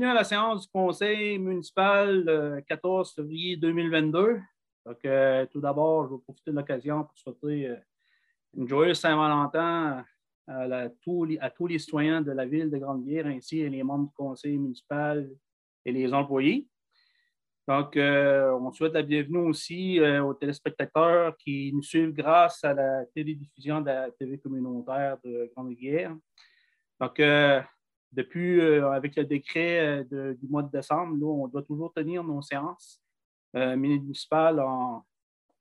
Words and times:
bienvenue 0.00 0.16
à 0.16 0.20
la 0.22 0.24
séance 0.24 0.62
du 0.62 0.68
Conseil 0.72 1.38
municipal 1.38 2.24
le 2.24 2.62
14 2.62 3.12
février 3.12 3.58
2022. 3.58 4.40
Donc, 4.86 4.96
euh, 5.04 5.44
tout 5.52 5.60
d'abord, 5.60 6.06
je 6.08 6.14
vais 6.14 6.22
profiter 6.22 6.52
de 6.52 6.56
l'occasion 6.56 7.04
pour 7.04 7.18
souhaiter 7.18 7.68
euh, 7.68 7.76
une 8.56 8.66
joyeuse 8.66 8.98
Saint-Valentin 8.98 10.02
à, 10.46 10.88
tous 11.02 11.26
les, 11.26 11.78
citoyens 11.78 12.22
de 12.22 12.32
la 12.32 12.46
ville 12.46 12.70
de 12.70 12.78
Grande-Bière, 12.78 13.26
ainsi 13.26 13.58
que 13.58 13.66
les 13.66 13.82
membres 13.82 14.06
du 14.06 14.14
conseil 14.14 14.56
municipal 14.56 15.28
et 15.84 15.92
les 15.92 16.14
employés. 16.14 16.66
Donc, 17.68 17.94
euh, 17.98 18.58
on 18.58 18.72
souhaite 18.72 18.94
la 18.94 19.02
bienvenue 19.02 19.50
aussi 19.50 20.00
aux 20.00 20.32
téléspectateurs 20.32 21.36
qui 21.36 21.72
nous 21.74 21.82
suivent 21.82 22.14
grâce 22.14 22.64
à 22.64 22.72
la 22.72 23.04
télédiffusion 23.14 23.82
de 23.82 23.86
la 23.88 24.10
TV 24.12 24.38
communautaire 24.38 25.18
de 25.22 25.52
Grande-Bière. 25.54 26.16
Donc, 26.98 27.20
depuis, 28.12 28.60
avec 28.60 29.16
le 29.16 29.24
décret 29.24 30.04
du 30.10 30.48
mois 30.48 30.62
de 30.62 30.70
décembre, 30.70 31.16
on 31.26 31.48
doit 31.48 31.62
toujours 31.62 31.92
tenir 31.92 32.24
nos 32.24 32.42
séances 32.42 33.00
euh, 33.56 33.76
municipal 33.76 34.60
en, 34.60 35.04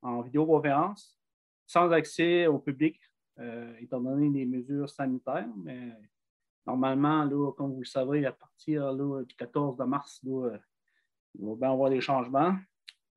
en, 0.04 0.22
vidéoconférence 0.22 1.18
sans 1.66 1.92
accès 1.92 2.46
au 2.46 2.60
public, 2.60 3.00
euh, 3.40 3.74
étant 3.80 4.00
donné 4.00 4.30
les 4.30 4.46
mesures 4.46 4.88
sanitaires. 4.88 5.50
Mais 5.64 5.92
normalement, 6.68 7.28
comme 7.54 7.74
vous 7.74 7.80
le 7.80 7.86
savez, 7.86 8.28
à 8.28 8.32
partir 8.32 8.96
du 8.96 9.36
14 9.36 9.80
mars, 9.88 10.20
là, 10.24 10.60
il 11.40 11.56
va 11.56 11.72
avoir 11.72 11.90
des 11.90 12.02
changements. 12.02 12.56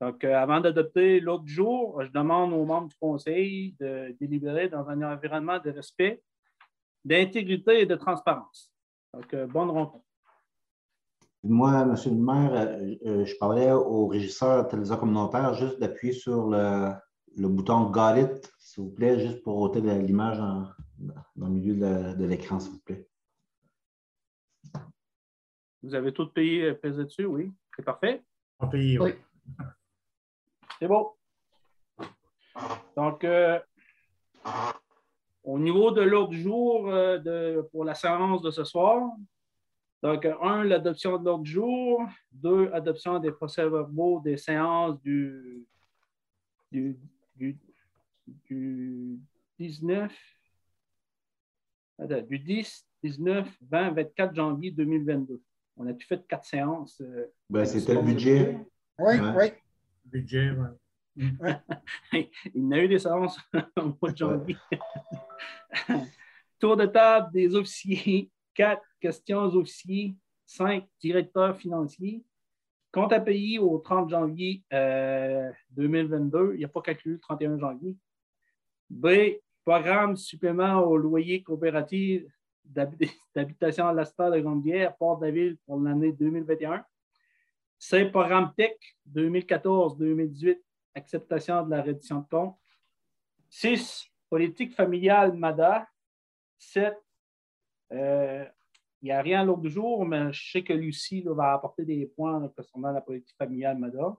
Donc, 0.01 0.25
euh, 0.25 0.35
avant 0.35 0.61
d'adopter 0.61 1.21
l'autre 1.21 1.47
jour, 1.47 2.03
je 2.03 2.11
demande 2.11 2.55
aux 2.55 2.65
membres 2.65 2.89
du 2.89 2.97
conseil 2.97 3.77
de 3.79 4.17
délibérer 4.19 4.71
dans 4.71 4.89
un 4.89 5.03
environnement 5.03 5.59
de 5.59 5.71
respect, 5.71 6.23
d'intégrité 7.05 7.81
et 7.81 7.87
de 7.87 7.95
transparence. 7.95 8.72
Donc, 9.15 9.35
bonne 9.53 9.71
rencontre. 9.71 10.05
Moi, 11.45 11.85
Monsieur 11.87 12.11
le 12.11 12.19
maire, 12.19 12.55
euh, 12.55 12.95
euh, 13.05 13.25
je 13.25 13.35
parlais 13.37 13.73
au 13.73 14.07
régisseur 14.07 14.69
télévision 14.69 14.97
communautaire 14.97 15.55
juste 15.55 15.81
d'appuyer 15.81 16.13
sur 16.13 16.49
le, 16.49 16.95
bouton 17.49 17.91
Got 17.91 18.17
it, 18.17 18.53
s'il 18.59 18.85
vous 18.85 18.91
plaît, 18.91 19.19
juste 19.19 19.43
pour 19.43 19.59
ôter 19.59 19.81
l'image 19.81 20.39
dans, 20.39 20.69
le 21.37 21.49
milieu 21.49 21.75
de 22.15 22.25
l'écran, 22.25 22.61
s'il 22.61 22.75
vous 22.75 22.81
plaît. 22.81 23.09
Vous 25.83 25.95
avez 25.97 26.13
tout 26.13 26.29
payé 26.29 26.75
pesé 26.75 27.05
dessus, 27.05 27.25
oui. 27.25 27.51
C'est 27.75 27.85
parfait? 27.85 28.23
On 28.61 28.69
paye, 28.69 28.99
oui. 29.01 29.15
C'est 30.79 30.87
bon. 30.87 31.11
Donc, 32.97 33.25
euh, 33.25 33.59
au 35.45 35.59
niveau 35.59 35.91
de 35.91 36.03
l'ordre 36.03 36.31
du 36.31 36.41
jour 36.41 36.87
de, 36.87 37.67
pour 37.73 37.85
la 37.85 37.95
séance 37.95 38.43
de 38.43 38.51
ce 38.51 38.65
soir, 38.65 39.11
donc, 40.03 40.27
un, 40.27 40.65
l'adoption 40.65 41.17
de 41.17 41.25
l'ordre 41.25 41.45
du 41.45 41.53
jour. 41.53 42.03
Deux, 42.33 42.71
adoption 42.73 43.21
des 43.21 43.31
procès-verbaux 43.31 44.21
des 44.21 44.37
séances 44.37 45.01
du, 45.01 45.65
du, 46.73 46.99
19, 49.59 50.13
du 52.29 52.39
10, 52.41 52.87
19, 53.05 53.49
20, 53.71 53.91
24 53.93 54.35
janvier 54.35 54.73
2022. 54.73 55.41
On 55.77 55.87
a-tu 55.87 56.05
fait 56.07 56.27
quatre 56.27 56.45
séances? 56.45 57.01
Euh, 57.01 57.27
ben, 57.49 57.65
c'était 57.65 57.95
le 57.95 58.03
budget. 58.03 58.59
Oui, 58.99 59.15
oui. 59.37 59.53
Budget, 60.05 60.51
oui. 60.51 60.67
Il 61.17 62.29
y 62.55 62.61
en 62.61 62.71
a 62.73 62.79
eu 62.79 62.89
des 62.89 62.99
séances 62.99 63.39
au 63.77 63.97
mois 64.01 64.13
de 64.13 64.17
janvier. 64.17 64.57
Tour 66.59 66.77
de 66.77 66.87
table 66.87 67.33
des 67.33 67.55
officiers 67.55 68.31
Quatre 68.55 68.87
questions 69.01 69.45
officiers. 69.55 70.15
Cinq 70.47 70.87
directeurs 71.01 71.57
financiers. 71.57 72.25
Compte 72.93 73.13
à 73.15 73.21
payer 73.21 73.59
au 73.59 73.79
30 73.79 74.11
janvier 74.11 74.63
2022. 75.71 76.39
Euh, 76.39 76.55
Il 76.55 76.59
n'y 76.59 76.65
a 76.65 76.69
pas 76.69 76.83
calculé 76.83 77.15
le 77.15 77.21
31 77.21 77.59
janvier. 77.59 77.97
B. 78.91 79.07
Programme 79.65 80.17
supplément 80.17 80.81
au 80.81 80.97
loyer 80.97 81.43
coopératif 81.43 82.25
d'habitation 82.65 83.87
à 83.87 83.93
la 83.93 84.05
de 84.05 84.41
Grande-Bière, 84.41 84.97
Port-de-la-Ville 84.97 85.57
pour 85.65 85.81
l'année 85.81 86.13
2021. 86.13 86.85
C. 87.79 88.05
Programme 88.07 88.53
TEC 88.57 88.79
2014-2018, 89.13 90.59
acceptation 90.95 91.65
de 91.65 91.71
la 91.71 91.83
reddition 91.83 92.21
de 92.21 92.29
compte. 92.29 92.57
6. 93.49 94.07
Politique 94.29 94.75
familiale 94.75 95.33
MADA. 95.35 95.87
7. 96.59 96.97
Euh, 97.93 98.45
il 99.03 99.07
n'y 99.07 99.13
a 99.13 99.21
rien 99.21 99.41
à 99.41 99.45
l'ordre 99.45 99.63
du 99.63 99.71
jour, 99.71 100.05
mais 100.07 100.33
je 100.33 100.53
sais 100.53 100.63
que 100.63 100.73
Lucie 100.73 101.23
va 101.27 101.55
apporter 101.55 101.85
des 101.85 102.07
points 102.07 102.49
concernant 102.49 102.93
la 102.93 103.01
politique 103.01 103.37
familiale 103.37 103.79
MADA. 103.79 104.17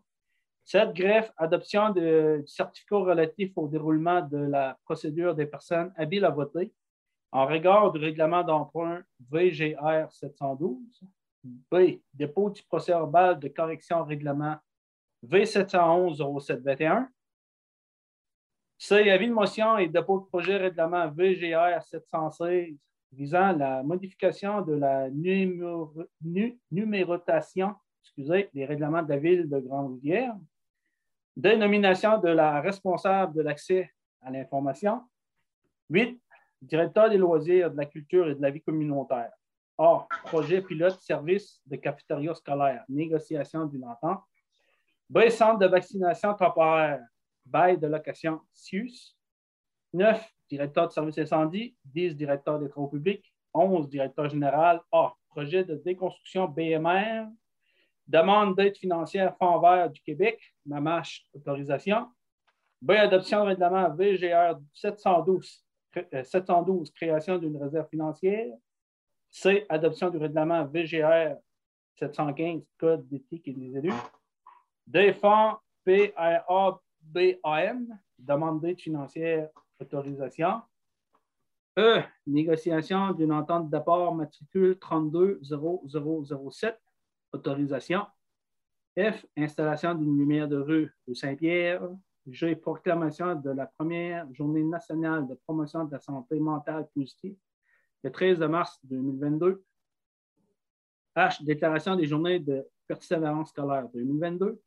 Cette 0.66 0.94
greffe, 0.94 1.32
adoption 1.38 1.90
du 1.90 2.44
certificat 2.46 2.98
relatif 2.98 3.52
au 3.58 3.68
déroulement 3.68 4.22
de 4.22 4.38
la 4.38 4.78
procédure 4.86 5.36
des 5.36 5.46
personnes 5.46 5.94
habiles 5.98 6.26
à 6.26 6.30
voter 6.30 6.74
en 7.32 7.48
regard 7.48 7.92
du 7.92 8.00
règlement 8.00 8.44
d'emprunt 8.44 9.02
VGR 9.32 10.12
712. 10.12 10.78
B. 11.44 11.76
Dépôt 12.14 12.50
du 12.50 12.64
procès 12.64 12.94
verbal 12.94 13.40
de 13.40 13.50
correction 13.50 14.00
au 14.00 14.04
règlement 14.06 14.56
V711-0721. 15.26 17.08
C. 18.78 19.10
Avis 19.10 19.28
de 19.28 19.34
motion 19.34 19.78
et 19.78 19.88
dépôt 19.88 20.20
de 20.20 20.26
projet 20.26 20.58
règlement 20.58 21.10
VGR 21.10 21.82
716 21.82 22.76
visant 23.14 23.54
la 23.54 23.84
modification 23.84 24.62
de 24.62 24.74
la 24.74 25.10
numérotation 26.72 27.76
excusez, 28.04 28.50
des 28.54 28.66
règlements 28.66 29.02
de 29.02 29.10
la 29.10 29.18
ville 29.18 29.50
de 29.50 29.60
Grande-Rivière, 29.60 30.36
dénomination 31.36 32.20
de 32.20 32.30
la 32.30 32.62
responsable 32.62 33.34
de 33.34 33.42
l'accès 33.42 33.90
à 34.22 34.30
l'information. 34.30 35.02
8. 35.90 36.20
Directeur 36.62 37.10
des 37.10 37.18
loisirs, 37.18 37.72
de 37.72 37.78
la 37.78 37.86
culture 37.86 38.30
et 38.30 38.36
de 38.36 38.42
la 38.42 38.52
vie 38.52 38.62
communautaire. 38.62 39.32
A. 39.78 40.08
Projet 40.26 40.62
pilote 40.62 41.00
service 41.02 41.62
de 41.66 41.76
cafétéria 41.78 42.34
scolaire, 42.36 42.84
négociation 42.88 43.66
d'une 43.66 43.86
entente. 43.86 44.22
B. 45.10 45.30
Centre 45.30 45.60
de 45.60 45.68
vaccination 45.68 46.34
temporaire, 46.34 47.02
bail 47.46 47.78
de 47.78 47.88
location 47.88 48.40
CIUS. 48.54 49.16
9 49.94 50.28
directeur 50.50 50.88
de 50.88 50.94
service 50.94 51.18
incendie, 51.18 51.76
10 51.86 52.16
directeur 52.16 52.60
des 52.60 52.70
travaux 52.70 52.88
publics, 52.88 53.34
11 53.54 53.90
directeur 53.90 54.30
général. 54.30 54.82
A. 54.92 55.14
Projet 55.30 55.64
de 55.64 55.76
déconstruction 55.76 56.48
BMR, 56.48 57.26
demande 58.08 58.56
d'aide 58.56 58.78
financière 58.78 59.36
Fonds 59.38 59.60
vert 59.60 59.90
du 59.90 60.02
Québec, 60.02 60.40
MAMACH 60.66 61.26
autorisation. 61.34 62.08
B. 62.82 62.92
Adoption 62.92 63.42
de 63.42 63.46
règlement 63.48 63.90
VGR 63.90 64.60
712, 64.74 65.64
712 66.24 66.92
création 66.92 67.38
d'une 67.38 67.58
réserve 67.58 67.88
financière. 67.90 68.54
C. 69.32 69.66
Adoption 69.70 70.10
du 70.10 70.18
règlement 70.18 70.66
VGR 70.66 71.36
715, 71.96 72.62
Code 72.78 73.08
d'éthique 73.08 73.48
et 73.48 73.54
des 73.54 73.78
élus. 73.78 73.94
D. 74.88 75.14
Fonds 75.14 75.58
PRA-BAM, 75.86 76.80
demande 78.20 78.62
d'aide 78.62 78.80
financière 78.80 79.50
autorisation. 79.80 80.62
E, 81.78 82.02
négociation 82.28 83.14
d'une 83.14 83.34
entente 83.34 83.70
d'apport 83.70 84.14
matricule 84.14 84.78
320007, 84.78 86.80
autorisation. 87.32 88.06
F, 88.98 89.26
installation 89.36 89.96
d'une 89.96 90.18
lumière 90.18 90.48
de 90.48 90.58
rue 90.58 90.96
de 91.08 91.16
Saint-Pierre. 91.16 91.90
G, 92.28 92.56
proclamation 92.56 93.36
de 93.36 93.50
la 93.50 93.66
première 93.66 94.32
journée 94.34 94.64
nationale 94.64 95.28
de 95.28 95.34
promotion 95.34 95.84
de 95.84 95.92
la 95.92 96.00
santé 96.00 96.40
mentale 96.40 96.88
positive, 96.94 97.36
le 98.04 98.12
13 98.12 98.40
mars 98.42 98.80
2022. 98.84 99.64
H, 101.18 101.44
déclaration 101.44 101.96
des 101.96 102.06
journées 102.06 102.40
de 102.40 102.66
persévérance 102.88 103.50
scolaire 103.50 103.90
2022 103.90 104.62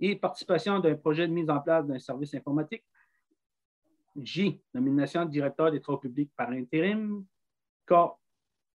et 0.00 0.16
participation 0.16 0.78
d'un 0.78 0.94
projet 0.94 1.26
de 1.26 1.32
mise 1.32 1.50
en 1.50 1.60
place 1.60 1.86
d'un 1.86 1.98
service 1.98 2.34
informatique 2.34 2.84
J, 4.22 4.60
nomination 4.74 5.24
de 5.24 5.30
directeur 5.30 5.70
des 5.70 5.80
travaux 5.80 5.98
publics 5.98 6.30
par 6.36 6.50
intérim. 6.50 7.24
K, 7.86 7.94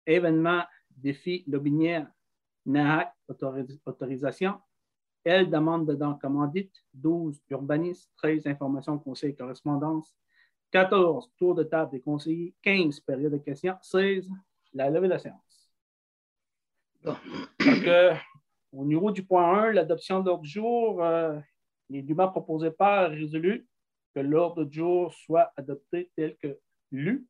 événement, 0.05 0.63
défi, 0.89 1.43
Lobinière, 1.47 2.07
NAHAC, 2.65 3.13
autorisation. 3.85 4.59
L, 5.23 5.49
demande 5.49 5.87
de 5.87 5.95
dents 5.95 6.15
commandite. 6.15 6.73
12, 6.93 7.41
urbanisme. 7.49 8.09
13, 8.17 8.47
information, 8.47 8.97
conseil, 8.99 9.35
correspondance. 9.35 10.15
14, 10.71 11.31
tour 11.37 11.55
de 11.55 11.63
table 11.63 11.91
des 11.91 12.01
conseillers. 12.01 12.53
15, 12.61 12.99
période 13.01 13.33
de 13.33 13.37
questions. 13.37 13.77
16, 13.81 14.29
la 14.73 14.89
levée 14.89 15.07
de 15.07 15.13
la 15.13 15.19
séance. 15.19 15.71
Donc, 17.03 17.17
au 18.71 18.85
niveau 18.85 19.11
du 19.11 19.23
point 19.23 19.63
1, 19.65 19.71
l'adoption 19.73 20.21
de 20.21 20.27
l'ordre 20.27 20.43
du 20.43 20.49
jour, 20.49 21.03
euh, 21.03 21.39
les 21.89 22.01
documents 22.01 22.29
proposés 22.29 22.71
par 22.71 23.09
résolu 23.09 23.67
que 24.13 24.19
l'ordre 24.19 24.63
du 24.63 24.79
jour 24.79 25.13
soit 25.13 25.51
adopté 25.57 26.11
tel 26.15 26.37
que 26.37 26.57
lu. 26.91 27.27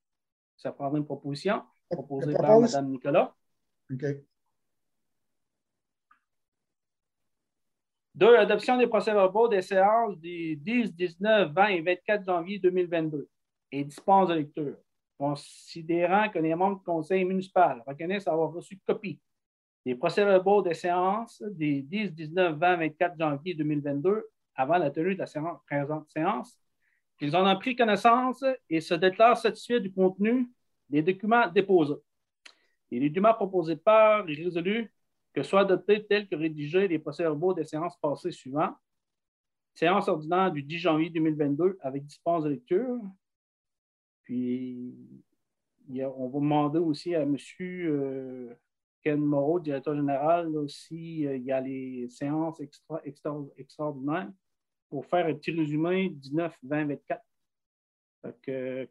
Ça 0.57 0.71
prendra 0.71 0.97
une 0.97 1.05
proposition 1.05 1.63
proposée 1.89 2.33
par 2.33 2.59
Mme 2.59 2.89
Nicolas. 2.89 3.35
OK. 3.91 4.05
Deux, 8.13 8.35
adoption 8.35 8.77
des 8.77 8.87
procès-verbaux 8.87 9.47
des 9.47 9.61
séances 9.61 10.17
du 10.17 10.55
10, 10.57 10.93
19, 10.93 11.53
20 11.53 11.67
et 11.67 11.81
24 11.81 12.25
janvier 12.25 12.59
2022 12.59 13.27
et 13.71 13.83
dispense 13.83 14.27
de 14.29 14.33
lecture. 14.35 14.77
Considérant 15.17 16.29
que 16.29 16.39
les 16.39 16.53
membres 16.53 16.79
du 16.79 16.83
conseil 16.83 17.23
municipal 17.23 17.81
reconnaissent 17.87 18.27
avoir 18.27 18.51
reçu 18.51 18.79
copie 18.85 19.19
des 19.85 19.95
procès-verbaux 19.95 20.61
des 20.61 20.73
séances 20.73 21.41
des 21.41 21.81
10, 21.81 22.13
19, 22.13 22.57
20, 22.57 22.77
24 22.77 23.17
janvier 23.17 23.53
2022 23.55 24.27
avant 24.55 24.77
la 24.77 24.91
tenue 24.91 25.15
de 25.15 25.19
la 25.19 25.25
séance, 25.25 25.59
présente 25.65 26.09
séance, 26.09 26.59
ils 27.21 27.35
en 27.35 27.47
ont 27.47 27.59
pris 27.59 27.75
connaissance 27.75 28.43
et 28.67 28.81
se 28.81 28.95
déclarent 28.95 29.37
satisfaits 29.37 29.79
du 29.79 29.91
contenu 29.91 30.49
des 30.89 31.03
documents 31.03 31.47
déposés. 31.47 31.95
Et 32.89 32.99
les 32.99 33.09
documents 33.09 33.35
proposés 33.35 33.75
par 33.75 34.27
et 34.27 34.33
résolus 34.33 34.91
que 35.33 35.43
soient 35.43 35.61
adoptés 35.61 36.05
tels 36.05 36.27
que 36.27 36.35
rédigés 36.35 36.87
les 36.87 36.97
procès-verbaux 36.97 37.53
des 37.53 37.63
séances 37.63 37.95
passées 38.01 38.31
suivantes. 38.31 38.75
Séance 39.75 40.07
ordinaire 40.09 40.51
du 40.51 40.63
10 40.63 40.79
janvier 40.79 41.09
2022 41.11 41.77
avec 41.81 42.05
dispense 42.05 42.43
de 42.43 42.49
lecture. 42.49 42.99
Puis, 44.23 44.93
on 45.89 46.27
va 46.27 46.39
demander 46.39 46.79
aussi 46.79 47.15
à 47.15 47.21
M. 47.21 47.37
Ken 49.03 49.19
Moreau, 49.19 49.59
directeur 49.59 49.95
général, 49.95 50.55
aussi, 50.55 51.25
euh, 51.27 51.35
il 51.35 51.43
y 51.43 51.51
a 51.51 51.61
les 51.61 52.07
séances 52.09 52.61
extraordinaires 53.03 54.31
pour 54.89 55.05
faire 55.05 55.25
un 55.25 55.33
petit 55.33 55.51
résumé 55.51 56.09
19, 56.09 56.55
20, 56.63 56.85
24. 56.85 57.21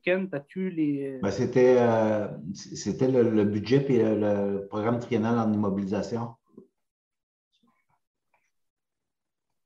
Ken, 0.03 0.29
as-tu 0.33 0.71
les. 0.71 1.19
Ben, 1.23 1.31
c'était 1.31 1.77
euh, 1.79 2.27
c'était 2.53 3.09
le, 3.09 3.45
budget 3.45 3.87
et 3.89 4.03
le, 4.03 4.67
programme 4.69 4.99
triennal 4.99 5.39
en 5.39 5.53
immobilisation. 5.53 6.35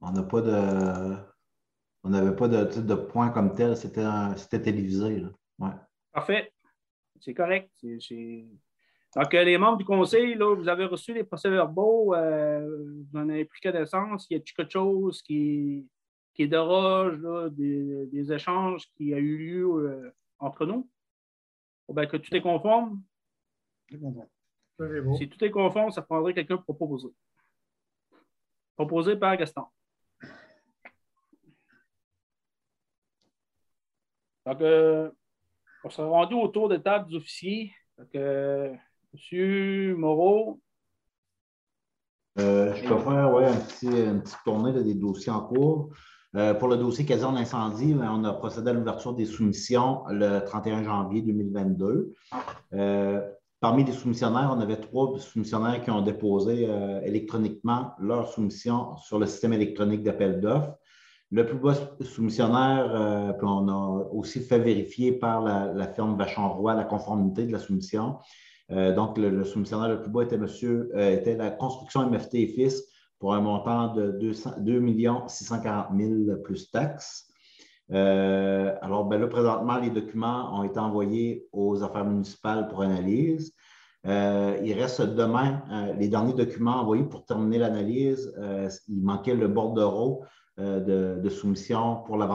On 0.02 0.12
n'a 0.12 0.22
pas 0.22 0.42
de. 0.42 1.16
On 2.02 2.10
n'avait 2.10 2.36
pas 2.36 2.48
de, 2.48 2.80
de 2.82 2.94
point 2.94 3.30
comme 3.30 3.54
tel, 3.54 3.74
c'était 3.78 4.60
télévisé. 4.60 5.22
Parfait. 6.12 6.52
C'est 7.20 7.32
correct. 7.32 7.70
Donc, 9.16 9.32
euh, 9.32 9.44
les 9.44 9.58
membres 9.58 9.78
du 9.78 9.84
conseil, 9.84 10.34
là, 10.34 10.54
vous 10.54 10.68
avez 10.68 10.86
reçu 10.86 11.14
les 11.14 11.22
procès-verbaux, 11.22 12.14
euh, 12.14 12.66
vous 13.12 13.18
en 13.18 13.28
avez 13.28 13.44
pris 13.44 13.60
connaissance. 13.60 14.26
Il 14.28 14.34
y 14.34 14.36
a 14.36 14.40
quelque 14.40 14.70
chose 14.70 15.22
qui, 15.22 15.86
qui 16.34 16.48
déroge 16.48 17.20
des, 17.52 18.06
des, 18.06 18.32
échanges 18.32 18.90
qui 18.96 19.14
a 19.14 19.18
eu 19.18 19.36
lieu 19.38 19.66
euh, 19.66 20.10
entre 20.40 20.66
nous? 20.66 20.88
Ben, 21.88 22.06
que 22.06 22.16
tout 22.16 22.34
est 22.34 22.40
conforme? 22.40 23.02
Si 23.88 25.28
tout 25.28 25.44
est 25.44 25.50
conforme, 25.50 25.92
ça 25.92 26.02
prendrait 26.02 26.34
quelqu'un 26.34 26.56
pour 26.56 26.76
proposer. 26.76 27.08
Proposé 28.74 29.14
par 29.16 29.36
Gaston. 29.36 29.66
Donc, 34.44 34.60
euh, 34.60 35.10
on 35.84 35.90
sera 35.90 36.08
rendu 36.08 36.34
autour 36.34 36.68
de 36.68 36.76
table 36.76 37.08
des 37.08 37.16
officiers. 37.16 37.72
Donc, 37.96 38.08
Monsieur 39.14 39.94
Moreau? 39.94 40.60
je 42.36 42.88
peux 42.88 42.98
faire 42.98 43.32
ouais, 43.32 43.46
un 43.46 43.54
petit, 43.54 43.86
une 43.86 44.20
petite 44.22 44.38
tournée 44.44 44.72
des 44.72 44.94
dossiers 44.94 45.30
en 45.30 45.42
cours. 45.42 45.90
Euh, 46.34 46.52
pour 46.52 46.66
le 46.66 46.76
dossier 46.76 47.04
caserne 47.04 47.36
d'incendie, 47.36 47.94
ben, 47.94 48.10
on 48.10 48.24
a 48.24 48.32
procédé 48.32 48.70
à 48.70 48.72
l'ouverture 48.72 49.14
des 49.14 49.24
soumissions 49.24 50.02
le 50.08 50.40
31 50.40 50.82
janvier 50.82 51.22
2022. 51.22 52.12
Euh, 52.72 53.20
parmi 53.60 53.84
les 53.84 53.92
soumissionnaires, 53.92 54.52
on 54.52 54.58
avait 54.58 54.78
trois 54.78 55.16
soumissionnaires 55.20 55.80
qui 55.80 55.92
ont 55.92 56.02
déposé 56.02 56.66
euh, 56.68 57.00
électroniquement 57.02 57.92
leur 58.00 58.26
soumission 58.32 58.96
sur 58.96 59.20
le 59.20 59.26
système 59.26 59.52
électronique 59.52 60.02
d'appel 60.02 60.40
d'offres. 60.40 60.74
Le 61.30 61.46
plus 61.46 61.58
bas 61.58 61.74
soumissionnaire, 62.00 63.34
puis 63.38 63.46
on 63.48 63.68
a 63.68 64.08
aussi 64.12 64.40
fait 64.40 64.58
vérifier 64.58 65.12
par 65.12 65.40
la, 65.40 65.86
firme 65.86 66.16
Vachon-Roy 66.16 66.74
la 66.74 66.84
conformité 66.84 67.46
de 67.46 67.52
la 67.52 67.58
soumission. 67.60 68.18
Donc, 68.70 69.18
le, 69.18 69.44
soumissionnaire 69.44 69.88
le 69.88 70.00
plus 70.00 70.10
bas 70.10 70.22
était, 70.22 70.38
monsieur, 70.38 70.90
était 70.96 71.36
la 71.36 71.50
construction 71.50 72.08
MFT 72.08 72.34
et 72.34 72.46
Fils 72.46 72.82
pour 73.18 73.34
un 73.34 73.40
montant 73.40 73.94
de 73.94 74.10
2, 74.12 74.32
640 75.28 75.86
000 75.96 76.36
plus 76.42 76.70
taxes. 76.70 77.30
Euh, 77.92 78.74
alors, 78.80 79.04
ben 79.04 79.20
là, 79.20 79.26
présentement, 79.26 79.78
les 79.78 79.90
documents 79.90 80.58
ont 80.58 80.64
été 80.64 80.78
envoyés 80.78 81.46
aux 81.52 81.82
affaires 81.82 82.04
municipales 82.04 82.68
pour 82.68 82.82
analyse. 82.82 83.54
Euh, 84.06 84.58
il 84.62 84.72
reste 84.74 85.00
demain 85.00 85.62
euh, 85.70 85.94
les 85.94 86.08
derniers 86.08 86.34
documents 86.34 86.80
envoyés 86.80 87.04
pour 87.04 87.24
terminer 87.24 87.58
l'analyse. 87.58 88.32
il 88.88 89.02
manquait 89.02 89.34
le 89.34 89.48
bordereau 89.48 90.24
de, 90.58 91.18
de, 91.20 91.28
soumission 91.30 92.02
pour 92.06 92.16
la, 92.16 92.26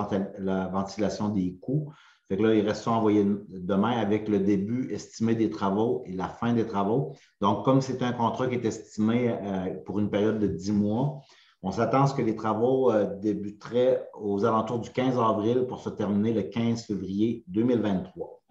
ventilation 0.71 1.29
des 1.29 1.55
coûts. 1.61 1.93
Fait 2.29 2.37
que 2.37 2.43
là, 2.43 2.53
il 2.53 2.65
reste 2.67 2.87
envoyé 2.87 3.25
demain 3.49 3.97
avec 3.97 4.29
le 4.29 4.39
début 4.39 4.93
estimé 4.93 5.33
des 5.33 5.49
travaux 5.49 6.03
et 6.05 6.13
la 6.13 6.27
fin 6.27 6.53
des 6.53 6.67
travaux. 6.67 7.13
Donc, 7.41 7.65
comme 7.65 7.81
c'est 7.81 8.03
un 8.03 8.11
contrat 8.11 8.47
qui 8.47 8.53
est 8.53 8.65
estimé 8.65 9.31
euh, 9.31 9.73
pour 9.83 9.97
une 9.97 10.11
période 10.11 10.37
de 10.37 10.45
10 10.45 10.73
mois, 10.73 11.21
on 11.63 11.71
s'attend 11.71 12.03
à 12.03 12.07
ce 12.07 12.13
que 12.13 12.21
les 12.21 12.35
travaux 12.35 12.91
euh, 12.91 13.15
débuteraient 13.15 14.07
aux 14.13 14.45
alentours 14.45 14.77
du 14.77 14.91
15 14.91 15.17
avril 15.17 15.65
pour 15.67 15.79
se 15.81 15.89
terminer 15.89 16.31
le 16.31 16.43
15 16.43 16.85
février 16.85 17.43
2023. 17.47 18.43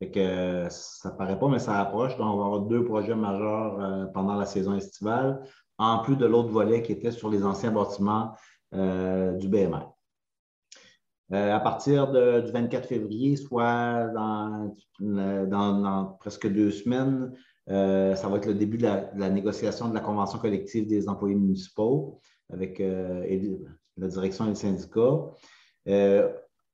Fait 0.00 0.10
que 0.10 0.18
euh, 0.18 0.68
ça 0.68 1.12
ne 1.12 1.16
paraît 1.16 1.38
pas, 1.38 1.46
mais 1.46 1.60
ça 1.60 1.78
approche. 1.80 2.16
Donc, 2.16 2.34
on 2.34 2.38
va 2.38 2.46
avoir 2.46 2.60
deux 2.62 2.84
projets 2.84 3.14
majeurs 3.14 4.10
pendant 4.12 4.34
la 4.34 4.44
saison 4.44 4.74
estivale, 4.74 5.40
en 5.78 6.00
plus 6.00 6.16
de 6.16 6.26
l'autre 6.26 6.50
volet 6.50 6.82
qui 6.82 6.90
était 6.90 7.12
sur 7.12 7.30
les 7.30 7.44
anciens 7.44 7.70
bâtiments 7.70 8.32
du 8.72 9.48
BMR. 9.48 9.87
Euh, 11.32 11.54
à 11.54 11.60
partir 11.60 12.10
du 12.10 12.50
24 12.50 12.88
février, 12.88 13.36
soit 13.36 14.08
dans, 14.14 16.16
presque 16.20 16.50
deux 16.50 16.70
semaines, 16.70 17.34
euh, 17.68 18.14
ça 18.14 18.28
va 18.28 18.38
être 18.38 18.46
le 18.46 18.54
début 18.54 18.78
de 18.78 18.84
la, 18.84 19.28
négociation 19.28 19.88
de 19.88 19.94
la 19.94 20.00
convention 20.00 20.38
collective 20.38 20.86
des 20.86 21.06
employés 21.06 21.34
municipaux 21.34 22.18
avec 22.50 22.80
euh, 22.80 23.26
la 23.98 24.08
direction 24.08 24.46
et 24.46 24.50
le 24.50 24.54
syndicat. 24.54 25.26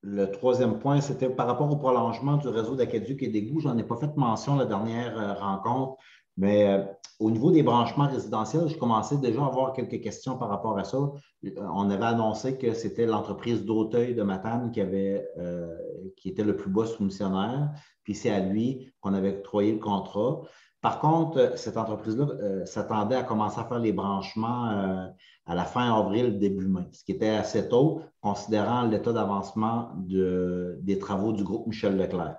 le 0.06 0.26
troisième 0.26 0.78
point, 0.78 1.00
c'était 1.00 1.30
par 1.30 1.48
rapport 1.48 1.72
au 1.72 1.76
prolongement 1.76 2.36
du 2.36 2.46
réseau 2.46 2.76
d'aqueduc 2.76 3.24
et 3.24 3.28
d'égouts. 3.28 3.58
Je 3.58 3.68
n'en 3.68 3.78
ai 3.78 3.82
pas 3.82 3.96
fait 3.96 4.14
mention 4.16 4.54
la 4.54 4.66
dernière 4.66 5.40
rencontre, 5.40 5.96
mais 6.36 6.68
euh, 6.68 6.84
au 7.20 7.30
niveau 7.30 7.50
des 7.50 7.62
branchements 7.62 8.08
résidentiels, 8.08 8.68
je 8.68 8.76
commençais 8.76 9.16
déjà 9.18 9.42
à 9.42 9.46
avoir 9.46 9.72
quelques 9.72 10.00
questions 10.00 10.36
par 10.36 10.48
rapport 10.48 10.76
à 10.78 10.84
ça. 10.84 10.98
Euh, 10.98 11.50
on 11.72 11.90
avait 11.90 12.04
annoncé 12.04 12.58
que 12.58 12.74
c'était 12.74 13.06
l'entreprise 13.06 13.64
d'Auteuil 13.64 14.14
de 14.14 14.22
Matane 14.22 14.70
qui, 14.72 14.80
avait, 14.80 15.28
euh, 15.38 15.76
qui 16.16 16.28
était 16.28 16.44
le 16.44 16.56
plus 16.56 16.70
bas 16.70 16.86
soumissionnaire, 16.86 17.70
puis 18.02 18.14
c'est 18.14 18.30
à 18.30 18.40
lui 18.40 18.92
qu'on 19.00 19.14
avait 19.14 19.38
octroyé 19.38 19.72
le 19.72 19.78
contrat. 19.78 20.42
Par 20.80 20.98
contre, 20.98 21.56
cette 21.56 21.78
entreprise-là 21.78 22.66
s'attendait 22.66 23.16
à 23.16 23.22
commencer 23.22 23.58
à 23.58 23.64
faire 23.64 23.78
les 23.78 23.94
branchements 23.94 25.08
à 25.46 25.54
la 25.54 25.64
fin 25.64 25.94
avril, 25.98 26.38
début 26.38 26.68
mai, 26.68 26.82
ce 26.92 27.02
qui 27.04 27.12
était 27.12 27.30
assez 27.30 27.70
tôt, 27.70 28.02
considérant 28.20 28.82
l'état 28.82 29.14
d'avancement 29.14 29.92
des 29.96 30.98
travaux 30.98 31.32
du 31.32 31.42
groupe 31.42 31.68
Michel 31.68 31.96
Leclerc. 31.96 32.36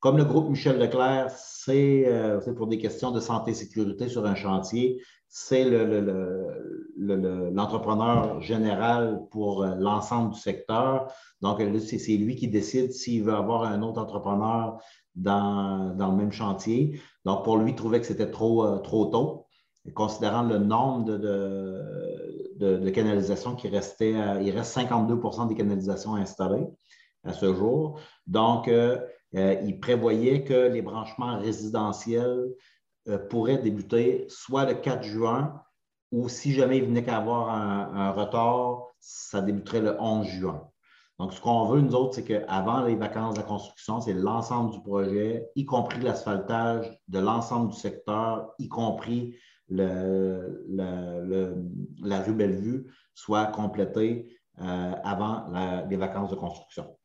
Comme 0.00 0.18
le 0.18 0.24
groupe 0.24 0.50
Michel 0.50 0.78
Leclerc, 0.78 1.32
euh, 1.68 2.40
c'est 2.44 2.54
pour 2.54 2.66
des 2.66 2.78
questions 2.78 3.10
de 3.10 3.20
santé 3.20 3.52
et 3.52 3.54
sécurité 3.54 4.08
sur 4.08 4.26
un 4.26 4.34
chantier, 4.34 5.02
c'est 5.28 5.64
l'entrepreneur 6.96 8.40
général 8.40 9.22
pour 9.30 9.62
euh, 9.62 9.74
l'ensemble 9.76 10.32
du 10.34 10.38
secteur. 10.38 11.12
Donc, 11.40 11.62
c'est 11.78 12.16
lui 12.16 12.36
qui 12.36 12.48
décide 12.48 12.92
s'il 12.92 13.24
veut 13.24 13.34
avoir 13.34 13.64
un 13.64 13.82
autre 13.82 14.00
entrepreneur 14.00 14.78
dans, 15.14 15.94
le 15.98 16.16
même 16.16 16.32
chantier. 16.32 17.00
Donc, 17.24 17.44
pour 17.44 17.56
lui, 17.56 17.72
il 17.72 17.74
trouvait 17.74 18.00
que 18.00 18.06
c'était 18.06 18.30
trop, 18.30 18.64
euh, 18.64 18.78
trop 18.78 19.06
tôt. 19.06 19.46
considérant 19.94 20.42
le 20.42 20.58
nombre 20.58 21.04
de, 21.04 21.80
de, 22.56 22.90
canalisations 22.90 23.54
qui 23.54 23.68
restait, 23.68 24.14
il 24.42 24.50
reste 24.50 24.76
52% 24.76 25.48
des 25.48 25.54
canalisations 25.54 26.14
installées 26.16 26.66
à 27.26 27.32
ce 27.32 27.52
jour. 27.52 28.00
Donc, 28.26 28.68
euh, 28.68 28.98
il 29.32 29.78
prévoyait 29.80 30.44
que 30.44 30.68
les 30.68 30.82
branchements 30.82 31.38
résidentiels 31.38 32.46
euh, 33.08 33.18
pourraient 33.18 33.58
débuter 33.58 34.26
soit 34.28 34.64
le 34.64 34.74
4 34.74 35.04
juin 35.04 35.62
ou 36.10 36.28
si 36.28 36.52
jamais 36.52 36.78
il 36.78 36.86
venait 36.86 37.04
qu'à 37.04 37.18
avoir 37.18 37.50
un, 37.50 38.10
retard, 38.10 38.86
ça 38.98 39.40
débuterait 39.40 39.80
le 39.80 40.00
11 40.00 40.26
juin. 40.26 40.68
Donc, 41.18 41.32
ce 41.32 41.40
qu'on 41.40 41.66
veut, 41.66 41.80
nous 41.80 41.94
autres, 41.94 42.14
c'est 42.14 42.24
qu'avant 42.24 42.82
les 42.82 42.96
vacances 42.96 43.34
de 43.34 43.40
la 43.40 43.46
construction, 43.46 44.00
c'est 44.00 44.12
l'ensemble 44.12 44.72
du 44.72 44.80
projet, 44.82 45.46
y 45.54 45.64
compris 45.64 46.00
l'asphaltage 46.00 46.98
de 47.08 47.18
l'ensemble 47.18 47.70
du 47.70 47.76
secteur, 47.76 48.52
y 48.58 48.68
compris 48.68 49.36
la 49.68 50.40
rue 52.22 52.34
Bellevue, 52.34 52.92
soit 53.14 53.46
complété 53.46 54.36
euh, 54.60 54.92
avant 55.04 55.46
les 55.88 55.96
vacances 55.96 56.30
de 56.30 56.36
construction. 56.36 56.96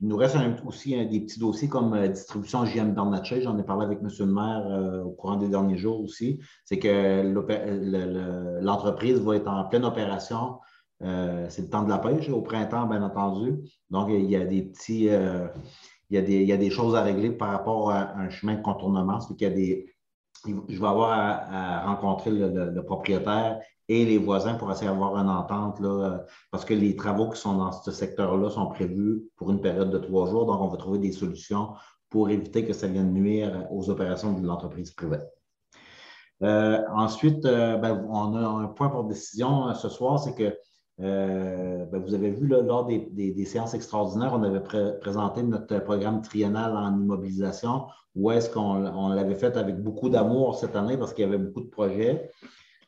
Il 0.00 0.08
nous 0.08 0.16
reste 0.16 0.36
aussi 0.66 0.94
des 1.06 1.20
petits 1.20 1.40
dossiers 1.40 1.68
comme 1.68 2.08
distribution 2.08 2.66
JM 2.66 2.92
Bernatchez. 2.92 3.40
J'en 3.40 3.58
ai 3.58 3.62
parlé 3.62 3.86
avec 3.86 4.00
M. 4.02 4.08
le 4.18 4.26
maire 4.26 5.02
au 5.06 5.10
courant 5.12 5.36
des 5.36 5.48
derniers 5.48 5.78
jours 5.78 6.02
aussi. 6.02 6.38
C'est 6.64 6.78
que 6.78 7.22
l'entreprise 8.60 9.18
va 9.20 9.36
être 9.36 9.48
en 9.48 9.64
pleine 9.64 9.86
opération. 9.86 10.58
c'est 11.00 11.62
le 11.62 11.70
temps 11.70 11.82
de 11.82 11.88
la 11.88 11.96
pêche 11.96 12.28
au 12.28 12.42
printemps, 12.42 12.86
bien 12.86 13.02
entendu. 13.02 13.58
Donc, 13.88 14.08
il 14.10 14.30
y 14.30 14.36
a 14.36 14.44
des 14.44 14.62
petits 14.64 15.08
il 16.10 16.46
y, 16.48 16.52
a 16.52 16.56
des, 16.56 16.70
choses 16.70 16.94
à 16.94 17.02
régler 17.02 17.30
par 17.30 17.50
rapport 17.50 17.90
à 17.90 18.16
un 18.16 18.28
chemin 18.28 18.54
de 18.54 18.62
contournement. 18.62 19.18
qu'il 19.18 19.42
y 19.42 19.50
a 19.50 19.54
des, 19.54 19.95
je 20.44 20.80
vais 20.80 20.86
avoir 20.86 21.10
à, 21.10 21.86
rencontrer 21.86 22.30
le, 22.30 22.82
propriétaire 22.82 23.60
et 23.88 24.04
les 24.04 24.18
voisins 24.18 24.54
pour 24.54 24.70
essayer 24.70 24.90
d'avoir 24.90 25.16
une 25.16 25.28
entente, 25.28 25.80
là, 25.80 26.24
parce 26.50 26.64
que 26.64 26.74
les 26.74 26.96
travaux 26.96 27.30
qui 27.30 27.40
sont 27.40 27.56
dans 27.56 27.72
ce 27.72 27.90
secteur-là 27.92 28.50
sont 28.50 28.66
prévus 28.66 29.22
pour 29.36 29.50
une 29.50 29.60
période 29.60 29.90
de 29.90 29.98
trois 29.98 30.28
jours. 30.28 30.46
Donc, 30.46 30.60
on 30.60 30.68
va 30.68 30.76
trouver 30.76 30.98
des 30.98 31.12
solutions 31.12 31.74
pour 32.10 32.30
éviter 32.30 32.64
que 32.64 32.72
ça 32.72 32.86
vienne 32.86 33.12
nuire 33.12 33.66
aux 33.70 33.90
opérations 33.90 34.32
de 34.32 34.46
l'entreprise 34.46 34.90
privée. 34.92 35.20
Euh, 36.42 36.82
ensuite, 36.94 37.44
euh, 37.46 37.76
ben, 37.78 38.06
on 38.10 38.34
a 38.34 38.40
un 38.40 38.66
point 38.66 38.88
pour 38.90 39.04
décision 39.04 39.68
euh, 39.68 39.74
ce 39.74 39.88
soir, 39.88 40.18
c'est 40.18 40.34
que 40.34 40.56
euh, 41.00 41.84
ben, 41.86 42.02
vous 42.02 42.14
avez 42.14 42.30
vu 42.30 42.46
lors 42.46 42.86
des, 42.86 43.44
séances 43.46 43.74
extraordinaires, 43.74 44.32
on 44.34 44.42
avait 44.42 44.62
présenté 45.00 45.42
notre 45.42 45.78
programme 45.80 46.22
triennal 46.22 46.76
en 46.76 46.98
immobilisation, 46.98 47.86
où 48.16 48.30
est-ce 48.30 48.50
qu'on 48.50 49.08
l'avait 49.10 49.34
fait 49.34 49.56
avec 49.56 49.80
beaucoup 49.82 50.08
d'amour 50.08 50.58
cette 50.58 50.74
année 50.74 50.96
parce 50.96 51.12
qu'il 51.12 51.24
y 51.24 51.28
avait 51.28 51.38
beaucoup 51.38 51.60
de 51.60 51.68
projets. 51.68 52.30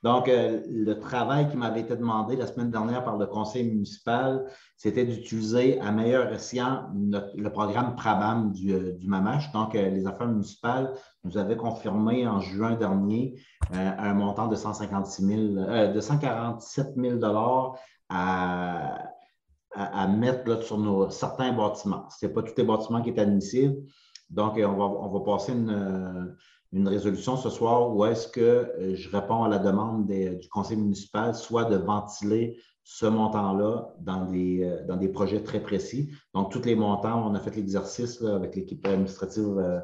Donc, 0.05 0.29
euh, 0.29 0.63
le 0.69 0.95
travail 1.01 1.51
qui 1.51 1.57
m'avait 1.57 1.81
été 1.81 1.97
demandé 1.97 2.37
la 2.37 2.47
semaine 2.47 2.71
dernière 2.71 3.03
par 3.03 3.17
le 3.17 3.27
conseil 3.27 3.65
municipal, 3.65 4.47
c'était 4.77 5.05
d'utiliser 5.05 5.81
à 5.81 5.91
meilleur 5.91 6.33
escient 6.33 6.89
le 6.95 7.49
programme 7.49 7.97
PRABAM 7.97 8.53
du, 8.53 8.73
euh, 8.73 8.93
du. 8.93 9.09
Donc, 9.53 9.75
les 9.75 10.07
affaires 10.07 10.29
municipales 10.29 10.95
nous 11.25 11.37
avaient 11.37 11.57
confirmé 11.57 12.29
en 12.29 12.41
juin 12.41 12.77
dernier 12.77 13.41
un 13.73 14.15
montant 14.15 14.47
de, 14.47 14.55
156 14.55 15.27
000, 15.27 15.93
de 15.93 16.01
147 16.01 16.95
000 16.97 17.19
à, 18.09 20.07
mettre 20.09 20.63
sur 20.63 20.79
nos, 20.79 21.11
certains 21.11 21.53
bâtiments. 21.53 22.09
Ce 22.11 22.25
n'est 22.25 22.33
pas 22.33 22.43
tous 22.43 22.55
les 22.57 22.65
bâtiments 22.65 23.03
qui 23.03 23.11
est 23.11 23.19
admissible. 23.19 23.77
Donc, 24.31 24.55
on 24.57 24.73
va, 24.73 24.85
on 24.85 25.09
va 25.09 25.21
passer 25.21 25.53
une, 25.53 26.37
une, 26.73 26.89
résolution 26.89 27.37
ce 27.37 27.51
soir 27.51 27.95
où 27.95 28.05
est-ce 28.05 28.29
que 28.29 28.41
euh, 28.41 28.95
je 28.95 29.09
réponds 29.11 29.45
à 29.45 29.49
la 29.49 29.59
demande 29.59 30.07
du 30.07 30.49
conseil 30.49 30.77
municipal, 30.77 31.35
soit 31.35 31.65
de 31.65 31.77
ventiler 31.77 32.59
ce 32.85 33.07
montant-là 33.07 33.95
dans 34.01 34.27
des, 34.27 34.65
euh, 34.65 34.87
dans 34.87 34.97
des 34.97 35.09
projets 35.09 35.43
très 35.43 35.61
précis. 35.61 36.11
Donc, 36.35 36.51
tous 36.51 36.63
les 36.63 36.75
montants, 36.75 37.27
on 37.27 37.35
a 37.35 37.41
fait 37.41 37.55
l'exercice 37.57 38.23
avec 38.23 38.55
l'équipe 38.55 38.87
administrative 38.87 39.83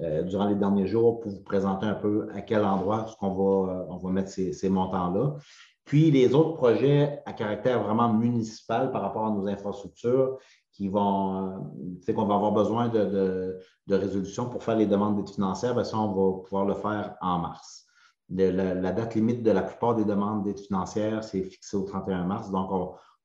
euh, 0.00 0.22
durant 0.22 0.48
les 0.48 0.56
derniers 0.56 0.86
jours 0.88 1.20
pour 1.20 1.30
vous 1.30 1.42
présenter 1.42 1.86
un 1.86 1.94
peu 1.94 2.28
à 2.34 2.40
quel 2.40 2.64
endroit 2.64 3.06
on 3.20 3.28
va, 3.28 3.86
on 3.88 3.96
va 3.96 4.10
mettre 4.10 4.30
ces, 4.30 4.52
ces 4.52 4.68
montants-là. 4.68 5.36
Puis 5.84 6.10
les 6.10 6.34
autres 6.34 6.54
projets 6.54 7.22
à 7.26 7.32
caractère 7.32 7.82
vraiment 7.82 8.12
municipal 8.12 8.90
par 8.90 9.02
rapport 9.02 9.26
à 9.26 9.30
nos 9.30 9.46
infrastructures 9.46 10.38
qui 10.74 10.88
vont, 10.88 11.68
euh, 12.08 12.12
qu'on 12.12 12.26
va 12.26 12.34
avoir 12.34 12.52
besoin 12.52 12.88
de, 12.88 13.58
résolution 13.88 14.48
pour 14.48 14.62
faire 14.62 14.76
les 14.76 14.86
demandes 14.86 15.16
d'aide 15.16 15.32
financière, 15.32 15.74
bien 15.74 15.84
ça, 15.84 15.98
on 15.98 16.08
va 16.08 16.42
pouvoir 16.42 16.64
le 16.66 16.74
faire 16.74 17.16
en 17.20 17.38
mars. 17.38 17.86
la, 18.28 18.92
date 18.92 19.14
limite 19.14 19.42
de 19.42 19.52
la 19.52 19.62
plupart 19.62 19.94
des 19.94 20.04
demandes 20.04 20.44
d'aide 20.44 20.58
financière, 20.58 21.22
c'est 21.22 21.44
fixé 21.44 21.76
au 21.76 21.82
31 21.82 22.24
mars. 22.24 22.50
Donc, 22.50 22.70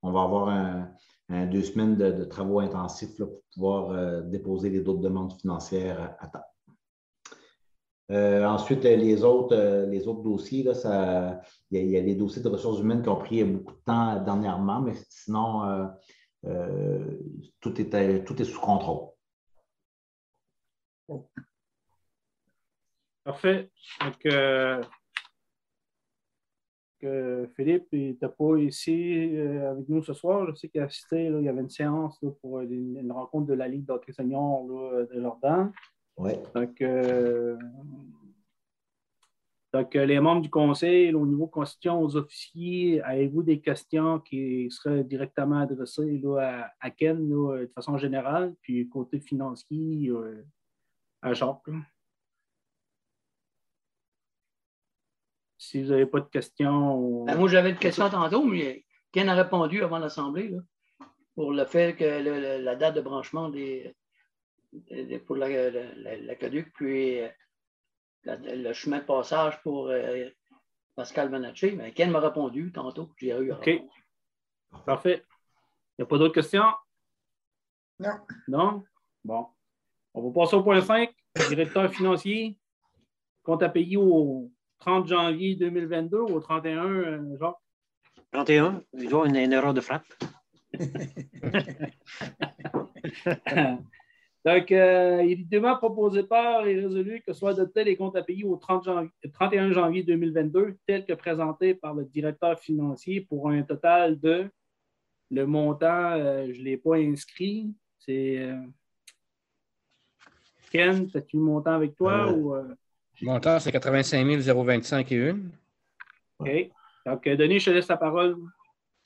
on, 0.03 0.12
va 0.12 0.22
avoir 0.22 0.88
deux 1.29 1.63
semaines 1.63 1.96
de, 1.96 2.24
travaux 2.24 2.60
intensifs 2.60 3.18
pour 3.18 3.29
pouvoir 3.53 3.91
euh, 3.91 4.22
déposer 4.22 4.70
les 4.70 4.88
autres 4.88 5.01
demandes 5.01 5.34
financières 5.34 6.15
à 6.20 6.27
temps. 6.27 6.39
Euh, 8.12 8.46
ensuite, 8.46 8.84
les 8.84 9.24
autres, 9.24 9.86
les 9.89 10.08
autres 10.08 10.24
dossiers, 10.24 10.62
il 11.72 11.89
y, 11.89 11.98
a 11.98 12.01
les 12.01 12.15
dossiers 12.15 12.41
de 12.41 12.50
ressources 12.50 12.79
humaines 12.79 13.03
qui 13.03 13.10
ont 13.10 13.18
pris 13.18 13.44
beaucoup 13.44 13.74
de 13.74 13.82
temps 13.86 14.22
dernièrement, 14.24 14.82
mais 14.82 14.94
sinon, 15.10 15.89
euh, 16.46 17.19
tout, 17.60 17.79
est, 17.81 18.24
tout 18.24 18.41
est 18.41 18.46
sous 18.46 18.60
contrôle. 18.60 19.10
Parfait. 23.24 23.69
Donc, 24.01 24.27
Philippe 27.55 27.91
n'était 27.91 28.27
pas 28.27 28.58
ici 28.58 29.38
avec 29.38 29.88
nous 29.89 30.03
ce 30.03 30.13
soir. 30.13 30.48
Je 30.50 30.55
sais 30.55 30.69
qu'il 30.69 30.81
a 30.81 30.86
assisté, 30.86 31.25
il 31.25 31.43
y 31.43 31.50
avait 31.50 31.62
une 31.62 31.69
séance 31.69 32.19
pour 32.41 32.62
une, 32.62 33.12
rencontre 33.12 33.48
de 33.48 33.53
la 33.53 33.67
Ligue 33.67 33.86
d'hockey 33.86 34.13
senior 34.13 34.65
de 34.65 35.19
Lordan. 35.19 35.72
Donc, 36.53 36.81
euh, 36.81 37.58
donc, 39.72 39.94
les 39.94 40.20
membres 40.20 40.42
du 40.42 40.50
conseil, 40.50 41.14
au 41.14 41.28
niveau 41.28 41.46
constitution 41.46 42.02
aux 42.02 42.16
officiers, 42.16 43.02
avez-vous 43.04 43.44
des 43.44 43.62
questions 43.62 44.20
qui 44.20 44.70
seraient 44.72 45.04
directement 45.04 45.60
adressées 45.60 46.22
à, 46.80 46.90
Ken 46.90 47.30
de 47.30 47.72
façon 47.76 47.98
générale, 47.98 48.56
puis 48.62 48.90
côté 48.90 49.20
financier 49.20 50.10
euh, 50.10 50.44
à 51.22 51.34
Jacques? 51.34 51.70
Si 55.60 55.84
vous 55.84 55.90
n'avez 55.90 56.08
pas 56.08 56.22
de 56.22 56.30
questions. 56.30 57.26
Ben, 57.26 57.38
moi, 57.38 57.48
j'avais 57.48 57.70
une 57.70 57.78
question 57.78 58.10
tantôt, 58.10 58.44
mais 58.44 58.86
Ken 59.12 59.30
a 59.30 59.36
répondu 59.36 59.84
avant 59.84 60.00
l'Assemblée 60.00 60.56
pour 61.36 61.54
le 61.54 61.66
fait 61.66 61.96
que 61.96 62.60
la 62.64 62.76
date 62.76 62.96
de 62.96 63.02
branchement 63.02 63.50
des, 63.50 63.96
pour 65.28 65.36
l'aqueduc, 65.36 66.74
puis 66.74 67.22
euh, 67.22 67.30
le 68.26 68.74
chemin 68.74 69.00
de 69.00 69.04
passage 69.04 69.62
pour 69.62 69.88
euh, 69.88 70.26
Pascal 70.96 71.30
Manacci. 71.30 71.72
Mais 71.72 71.94
Ken 71.94 72.12
m'a 72.12 72.20
répondu 72.20 72.72
tantôt. 72.72 73.12
J'ai 73.18 73.30
eu 73.30 73.52
OK. 73.52 73.70
Parfait. 74.86 75.26
Il 75.98 76.02
n'y 76.02 76.04
a 76.04 76.06
pas 76.06 76.18
d'autres 76.18 76.34
questions? 76.34 76.64
Non. 78.00 78.18
Non? 78.48 78.84
Bon. 79.24 79.48
On 80.14 80.30
va 80.30 80.42
passer 80.42 80.56
au 80.56 80.64
point 80.64 80.82
5. 80.82 81.14
Directeur 81.50 81.92
financier. 81.92 82.58
Compte 83.44 83.64
à 83.64 83.70
payer 83.70 83.98
au 83.98 84.52
30 84.80 85.08
janvier 85.08 85.56
2022 85.56 86.18
ou 86.18 86.36
au 86.36 86.40
31, 86.40 86.86
euh, 86.86 87.38
Jacques? 87.38 87.56
31. 88.32 88.84
Il 88.94 89.10
doit 89.10 89.26
avoir 89.26 89.26
une 89.26 89.54
erreur 89.54 89.74
de 89.74 89.82
frappe. 89.82 90.06
Donc, 94.46 94.72
euh, 94.72 95.19
évidemment, 95.19 95.75
proposé 95.75 96.24
par 96.24 96.65
et 96.65 96.79
résolu 96.79 97.22
que 97.25 97.34
soit 97.34 97.51
adopté 97.51 97.84
les 97.84 97.98
comptes 97.98 98.15
à 98.15 98.24
payer 98.24 98.46
au 98.46 98.55
31 98.55 99.72
janvier 99.72 100.03
2022, 100.03 100.77
tel 100.88 101.05
que 101.05 101.13
présenté 101.13 101.74
par 101.74 101.93
le 101.93 102.05
directeur 102.05 102.58
financier 102.58 103.22
pour 103.22 103.50
un 103.50 103.63
total 103.63 104.19
de 104.19 104.50
le 105.31 105.46
montant, 105.46 106.13
euh, 106.13 106.48
je 106.53 106.60
ne 106.60 106.63
l'ai 106.63 106.77
pas 106.77 106.96
inscrit. 106.96 107.74
C'est. 108.00 108.38
Euh, 108.38 108.55
Ken, 110.72 111.10
as-tu 111.13 111.36
le 111.36 111.43
montant 111.43 111.74
avec 111.74 111.96
toi? 111.96 112.31
Ou, 112.31 112.53
Le 112.53 112.75
montant, 113.22 113.60
c'est 113.60 113.72
85 113.72 114.25
025 114.25 115.12
et 115.12 115.29
1. 115.29 115.39
OK. 116.39 116.72
Donc, 117.05 117.27
Denis, 117.27 117.60
je 117.60 117.65
te 117.65 117.69
laisse 117.72 117.88
la 117.88 117.98
parole. 117.98 118.38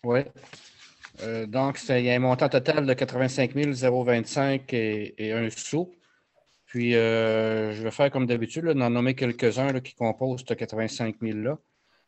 Oui. 0.03 0.19
Euh, 1.21 1.45
donc, 1.45 1.79
il 1.89 1.99
y 1.99 2.09
a 2.09 2.15
un 2.15 2.19
montant 2.19 2.49
total 2.49 2.85
de 2.85 2.93
85 2.93 3.53
025 3.55 4.73
et, 4.73 5.13
et 5.17 5.31
un 5.31 5.49
sou. 5.49 5.93
Puis, 6.65 6.95
euh, 6.95 7.71
je 7.73 7.83
vais 7.83 7.91
faire 7.91 8.09
comme 8.09 8.25
d'habitude, 8.25 8.65
d'en 8.65 8.89
nommer 8.89 9.13
quelques-uns 9.13 9.79
qui 9.79 9.93
composent 9.93 10.43
ce 10.47 10.53
85 10.53 11.17
000-là. 11.21 11.59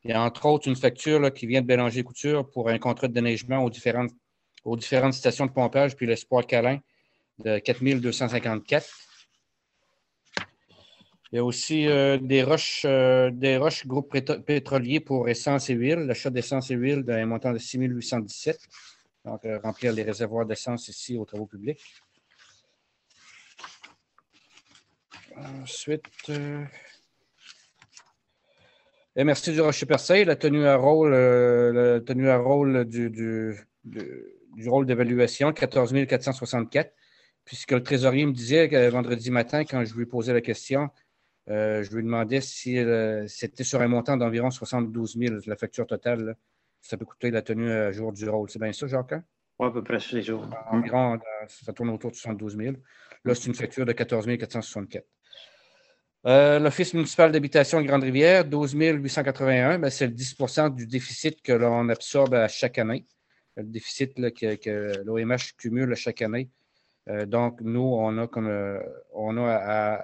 Il 0.03 0.11
y 0.11 0.13
a 0.13 0.21
entre 0.21 0.45
autres 0.47 0.67
une 0.67 0.75
facture 0.75 1.33
qui 1.33 1.47
vient 1.47 1.61
de 1.61 1.67
Bélanger 1.67 2.03
Couture 2.03 2.49
pour 2.49 2.69
un 2.69 2.77
contrat 2.77 3.07
de 3.07 3.13
déneigement 3.13 3.63
aux 3.63 3.69
différentes, 3.69 4.11
aux 4.63 4.75
différentes 4.75 5.13
stations 5.13 5.45
de 5.45 5.51
pompage, 5.51 5.95
puis 5.95 6.05
l'espoir 6.05 6.45
câlin 6.45 6.79
de 7.39 7.59
4 7.59 7.83
254. 7.99 8.87
Il 11.31 11.35
y 11.35 11.39
a 11.39 11.43
aussi 11.43 11.87
euh, 11.87 12.17
des 12.17 12.43
roches, 12.43 12.85
des 12.85 13.57
roches 13.57 13.85
groupe 13.85 14.17
pétrolier 14.45 14.99
pour 14.99 15.27
essence 15.27 15.69
et 15.69 15.73
huile, 15.73 16.05
l'achat 16.07 16.29
d'essence 16.29 16.71
et 16.71 16.75
huile 16.75 17.03
d'un 17.03 17.25
montant 17.25 17.51
de 17.51 17.57
6 17.57 17.77
817. 17.77 18.59
Donc, 19.25 19.43
euh, 19.45 19.59
remplir 19.59 19.91
les 19.91 20.03
réservoirs 20.03 20.45
d'essence 20.45 20.87
ici 20.87 21.17
aux 21.17 21.25
travaux 21.25 21.47
publics. 21.47 21.81
Ensuite, 25.35 26.03
euh, 26.29 26.63
merci 29.15 29.51
du 29.51 29.61
Rocher-Percé, 29.61 30.25
la 30.25 30.35
tenue 30.35 30.67
à 30.67 30.75
rôle, 30.75 31.13
euh, 31.13 31.95
la 31.95 32.01
tenue 32.01 32.29
à 32.29 32.37
rôle 32.37 32.85
du, 32.85 33.09
du, 33.09 33.55
du, 33.83 34.69
rôle 34.69 34.85
d'évaluation, 34.85 35.51
14 35.51 35.93
464. 36.07 36.93
Puisque 37.45 37.71
le 37.71 37.83
trésorier 37.83 38.25
me 38.25 38.31
disait 38.31 38.69
que 38.69 38.89
vendredi 38.89 39.31
matin, 39.31 39.65
quand 39.65 39.83
je 39.83 39.95
lui 39.95 40.05
posais 40.05 40.33
la 40.33 40.41
question, 40.41 40.89
je 41.47 41.95
lui 41.95 42.01
demandais 42.01 42.41
si 42.41 42.79
c'était 43.27 43.63
sur 43.63 43.81
un 43.81 43.87
montant 43.87 44.17
d'environ 44.17 44.49
72 44.49 45.15
000, 45.15 45.35
la 45.45 45.55
facture 45.55 45.85
totale 45.85 46.37
ça 46.85 46.97
peut 46.97 47.05
coûter 47.05 47.31
la 47.31 47.41
tenue 47.41 47.71
à 47.71 47.91
jour 47.91 48.13
du 48.13 48.29
rôle. 48.29 48.49
C'est 48.49 48.59
bien 48.59 48.71
ça, 48.71 48.85
Jacques? 48.85 49.15
Ouais, 49.57 49.67
à 49.67 49.71
peu 49.71 49.83
près 49.83 49.99
sur 49.99 50.17
les 50.17 50.21
jours. 50.23 50.47
Environ, 50.69 51.15
euh, 51.15 51.19
ça 51.47 51.73
tourne 51.73 51.89
autour 51.89 52.11
de 52.11 52.15
72 52.15 52.57
000. 52.57 52.75
Là, 53.23 53.33
c'est 53.33 53.47
une 53.47 53.55
facture 53.55 53.85
de 53.85 53.91
14 53.91 54.25
464. 54.37 55.05
Euh, 56.27 56.59
L'Office 56.59 56.93
municipal 56.93 57.31
d'habitation 57.31 57.81
de 57.81 57.87
Grande-Rivière, 57.87 58.45
12 58.45 58.73
881, 58.73 59.79
ben, 59.79 59.89
c'est 59.89 60.07
le 60.07 60.13
10% 60.13 60.75
du 60.75 60.85
déficit 60.85 61.41
que 61.41 61.53
l'on 61.53 61.89
absorbe 61.89 62.33
à 62.35 62.47
chaque 62.47 62.77
année. 62.77 63.05
Le 63.55 63.63
déficit 63.63 64.17
là, 64.19 64.31
que, 64.31 64.55
que 64.55 65.03
l'OMH 65.05 65.55
cumule 65.57 65.91
à 65.91 65.95
chaque 65.95 66.21
année. 66.21 66.49
Euh, 67.09 67.25
donc, 67.25 67.61
nous, 67.61 67.81
on 67.81 68.17
a 68.17 68.27
comme 68.27 68.47
euh, 68.47 68.79
on 69.13 69.37
a 69.37 69.53
à, 69.53 69.95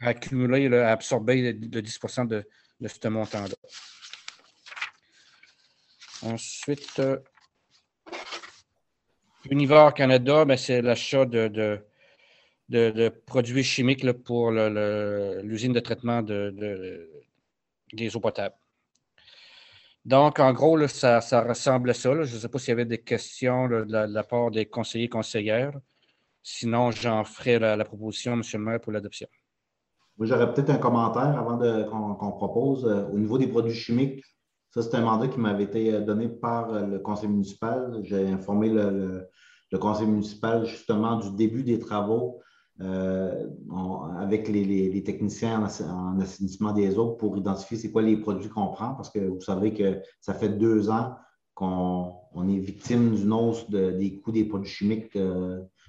à 0.00 0.08
accumuler, 0.08 0.68
là, 0.68 0.88
à 0.90 0.92
absorber 0.92 1.52
le, 1.52 1.58
le 1.72 1.82
10 1.82 2.00
de, 2.28 2.44
de 2.80 2.88
ce 2.88 3.08
montant-là. 3.08 3.54
Ensuite, 6.24 6.98
euh, 7.00 7.18
Univar 9.50 9.92
Canada, 9.92 10.44
ben, 10.44 10.56
c'est 10.56 10.80
l'achat 10.80 11.26
de, 11.26 11.82
de, 12.68 13.08
produits 13.26 13.62
chimiques 13.62 14.10
pour 14.22 14.50
l'usine 14.50 15.72
de 15.72 15.80
traitement 15.80 16.22
de, 16.22 16.50
de- 16.56 17.10
des 17.92 18.16
eaux 18.16 18.20
potables. 18.20 18.56
Donc, 20.04 20.38
en 20.38 20.52
gros, 20.52 20.86
ça, 20.86 21.20
ressemble 21.42 21.90
à 21.90 21.94
ça. 21.94 22.12
Je 22.12 22.34
ne 22.34 22.40
sais 22.40 22.48
pas 22.48 22.58
s'il 22.58 22.70
y 22.70 22.72
avait 22.72 22.84
des 22.84 22.98
questions 23.02 23.68
de, 23.68 23.84
la, 23.88 24.24
part 24.24 24.50
des 24.50 24.66
conseillers 24.66 25.04
et 25.04 25.08
conseillères. 25.08 25.72
Sinon, 26.42 26.90
j'en 26.90 27.24
ferai 27.24 27.58
la, 27.58 27.84
proposition, 27.84 28.32
M. 28.34 28.42
le 28.52 28.58
maire, 28.58 28.80
pour 28.80 28.92
l'adoption. 28.92 29.28
Moi, 30.16 30.26
j'aurais 30.26 30.52
peut-être 30.52 30.70
un 30.70 30.78
commentaire 30.78 31.38
avant 31.38 32.14
qu'on 32.14 32.32
propose. 32.32 32.86
Euh, 32.86 33.06
au 33.08 33.18
niveau 33.18 33.38
des 33.38 33.48
produits 33.48 33.74
chimiques, 33.74 34.22
ça, 34.74 34.82
c'est 34.82 34.96
un 34.96 35.02
mandat 35.02 35.28
qui 35.28 35.38
m'avait 35.38 35.62
été 35.62 35.94
euh, 35.94 36.00
donné 36.00 36.28
par 36.28 36.72
euh, 36.72 36.84
le 36.84 36.98
conseil 36.98 37.28
municipal. 37.28 38.00
J'ai 38.02 38.26
informé 38.26 38.68
le, 38.68 39.28
conseil 39.80 40.06
municipal 40.06 40.64
justement 40.66 41.18
du 41.18 41.32
début 41.32 41.64
des 41.64 41.80
travaux 41.80 42.40
euh, 42.80 43.46
avec 44.18 44.48
les, 44.48 45.02
techniciens 45.04 45.60
en, 45.60 46.20
assainissement 46.20 46.72
des 46.72 46.96
eaux 46.96 47.10
pour 47.12 47.36
identifier 47.36 47.76
c'est 47.76 47.90
quoi 47.90 48.02
les 48.02 48.16
produits 48.16 48.48
qu'on 48.48 48.68
prend 48.68 48.94
parce 48.94 49.10
que 49.10 49.18
vous 49.18 49.40
savez 49.40 49.74
que 49.74 50.00
ça 50.20 50.32
fait 50.32 50.50
deux 50.50 50.90
ans 50.90 51.16
qu'on 51.54 52.14
on 52.34 52.48
est 52.48 52.58
victime 52.58 53.16
d'une 53.16 53.32
hausse 53.32 53.68
de- 53.68 53.90
des 53.90 54.20
coûts 54.20 54.30
des 54.30 54.44
produits 54.44 54.70
chimiques 54.70 55.18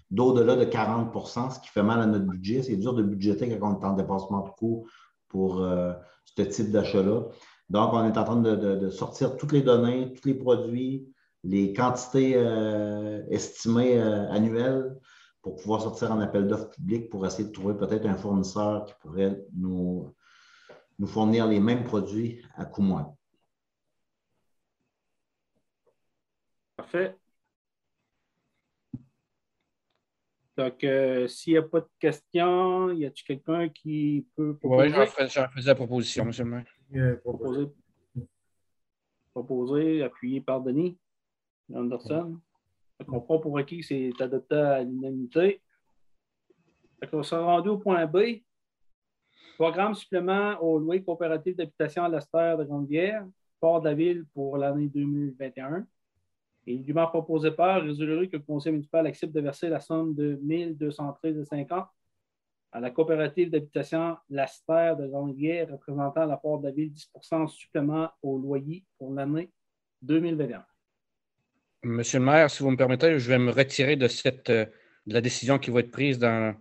d'au-delà 0.10 0.56
de 0.56 0.66
40% 0.66 1.52
ce 1.52 1.60
qui 1.60 1.70
fait 1.70 1.84
mal 1.84 2.02
à 2.02 2.08
notre 2.08 2.26
budget. 2.26 2.64
C'est 2.64 2.78
dur 2.78 2.96
de 2.96 3.04
budgéter 3.04 3.56
quand 3.60 3.72
on 3.72 3.80
est 3.80 3.86
en 3.86 3.94
dépassement 3.94 4.42
de 4.42 4.50
coûts 4.50 4.88
pour 5.28 5.60
ce 5.60 6.42
type 6.42 6.72
d'achat-là. 6.72 7.22
Donc, 7.70 7.94
on 7.94 8.06
est 8.06 8.18
en 8.18 8.24
train 8.24 8.42
de, 8.42 8.56
de- 8.56 8.76
de 8.76 8.90
sortir 8.90 9.38
toutes 9.38 9.52
les 9.52 9.62
données, 9.62 10.14
tous 10.14 10.28
les 10.28 10.36
produits, 10.36 11.08
les 11.44 11.74
quantités 11.74 12.34
euh, 12.36 13.24
estimées 13.30 14.00
euh, 14.00 14.30
annuelles 14.32 14.96
pour 15.42 15.56
pouvoir 15.56 15.82
sortir 15.82 16.12
en 16.12 16.20
appel 16.20 16.48
d'offres 16.48 16.70
public 16.72 17.10
pour 17.10 17.26
essayer 17.26 17.48
de 17.48 17.54
trouver 17.54 17.76
peut-être 17.76 18.06
un 18.06 18.16
fournisseur 18.18 18.86
qui 18.86 18.94
pourrait 19.02 19.44
nous, 19.56 20.14
nous 21.00 21.08
fournir 21.08 21.48
les 21.48 21.60
mêmes 21.60 21.84
produits 21.84 22.44
à 22.56 22.66
coût 22.66 22.82
moins. 22.82 23.16
Parfait. 26.78 27.18
Donc, 30.58 30.84
euh, 30.86 31.28
s'il 31.28 31.54
n'y 31.54 31.58
a 31.60 31.64
pas 31.64 31.82
de 31.82 31.90
questions, 32.00 32.90
y 32.92 33.06
a-t-il 33.06 33.24
quelqu'un 33.26 33.70
qui 33.70 34.26
peut 34.36 34.58
Oui, 34.64 34.90
proposer? 34.90 34.90
j'en 34.94 35.06
fais- 35.08 35.28
j'en 35.30 35.48
faisais 35.50 35.68
la 35.68 35.76
proposition, 35.76 36.24
M. 36.24 36.32
le 36.40 36.46
maire. 36.46 36.66
Euh, 36.94 37.16
proposer, 37.18 37.68
proposer, 39.34 40.04
appuyé 40.04 40.42
par 40.42 40.62
Denis 40.62 40.98
Anderson. 41.74 42.40
Qu'on 43.06 43.20
prend 43.20 43.40
pour 43.40 43.58
acquis 43.58 43.80
que 43.80 43.86
c'est 43.86 44.12
adopté 44.22 44.56
à 44.56 44.84
l'unanimité. 44.84 45.62
Qu'on 47.12 47.24
s'est 47.24 47.36
rendu 47.36 47.70
au 47.70 47.78
point 47.78 48.06
B. 48.06 48.42
Programme 49.58 49.96
supplément 49.96 50.58
au 50.62 50.80
loyer 50.80 51.04
coopératif 51.04 51.56
d'habitation 51.56 52.04
à 52.04 52.10
l'Astère 52.10 52.58
de 52.58 52.64
Grande-Bière, 52.66 53.26
port 53.60 53.82
de 53.82 53.90
la 53.90 53.96
ville 53.96 54.26
pour 54.34 54.58
l'année 54.58 54.88
2021. 54.88 55.86
Et 56.68 56.78
dûment 56.78 57.08
proposé 57.08 57.52
par, 57.52 57.82
résolu 57.82 58.30
que 58.30 58.38
le 58.38 58.44
conseil 58.44 58.72
municipal 58.72 59.06
accepte 59.08 59.34
de 59.34 59.42
verser 59.42 59.70
la 59.70 59.80
somme 59.80 60.16
de 60.16 60.36
1213,50 60.44 61.86
à 62.76 62.82
la 62.82 62.92
coopérative 62.92 63.50
d'habitation 63.52 64.18
L'Astère 64.30 64.98
de 64.98 65.08
Grande-Bière, 65.08 65.70
représentant 65.72 66.26
l'apport 66.26 66.60
de 66.60 66.66
la 66.68 66.72
ville 66.74 66.92
10 66.92 67.10
en 67.32 67.48
supplément 67.48 68.10
au 68.22 68.38
loyer 68.38 68.84
pour 68.98 69.14
l'année 69.14 69.50
2021. 70.02 70.66
Monsieur 71.84 72.20
le 72.20 72.26
maire, 72.26 72.50
si 72.50 72.64
vous 72.64 72.72
me 72.72 72.76
permettez, 72.76 73.18
je 73.18 73.30
vais 73.30 73.40
me 73.40 73.52
retirer 73.52 73.96
de, 73.96 74.10
cette, 74.10 74.50
euh, 74.50 74.66
de 75.06 75.14
la 75.14 75.22
décision 75.22 75.58
qui 75.58 75.72
va 75.72 75.80
être 75.80 75.92
prise 75.92 76.20
dans, 76.20 76.54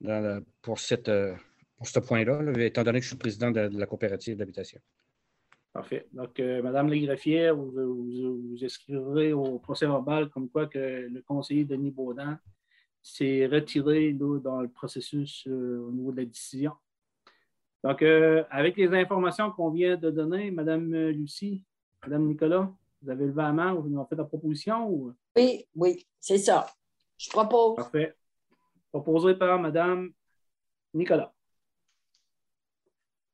dans 0.00 0.20
la- 0.20 0.40
pour, 0.62 0.78
cette, 0.78 1.08
euh, 1.08 1.34
pour 1.76 1.88
ce 1.88 1.98
point-là, 1.98 2.40
là, 2.40 2.64
étant 2.64 2.84
donné 2.84 3.00
que 3.00 3.02
je 3.02 3.08
suis 3.08 3.18
président 3.18 3.50
de, 3.50 3.66
de 3.66 3.80
la 3.80 3.86
coopérative 3.86 4.36
d'habitation. 4.36 4.80
Parfait. 5.72 6.06
Donc, 6.12 6.38
euh, 6.38 6.62
Madame 6.62 6.88
la 6.88 6.98
greffière, 6.98 7.56
vous, 7.56 7.72
vous, 7.72 8.42
vous 8.50 8.64
inscrirez 8.64 9.32
au 9.32 9.58
procès 9.58 9.86
verbal 9.86 10.28
comme 10.30 10.48
quoi 10.48 10.68
que 10.68 10.78
le 10.78 11.20
conseiller 11.22 11.64
Denis 11.64 11.90
Baudin 11.90 12.38
s'est 13.02 13.46
retiré 13.46 14.12
là, 14.12 14.38
dans 14.40 14.60
le 14.60 14.68
processus 14.68 15.46
euh, 15.46 15.84
au 15.86 15.92
niveau 15.92 16.12
de 16.12 16.18
la 16.18 16.24
décision. 16.24 16.72
Donc, 17.84 18.02
euh, 18.02 18.44
avec 18.50 18.76
les 18.76 18.92
informations 18.94 19.50
qu'on 19.50 19.70
vient 19.70 19.96
de 19.96 20.10
donner, 20.10 20.50
Madame 20.50 20.92
euh, 20.94 21.12
Lucie, 21.12 21.64
Madame 22.02 22.26
Nicolas, 22.26 22.72
vous 23.02 23.10
avez 23.10 23.26
levé 23.26 23.42
la 23.42 23.52
main, 23.52 23.74
vous 23.74 23.88
nous 23.88 23.98
avez 24.00 24.08
fait 24.08 24.16
la 24.16 24.24
proposition 24.24 24.88
ou? 24.88 25.14
Oui, 25.36 25.64
oui, 25.74 26.06
c'est 26.20 26.38
ça. 26.38 26.66
Je 27.16 27.30
propose. 27.30 27.76
Parfait. 27.76 28.14
Proposé 28.90 29.34
par 29.34 29.58
Madame 29.60 30.10
Nicolas. 30.92 31.32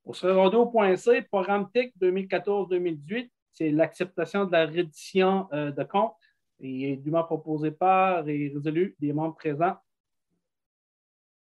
On 0.05 0.13
serait 0.13 0.35
rendu 0.35 0.57
au 0.57 0.67
point 0.67 0.95
C, 0.97 1.23
programme 1.23 1.71
TIC 1.71 1.95
2014-2018. 2.01 3.31
C'est 3.55 3.71
l'acceptation 3.71 4.45
de 4.45 4.53
la 4.53 4.67
reddition 4.67 5.49
euh, 5.53 5.71
de 5.71 5.85
compte. 5.85 6.13
Il 6.65 6.85
est 6.87 6.97
dûment 6.97 7.25
proposé 7.25 7.71
par 7.71 8.27
et 8.29 8.49
résolu 8.49 8.97
des 8.99 9.13
membres 9.13 9.35
présents 9.35 9.77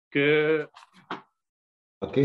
que 0.10 0.68
OK. 2.02 2.20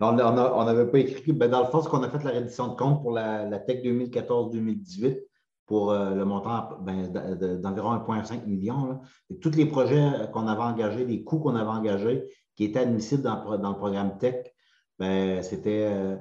On 0.00 0.64
n'avait 0.64 0.90
pas 0.90 0.98
écrit. 0.98 1.32
Ben, 1.32 1.50
dans 1.50 1.60
le 1.60 1.66
fond, 1.66 1.82
ce 1.82 1.88
qu'on 1.88 2.02
a 2.02 2.10
fait 2.10 2.22
la 2.22 2.32
reddition 2.32 2.68
de 2.68 2.74
compte 2.76 3.02
pour 3.02 3.12
la, 3.12 3.46
la 3.46 3.58
TEC 3.58 3.84
2014-2018 3.84 5.22
pour 5.66 5.92
euh, 5.92 6.14
le 6.14 6.24
montant 6.24 6.78
ben, 6.80 7.10
de- 7.10 7.34
de- 7.34 7.56
d'environ 7.56 7.94
1,5 7.96 8.46
million. 8.46 9.00
Et 9.30 9.38
tous 9.38 9.52
les 9.52 9.66
projets 9.66 10.10
qu'on 10.32 10.46
avait 10.46 10.62
engagés, 10.62 11.04
les 11.06 11.24
coûts 11.24 11.38
qu'on 11.38 11.54
avait 11.54 11.70
engagés 11.70 12.28
qui 12.54 12.64
étaient 12.64 12.80
admissibles 12.80 13.22
dans, 13.22 13.70
le 13.70 13.76
programme 13.76 14.18
TEC, 14.18 14.54
ben, 14.98 15.42
c'était 15.42 15.86
euh, 15.90 16.16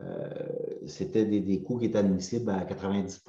euh, 0.00 1.24
des 1.24 1.62
coûts 1.62 1.78
qui 1.78 1.86
étaient 1.86 1.98
admissibles 1.98 2.50
à 2.50 2.64
90 2.64 3.24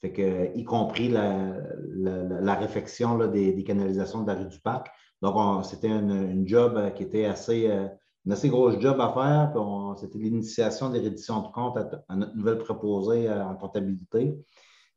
fait 0.00 0.12
que, 0.12 0.56
y 0.56 0.64
compris 0.64 1.08
la, 1.08 2.54
réfection 2.54 3.18
des, 3.28 3.64
canalisations 3.64 4.22
de 4.22 4.28
la 4.28 4.38
rue 4.38 4.46
du 4.46 4.60
Parc. 4.60 4.88
Donc, 5.22 5.34
on- 5.36 5.62
c'était 5.62 5.88
une, 5.88 6.46
job 6.46 6.74
euh, 6.76 6.90
qui 6.90 7.02
était 7.02 7.24
assez, 7.24 7.68
euh, 7.68 7.88
une 8.24 8.32
assez 8.32 8.48
grosse 8.48 8.78
job 8.80 9.00
à 9.00 9.12
faire. 9.12 9.96
C'était 9.98 10.18
l'initiation 10.18 10.90
des 10.90 11.00
redditions 11.00 11.42
de 11.42 11.48
compte 11.48 11.76
à, 12.08 12.16
notre 12.16 12.36
nouvelle 12.36 12.58
préposée 12.58 13.28
euh, 13.28 13.44
en 13.44 13.56
comptabilité. 13.56 14.38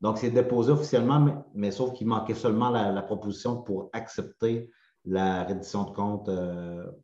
Donc, 0.01 0.17
c'est 0.17 0.31
déposé 0.31 0.71
officiellement, 0.71 1.45
mais, 1.53 1.71
sauf 1.71 1.93
qu'il 1.93 2.07
manquait 2.07 2.35
seulement 2.35 2.69
la, 2.69 3.01
proposition 3.01 3.61
pour 3.61 3.89
accepter 3.93 4.69
la 5.05 5.43
reddition 5.43 5.83
de 5.85 5.91
compte 5.91 6.29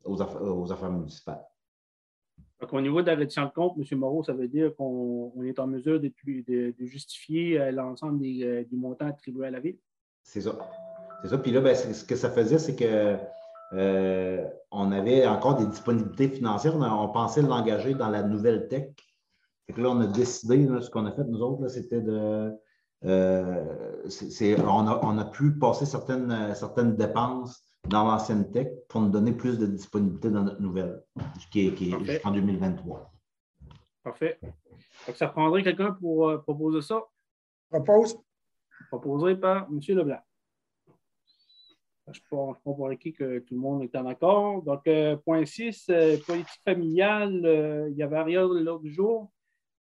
aux, 0.06 0.22
affaires, 0.22 0.42
aux 0.42 0.72
affaires 0.72 0.92
municipales. 0.92 1.44
Donc, 2.60 2.74
au 2.74 2.82
niveau 2.82 3.02
de 3.02 3.08
la 3.08 3.16
reddition 3.16 3.46
de 3.46 3.52
compte, 3.52 3.78
M. 3.78 4.00
Moreau, 4.00 4.24
ça 4.24 4.34
veut 4.34 4.48
dire 4.48 4.76
qu'on 4.76 5.32
on 5.36 5.44
est 5.44 5.60
en 5.60 5.68
mesure 5.68 6.00
de, 6.00 6.12
justifier 6.80 7.60
euh, 7.60 7.72
l'ensemble 7.72 8.24
euh, 8.26 8.64
du 8.64 8.76
montant 8.76 9.08
attribué 9.08 9.48
à 9.48 9.52
la 9.52 9.60
ville. 9.60 9.78
C'est 10.24 10.42
ça. 10.42 10.58
C'est 11.22 11.30
ça. 11.30 11.38
Puis 11.38 11.52
là, 11.52 11.62
ben, 11.62 11.76
ce 11.76 12.04
que 12.04 12.16
ça 12.16 12.32
faisait, 12.32 12.58
c'est 12.58 12.76
que 12.76 13.18
euh, 13.74 14.48
on 14.72 14.92
avait 14.92 15.28
encore 15.28 15.56
des 15.56 15.68
disponibilités 15.68 16.30
financières. 16.30 16.76
On, 16.76 17.10
pensait 17.10 17.44
l'engager 17.44 17.94
dans 17.94 18.10
la 18.10 18.24
nouvelle 18.24 18.68
tech. 18.68 18.90
Fait 19.68 19.80
là, 19.80 19.90
on 19.90 20.00
a 20.02 20.08
décidé, 20.08 20.68
ce 20.82 20.90
qu'on 20.90 21.06
a 21.06 21.12
fait, 21.12 21.26
nous 21.26 21.42
autres, 21.42 21.68
c'était 21.68 22.02
de. 22.02 22.54
euh, 23.06 23.64
on, 24.66 24.88
a, 24.88 25.00
on 25.04 25.18
a 25.18 25.26
pu 25.26 25.60
passer 25.60 25.86
certaines, 25.86 26.56
certaines 26.56 26.96
dépenses 26.96 27.67
dans 27.88 28.06
l'ancienne 28.06 28.52
tech 28.52 28.68
pour 28.90 29.02
nous 29.02 29.10
donner 29.10 29.32
plus 29.32 29.58
de 29.58 29.66
disponibilité 29.66 30.30
dans 30.30 30.44
notre 30.44 30.62
nouvelle, 30.62 31.04
qui 31.52 31.68
est, 31.68 31.74
qui 31.74 31.92
est 31.92 32.06
jusqu'en 32.06 32.32
2023. 32.32 33.12
Parfait. 34.04 34.40
Donc, 35.06 35.16
ça 35.16 35.28
prendrait 35.28 35.64
quelqu'un 35.64 35.92
pour 35.94 36.30
euh, 36.30 36.38
proposer 36.38 36.82
ça? 36.82 37.04
Propose. 37.70 38.18
Proposé 38.90 39.36
par 39.36 39.68
M. 39.70 39.80
Leblanc. 39.88 40.22
Je 42.12 42.22
prends 42.30 42.54
pour 42.64 42.88
acquis 42.88 43.12
que 43.12 43.40
tout 43.40 43.56
le 43.56 43.60
monde 43.60 43.84
est 43.84 43.96
en 43.96 44.06
accord. 44.06 44.62
Donc, 44.62 44.88
euh, 44.88 45.18
point 45.18 45.46
6, 45.46 45.92
politique 46.26 46.62
familiale, 46.64 47.46
euh, 47.46 47.90
il 47.90 47.96
n'y 47.96 48.04
avait 48.04 48.22
rien 48.22 48.48
l'autre 48.48 48.88
jour. 48.88 49.30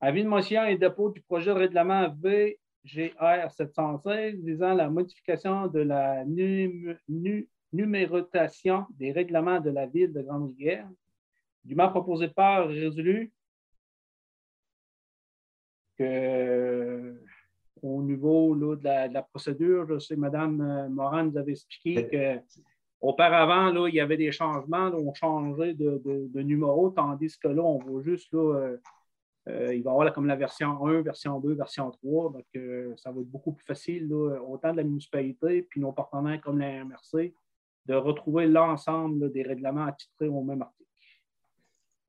Avis 0.00 0.24
de 0.24 0.28
motion 0.28 0.64
et 0.64 0.76
dépôt 0.76 1.10
du 1.10 1.20
projet 1.20 1.50
de 1.54 1.58
règlement 1.58 2.08
VGR 2.20 3.50
716 3.52 4.42
visant 4.42 4.74
la 4.74 4.90
modification 4.90 5.68
de 5.68 5.80
la 5.80 6.24
num- 6.24 6.96
nu- 7.08 7.48
numérotation 7.72 8.86
des 8.98 9.12
règlements 9.12 9.60
de 9.60 9.70
la 9.70 9.86
ville 9.86 10.12
de 10.12 10.22
Grande-Rivière, 10.22 10.88
dûment 11.64 11.88
proposé 11.90 12.26
par 12.28 12.66
résolu 12.66 13.32
que 15.96 17.22
au 17.82 18.02
niveau 18.02 18.54
là, 18.54 18.76
de, 18.76 18.84
la, 18.84 19.08
de 19.08 19.14
la 19.14 19.22
procédure, 19.22 19.86
je 19.86 19.98
sais, 20.00 20.16
Mme 20.16 20.60
euh, 20.60 20.88
Morin 20.88 21.24
nous 21.24 21.36
avait 21.36 21.52
expliqué 21.52 22.08
que 22.08 22.40
auparavant, 23.00 23.70
là, 23.72 23.88
il 23.88 23.94
y 23.94 24.00
avait 24.00 24.16
des 24.16 24.32
changements, 24.32 24.88
là, 24.90 24.96
on 24.96 25.12
changeait 25.14 25.74
de, 25.74 26.00
de- 26.04 26.28
de 26.32 26.40
numéro, 26.42 26.90
tandis 26.90 27.36
que 27.38 27.48
là, 27.48 27.62
on 27.62 27.78
voit 27.78 28.02
juste, 28.02 28.32
là, 28.32 28.40
euh, 28.56 28.76
euh, 29.48 29.74
il 29.74 29.82
va 29.82 29.90
y 29.90 29.92
avoir 29.94 30.12
comme 30.12 30.26
la 30.26 30.36
version 30.36 30.86
1, 30.86 31.00
version 31.02 31.40
2, 31.40 31.54
version 31.54 31.90
3, 31.90 32.32
donc 32.32 32.44
euh, 32.56 32.92
ça 32.96 33.10
va 33.10 33.20
être 33.20 33.30
beaucoup 33.30 33.52
plus 33.52 33.64
facile, 33.64 34.08
là, 34.08 34.38
autant 34.46 34.72
de 34.72 34.76
la 34.76 34.84
municipalité, 34.84 35.62
puis 35.62 35.80
nos 35.80 35.92
partenaires 35.92 36.40
comme 36.42 36.58
la 36.58 36.84
MRC, 36.84 37.34
de 37.86 37.94
retrouver 37.94 38.46
l'ensemble 38.46 39.32
des 39.32 39.42
règlements 39.42 39.86
attitrés 39.86 40.28
au 40.28 40.42
même 40.42 40.60
article. 40.60 40.88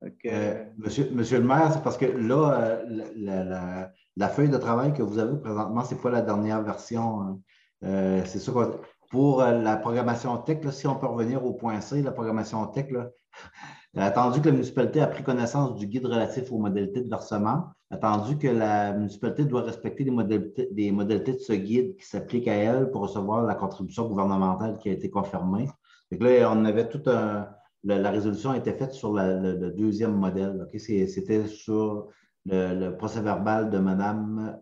Donc, 0.02 0.14
euh, 0.26 0.64
monsieur, 0.76 1.08
monsieur 1.12 1.38
le 1.38 1.46
maire, 1.46 1.72
c'est 1.72 1.82
parce 1.82 1.96
que 1.96 2.06
là, 2.06 2.82
la, 2.88 3.04
la- 3.14 3.44
la- 3.44 3.92
la 4.16 4.28
feuille 4.28 4.50
de 4.50 4.58
travail 4.58 4.92
que 4.92 5.02
vous 5.02 5.18
avez 5.18 5.38
présentement, 5.40 5.82
c'est 5.84 6.00
pas 6.02 6.10
la 6.10 6.22
dernière 6.22 6.62
version. 6.62 7.22
hein. 7.22 7.40
Euh, 7.84 8.22
c'est 8.26 8.52
qu'on- 8.52 8.78
Pour 9.12 9.42
euh, 9.42 9.60
la 9.60 9.76
programmation 9.76 10.38
tech, 10.38 10.66
si 10.70 10.86
on 10.86 10.96
peut 10.96 11.06
revenir 11.06 11.44
au 11.44 11.52
point 11.52 11.82
C, 11.82 12.00
la 12.00 12.12
programmation 12.12 12.66
tech, 12.68 12.86
attendu 13.96 14.40
que 14.40 14.48
la 14.48 14.54
municipalité 14.54 15.02
a 15.02 15.06
pris 15.06 15.22
connaissance 15.22 15.76
du 15.76 15.86
guide 15.86 16.06
relatif 16.06 16.50
aux 16.50 16.58
modalités 16.58 17.02
de 17.02 17.10
versement, 17.10 17.66
attendu 17.90 18.38
que 18.38 18.48
la 18.48 18.94
municipalité 18.94 19.44
doit 19.44 19.64
respecter 19.64 20.04
les 20.04 20.90
modalités, 20.90 21.32
de 21.34 21.38
ce 21.38 21.52
guide 21.52 21.94
qui 21.98 22.06
s'appliquent 22.06 22.48
à 22.48 22.54
elle 22.54 22.90
pour 22.90 23.02
recevoir 23.02 23.42
la 23.42 23.54
contribution 23.54 24.08
gouvernementale 24.08 24.78
qui 24.78 24.88
a 24.88 24.92
été 24.92 25.10
confirmée. 25.10 25.68
Que 26.10 26.24
là, 26.24 26.50
on 26.50 26.64
avait 26.64 26.88
tout 26.88 27.02
un. 27.04 27.48
la, 27.84 28.10
résolution 28.10 28.52
a 28.52 28.56
été 28.56 28.72
faite 28.72 28.92
sur 28.92 29.12
le, 29.12 29.70
deuxième 29.76 30.14
modèle. 30.14 30.66
C'était 30.74 31.46
sur 31.46 32.08
le, 32.46 32.74
le 32.74 32.96
procès 32.96 33.20
verbal 33.20 33.68
de 33.68 33.76
Mme 33.76 34.58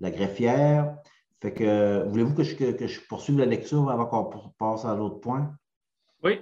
la 0.00 0.10
greffière. 0.10 0.96
Fait 1.42 1.52
que 1.52 2.04
voulez-vous 2.08 2.34
que 2.34 2.42
je, 2.42 2.56
que, 2.56 2.72
que 2.72 2.86
je 2.86 3.00
poursuive 3.08 3.38
la 3.38 3.46
lecture 3.46 3.90
avant 3.90 4.06
qu'on 4.06 4.50
passe 4.58 4.84
à 4.84 4.94
l'autre 4.94 5.20
point? 5.20 5.54
Oui. 6.22 6.40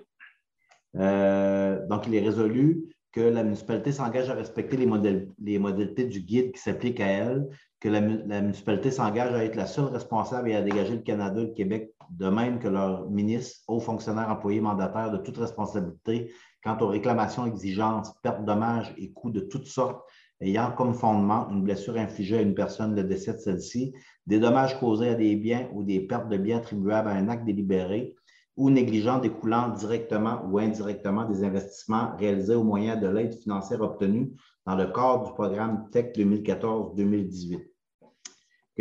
Euh, 0.96 1.87
donc, 1.88 2.07
il 2.07 2.14
est 2.14 2.20
résolu 2.20 2.94
que 3.12 3.20
la 3.20 3.42
municipalité 3.42 3.92
s'engage 3.92 4.31
à 4.31 4.35
respecter 4.35 4.76
les, 4.76 4.87
modèles- 4.87 5.28
les 5.38 5.59
modalités 5.59 6.05
du 6.05 6.20
guide 6.20 6.52
qui 6.52 6.61
s'appliquent 6.61 7.00
à 7.00 7.07
elle, 7.07 7.48
que 7.81 7.88
la 7.88 8.00
municipalité 8.00 8.90
s'engage 8.90 9.35
à 9.35 9.44
être 9.44 9.57
la 9.57 9.66
seule 9.66 9.87
responsable 9.87 10.48
et 10.50 10.55
à 10.55 10.62
dégager 10.62 10.94
le 10.94 11.02
Canada 11.02 11.40
et 11.40 11.46
le 11.46 11.52
Québec, 11.52 11.92
de 12.11 12.28
même 12.28 12.59
que 12.59 12.68
leurs 12.68 13.11
ministres, 13.11 13.61
hauts 13.66 13.81
fonctionnaires, 13.81 14.31
employés, 14.31 14.61
mandataires, 14.61 15.11
de 15.11 15.18
toute 15.18 15.37
responsabilité 15.37 16.33
quant 16.62 16.78
aux 16.78 16.87
réclamations, 16.87 17.44
exigences, 17.44 18.14
pertes, 18.22 18.44
dommages 18.44 18.94
et 18.96 19.12
coûts 19.12 19.31
de 19.31 19.40
toutes 19.40 19.66
sortes 19.66 20.00
ayant 20.42 20.72
comme 20.72 20.92
fondement 20.92 21.48
une 21.50 21.62
blessure 21.62 21.96
infligée 21.96 22.38
à 22.38 22.42
une 22.42 22.55
personne, 22.55 22.94
le 22.94 23.05
décès 23.05 23.35
de 23.35 23.38
celle-ci, 23.38 23.94
des 24.26 24.38
dommages 24.38 24.78
causés 24.78 25.09
à 25.09 25.14
des 25.14 25.37
biens 25.37 25.68
ou 25.72 25.83
des 25.83 26.00
pertes 26.00 26.28
de 26.28 26.37
biens 26.37 26.59
attribuables 26.59 27.09
à 27.09 27.12
un 27.12 27.28
acte 27.28 27.44
délibéré, 27.44 28.14
ou 28.57 28.68
négligent 28.68 29.20
découlant 29.20 29.70
directement 29.70 30.42
ou 30.50 30.59
indirectement 30.59 31.24
des 31.24 31.42
investissements 31.42 32.14
réalisés 32.18 32.55
au 32.55 32.64
moyen 32.64 32.96
de 32.96 33.09
l'aide 33.09 33.35
financière 33.35 33.81
obtenue 33.81 34.33
dans 34.66 34.76
le 34.76 34.87
cadre 34.87 35.26
du 35.26 35.33
programme 35.33 35.88
TEC 35.90 36.14
2014-2018. 36.16 37.72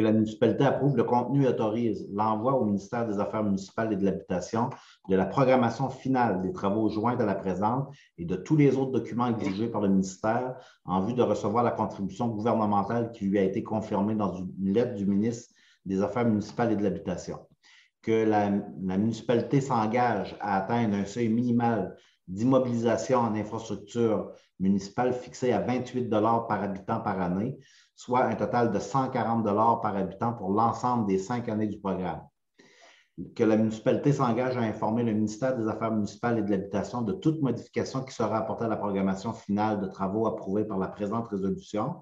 Que 0.01 0.05
la 0.07 0.13
municipalité 0.13 0.65
approuve 0.65 0.97
le 0.97 1.03
contenu 1.03 1.43
et 1.43 1.47
autorise 1.49 2.09
l'envoi 2.11 2.55
au 2.55 2.65
ministère 2.65 3.07
des 3.07 3.19
Affaires 3.19 3.43
municipales 3.43 3.93
et 3.93 3.95
de 3.95 4.03
l'Habitation 4.03 4.71
de 5.07 5.15
la 5.15 5.27
programmation 5.27 5.91
finale 5.91 6.41
des 6.41 6.51
travaux 6.51 6.89
joints 6.89 7.19
à 7.19 7.23
la 7.23 7.35
présente 7.35 7.93
et 8.17 8.25
de 8.25 8.35
tous 8.35 8.55
les 8.55 8.77
autres 8.77 8.93
documents 8.93 9.27
exigés 9.27 9.67
par 9.67 9.81
le 9.81 9.89
ministère 9.89 10.55
en 10.85 11.01
vue 11.01 11.13
de 11.13 11.21
recevoir 11.21 11.63
la 11.63 11.69
contribution 11.69 12.29
gouvernementale 12.29 13.11
qui 13.11 13.25
lui 13.25 13.37
a 13.37 13.43
été 13.43 13.61
confirmée 13.61 14.15
dans 14.15 14.33
une 14.33 14.73
lettre 14.73 14.95
du 14.95 15.05
ministre 15.05 15.53
des 15.85 16.01
Affaires 16.01 16.25
municipales 16.25 16.71
et 16.71 16.75
de 16.75 16.83
l'Habitation. 16.83 17.37
Que 18.01 18.25
la, 18.25 18.49
municipalité 18.49 19.61
s'engage 19.61 20.35
à 20.39 20.57
atteindre 20.57 20.95
un 20.95 21.05
seuil 21.05 21.29
minimal 21.29 21.95
d'immobilisation 22.27 23.19
en 23.19 23.35
infrastructure 23.35 24.31
municipale 24.59 25.13
fixé 25.13 25.53
à 25.53 25.59
28 25.59 26.09
par 26.09 26.63
habitant 26.63 27.01
par 27.01 27.21
année, 27.21 27.59
soit 28.01 28.25
un 28.25 28.33
total 28.33 28.71
de 28.71 28.79
140 28.79 29.43
par 29.79 29.95
habitant 29.95 30.33
pour 30.33 30.51
l'ensemble 30.51 31.05
des 31.05 31.19
cinq 31.19 31.47
années 31.49 31.67
du 31.67 31.77
programme. 31.77 32.21
Que 33.35 33.43
la 33.43 33.57
municipalité 33.57 34.11
s'engage 34.11 34.57
à 34.57 34.61
informer 34.61 35.03
le 35.03 35.13
ministère 35.13 35.55
des 35.55 35.67
Affaires 35.67 35.91
municipales 35.91 36.39
et 36.39 36.41
de 36.41 36.49
l'Habitation 36.49 37.03
de 37.03 37.13
toute 37.13 37.43
modification 37.43 38.01
qui 38.03 38.11
sera 38.11 38.39
apportée 38.39 38.65
à 38.65 38.69
la 38.69 38.77
programmation 38.77 39.33
finale 39.33 39.81
de 39.81 39.85
travaux 39.85 40.25
approuvés 40.25 40.65
par 40.65 40.79
la 40.79 40.87
présente 40.87 41.27
résolution. 41.27 41.97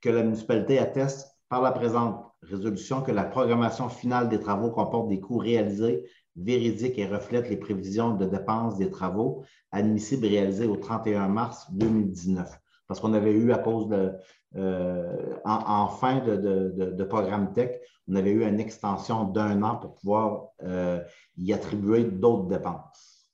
Que 0.00 0.10
la 0.10 0.24
municipalité 0.24 0.80
atteste 0.80 1.30
par 1.48 1.62
la 1.62 1.70
présente 1.70 2.24
résolution 2.42 3.00
que 3.02 3.12
la 3.12 3.22
programmation 3.22 3.88
finale 3.88 4.28
des 4.28 4.40
travaux 4.40 4.72
comporte 4.72 5.08
des 5.08 5.20
coûts 5.20 5.38
réalisés, 5.38 6.02
véridiques 6.34 6.98
et 6.98 7.06
reflète 7.06 7.48
les 7.48 7.58
prévisions 7.58 8.16
de 8.16 8.26
dépenses 8.26 8.76
des 8.76 8.90
travaux 8.90 9.44
admissibles 9.70 10.26
réalisés 10.26 10.66
au 10.66 10.74
31 10.74 11.28
mars 11.28 11.70
2019. 11.70 12.58
Parce 12.88 12.98
qu'on 12.98 13.14
avait 13.14 13.32
eu, 13.32 13.52
à 13.52 13.58
cause 13.58 13.88
de, 13.88 14.12
euh, 14.56 15.36
en, 15.44 15.54
en 15.66 15.88
fin 15.88 16.20
de, 16.20 16.36
de- 16.36 16.68
de- 16.76 16.90
de 16.92 17.04
programme 17.04 17.52
tech, 17.52 17.80
on 18.08 18.14
avait 18.16 18.32
eu 18.32 18.44
une 18.44 18.60
extension 18.60 19.24
d'un 19.24 19.62
an 19.62 19.76
pour 19.76 19.94
pouvoir 19.94 20.48
euh, 20.62 21.00
y 21.36 21.52
attribuer 21.52 22.04
d'autres 22.04 22.48
dépenses. 22.48 23.30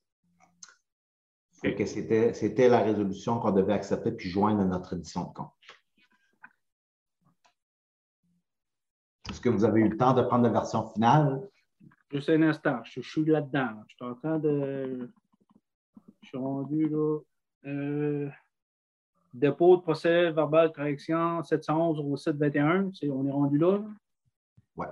C'était 1.51 2.69
la 2.69 2.81
résolution 2.81 3.41
qu'on 3.41 3.51
devait 3.51 3.73
accepter 3.73 4.13
puis 4.13 4.29
joindre 4.29 4.61
à 4.61 4.65
notre 4.65 4.93
édition 4.95 5.25
de 5.25 5.33
compte. 5.35 5.53
Est-ce 9.29 9.41
que 9.41 9.49
vous 9.49 9.65
avez 9.65 9.81
eu 9.81 9.89
le 9.89 9.97
temps 9.97 10.15
de 10.15 10.23
prendre 10.23 10.45
la 10.45 10.51
version 10.51 10.87
finale? 10.89 11.41
Juste 12.11 12.31
un 12.31 12.43
instant, 12.43 12.81
je, 12.85 13.01
je 13.03 13.09
suis 13.11 13.25
là-dedans. 13.25 13.59
là. 13.75 13.85
Je 13.89 13.95
suis 13.97 14.05
en 14.05 14.15
train 14.15 14.39
de. 14.39 15.11
Je 16.23 16.29
suis 16.29 16.39
rendu 16.39 16.89
là. 16.89 17.19
Euh, 17.67 18.29
dépôt 19.39 19.77
de 19.77 19.83
procès 19.83 20.31
verbal 20.33 20.69
de 20.69 20.75
correction 20.75 21.43
711 21.43 21.99
au 22.01 22.17
721. 22.17 22.91
C'est- 22.93 23.09
on 23.11 23.27
est 23.27 23.31
rendu 23.31 23.59
là. 23.59 23.81
Ouais. 24.77 24.87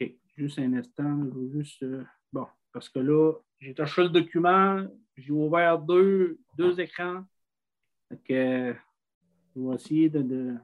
OK. 0.00 0.12
Juste 0.36 0.58
un 0.58 0.72
instant. 0.74 1.18
Je 1.24 1.38
veux 1.38 1.50
juste. 1.52 1.82
euh, 1.82 2.04
bon, 2.32 2.46
parce 2.72 2.88
que 2.88 2.98
là, 2.98 3.32
j'ai 3.60 3.74
touché 3.74 4.02
le 4.02 4.08
document. 4.10 4.84
J'ai 5.16 5.32
ouvert 5.32 5.78
deux, 5.78 6.38
deux 6.58 6.78
écrans. 6.80 7.22
Fait 8.08 8.18
que, 8.28 8.74
je 9.54 9.60
vais 9.60 9.74
essayer 9.74 10.08
de. 10.10 10.22
de- 10.22 10.54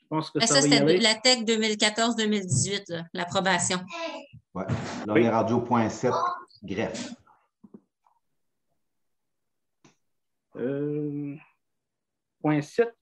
Je 0.00 0.06
pense 0.16 0.30
que 0.30 0.38
Mais 0.38 0.46
ça, 0.46 0.62
c'était 0.62 0.98
la 1.00 1.14
TEC 1.16 1.44
2014-2018, 1.44 2.88
là, 2.88 3.04
l'approbation. 3.12 3.78
Ouais. 4.54 4.64
Là, 5.06 5.12
Oui. 5.12 5.20
on 5.22 5.24
est 5.26 5.28
rendu 5.30 5.52
au 5.52 5.60
point 5.60 5.88
7, 5.90 6.14
greffe. 6.62 7.12
Euh, 9.84 9.88
point 12.40 12.60
7. 12.60 12.94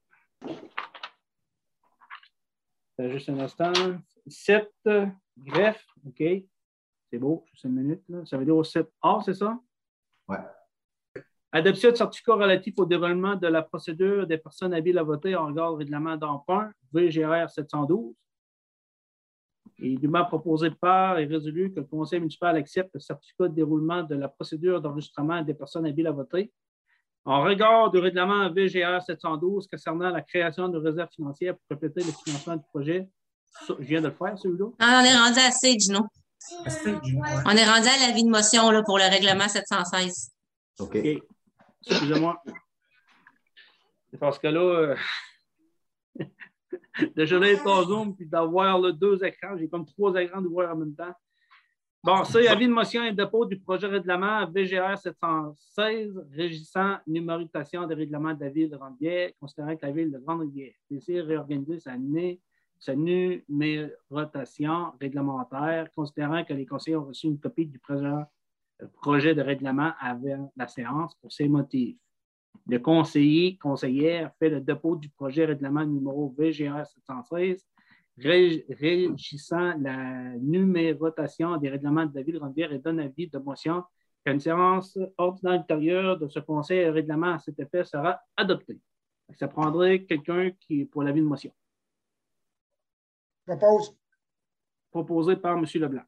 Euh, 3.00 3.10
Juste 3.10 3.28
un 3.28 3.38
instant. 3.40 3.72
7, 4.26 4.70
greffe, 5.38 5.86
OK. 6.06 6.22
C'est 7.10 7.18
beau, 7.18 7.44
juste 7.52 7.64
une 7.64 7.74
minute. 7.74 8.02
Là. 8.08 8.24
Ça 8.24 8.36
veut 8.36 8.44
dire 8.44 8.56
au 8.56 8.62
7A, 8.62 9.22
c'est 9.24 9.34
ça? 9.34 9.58
Ouais. 10.28 10.38
Adoption 11.52 11.90
de 11.90 11.94
certificat 11.96 12.34
relatif 12.34 12.74
au 12.78 12.84
déroulement 12.84 13.36
de 13.36 13.46
la 13.46 13.62
procédure 13.62 14.26
des 14.26 14.38
personnes 14.38 14.74
habiles 14.74 14.98
à 14.98 15.02
voter 15.02 15.36
en 15.36 15.46
regard 15.46 15.72
du 15.72 15.78
règlement 15.78 16.16
d'emprunt, 16.16 16.70
VGR 16.92 17.48
712. 17.48 18.14
Et 19.78 19.96
dûment 19.96 20.24
proposé 20.24 20.70
par 20.70 21.18
et 21.18 21.26
résolu 21.26 21.72
que 21.72 21.80
le 21.80 21.86
conseil 21.86 22.18
municipal 22.18 22.56
accepte 22.56 22.94
le 22.94 23.00
certificat 23.00 23.48
de 23.48 23.54
déroulement 23.54 24.02
de 24.02 24.14
la 24.14 24.28
procédure 24.28 24.80
d'enregistrement 24.80 25.42
des 25.42 25.54
personnes 25.54 25.86
habiles 25.86 26.06
à 26.06 26.12
voter 26.12 26.52
en 27.26 27.42
regard 27.42 27.90
du 27.90 27.98
règlement 27.98 28.48
VGR 28.50 29.02
712 29.02 29.66
concernant 29.66 30.10
la 30.10 30.22
création 30.22 30.68
de 30.68 30.78
réserves 30.78 31.10
financières 31.14 31.54
pour 31.56 31.76
compléter 31.76 32.00
le 32.02 32.12
financement 32.24 32.56
du 32.56 32.62
projet. 32.72 33.08
Je 33.68 33.74
viens 33.80 34.00
de 34.00 34.08
le 34.08 34.14
faire, 34.14 34.38
celui-là? 34.38 34.66
Ah, 34.78 35.02
on 35.02 35.04
est 35.04 35.16
rendu 35.16 35.40
à 35.40 35.50
C, 35.50 35.76
Gino. 35.78 36.06
On 37.44 37.50
est 37.50 37.64
rendu 37.64 37.88
à 37.88 38.06
l'avis 38.06 38.22
de 38.22 38.30
motion 38.30 38.70
là, 38.70 38.82
pour 38.84 38.98
le 38.98 39.10
règlement 39.10 39.48
716. 39.48 40.32
OK. 40.78 40.96
OK. 40.96 41.22
Excusez-moi. 41.88 42.42
C'est 44.10 44.18
parce 44.18 44.38
que 44.38 44.46
là, 44.46 44.60
euh, 44.60 44.96
de 47.16 47.24
geler 47.24 47.58
ton 47.58 47.82
Zoom 47.82 48.14
puis 48.14 48.26
d'avoir 48.26 48.92
deux 48.92 49.24
écrans, 49.24 49.56
j'ai 49.58 49.68
comme 49.68 49.84
trois 49.84 50.14
écrans 50.14 50.40
d'ouvrir 50.40 50.70
en 50.70 50.76
même 50.76 50.94
temps. 50.94 51.12
Bon, 52.06 52.22
c'est 52.22 52.46
avis 52.46 52.68
de 52.68 52.72
motion 52.72 53.02
et 53.02 53.12
dépôt 53.12 53.44
du 53.44 53.58
projet 53.58 53.88
de 53.88 53.94
règlement 53.94 54.46
VGR 54.46 54.96
716 54.96 56.24
régissant 56.30 56.98
numérotation 57.04 57.84
des 57.84 57.96
règlements 57.96 58.32
de 58.32 58.44
la 58.44 58.48
ville 58.48 58.70
de 58.70 58.76
Grande-Bière, 58.76 59.30
considérant 59.40 59.74
que 59.74 59.84
la 59.84 59.90
ville 59.90 60.12
de 60.12 60.18
Grande-Bière 60.18 60.70
désire 60.88 61.26
réorganiser 61.26 61.80
sa, 61.80 61.96
nu- 61.98 62.38
sa 62.78 62.94
numérotation 62.94 64.92
réglementaire, 65.00 65.90
considérant 65.96 66.44
que 66.44 66.54
les 66.54 66.64
conseillers 66.64 66.94
ont 66.96 67.06
reçu 67.06 67.26
une 67.26 67.40
copie 67.40 67.66
du 67.66 67.80
présent 67.80 68.24
euh, 68.82 68.86
projet 69.02 69.34
de 69.34 69.42
règlement 69.42 69.90
avant 69.98 70.52
la 70.56 70.68
séance 70.68 71.12
pour 71.16 71.32
ces 71.32 71.48
motifs. 71.48 71.96
Le 72.68 72.78
conseiller, 72.78 73.58
conseillère 73.58 74.32
fait 74.38 74.50
le 74.50 74.60
dépôt 74.60 74.94
du 74.94 75.08
projet 75.08 75.42
de 75.42 75.48
règlement 75.54 75.84
numéro 75.84 76.32
VGR 76.38 76.86
716 76.86 77.32
ré- 77.32 77.56
régissant 78.18 79.74
la 79.78 80.34
numérotation 80.38 81.56
des 81.58 81.68
règlements 81.68 82.06
de 82.06 82.14
la 82.14 82.22
ville 82.22 82.34
de 82.34 82.38
Grande-Bière 82.38 82.72
et 82.72 82.78
donne 82.78 83.00
avis 83.00 83.28
de 83.28 83.38
motion 83.38 83.84
qu'une 84.24 84.40
séance 84.40 84.98
ordinaire 85.18 85.60
ultérieure 85.60 86.18
de 86.18 86.28
ce 86.28 86.40
conseil 86.40 86.84
de 86.86 86.90
règlement 86.90 87.34
à 87.34 87.38
cet 87.38 87.58
effet 87.60 87.84
sera 87.84 88.20
adoptée. 88.36 88.80
Ça 89.34 89.48
prendrait 89.48 90.04
quelqu'un 90.04 90.50
qui 90.60 90.84
pour 90.84 91.02
l'avis 91.02 91.20
de 91.20 91.26
motion, 91.26 91.52
Propose. 93.44 93.96
proposé 94.90 95.36
par 95.36 95.58
M. 95.58 95.64
Leblanc. 95.74 96.02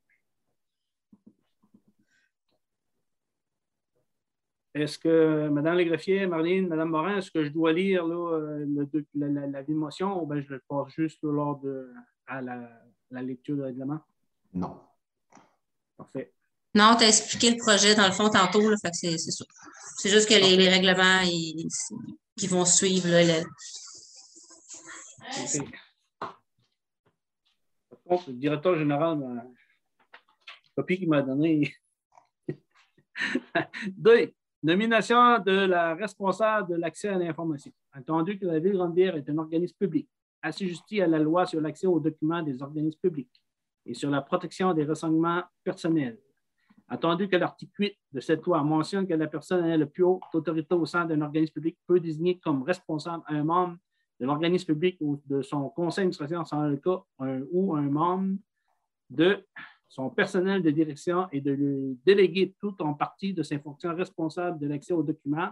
Est-ce 4.79 4.99
que, 4.99 5.49
Mme 5.49 5.77
Légreffier, 5.77 6.27
Marlene, 6.27 6.69
Mme 6.69 6.89
Morin, 6.91 7.17
est-ce 7.19 7.31
que 7.31 7.45
je 7.45 7.49
dois 7.51 7.73
lire 7.73 8.07
là, 8.07 8.33
euh, 8.37 8.65
le 8.67 8.89
la, 9.15 9.29
la- 9.29 9.47
l'avis 9.47 9.73
de 9.73 9.79
motion 9.79 10.23
ou 10.23 10.27
bien 10.27 10.41
je 10.41 10.49
le 10.55 10.63
passe 10.69 10.93
juste 10.97 11.23
là, 11.23 11.33
lors 11.33 11.59
de 11.61 11.93
à 12.27 12.41
la, 12.41 12.69
la 13.11 13.23
lecture 13.23 13.57
du 13.57 13.63
règlement? 13.63 14.01
Non. 14.55 14.81
Parfait. 15.97 16.33
Non, 16.75 16.95
tu 16.97 17.05
as 17.05 17.09
expliqué 17.09 17.51
le 17.51 17.57
projet 17.57 17.95
dans 17.95 18.07
le 18.07 18.13
fond 18.13 18.29
tantôt, 18.29 18.69
là, 18.71 18.77
fait 18.81 18.91
que 18.91 18.97
c'est 18.97 19.19
ça. 19.19 19.45
C'est 19.97 20.11
juste 20.11 20.29
que 20.29 20.35
les, 20.35 20.57
les 20.57 20.69
règlements 20.69 21.21
ils, 21.25 21.67
qui 22.37 22.47
vont 22.47 22.65
suivre 22.65 23.09
là, 23.09 23.23
le- 23.25 23.45
OK. 25.43 25.69
Par 27.91 28.03
contre, 28.07 28.31
le 28.31 28.37
directeur 28.37 28.79
général 28.79 29.19
la 29.21 29.45
copie 30.77 30.99
qu'il 30.99 31.09
m'a 31.09 31.23
donnée. 31.23 31.75
Deux, 33.89 34.33
nomination 34.63 35.39
de 35.39 35.67
la 35.67 35.95
responsable 35.95 36.71
de 36.71 36.75
l'accès 36.77 37.09
à 37.09 37.19
l'information. 37.19 37.73
Attendu 37.93 38.39
que 38.39 38.47
la 38.47 38.59
Ville 38.59 38.73
de 38.73 38.79
Grande-Bière 38.79 39.17
est 39.17 39.29
un 39.31 39.39
organisme 39.39 39.77
public, 39.79 40.09
assujetti 40.43 41.01
à 41.01 41.07
la 41.07 41.19
loi 41.19 41.47
sur 41.47 41.61
l'accès 41.61 41.87
aux 41.87 42.01
documents 42.01 42.43
des 42.43 42.63
organismes 42.63 43.01
publics 43.01 43.43
et 43.87 43.95
sur 43.95 44.11
la 44.11 44.21
protection 44.21 44.75
des 44.75 44.85
renseignements 44.85 45.43
personnels. 45.65 46.19
Attendu 46.89 47.29
que 47.29 47.37
l'article 47.37 47.73
8 47.79 47.97
de 48.13 48.21
cette 48.21 48.45
loi 48.47 48.63
mentionne 48.63 49.07
que 49.07 49.15
la 49.15 49.27
personne 49.27 49.65
ayant 49.65 49.77
le 49.77 49.87
plus 49.87 50.05
haute 50.05 50.23
autorité 50.33 50.75
au 50.75 50.87
sein 50.87 51.05
d'un 51.05 51.21
organisme 51.21 51.53
public 51.53 51.79
peut 51.87 52.01
désigner 52.01 52.39
comme 52.39 52.63
responsable 52.63 53.23
un 53.29 53.45
membre 53.45 53.77
de 54.19 54.27
l'organisme 54.27 54.67
public 54.67 54.97
ou 55.01 55.21
de 55.27 55.43
son 55.43 55.69
conseil 55.69 56.05
d'administration, 56.05 56.45
sans 56.45 56.67
le 56.67 56.77
cas, 56.79 57.03
ou 57.53 57.77
un 57.77 57.83
membre 57.83 58.39
de 59.11 59.45
son 59.89 60.11
personnel 60.11 60.63
de 60.63 60.71
direction 60.71 61.29
et 61.33 61.41
de 61.41 61.53
lui 61.53 61.99
déléguer 62.05 62.55
tout 62.61 62.75
en 62.83 62.95
partie 62.95 63.33
de 63.33 63.43
ses 63.43 63.59
fonctions 63.59 63.95
responsables 63.95 64.59
de 64.59 64.67
l'accès 64.67 64.93
aux 64.93 65.03
documents 65.03 65.51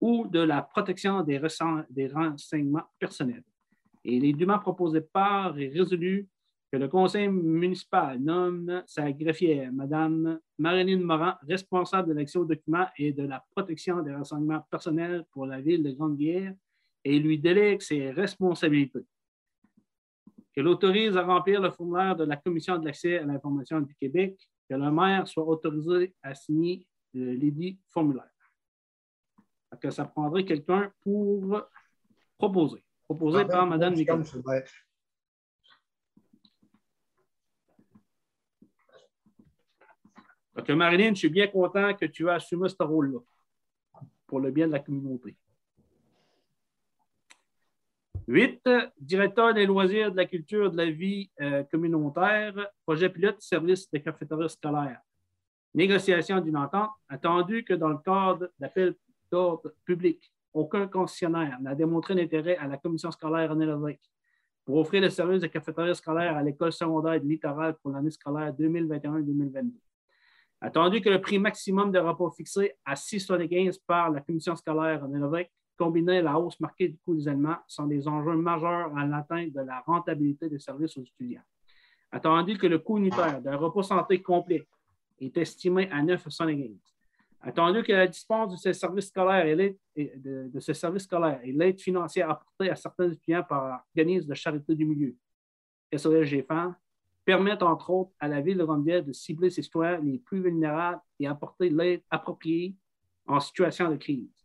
ou 0.00 0.26
de 0.26 0.40
la 0.40 0.62
protection 0.62 1.22
des, 1.22 1.38
renseignements 1.38 2.82
personnels. 2.98 3.44
Et 4.04 4.18
les 4.18 4.32
dûment 4.32 4.58
proposés 4.58 5.00
par 5.00 5.56
et 5.58 5.68
résolu 5.68 6.28
que 6.72 6.76
le 6.76 6.88
conseil 6.88 7.28
municipal 7.28 8.18
nomme 8.18 8.82
sa 8.86 9.12
greffière, 9.12 9.72
Mme 9.72 10.40
Marilyn 10.58 11.04
Morin, 11.04 11.38
responsable 11.46 12.08
de 12.08 12.14
l'accès 12.14 12.38
aux 12.38 12.44
documents 12.44 12.88
et 12.96 13.12
de 13.12 13.24
la 13.24 13.44
protection 13.54 14.02
des 14.02 14.12
renseignements 14.12 14.66
personnels 14.70 15.24
pour 15.30 15.46
la 15.46 15.60
ville 15.60 15.82
de 15.84 15.92
Grande-Bière 15.92 16.54
et 17.04 17.18
lui 17.18 17.38
délègue 17.38 17.80
ses 17.80 18.10
responsabilités. 18.10 19.04
Que 20.54 20.60
l'autorise 20.60 21.16
à 21.16 21.22
remplir 21.22 21.60
le 21.60 21.70
formulaire 21.70 22.16
de 22.16 22.24
la 22.24 22.36
Commission 22.36 22.78
de 22.78 22.84
l'accès 22.84 23.18
à 23.18 23.24
l'information 23.24 23.80
du 23.80 23.94
Québec, 23.94 24.38
que 24.68 24.74
le 24.74 24.90
maire 24.90 25.26
soit 25.26 25.44
autorisé 25.44 26.14
à 26.22 26.34
signer 26.34 26.86
euh, 27.16 27.34
l'édit 27.34 27.78
formulaire. 27.88 28.28
Fait 29.70 29.78
Que 29.80 29.90
ça 29.90 30.04
prendrait 30.04 30.44
quelqu'un 30.44 30.92
pour 31.00 31.62
proposer. 32.36 32.84
Proposé 33.04 33.44
par 33.44 33.66
Mme 33.66 33.94
Nicolas. 33.94 34.24
Que 40.66 40.72
Marilyn, 40.72 41.10
je 41.14 41.18
suis 41.18 41.28
bien 41.30 41.48
content 41.48 41.94
que 41.94 42.04
tu 42.04 42.26
aies 42.28 42.32
assumé 42.32 42.68
ce 42.68 42.82
rôle-là 42.82 43.20
pour 44.26 44.38
le 44.40 44.50
bien 44.50 44.66
de 44.66 44.72
la 44.72 44.80
communauté. 44.80 45.36
Huit, 48.28 48.68
directeur 49.00 49.52
des 49.52 49.66
loisirs, 49.66 50.12
de 50.12 50.16
la 50.16 50.26
culture, 50.26 50.70
de 50.70 50.76
la 50.76 50.90
vie 50.90 51.30
euh, 51.40 51.64
communautaire, 51.64 52.54
projet 52.86 53.08
pilote, 53.08 53.40
service 53.40 53.90
de 53.90 53.98
cafétéria 53.98 54.48
scolaire. 54.48 55.00
Négociation 55.74 56.40
d'une 56.40 56.56
entente, 56.56 56.90
attendu 57.08 57.64
que 57.64 57.74
dans 57.74 57.88
le 57.88 57.98
cadre 57.98 58.50
d'appel 58.58 58.94
d'ordre 59.30 59.72
public, 59.84 60.32
aucun 60.52 60.86
concessionnaire 60.86 61.58
n'a 61.60 61.74
démontré 61.74 62.14
d'intérêt 62.14 62.56
à 62.58 62.68
la 62.68 62.76
commission 62.76 63.10
scolaire 63.10 63.50
René 63.50 63.66
Lévesque 63.66 64.08
pour 64.64 64.76
offrir 64.76 65.02
le 65.02 65.10
service 65.10 65.40
de 65.40 65.48
cafétéria 65.48 65.94
scolaire 65.94 66.36
à 66.36 66.42
l'école 66.42 66.72
secondaire 66.72 67.20
de 67.20 67.26
Littoral 67.26 67.74
pour 67.82 67.90
l'année 67.90 68.10
scolaire 68.10 68.52
2021-2022. 68.52 69.72
Attendu 70.60 71.00
que 71.00 71.08
le 71.08 71.20
prix 71.20 71.40
maximum 71.40 71.90
de 71.90 71.98
repas 71.98 72.30
fixé 72.36 72.74
à 72.84 72.94
6,75 72.94 73.80
par 73.84 74.10
la 74.10 74.20
commission 74.20 74.54
scolaire 74.54 75.02
René 75.02 75.18
Lévesque, 75.18 75.50
combiné 75.76 76.18
à 76.18 76.22
la 76.22 76.38
hausse 76.38 76.58
marquée 76.60 76.88
du 76.88 76.98
coût 76.98 77.14
des 77.14 77.28
aliments, 77.28 77.58
sont 77.66 77.86
des 77.86 78.06
enjeux 78.06 78.36
majeurs 78.36 78.96
à 78.96 79.06
l'atteinte 79.06 79.52
de 79.52 79.60
la 79.60 79.80
rentabilité 79.80 80.48
des 80.48 80.58
services 80.58 80.96
aux 80.96 81.02
étudiants. 81.02 81.42
Attendu 82.10 82.58
que 82.58 82.66
le 82.66 82.78
coût 82.78 82.98
unitaire 82.98 83.40
d'un 83.40 83.56
repas 83.56 83.82
santé 83.82 84.20
complet 84.20 84.66
est 85.20 85.36
estimé 85.36 85.88
à 85.90 86.02
9,75. 86.02 86.76
Attendu 87.40 87.82
que 87.82 87.92
la 87.92 88.06
dispense 88.06 88.52
de 88.52 88.56
ces 88.56 88.72
services 88.72 89.08
scolaires 89.08 89.46
et 89.46 89.56
l'aide 89.56 89.76
de, 89.96 90.48
de 90.48 90.60
ces 90.60 90.74
services 90.74 91.04
scolaires 91.04 91.40
et 91.42 91.52
l'aide 91.52 91.80
financière 91.80 92.30
apportée 92.30 92.70
à 92.70 92.76
certains 92.76 93.10
étudiants 93.10 93.42
par 93.42 93.84
organismes 93.88 94.28
de 94.28 94.34
charité 94.34 94.74
du 94.74 94.84
milieu, 94.84 95.16
SOS 95.92 96.28
GFAN, 96.30 96.74
permettent 97.24 97.62
entre 97.62 97.90
autres 97.90 98.12
à 98.20 98.28
la 98.28 98.40
ville 98.40 98.58
de 98.58 98.62
Rondière 98.62 99.04
de 99.04 99.12
cibler 99.12 99.50
ses 99.50 99.62
citoyens 99.62 100.00
les 100.00 100.18
plus 100.18 100.42
vulnérables 100.42 101.00
et 101.18 101.26
apporter 101.26 101.70
l'aide 101.70 102.02
appropriée 102.10 102.76
en 103.26 103.40
situation 103.40 103.90
de 103.90 103.96
crise. 103.96 104.41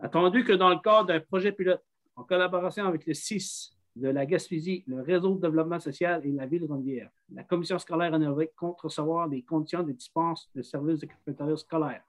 Attendu 0.00 0.44
que 0.44 0.52
dans 0.52 0.70
le 0.70 0.78
cadre 0.78 1.06
d'un 1.06 1.20
projet 1.20 1.52
pilote, 1.52 1.82
en 2.14 2.24
collaboration 2.24 2.86
avec 2.86 3.06
le 3.06 3.14
CIS 3.14 3.72
de 3.96 4.08
la 4.08 4.26
Gaspésie, 4.26 4.84
le 4.86 5.02
Réseau 5.02 5.34
de 5.34 5.40
développement 5.40 5.80
social 5.80 6.24
et 6.24 6.30
la 6.30 6.46
ville 6.46 6.64
Rondière, 6.64 7.10
la 7.32 7.42
commission 7.42 7.78
scolaire 7.78 8.12
rénovée 8.12 8.52
compte 8.56 8.80
recevoir 8.80 9.28
des 9.28 9.42
conditions 9.42 9.82
de 9.82 9.92
dispense 9.92 10.48
de 10.54 10.62
services 10.62 11.00
de 11.00 11.06
cafétéria 11.06 11.56
scolaire 11.56 12.02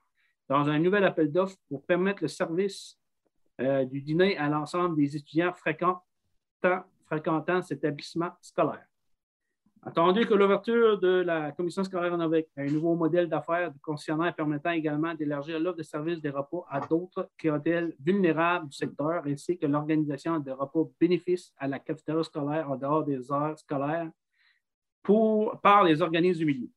dans 0.48 0.68
un 0.68 0.78
nouvel 0.78 1.04
appel 1.04 1.30
d'offres 1.30 1.56
pour 1.68 1.84
permettre 1.84 2.22
le 2.22 2.28
service 2.28 2.98
euh, 3.60 3.84
du 3.84 4.00
dîner 4.00 4.36
à 4.36 4.48
l'ensemble 4.48 4.96
des 4.96 5.16
étudiants 5.16 5.52
fréquentant 5.52 6.02
cet 7.62 7.78
établissement 7.78 8.30
scolaire. 8.40 8.89
Attendu 9.82 10.26
que 10.26 10.34
l'ouverture 10.34 10.98
de 10.98 11.22
la 11.22 11.52
commission 11.52 11.82
scolaire 11.82 12.12
rénovée 12.12 12.46
à 12.54 12.60
un 12.60 12.66
nouveau 12.66 12.94
modèle 12.96 13.30
d'affaires 13.30 13.72
du 13.72 13.78
concessionnaire 13.80 14.34
permettant 14.34 14.72
également 14.72 15.14
d'élargir 15.14 15.58
l'offre 15.58 15.78
de 15.78 15.82
services 15.82 16.20
des 16.20 16.28
repas 16.28 16.66
à 16.68 16.80
d'autres 16.80 17.30
clientèles 17.38 17.94
vulnérables 17.98 18.68
du 18.68 18.76
secteur, 18.76 19.22
ainsi 19.26 19.56
que 19.56 19.64
l'organisation 19.64 20.38
de 20.38 20.50
repas 20.50 20.84
bénéfices 21.00 21.54
à 21.56 21.66
la 21.66 21.78
cafétéria 21.78 22.22
scolaire 22.22 22.70
en 22.70 22.76
dehors 22.76 23.04
des 23.04 23.32
heures 23.32 23.58
scolaires 23.58 24.10
pour, 25.02 25.58
par 25.62 25.82
les 25.84 26.02
organismes 26.02 26.40
du 26.40 26.44
milieu. 26.44 26.68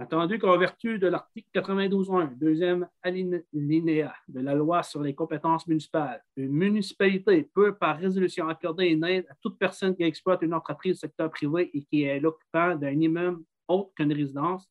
Attendu 0.00 0.38
qu'en 0.38 0.56
vertu 0.56 0.98
de 0.98 1.08
l'article 1.08 1.50
92.1, 1.52 2.34
deuxième 2.38 2.88
alinéa 3.02 4.14
de 4.28 4.40
la 4.40 4.54
loi 4.54 4.82
sur 4.82 5.02
les 5.02 5.14
compétences 5.14 5.66
municipales, 5.66 6.24
une 6.36 6.52
municipalité 6.52 7.42
peut, 7.42 7.74
par 7.74 7.98
résolution, 7.98 8.48
accorder 8.48 8.86
une 8.86 9.04
aide 9.04 9.26
à 9.28 9.34
toute 9.42 9.58
personne 9.58 9.94
qui 9.94 10.02
exploite 10.02 10.40
une 10.40 10.54
entreprise 10.54 10.94
du 10.94 11.00
secteur 11.00 11.30
privé 11.30 11.70
et 11.74 11.84
qui 11.84 12.04
est 12.04 12.18
l'occupant 12.18 12.76
d'un 12.76 12.98
immeuble 12.98 13.44
autre 13.68 13.92
qu'une 13.94 14.14
résidence, 14.14 14.66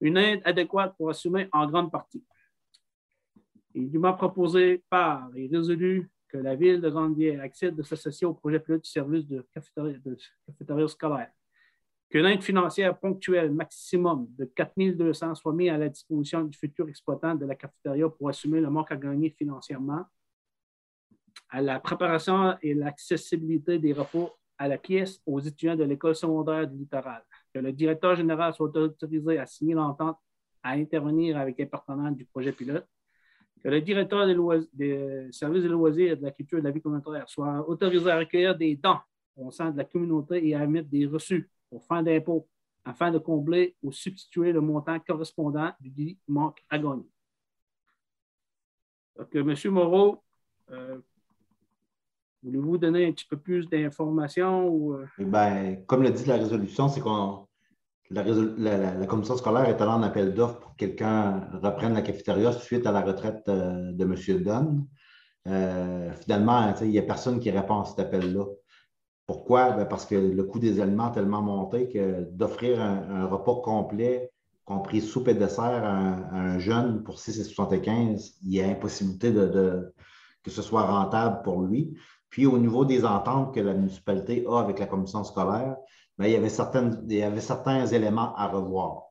une 0.00 0.16
aide 0.16 0.40
adéquate 0.46 0.96
pour 0.96 1.10
assumer 1.10 1.46
en 1.52 1.66
grande 1.66 1.92
partie. 1.92 2.24
Il 3.74 3.98
m'a 3.98 4.14
proposé 4.14 4.82
par 4.88 5.28
et 5.36 5.46
résolu 5.46 6.10
que 6.26 6.38
la 6.38 6.54
ville 6.54 6.80
de 6.80 6.88
Grandier 6.88 7.38
accède 7.38 7.76
de 7.76 7.82
s'associer 7.82 8.26
au 8.26 8.32
projet 8.32 8.60
pilote 8.60 8.82
du 8.82 8.88
service 8.88 9.26
de 9.26 9.36
de 9.36 10.16
cafétéria 10.46 10.88
scolaire 10.88 11.32
que 12.10 12.18
l'aide 12.18 12.42
financière 12.42 12.98
ponctuelle 12.98 13.52
maximum 13.52 14.28
de 14.38 14.46
4 14.46 14.72
200 14.96 15.34
soit 15.34 15.52
mise 15.52 15.70
à 15.70 15.78
la 15.78 15.88
disposition 15.88 16.42
du 16.42 16.56
futur 16.56 16.88
exploitant 16.88 17.34
de 17.34 17.44
la 17.44 17.54
cafétéria 17.54 18.08
pour 18.08 18.28
assumer 18.28 18.60
le 18.60 18.70
manque 18.70 18.90
à 18.92 18.96
gagner 18.96 19.30
financièrement, 19.30 20.04
à 21.50 21.60
la 21.60 21.80
préparation 21.80 22.56
et 22.62 22.74
l'accessibilité 22.74 23.78
des 23.78 23.92
repas 23.92 24.34
à 24.56 24.68
la 24.68 24.78
pièce 24.78 25.20
aux 25.26 25.38
étudiants 25.38 25.76
de 25.76 25.84
l'école 25.84 26.16
secondaire 26.16 26.66
du 26.66 26.78
littoral, 26.78 27.22
que 27.54 27.60
le 27.60 27.72
directeur 27.72 28.16
général 28.16 28.54
soit 28.54 28.74
autorisé 28.76 29.38
à 29.38 29.46
signer 29.46 29.74
l'entente 29.74 30.18
à 30.62 30.72
intervenir 30.72 31.36
avec 31.36 31.60
un 31.60 31.66
partenaire 31.66 32.10
du 32.10 32.24
projet 32.24 32.52
pilote, 32.52 32.86
que 33.62 33.68
le 33.68 33.80
directeur 33.80 34.26
des, 34.72 35.28
services 35.30 35.62
des 35.62 35.68
loisirs, 35.68 36.16
de 36.16 36.22
la 36.22 36.30
culture 36.30 36.58
et 36.58 36.62
de 36.62 36.66
la 36.66 36.72
vie 36.72 36.80
communautaire 36.80 37.28
soit 37.28 37.68
autorisé 37.68 38.10
à 38.10 38.18
recueillir 38.18 38.56
des 38.56 38.76
dons 38.76 38.98
au 39.36 39.50
sein 39.50 39.70
de 39.70 39.76
la 39.76 39.84
communauté 39.84 40.46
et 40.48 40.54
à 40.54 40.64
émettre 40.64 40.88
des 40.88 41.06
reçus 41.06 41.48
aux 41.70 41.80
fins 41.80 42.02
d'impôt 42.02 42.48
afin 42.84 43.10
de 43.10 43.18
combler 43.18 43.76
ou 43.82 43.92
substituer 43.92 44.52
le 44.52 44.60
montant 44.60 44.98
correspondant 45.00 45.72
du 45.80 46.16
manque 46.26 46.64
à 46.70 46.78
gagner. 46.78 47.10
Donc, 49.16 49.34
M. 49.34 49.54
Moreau, 49.72 50.22
euh, 50.70 50.98
voulez-vous 52.42 52.78
donner 52.78 53.06
un 53.06 53.12
petit 53.12 53.26
peu 53.26 53.36
plus 53.36 53.68
d'informations? 53.68 54.68
Ou... 54.68 54.94
Euh? 54.94 55.06
Ben, 55.18 55.84
comme 55.86 56.02
le 56.02 56.10
dit 56.10 56.24
la 56.24 56.36
résolution, 56.36 56.88
c'est 56.88 57.00
qu'on 57.00 57.46
la, 58.10 59.06
commission 59.06 59.36
scolaire 59.36 59.68
est 59.68 59.82
allée 59.82 59.90
en 59.90 60.02
appel 60.02 60.32
d'offres 60.32 60.60
pour 60.60 60.70
que 60.70 60.86
quelqu'un 60.86 61.50
reprenne 61.62 61.92
la 61.92 62.00
cafétéria 62.00 62.52
suite 62.52 62.86
à 62.86 62.92
la 62.92 63.02
retraite 63.02 63.42
euh, 63.48 63.92
de 63.92 64.04
M. 64.04 64.42
Dunn. 64.42 64.86
finalement, 66.22 66.74
il 66.80 66.88
n'y 66.88 66.98
a 66.98 67.02
personne 67.02 67.38
qui 67.38 67.50
répond 67.50 67.80
à 67.80 67.84
cet 67.84 67.98
appel-là. 68.00 68.46
Pourquoi? 69.28 69.72
Ben, 69.72 69.84
parce 69.84 70.06
que 70.06 70.14
le 70.14 70.42
coût 70.44 70.58
des 70.58 70.80
aliments 70.80 71.08
a 71.08 71.10
tellement 71.10 71.42
monté 71.42 71.90
que 71.90 72.22
d'offrir 72.30 72.80
un, 72.80 73.26
repas 73.26 73.60
complet, 73.62 74.32
compris 74.64 75.02
soupe 75.02 75.28
et 75.28 75.34
dessert 75.34 75.84
à 75.84 75.92
un, 75.92 76.58
jeune 76.58 77.02
pour 77.02 77.18
6,75, 77.18 78.36
il 78.42 78.54
y 78.54 78.62
a 78.62 78.68
impossibilité 78.68 79.30
de, 79.30 79.92
que 80.42 80.50
ce 80.50 80.62
soit 80.62 80.82
rentable 80.82 81.42
pour 81.42 81.60
lui. 81.60 81.94
Puis 82.30 82.46
au 82.46 82.56
niveau 82.58 82.86
des 82.86 83.04
ententes 83.04 83.54
que 83.54 83.60
la 83.60 83.74
municipalité 83.74 84.46
a 84.48 84.60
avec 84.60 84.78
la 84.78 84.86
commission 84.86 85.22
scolaire, 85.24 85.76
ben, 86.16 86.24
il, 86.24 86.32
y 86.32 87.22
avait 87.22 87.40
certains 87.40 87.86
éléments 87.86 88.34
à 88.34 88.48
revoir, 88.48 89.08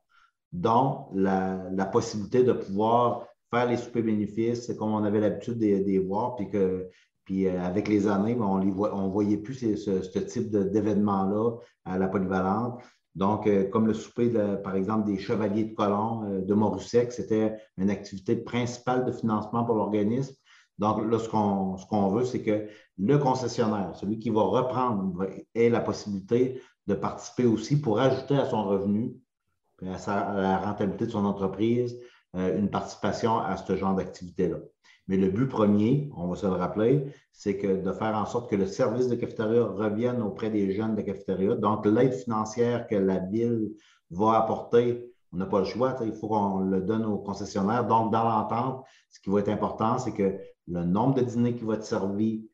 dont 0.52 1.10
la, 1.14 1.86
possibilité 1.92 2.44
de 2.44 2.54
pouvoir 2.54 3.28
faire 3.52 3.68
les 3.68 3.78
soupers 3.78 4.02
bénéfices 4.02 4.74
comme 4.80 4.96
on 4.96 5.04
avait 5.04 5.20
l'habitude 5.20 5.60
de, 5.60 5.66
les 5.66 6.00
voir, 6.00 6.36
puis 6.36 6.50
que 6.50 6.90
puis 7.28 7.46
euh, 7.46 7.62
avec 7.62 7.90
les 7.90 8.08
années, 8.08 8.36
ben, 8.36 8.46
on 8.46 8.60
ne 8.64 9.12
voyait 9.12 9.36
plus 9.36 9.56
ce, 9.56 10.20
type 10.20 10.50
d'événement-là 10.50 11.58
à 11.84 11.98
la 11.98 12.08
polyvalente. 12.08 12.82
Donc, 13.16 13.48
euh, 13.48 13.68
comme 13.68 13.86
le 13.86 13.94
souper, 13.94 14.32
par 14.64 14.76
exemple, 14.76 15.06
des 15.06 15.18
chevaliers 15.18 15.66
de 15.66 15.76
colons 15.76 16.24
euh, 16.24 16.42
de 16.42 16.54
Morussec, 16.54 17.12
c'était 17.12 17.58
une 17.78 17.90
activité 17.90 18.38
principale 18.38 19.04
de 19.04 19.12
financement 19.12 19.66
pour 19.66 19.76
l'organisme. 19.76 20.34
Donc, 20.80 21.04
là, 21.04 21.20
ce 21.20 21.28
qu'on 21.28 22.08
veut, 22.08 22.24
c'est 22.24 22.44
que 22.44 22.70
le 22.98 23.18
concessionnaire, 23.18 23.94
celui 23.96 24.20
qui 24.20 24.30
va 24.30 24.44
reprendre, 24.44 25.28
ait 25.54 25.70
la 25.70 25.82
possibilité 25.82 26.62
de 26.86 26.94
participer 26.94 27.46
aussi 27.46 27.82
pour 27.82 28.00
ajouter 28.00 28.38
à 28.38 28.46
son 28.46 28.64
revenu, 28.64 29.18
à 29.82 30.34
la 30.34 30.60
rentabilité 30.60 31.08
de 31.08 31.12
son 31.12 31.26
entreprise, 31.26 32.00
une 32.34 32.70
participation 32.70 33.40
à 33.40 33.58
ce 33.58 33.76
genre 33.76 33.96
d'activité-là. 33.96 34.60
Mais 35.08 35.18
le 35.18 35.30
but 35.30 35.48
premier, 35.48 36.10
on 36.18 36.28
va 36.28 36.36
se 36.36 36.46
le 36.46 36.54
rappeler, 36.54 37.06
c'est 37.32 37.54
de 37.54 37.92
faire 37.94 38.16
en 38.16 38.26
sorte 38.26 38.50
que 38.50 38.56
le 38.56 38.68
service 38.68 39.08
de 39.08 39.16
cafétéria 39.16 39.64
revienne 39.64 40.22
auprès 40.22 40.50
des 40.50 40.74
jeunes 40.74 40.96
de 40.96 41.02
cafétéria. 41.02 41.56
Donc, 41.56 41.86
l'aide 41.86 42.14
financière 42.14 42.88
que 42.88 42.96
la 42.96 43.20
ville 43.20 43.72
va 44.12 44.34
apporter, 44.34 45.14
on 45.32 45.38
n'a 45.38 45.46
pas 45.46 45.60
le 45.60 45.66
choix, 45.66 45.96
il 46.04 46.14
faut 46.14 46.28
qu'on 46.28 46.60
le 46.60 46.82
donne 46.82 47.06
aux 47.06 47.20
concessionnaires. 47.20 47.88
Donc, 47.88 48.12
dans 48.12 48.24
l'entente, 48.24 48.84
ce 49.10 49.20
qui 49.22 49.30
va 49.30 49.40
être 49.40 49.50
important, 49.50 49.98
c'est 49.98 50.14
que 50.14 50.38
le 50.68 50.84
nombre 50.84 51.16
de 51.16 51.22
dîners 51.22 51.56
qui 51.56 51.64
va 51.64 51.76
être 51.76 51.86
servi 51.86 52.46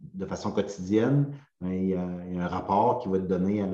de 0.00 0.26
façon 0.26 0.50
quotidienne, 0.50 1.32
ben, 1.60 1.70
il 1.70 1.88
y, 1.90 1.94
a, 1.94 2.02
un 2.02 2.48
rapport 2.48 2.98
qui 2.98 3.08
va 3.08 3.18
être 3.18 3.28
donné 3.28 3.62
à 3.62 3.68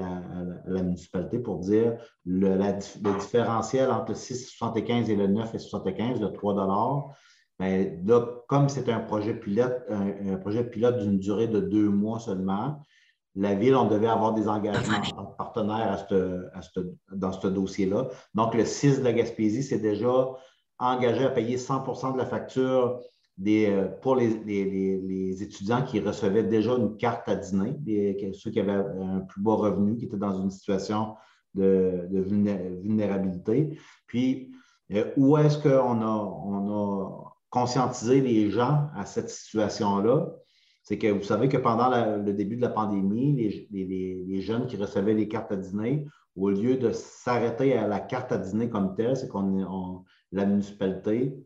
la, 0.67 0.83
municipalité 0.83 1.39
pour 1.39 1.61
dire 1.61 1.97
le, 2.27 2.59
le 2.59 3.19
différentiel 3.19 3.91
entre 3.91 4.13
le 4.13 4.15
6,75 4.15 5.09
et 5.09 5.17
le 5.17 5.29
9,75, 5.29 6.21
le 6.21 6.31
3 6.31 6.55
mais 7.59 7.99
là, 8.05 8.25
comme 8.49 8.69
c'est 8.69 8.89
un 8.89 9.01
projet 9.01 9.35
pilote, 9.35 9.83
un, 9.89 10.37
projet 10.37 10.65
pilote 10.65 10.99
d'une 10.99 11.19
durée 11.19 11.49
de 11.49 11.61
deux 11.61 11.89
mois 11.89 12.21
seulement, 12.21 12.81
la 13.35 13.55
Ville, 13.55 13.77
on 13.77 13.87
devait 13.87 14.09
avoir 14.09 14.35
des 14.35 14.49
engagements 14.49 15.27
partenaires 15.37 16.07
dans 17.13 17.33
ce 17.33 17.47
dossier-là. 17.47 18.09
Donc, 18.35 18.55
le 18.55 18.65
6 18.65 19.01
de 19.01 19.05
la 19.05 19.13
Gaspésie 19.13 19.63
s'est 19.63 19.79
déjà 19.79 20.29
engagé 20.79 21.25
à 21.25 21.31
payer 21.31 21.57
100% 21.57 22.15
de 22.15 22.19
la 22.19 22.27
facture 22.27 23.01
des, 23.37 23.87
pour 24.03 24.17
les, 24.17 25.43
étudiants 25.43 25.83
qui 25.83 26.01
recevaient 26.01 26.43
déjà 26.43 26.75
une 26.75 26.97
carte 26.97 27.29
à 27.29 27.37
dîner, 27.37 28.33
ceux 28.35 28.51
qui 28.51 28.61
avaient 28.61 28.73
un 28.73 29.21
plus 29.21 29.41
bas 29.41 29.55
revenu, 29.55 29.97
qui 29.97 30.07
étaient 30.07 30.17
dans 30.17 30.41
une 30.41 30.51
situation 30.51 31.15
de, 31.55 32.09
vulnérabilité. 32.11 33.79
Puis, 34.07 34.53
euh, 34.93 35.13
où 35.17 35.37
est-ce 35.37 35.59
qu'on 35.59 36.01
a, 36.03 36.07
on 36.07 36.71
a 36.71 37.28
conscientiser 37.51 38.21
les 38.21 38.51
gens 38.51 38.89
à 38.95 39.07
cette 39.07 39.31
situation-là, 39.31 40.27
c'est 40.83 40.99
que 40.99 41.09
vous 41.09 41.23
savez 41.23 41.49
que 41.49 41.57
pendant 41.59 41.91
le 41.91 42.33
début 42.33 42.57
de 42.57 42.63
la 42.63 42.71
pandémie, 42.71 43.69
les, 43.71 44.41
jeunes 44.41 44.67
qui 44.67 44.77
recevaient 44.77 45.15
les 45.15 45.29
cartes 45.29 45.53
à 45.53 45.57
dîner, 45.57 46.07
au 46.37 46.51
lieu 46.51 46.77
de 46.77 46.93
s'arrêter 46.93 47.77
à 47.77 47.87
la 47.87 48.01
carte 48.01 48.33
à 48.33 48.39
dîner 48.39 48.71
comme 48.71 48.95
telle, 48.95 49.17
c'est 49.17 49.29
qu'on 49.29 50.05
la 50.33 50.47
municipalité, 50.47 51.37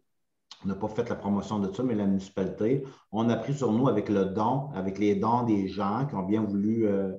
n'a 0.64 0.74
pas 0.74 0.88
fait 0.88 1.09
la 1.09 1.16
promotion 1.16 1.59
de 1.59 1.72
ça, 1.72 1.82
mais 1.82 1.94
la 1.94 2.07
municipalité, 2.07 2.84
on 3.11 3.28
a 3.28 3.36
pris 3.36 3.55
sur 3.55 3.72
nous 3.72 3.88
avec 3.88 4.09
le 4.09 4.26
don, 4.26 4.70
avec 4.74 4.98
les 4.98 5.16
dons 5.16 5.42
des 5.42 5.68
gens 5.68 6.07
qui 6.07 6.14
ont 6.14 6.22
bien 6.22 6.42
voulu 6.42 6.86
euh, 6.86 7.12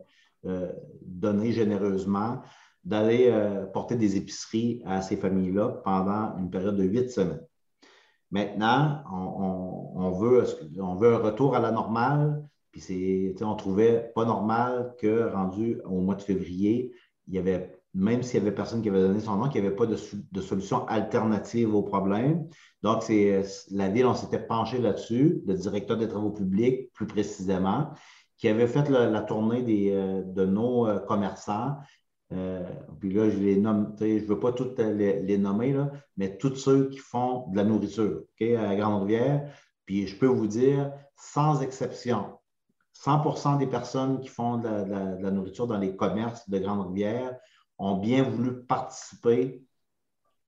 euh, 0.45 0.71
donner 1.01 1.51
généreusement, 1.51 2.41
d'aller 2.83 3.27
euh, 3.29 3.65
porter 3.65 3.95
des 3.95 4.17
épiceries 4.17 4.81
à 4.85 5.01
ces 5.01 5.17
familles-là 5.17 5.81
pendant 5.83 6.37
une 6.37 6.49
période 6.49 6.75
de 6.75 6.83
huit 6.83 7.09
semaines. 7.09 7.45
Maintenant, 8.33 9.03
on, 9.11 10.09
veut, 10.09 10.43
on 10.79 10.95
veut 10.95 11.13
un 11.13 11.19
retour 11.19 11.55
à 11.55 11.59
la 11.59 11.69
normale. 11.69 12.43
Puis 12.71 13.35
on 13.41 13.55
trouvait 13.55 14.11
pas 14.15 14.25
normal 14.25 14.95
que 14.99 15.31
rendu 15.31 15.79
au 15.85 16.01
mois 16.01 16.15
de 16.15 16.23
février, 16.23 16.91
il 17.27 17.35
y 17.35 17.37
avait, 17.37 17.79
même 17.93 18.23
s'il 18.23 18.39
y 18.39 18.41
avait 18.41 18.55
personne 18.55 18.81
qui 18.81 18.89
avait 18.89 19.01
donné 19.01 19.19
son 19.19 19.35
nom, 19.35 19.49
qu'il 19.49 19.61
n'y 19.61 19.67
avait 19.67 19.75
pas 19.75 19.85
de, 19.85 20.41
solution 20.41 20.87
alternative 20.87 21.75
au 21.75 21.83
problème. 21.83 22.47
Donc, 22.81 23.03
c'est 23.03 23.43
la 23.69 23.89
ville, 23.89 24.07
on 24.07 24.15
s'était 24.15 24.43
penché 24.43 24.79
là-dessus, 24.79 25.43
le 25.45 25.53
directeur 25.53 25.97
des 25.97 26.07
travaux 26.07 26.31
publics, 26.31 26.91
plus 26.93 27.05
précisément, 27.05 27.91
qui 28.37 28.47
avait 28.47 28.65
fait 28.65 28.89
la, 28.89 29.21
tournée 29.21 29.61
des, 29.61 29.91
euh, 29.91 30.23
de 30.25 30.43
nos 30.43 30.87
euh, 30.87 30.97
commerçants 30.97 31.77
Euh, 32.33 32.63
puis 32.99 33.13
là, 33.13 33.29
je 33.29 33.37
les 33.37 33.57
nomme, 33.57 33.95
je 33.99 34.05
ne 34.05 34.19
veux 34.25 34.39
pas 34.39 34.51
toutes 34.51 34.79
les, 34.79 35.21
les 35.21 35.37
nommer, 35.37 35.75
mais 36.17 36.37
tous 36.37 36.55
ceux 36.55 36.89
qui 36.89 36.97
font 36.97 37.47
de 37.49 37.57
la 37.57 37.63
nourriture 37.63 38.23
à 38.41 38.75
Grande-Rivière. 38.75 39.49
Puis 39.85 40.07
je 40.07 40.17
peux 40.17 40.27
vous 40.27 40.47
dire, 40.47 40.91
sans 41.15 41.61
exception, 41.61 42.37
100% 42.95 43.57
des 43.57 43.67
personnes 43.67 44.19
qui 44.19 44.29
font 44.29 44.57
de 44.57 44.67
la, 44.67 45.31
nourriture 45.31 45.67
dans 45.67 45.77
les 45.77 45.95
commerces 45.95 46.49
de 46.49 46.59
Grande-Rivière 46.59 47.37
ont 47.77 47.97
bien 47.97 48.23
voulu 48.23 48.63
participer 48.63 49.63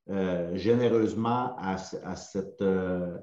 euh, 0.10 0.56
généreusement 0.56 1.56
euh, 2.62 3.18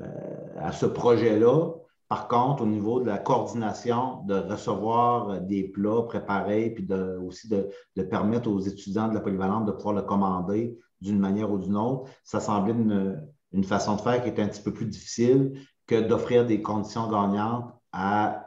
euh, 0.00 0.56
à 0.58 0.72
ce 0.72 0.86
projet-là. 0.86 1.72
Par 2.08 2.26
contre, 2.26 2.62
au 2.62 2.66
niveau 2.66 3.00
de 3.00 3.06
la 3.06 3.18
coordination, 3.18 4.22
de 4.24 4.34
recevoir 4.34 5.40
des 5.42 5.64
plats 5.64 6.02
préparés, 6.02 6.70
puis 6.70 6.88
aussi 7.22 7.48
de, 7.48 8.02
permettre 8.02 8.50
aux 8.50 8.60
étudiants 8.60 9.08
de 9.08 9.14
la 9.14 9.20
polyvalente 9.20 9.66
de 9.66 9.72
pouvoir 9.72 9.94
le 9.94 10.02
commander 10.02 10.78
d'une 11.02 11.18
manière 11.18 11.52
ou 11.52 11.58
d'une 11.58 11.76
autre, 11.76 12.10
ça 12.24 12.40
semblait 12.40 12.72
une, 12.72 13.64
façon 13.64 13.96
de 13.96 14.00
faire 14.00 14.22
qui 14.22 14.30
était 14.30 14.42
un 14.42 14.48
petit 14.48 14.62
peu 14.62 14.72
plus 14.72 14.86
difficile 14.86 15.60
que 15.86 16.00
d'offrir 16.00 16.46
des 16.46 16.62
conditions 16.62 17.08
gagnantes 17.08 17.74
à 17.92 18.46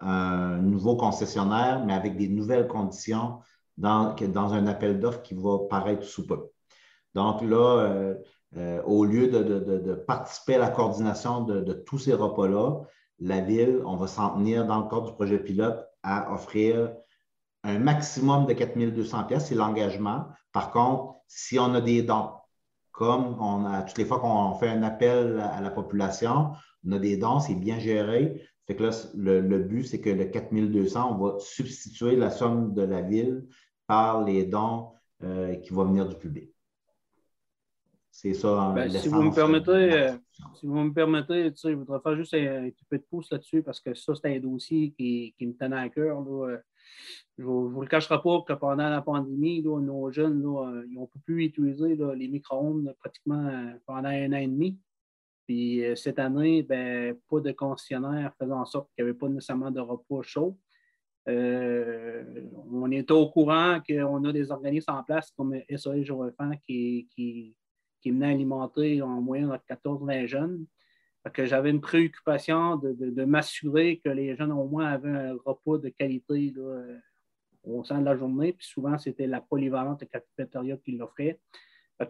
un 0.00 0.58
nouveau 0.58 0.96
concessionnaire, 0.96 1.84
mais 1.84 1.92
avec 1.92 2.16
des 2.16 2.28
nouvelles 2.28 2.68
conditions 2.68 3.40
dans, 3.76 4.14
dans 4.14 4.54
un 4.54 4.66
appel 4.66 4.98
d'offres 4.98 5.22
qui 5.22 5.34
va 5.34 5.58
paraître 5.68 6.04
sous 6.04 6.26
peu. 6.26 6.50
Donc 7.14 7.42
là, 7.42 7.80
euh, 7.80 8.14
euh, 8.56 8.82
au 8.84 9.04
lieu 9.04 9.28
de, 9.28 9.94
participer 10.06 10.54
à 10.56 10.58
la 10.58 10.68
coordination 10.68 11.42
de, 11.42 11.72
tous 11.72 11.98
ces 11.98 12.14
repas-là, 12.14 12.82
la 13.20 13.40
Ville, 13.40 13.80
on 13.84 13.96
va 13.96 14.06
s'en 14.06 14.30
tenir 14.30 14.66
dans 14.66 14.82
le 14.82 14.88
cadre 14.88 15.06
du 15.06 15.12
projet 15.12 15.38
pilote 15.38 15.86
à 16.02 16.32
offrir 16.32 16.92
un 17.62 17.78
maximum 17.78 18.46
de 18.46 18.52
4200 18.52 19.24
pièces, 19.24 19.46
c'est 19.46 19.54
l'engagement. 19.54 20.26
Par 20.52 20.70
contre, 20.70 21.14
si 21.26 21.58
on 21.58 21.72
a 21.74 21.80
des 21.80 22.02
dons, 22.02 22.30
comme 22.92 23.36
on 23.40 23.64
a 23.64 23.82
toutes 23.82 23.98
les 23.98 24.04
fois 24.04 24.20
qu'on 24.20 24.54
fait 24.54 24.68
un 24.68 24.82
appel 24.82 25.40
à 25.40 25.60
la 25.60 25.70
population, 25.70 26.52
on 26.86 26.92
a 26.92 26.98
des 26.98 27.16
dons, 27.16 27.40
c'est 27.40 27.54
bien 27.54 27.78
géré. 27.78 28.42
Fait 28.66 28.78
là, 28.78 28.90
le, 29.14 29.40
le 29.40 29.58
but, 29.58 29.84
c'est 29.84 30.00
que 30.00 30.10
le 30.10 30.26
4200, 30.26 31.16
on 31.16 31.24
va 31.24 31.38
substituer 31.38 32.16
la 32.16 32.30
somme 32.30 32.74
de 32.74 32.82
la 32.82 33.02
ville 33.02 33.46
par 33.86 34.22
les 34.24 34.44
dons 34.44 34.92
euh, 35.22 35.56
qui 35.56 35.72
vont 35.72 35.84
venir 35.84 36.08
du 36.08 36.16
public. 36.16 36.53
C'est 38.16 38.32
ça. 38.32 38.72
Ben, 38.72 38.88
si 38.88 39.08
vous 39.08 39.22
me 39.22 39.34
permettez, 39.34 39.70
euh. 39.92 40.12
Si 40.54 40.66
vous 40.66 40.78
me 40.78 40.92
permettez, 40.92 41.50
tu 41.50 41.58
sais, 41.58 41.70
je 41.72 41.76
voudrais 41.76 41.98
faire 41.98 42.14
juste 42.14 42.32
un, 42.34 42.66
un 42.66 42.70
petit 42.70 42.84
peu 42.88 42.96
de 42.96 43.02
pouce 43.02 43.28
là-dessus 43.32 43.60
parce 43.64 43.80
que 43.80 43.92
ça, 43.92 44.14
c'est 44.14 44.36
un 44.36 44.38
dossier 44.38 44.92
qui, 44.92 45.34
qui 45.36 45.46
me 45.48 45.52
tenait 45.52 45.76
à 45.76 45.88
cœur. 45.88 46.20
là. 46.20 46.48
Euh, 46.50 46.58
Je 47.38 47.42
ne 47.42 47.48
vous 47.48 47.80
le 47.80 47.88
cacherai 47.88 48.22
pas 48.22 48.40
que 48.46 48.52
pendant 48.52 48.88
la 48.88 49.02
pandémie, 49.02 49.62
là, 49.62 49.80
nos 49.80 50.12
jeunes, 50.12 50.40
là, 50.42 50.68
euh, 50.70 50.86
ils 50.88 50.94
n'ont 50.94 51.10
pu 51.26 51.44
utiliser 51.44 51.96
là, 51.96 52.14
les 52.14 52.28
micro-ondes 52.28 52.94
pratiquement 53.00 53.72
pendant 53.84 54.08
un 54.10 54.32
an 54.32 54.36
et 54.36 54.46
demi. 54.46 54.78
Puis 55.48 55.82
cette 55.96 56.20
année, 56.20 56.62
ben, 56.62 57.16
pas 57.28 57.40
de 57.40 57.50
concessionnaire 57.50 58.32
faisant 58.40 58.60
en 58.60 58.64
sorte 58.64 58.88
qu'il 58.94 59.04
n'y 59.04 59.10
avait 59.10 59.18
pas 59.18 59.28
nécessairement 59.28 59.72
de 59.72 59.80
repas 59.80 60.22
chaud. 60.22 60.56
Euh, 61.28 62.22
on 62.70 62.90
est 62.92 63.10
au 63.10 63.28
courant 63.28 63.80
qu'on 63.86 64.24
a 64.24 64.32
des 64.32 64.52
organismes 64.52 64.92
en 64.92 65.02
place 65.02 65.32
comme 65.36 65.58
SOS 65.68 66.02
Jour 66.02 66.30
qui, 66.66 67.08
qui 68.04 68.10
venaient 68.10 68.32
alimenter 68.32 69.00
en 69.00 69.22
moyenne 69.22 69.50
entre 69.50 69.64
14-20 69.64 70.26
jeunes. 70.26 70.66
Que 71.32 71.46
j'avais 71.46 71.70
une 71.70 71.80
préoccupation 71.80 72.76
de, 72.76 72.92
de- 72.92 73.24
m'assurer 73.24 73.98
que 74.04 74.10
les 74.10 74.36
jeunes 74.36 74.52
au 74.52 74.68
moins 74.68 74.88
avaient 74.88 75.08
un 75.08 75.34
repas 75.42 75.78
de 75.78 75.88
qualité 75.88 76.52
euh, 76.58 76.98
au 77.62 77.82
sein 77.82 77.98
de 78.00 78.04
la 78.04 78.14
journée. 78.14 78.52
Puis 78.52 78.66
souvent, 78.66 78.98
c'était 78.98 79.26
la 79.26 79.40
polyvalente 79.40 80.04
cafétéria 80.06 80.76
qui 80.76 80.92
l'offrait. 80.92 81.40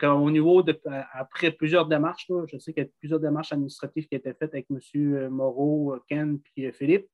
Au 0.03 0.31
niveau 0.33 0.65
de 0.65 0.77
après 1.13 1.53
plusieurs 1.53 1.87
démarches, 1.87 2.29
là, 2.29 2.45
je 2.49 2.59
sais 2.59 2.73
qu'il 2.73 2.83
y 2.83 2.87
a 2.87 2.91
plusieurs 2.99 3.21
démarches 3.21 3.53
administratives 3.53 4.09
qui 4.09 4.17
étaient 4.17 4.35
faites 4.35 4.53
avec 4.53 4.67
M. 4.69 5.29
Moreau, 5.29 5.95
Ken 6.09 6.41
puis 6.41 6.73
Philippe. 6.73 7.07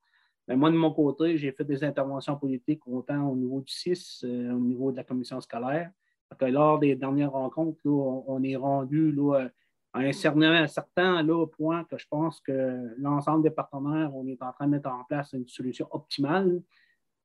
Mais 0.48 0.56
moi, 0.56 0.70
de 0.70 0.76
mon 0.76 0.92
côté, 0.92 1.36
j'ai 1.36 1.52
fait 1.52 1.64
des 1.64 1.84
interventions 1.84 2.36
politiques 2.38 2.80
autant 2.86 3.28
au 3.28 3.36
niveau 3.36 3.60
du 3.60 3.70
CIS, 3.70 4.22
euh, 4.24 4.52
au 4.52 4.58
niveau 4.58 4.90
de 4.90 4.96
la 4.96 5.04
commission 5.04 5.38
scolaire. 5.42 5.90
Que 6.38 6.44
lors 6.46 6.78
des 6.78 6.94
dernières 6.94 7.32
rencontres, 7.32 7.80
on, 7.84 8.42
est 8.42 8.56
rendu 8.56 9.12
là, 9.12 9.48
à 9.92 10.00
un 10.00 10.12
certain, 10.12 10.52
un 10.52 10.68
certain 10.68 11.22
là, 11.22 11.46
point 11.46 11.84
que 11.84 11.98
je 11.98 12.06
pense 12.08 12.40
que 12.40 12.94
l'ensemble 12.98 13.42
des 13.42 13.50
partenaires, 13.50 14.14
on 14.14 14.26
est 14.26 14.42
en 14.42 14.52
train 14.52 14.66
de 14.66 14.72
mettre 14.72 14.90
en 14.90 15.04
place 15.04 15.32
une 15.32 15.48
solution 15.48 15.88
optimale, 15.90 16.62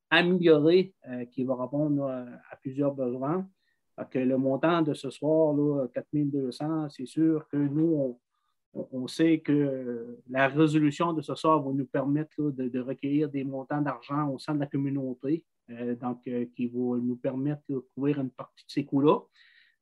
améliorée, 0.10 0.94
euh, 1.08 1.26
qui 1.26 1.44
va 1.44 1.56
répondre 1.56 2.06
à 2.06 2.56
plusieurs 2.58 2.94
besoins. 2.94 3.48
Que 4.12 4.20
le 4.20 4.38
montant 4.38 4.82
de 4.82 4.94
ce 4.94 5.10
soir, 5.10 5.54
là, 5.54 5.88
4200, 5.94 6.90
c'est 6.90 7.06
sûr 7.06 7.48
que 7.48 7.56
nous, 7.56 8.20
on, 8.92 9.08
sait 9.08 9.40
que 9.40 10.20
la 10.30 10.48
résolution 10.48 11.14
de 11.14 11.22
ce 11.22 11.34
soir 11.36 11.62
va 11.62 11.72
nous 11.72 11.86
permettre 11.86 12.52
de, 12.52 12.80
recueillir 12.80 13.30
des 13.30 13.44
montants 13.44 13.82
d'argent 13.82 14.30
au 14.30 14.38
sein 14.38 14.54
de 14.54 14.60
la 14.60 14.66
communauté, 14.66 15.44
euh, 15.44 15.55
donc 15.70 16.28
euh, 16.28 16.46
qui 16.56 16.68
va 16.68 16.98
nous 16.98 17.16
permettre 17.16 17.62
de 17.70 17.80
couvrir 17.94 18.20
une 18.20 18.32
partie 18.32 18.66
de 18.66 18.72
ces 18.72 18.86
coûts-là. 18.86 19.20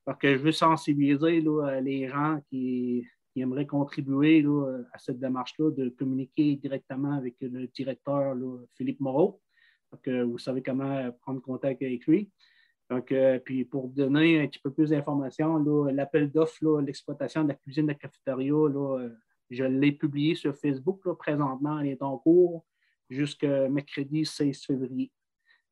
Parce 0.06 0.20
que 0.20 0.36
je 0.36 0.40
veux 0.42 0.52
sensibiliser 0.52 1.42
là, 1.42 1.80
les 1.80 2.08
gens 2.08 2.42
qui, 2.50 3.08
aimeraient 3.36 3.66
contribuer 3.66 4.46
à 4.94 5.00
cette 5.00 5.18
démarche-là, 5.18 5.72
de 5.72 5.90
communiquer 5.90 6.56
directement 6.56 7.14
avec 7.14 7.36
le 7.42 7.66
directeur 7.68 8.36
Philippe 8.76 9.00
Moreau. 9.00 9.42
Donc, 9.94 10.08
euh, 10.08 10.24
vous 10.24 10.40
savez 10.40 10.62
comment 10.62 11.12
prendre 11.22 11.42
contact 11.42 11.82
avec 11.82 12.06
lui. 12.08 12.32
Donc, 12.90 13.12
euh, 13.12 13.40
puis 13.40 13.64
pour 13.64 13.88
donner 13.90 14.42
un 14.42 14.48
petit 14.48 14.60
peu 14.60 14.72
plus 14.72 14.90
d'informations, 14.90 15.58
l'appel 15.86 16.32
d'offres, 16.32 16.82
l'exploitation 16.82 17.44
de 17.44 17.50
la 17.50 17.54
cuisine 17.56 17.88
de 17.88 17.94
cafétéria, 17.94 18.54
là, 18.70 19.00
euh, 19.00 19.10
je 19.50 19.64
l'ai 19.64 19.92
publié 19.92 20.36
sur 20.36 20.56
Facebook. 20.56 21.02
présentement, 21.18 21.80
elle 21.80 21.88
est 21.88 22.02
en 22.02 22.18
cours 22.18 22.66
jusqu'à 23.10 23.70
mercredi 23.70 24.26
16 24.26 24.64
février. 24.66 25.12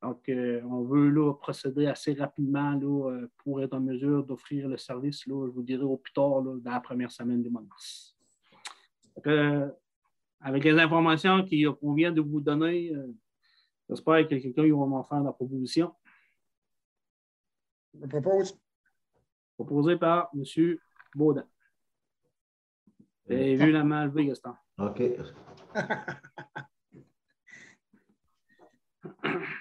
Donc, 0.01 0.27
euh, 0.29 0.61
on 0.63 0.81
veut 0.81 1.09
là, 1.09 1.33
procéder 1.33 1.85
assez 1.85 2.13
rapidement 2.13 2.71
là, 2.71 3.11
euh, 3.11 3.27
pour 3.37 3.61
être 3.61 3.73
en 3.73 3.79
mesure 3.79 4.23
d'offrir 4.23 4.67
le 4.67 4.77
service, 4.77 5.27
là, 5.27 5.47
je 5.47 5.51
vous 5.51 5.61
dirais 5.61 5.83
au 5.83 5.97
plus 5.97 6.13
tard, 6.13 6.41
là, 6.41 6.57
dans 6.59 6.71
la 6.71 6.79
première 6.79 7.11
semaine 7.11 7.43
du 7.43 7.49
mois 7.49 7.61
de 7.61 7.67
mars. 7.67 8.15
Donc, 9.15 9.27
euh, 9.27 9.69
avec 10.39 10.63
les 10.63 10.79
informations 10.79 11.45
qu'on 11.45 11.93
vient 11.93 12.11
de 12.11 12.21
vous 12.21 12.41
donner, 12.41 12.91
euh, 12.95 13.13
j'espère 13.89 14.27
que 14.27 14.35
quelqu'un 14.35 14.63
va 14.63 14.85
m'en 14.87 15.03
faire 15.03 15.21
la 15.21 15.33
proposition. 15.33 15.93
Je 17.93 18.07
propose. 18.07 18.57
proposée 19.55 19.97
par 19.97 20.31
M. 20.33 20.77
Baudin. 21.13 21.45
Avez 23.29 23.55
vu 23.55 23.71
la 23.71 23.83
main 23.83 24.05
levée, 24.05 24.25
Gaston. 24.25 24.55
OK. 24.79 25.03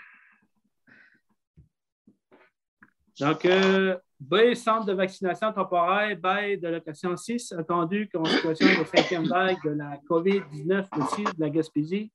Donc, 3.20 3.44
euh, 3.44 3.96
B, 4.18 4.54
centre 4.54 4.86
de 4.86 4.92
vaccination 4.92 5.52
temporaire, 5.52 6.16
bail 6.18 6.58
de 6.58 6.68
location 6.68 7.16
6, 7.16 7.52
attendu 7.52 8.08
qu'en 8.12 8.24
situation 8.24 8.66
de 8.66 8.84
cinquième 8.86 9.24
vague 9.24 9.58
de 9.64 9.70
la 9.70 9.98
COVID-19 10.08 10.86
aussi 10.98 11.24
de 11.24 11.40
la 11.40 11.50
Gaspésie, 11.50 12.10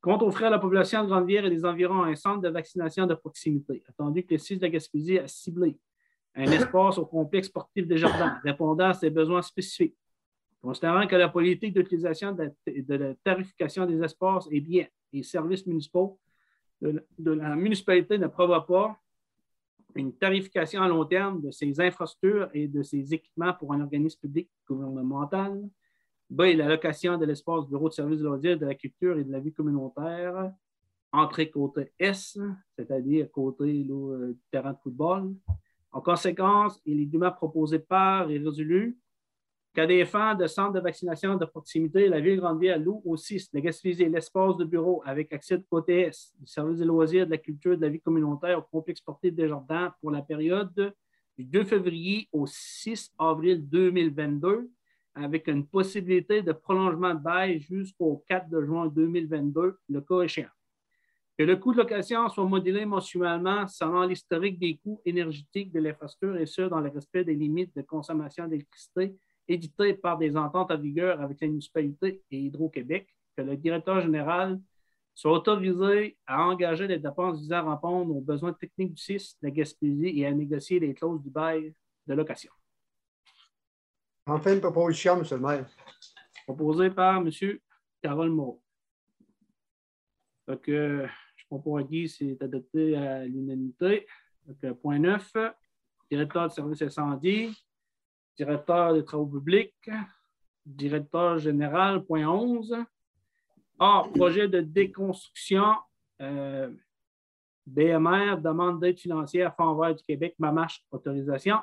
compte 0.00 0.22
offrir 0.22 0.46
à 0.48 0.50
la 0.50 0.58
population 0.58 1.02
de 1.04 1.08
Grande-Vière 1.08 1.44
et 1.44 1.50
des 1.50 1.64
environs 1.64 2.02
un 2.04 2.14
centre 2.14 2.40
de 2.40 2.48
vaccination 2.48 3.06
de 3.06 3.14
proximité, 3.14 3.82
attendu 3.88 4.24
que 4.24 4.34
le 4.34 4.38
6 4.38 4.56
de 4.58 4.62
la 4.62 4.70
Gaspésie 4.70 5.18
a 5.18 5.28
ciblé 5.28 5.78
un 6.34 6.44
espace 6.44 6.96
au 6.98 7.06
complexe 7.06 7.48
sportif 7.48 7.86
des 7.86 7.96
jardins 7.98 8.38
répondant 8.44 8.90
à 8.90 8.94
ses 8.94 9.10
besoins 9.10 9.42
spécifiques. 9.42 9.96
Considérant 10.62 11.06
que 11.06 11.16
la 11.16 11.28
politique 11.28 11.74
d'utilisation 11.74 12.32
de, 12.32 12.52
de 12.66 12.94
la 12.94 13.14
tarification 13.24 13.86
des 13.86 14.00
espaces 14.02 14.46
et 14.50 14.60
biens 14.60 14.86
et 15.12 15.22
services 15.22 15.66
municipaux 15.66 16.18
de 16.80 16.90
la- 16.90 17.02
de 17.18 17.32
la 17.32 17.56
municipalité 17.56 18.16
ne 18.18 18.26
prévoit 18.28 18.66
pas 18.66 18.96
une 19.94 20.12
tarification 20.12 20.82
à 20.82 20.88
long 20.88 21.04
terme 21.04 21.40
de 21.40 21.50
ces 21.50 21.80
infrastructures 21.80 22.48
et 22.54 22.68
de 22.68 22.82
ces 22.82 23.12
équipements 23.14 23.52
pour 23.54 23.72
un 23.72 23.80
organisme 23.80 24.20
public 24.20 24.48
gouvernemental. 24.68 25.68
B, 26.28 26.42
l'allocation 26.54 27.18
de 27.18 27.24
l'espace 27.24 27.66
bureau 27.66 27.88
de 27.88 27.94
services 27.94 28.20
de 28.20 28.54
de 28.54 28.66
la 28.66 28.74
culture 28.74 29.18
et 29.18 29.24
de 29.24 29.32
la 29.32 29.40
vie 29.40 29.52
communautaire. 29.52 30.52
Entrée 31.12 31.50
côté 31.50 31.92
S, 31.98 32.38
c'est-à-dire 32.76 33.28
côté 33.32 33.84
euh, 33.90 34.36
terrain 34.52 34.72
de 34.72 34.78
football. 34.78 35.34
En 35.90 36.00
conséquence, 36.00 36.80
il 36.84 37.00
est 37.00 37.06
dûment 37.06 37.32
proposé 37.32 37.80
par 37.80 38.30
et 38.30 38.38
résolu 38.38 38.96
qu'à 39.74 39.86
des 39.86 40.02
de 40.02 40.46
centre 40.46 40.72
de 40.72 40.80
vaccination 40.80 41.36
de 41.36 41.44
proximité, 41.44 42.08
la 42.08 42.20
Ville 42.20 42.36
de 42.36 42.40
Grande-Ville 42.40 42.82
loue 42.82 43.02
aussi 43.04 43.40
de 43.52 43.60
Gaspésie 43.60 44.08
l'espace 44.08 44.56
de 44.56 44.64
bureau 44.64 45.02
avec 45.04 45.32
accès 45.32 45.58
de 45.58 45.64
côté 45.68 46.10
du 46.38 46.46
service 46.46 46.78
des 46.78 46.84
loisirs, 46.84 47.26
de 47.26 47.30
la 47.30 47.38
culture, 47.38 47.76
de 47.76 47.82
la 47.82 47.88
vie 47.88 48.00
communautaire 48.00 48.58
au 48.58 48.62
complexe 48.62 49.00
sportif 49.00 49.32
des 49.32 49.48
Jardins 49.48 49.94
pour 50.00 50.10
la 50.10 50.22
période 50.22 50.92
du 51.38 51.44
2 51.44 51.64
février 51.64 52.28
au 52.32 52.46
6 52.46 53.12
avril 53.18 53.68
2022, 53.68 54.68
avec 55.14 55.46
une 55.46 55.66
possibilité 55.66 56.42
de 56.42 56.52
prolongement 56.52 57.14
de 57.14 57.20
bail 57.20 57.60
jusqu'au 57.60 58.24
4 58.28 58.48
de 58.48 58.62
juin 58.62 58.88
2022, 58.88 59.78
le 59.88 60.00
cas 60.00 60.22
échéant. 60.22 60.48
Que 61.38 61.44
le 61.44 61.56
coût 61.56 61.72
de 61.72 61.78
location 61.78 62.28
soit 62.28 62.44
modélé 62.44 62.84
mensuellement 62.84 63.66
selon 63.66 64.02
l'historique 64.02 64.58
des 64.58 64.76
coûts 64.76 65.00
énergétiques 65.06 65.72
de 65.72 65.80
l'infrastructure 65.80 66.36
et 66.36 66.46
ce, 66.46 66.62
dans 66.62 66.80
le 66.80 66.90
respect 66.90 67.24
des 67.24 67.34
limites 67.34 67.74
de 67.74 67.82
consommation 67.82 68.46
d'électricité 68.46 69.16
éditées 69.50 69.94
par 69.94 70.16
des 70.16 70.36
ententes 70.36 70.70
en 70.70 70.78
vigueur 70.78 71.20
avec 71.20 71.40
la 71.40 71.48
municipalité 71.48 72.22
et 72.30 72.38
Hydro-Québec. 72.38 73.08
Que 73.36 73.42
le 73.42 73.56
directeur 73.56 74.00
général 74.00 74.60
soit 75.14 75.32
autorisé 75.32 76.16
à 76.26 76.44
engager 76.44 76.86
des 76.86 76.98
dépenses 76.98 77.40
visant 77.40 77.68
à 77.68 77.74
répondre 77.74 78.16
aux 78.16 78.20
besoins 78.20 78.52
techniques 78.52 78.94
du 78.94 79.02
CIS 79.02 79.36
de 79.42 79.48
la 79.48 79.50
Gaspésie 79.50 80.20
et 80.20 80.26
à 80.26 80.32
négocier 80.32 80.80
les 80.80 80.94
clauses 80.94 81.22
du 81.22 81.30
bail 81.30 81.74
de 82.06 82.14
location. 82.14 82.52
Enfin, 84.26 84.54
une 84.54 84.60
proposition, 84.60 85.18
M. 85.18 85.24
le 85.30 85.38
maire. 85.38 85.66
Proposé 86.44 86.90
par 86.90 87.18
M. 87.18 87.30
Carole 88.02 88.30
Moreau. 88.30 88.62
Donc, 90.46 90.68
euh, 90.68 91.06
je 91.36 91.46
propose 91.46 91.82
à 91.82 91.84
Guy, 91.84 92.08
c'est 92.08 92.40
adopté 92.42 92.96
à 92.96 93.24
l'unanimité. 93.24 94.06
Donc, 94.46 94.56
euh, 94.64 94.74
point 94.74 94.98
9, 94.98 95.32
directeur 96.10 96.48
de 96.48 96.52
services 96.52 96.82
incendies, 96.82 97.56
directeur 98.40 98.94
des 98.94 99.04
travaux 99.04 99.26
publics, 99.26 99.90
directeur 100.64 101.38
général, 101.38 102.04
point 102.04 102.26
11. 102.26 102.74
A, 103.78 104.04
projet 104.14 104.48
de 104.48 104.60
déconstruction, 104.60 105.74
euh, 106.22 106.70
BMR, 107.66 108.38
demande 108.42 108.80
d'aide 108.80 108.98
financière, 108.98 109.54
Fonds 109.56 109.74
vert 109.74 109.94
du 109.94 110.02
Québec, 110.04 110.34
Mamache, 110.38 110.82
autorisation. 110.90 111.58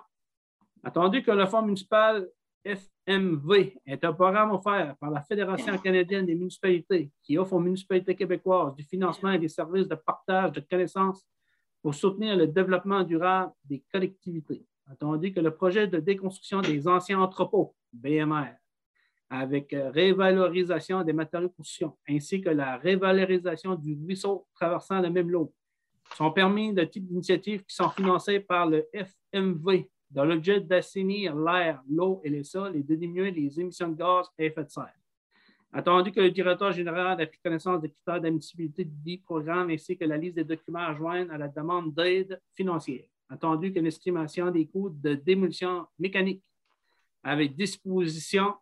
Attendu 0.83 1.23
que 1.23 1.31
le 1.31 1.45
Fonds 1.47 1.63
municipal 1.63 2.27
FMV 2.63 3.79
est 3.85 4.03
un 4.03 4.13
programme 4.13 4.51
offert 4.51 4.95
par 4.99 5.09
la 5.09 5.21
Fédération 5.21 5.77
canadienne 5.79 6.25
des 6.25 6.35
municipalités 6.35 7.11
qui 7.23 7.37
offre 7.37 7.53
aux 7.53 7.59
municipalités 7.59 8.15
québécoises 8.15 8.75
du 8.75 8.83
financement 8.83 9.31
et 9.31 9.39
des 9.39 9.49
services 9.49 9.87
de 9.87 9.95
partage 9.95 10.51
de 10.51 10.59
connaissances 10.59 11.25
pour 11.81 11.95
soutenir 11.95 12.35
le 12.35 12.47
développement 12.47 13.03
durable 13.03 13.51
des 13.63 13.83
collectivités. 13.91 14.65
Attendu 14.89 15.33
que 15.33 15.41
le 15.41 15.51
projet 15.51 15.87
de 15.87 15.99
déconstruction 15.99 16.61
des 16.61 16.87
anciens 16.87 17.19
entrepôts, 17.19 17.75
BMR, 17.91 18.55
avec 19.29 19.73
euh, 19.73 19.89
révalorisation 19.89 21.03
des 21.03 21.11
matériaux 21.11 21.49
de 21.49 21.53
construction, 21.53 21.97
ainsi 22.07 22.39
que 22.39 22.49
la 22.49 22.77
révalorisation 22.77 23.75
du 23.75 23.97
ruisseau 24.01 24.47
traversant 24.53 25.01
le 25.01 25.09
même 25.09 25.29
lot, 25.29 25.53
sont 26.15 26.31
permis 26.31 26.73
de 26.73 26.83
type 26.85 27.05
d'initiatives 27.05 27.65
qui 27.65 27.75
sont 27.75 27.89
financées 27.89 28.39
par 28.39 28.65
le 28.65 28.87
FMV 28.93 29.89
dans 30.09 30.23
l'objet 30.23 30.61
d'assainir 30.61 31.35
l'air, 31.35 31.81
l'eau 31.89 32.21
et 32.23 32.29
les 32.29 32.45
sols 32.45 32.77
et 32.77 32.83
de 32.83 32.95
diminuer 32.95 33.31
les 33.31 33.59
émissions 33.59 33.89
de 33.89 33.97
gaz 33.97 34.27
à 34.39 34.43
effet 34.43 34.63
de 34.63 34.69
serre. 34.69 34.93
Attendu 35.73 36.13
que 36.13 36.21
le 36.21 36.31
directeur 36.31 36.71
général 36.71 37.19
ait 37.19 37.25
pris 37.27 37.39
connaissance 37.43 37.81
des 37.81 37.89
critères 37.89 38.21
d'admissibilité 38.21 38.85
du 38.85 39.17
programme 39.17 39.69
ainsi 39.69 39.97
que 39.97 40.05
la 40.05 40.15
liste 40.15 40.35
des 40.35 40.45
documents 40.45 40.79
à 40.79 40.95
joindre 40.95 41.33
à 41.33 41.37
la 41.37 41.49
demande 41.49 41.93
d'aide 41.93 42.41
financière. 42.55 43.03
Attendu 43.29 43.73
que 43.73 43.79
l'estimation 43.79 44.51
des 44.51 44.67
coûts 44.67 44.89
de 44.89 45.15
démolition 45.15 45.85
mécanique 45.99 46.43
avec 47.23 47.55
disposition 47.55 48.53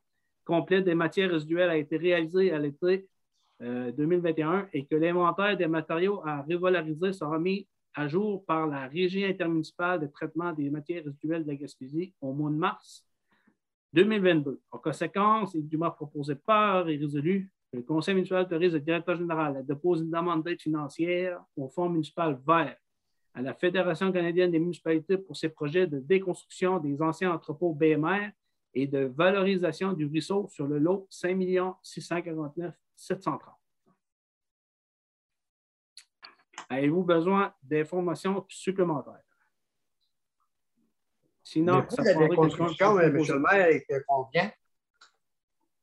complète 0.43 0.85
des 0.85 0.95
matières 0.95 1.31
résiduelles 1.31 1.69
a 1.69 1.77
été 1.77 1.97
réalisée 1.97 2.51
à 2.51 2.59
l'été 2.59 3.07
euh, 3.61 3.91
2021 3.91 4.69
et 4.73 4.85
que 4.85 4.95
l'inventaire 4.95 5.55
des 5.55 5.67
matériaux 5.67 6.21
à 6.25 6.41
revaloriser 6.41 7.13
sera 7.13 7.39
mis 7.39 7.67
à 7.93 8.07
jour 8.07 8.43
par 8.45 8.67
la 8.67 8.87
Régie 8.87 9.23
intermunicipale 9.23 10.01
de 10.01 10.07
traitement 10.07 10.51
des 10.51 10.69
matières 10.69 11.03
résiduelles 11.03 11.43
de 11.43 11.49
la 11.49 11.55
Gaspésie 11.55 12.13
au 12.19 12.33
mois 12.33 12.49
de 12.49 12.55
mars 12.55 13.05
2022. 13.93 14.61
En 14.71 14.77
conséquence, 14.79 15.53
il 15.53 15.61
est 15.61 15.63
dûment 15.63 15.91
proposé 15.91 16.35
par 16.35 16.89
et 16.89 16.97
résolu 16.97 17.49
le 17.71 17.81
Conseil 17.81 18.15
municipal 18.15 18.43
autorise 18.43 18.73
le 18.73 18.79
directeur 18.79 19.15
général 19.15 19.57
à 19.57 19.61
déposer 19.61 20.03
une 20.03 20.11
demande 20.11 20.43
d'aide 20.43 20.61
financière 20.61 21.41
au 21.57 21.67
Fonds 21.69 21.89
municipal 21.89 22.39
vert 22.45 22.77
à 23.35 23.41
la 23.41 23.53
Fédération 23.53 24.11
canadienne 24.13 24.51
des 24.51 24.59
municipalités 24.59 25.17
pour 25.17 25.35
ses 25.35 25.49
projets 25.49 25.87
de 25.87 25.99
déconstruction 25.99 26.79
des 26.79 27.01
anciens 27.01 27.33
entrepôts 27.33 27.73
BMR 27.73 28.29
et 28.73 28.87
de 28.87 28.99
valorisation 29.05 29.91
du 29.91 30.05
ruisseau 30.05 30.47
sur 30.47 30.67
le 30.67 30.79
lot 30.79 31.05
5 31.09 31.37
649 31.83 32.73
730. 32.95 33.53
Avez-vous 36.69 37.03
besoin 37.03 37.53
d'informations 37.61 38.45
supplémentaires? 38.47 39.21
Sinon, 41.43 41.83
coût 41.83 41.97
de 41.97 42.19
la 42.19 42.27
déconstruction, 42.27 42.99
M. 42.99 43.17
le 43.17 43.39
maire, 43.39 43.67
est 43.67 43.85
combien? 44.07 44.51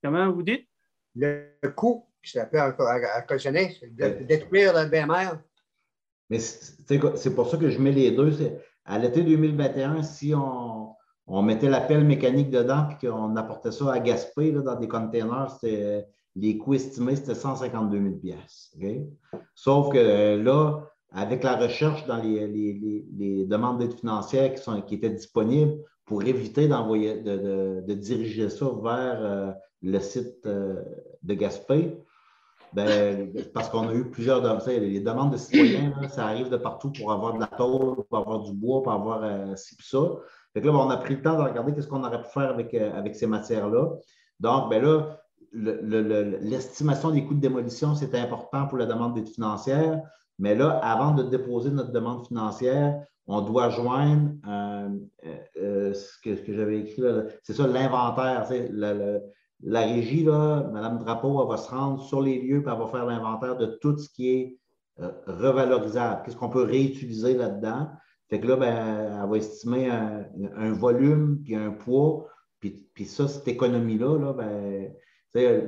Comment 0.02 0.32
vous 0.32 0.42
dites? 0.42 0.68
Le 1.14 1.68
coût 1.76 2.08
qui 2.22 2.32
s'appelle 2.32 2.74
à 2.80 3.22
cautionner, 3.22 3.76
c'est 3.78 3.94
de 3.94 4.24
détruire 4.24 4.72
le 4.72 4.88
BMR. 4.88 5.38
Mais 6.32 6.38
c'est 6.38 7.34
pour 7.34 7.46
ça 7.50 7.58
que 7.58 7.68
je 7.68 7.78
mets 7.78 7.92
les 7.92 8.10
deux. 8.10 8.32
À 8.86 8.98
l'été 8.98 9.22
2021, 9.22 10.02
si 10.02 10.32
on, 10.34 11.42
mettait 11.42 11.68
la 11.68 11.82
pelle 11.82 12.04
mécanique 12.04 12.48
dedans 12.48 12.88
et 12.88 13.06
qu'on 13.06 13.36
apportait 13.36 13.70
ça 13.70 13.92
à 13.92 13.98
Gaspé 13.98 14.50
là, 14.50 14.62
dans 14.62 14.76
des 14.76 14.88
containers, 14.88 15.58
les 16.34 16.56
coûts 16.56 16.72
estimés, 16.72 17.16
c'était 17.16 17.34
152 17.34 18.02
000 18.02 18.14
piastres, 18.14 18.78
OK? 18.78 19.40
Sauf 19.54 19.92
que 19.92 19.98
euh, 19.98 20.42
là, 20.42 20.80
avec 21.10 21.42
la 21.44 21.56
recherche 21.56 22.06
dans 22.06 22.16
les, 22.16 23.44
demandes 23.46 23.80
d'aide 23.80 23.92
financière 23.92 24.54
qui, 24.86 24.94
étaient 24.94 25.10
disponibles 25.10 25.84
pour 26.06 26.22
éviter 26.22 26.66
de 26.66 27.92
diriger 27.92 28.48
ça 28.48 28.70
vers 28.82 29.18
euh, 29.20 29.50
le 29.82 29.98
site 29.98 30.46
euh, 30.46 30.82
de 31.22 31.34
Gaspé, 31.34 31.98
ben, 32.74 33.32
parce 33.54 33.68
qu'on 33.68 33.88
a 33.88 33.92
eu 33.94 34.10
plusieurs 34.10 34.40
demandes. 34.42 34.62
Les 34.66 35.00
demandes 35.00 35.32
de 35.32 35.36
citoyens, 35.36 35.92
ça 36.08 36.26
arrive 36.26 36.48
de 36.48 36.56
partout 36.56 36.90
pour 36.92 37.12
avoir 37.12 37.34
de 37.34 37.40
la 37.40 37.46
tôle, 37.46 38.04
pour 38.08 38.18
avoir 38.18 38.40
du 38.40 38.52
bois, 38.52 38.82
pour 38.82 38.92
avoir 38.92 39.20
euh, 39.22 39.54
ci 39.56 39.76
puis 39.76 39.86
ça. 39.86 39.98
Là, 39.98 40.60
ben, 40.60 40.70
on 40.70 40.90
a 40.90 40.96
pris 40.96 41.14
le 41.16 41.22
temps 41.22 41.36
de 41.36 41.42
regarder 41.42 41.72
qu'est-ce 41.74 41.88
qu'on 41.88 42.04
aurait 42.04 42.22
pu 42.22 42.28
faire 42.28 42.50
avec, 42.50 42.72
euh, 42.74 42.92
avec 42.96 43.14
ces 43.16 43.26
matières-là. 43.26 43.88
Donc, 44.40 44.70
ben 44.70 44.82
là, 44.82 45.18
le- 45.52 45.80
le- 45.82 46.02
le- 46.02 46.38
l'estimation 46.40 47.10
des 47.10 47.24
coûts 47.24 47.34
de 47.34 47.40
démolition, 47.40 47.94
c'est 47.94 48.14
important 48.14 48.66
pour 48.66 48.78
la 48.78 48.86
demande 48.86 49.14
d'aide 49.14 49.28
financière. 49.28 50.00
Mais 50.38 50.54
là, 50.54 50.78
avant 50.82 51.12
de 51.12 51.22
déposer 51.24 51.70
notre 51.70 51.92
demande 51.92 52.26
financière, 52.26 53.02
on 53.26 53.42
doit 53.42 53.68
joindre 53.68 54.30
euh, 54.48 54.88
ce 55.94 56.18
que, 56.24 56.34
que 56.34 56.54
j'avais 56.54 56.80
écrit, 56.80 57.02
c'est 57.42 57.52
ça, 57.52 57.66
l'inventaire. 57.66 58.48
La 59.62 59.82
régie, 59.82 60.24
là, 60.24 60.68
Mme 60.72 60.98
Drapeau, 60.98 61.42
elle 61.42 61.48
va 61.48 61.56
se 61.56 61.70
rendre 61.70 62.02
sur 62.02 62.20
les 62.20 62.40
lieux 62.40 62.56
et 62.66 62.70
elle 62.70 62.78
va 62.78 62.86
faire 62.86 63.06
l'inventaire 63.06 63.56
de 63.56 63.66
tout 63.80 63.96
ce 63.96 64.08
qui 64.10 64.28
est 64.30 64.58
euh, 65.00 65.10
revalorisable. 65.26 66.22
Qu'est-ce 66.24 66.36
qu'on 66.36 66.48
peut 66.50 66.64
réutiliser 66.64 67.34
là-dedans? 67.34 67.88
Fait 68.28 68.40
que 68.40 68.46
là, 68.48 68.56
ben, 68.56 69.22
elle 69.22 69.28
va 69.30 69.36
estimer 69.36 69.90
un, 69.90 70.72
volume 70.72 71.42
puis 71.44 71.54
un 71.54 71.70
poids. 71.70 72.26
Puis, 72.60 72.88
puis 72.94 73.04
ça, 73.04 73.28
cette 73.28 73.46
économie-là, 73.48 74.18
là, 74.18 74.32
ben, 74.32 74.92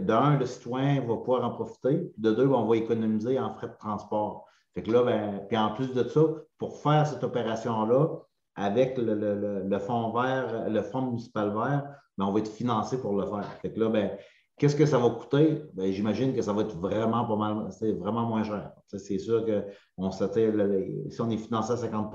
d'un, 0.05 0.39
le 0.39 0.47
citoyen 0.47 1.01
va 1.01 1.17
pouvoir 1.17 1.45
en 1.45 1.51
profiter. 1.51 1.99
Puis 2.13 2.23
de 2.23 2.33
deux, 2.33 2.47
ben, 2.47 2.55
on 2.57 2.67
va 2.67 2.77
économiser 2.77 3.39
en 3.39 3.53
frais 3.53 3.69
de 3.69 3.77
transport. 3.79 4.47
Fait 4.75 4.83
que 4.83 4.91
là, 4.91 5.03
ben, 5.05 5.41
puis 5.49 5.57
en 5.57 5.73
plus 5.73 5.93
de 5.93 6.03
ça, 6.05 6.21
pour 6.59 6.79
faire 6.79 7.07
cette 7.07 7.23
opération-là, 7.23 8.09
avec 8.57 8.99
le- 8.99 9.15
le- 9.15 9.63
le 9.69 9.79
fonds 9.79 10.13
vert, 10.13 10.69
le 10.69 10.83
fonds 10.83 11.03
municipal 11.03 11.53
vert, 11.53 11.85
ben, 12.17 12.25
on 12.27 12.33
va 12.33 12.39
être 12.41 12.51
financé 12.51 13.01
pour 13.01 13.17
le 13.17 13.27
faire. 13.27 13.45
Fait 13.61 13.73
que 13.73 13.81
là, 13.81 13.89
ben, 13.89 14.17
qu'est-ce 14.59 14.77
que 14.77 14.87
ça 14.87 14.99
va 14.99 15.11
coûter? 15.11 15.63
Ben, 15.75 15.91
J'imagine 15.93 16.35
que 16.35 16.43
ça 16.43 16.53
va 16.53 16.63
être 16.63 16.77
vraiment 16.77 17.25
pas 17.27 17.37
mal, 17.37 17.73
c'est 17.73 17.93
vraiment 17.93 18.23
moins 18.27 18.45
cher. 18.45 18.73
C'est 18.87 19.19
sûr 19.19 19.45
que 19.45 19.65
on 19.97 20.11
le- 20.51 21.11
si 21.11 21.21
on 21.21 21.31
est 21.31 21.37
financé 21.39 21.73
à 21.73 21.77
50 21.77 22.13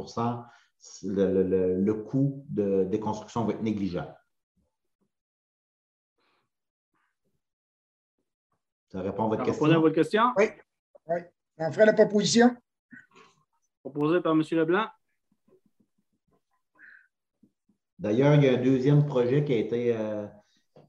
le, 1.03 1.25
le- 1.33 1.43
le- 1.43 1.81
le 1.81 1.93
coût 1.93 2.45
de 2.49 2.85
déconstruction 2.85 3.43
va 3.45 3.53
être 3.53 3.61
négligeable. 3.61 4.15
Ça 8.87 9.01
répond 9.01 9.25
à 9.25 9.27
votre 9.27 9.45
Ça 9.45 9.51
répond 9.51 9.65
à 9.65 9.67
question? 9.67 9.81
votre 9.81 9.95
question? 9.95 10.23
Oui. 10.37 10.45
Oui. 11.07 11.19
On 11.57 11.71
ferait 11.71 11.85
la 11.85 11.93
proposition. 11.93 12.55
Proposé 13.81 14.21
par 14.21 14.31
M. 14.33 14.43
Leblanc. 14.51 14.85
D'ailleurs, 17.99 18.35
il 18.35 18.43
y 18.45 18.47
a 18.47 18.53
un 18.53 18.61
deuxième 18.61 19.05
projet 19.05 19.43
qui 19.43 19.53
a 19.53 19.57
été, 19.57 19.95
euh, 19.95 20.25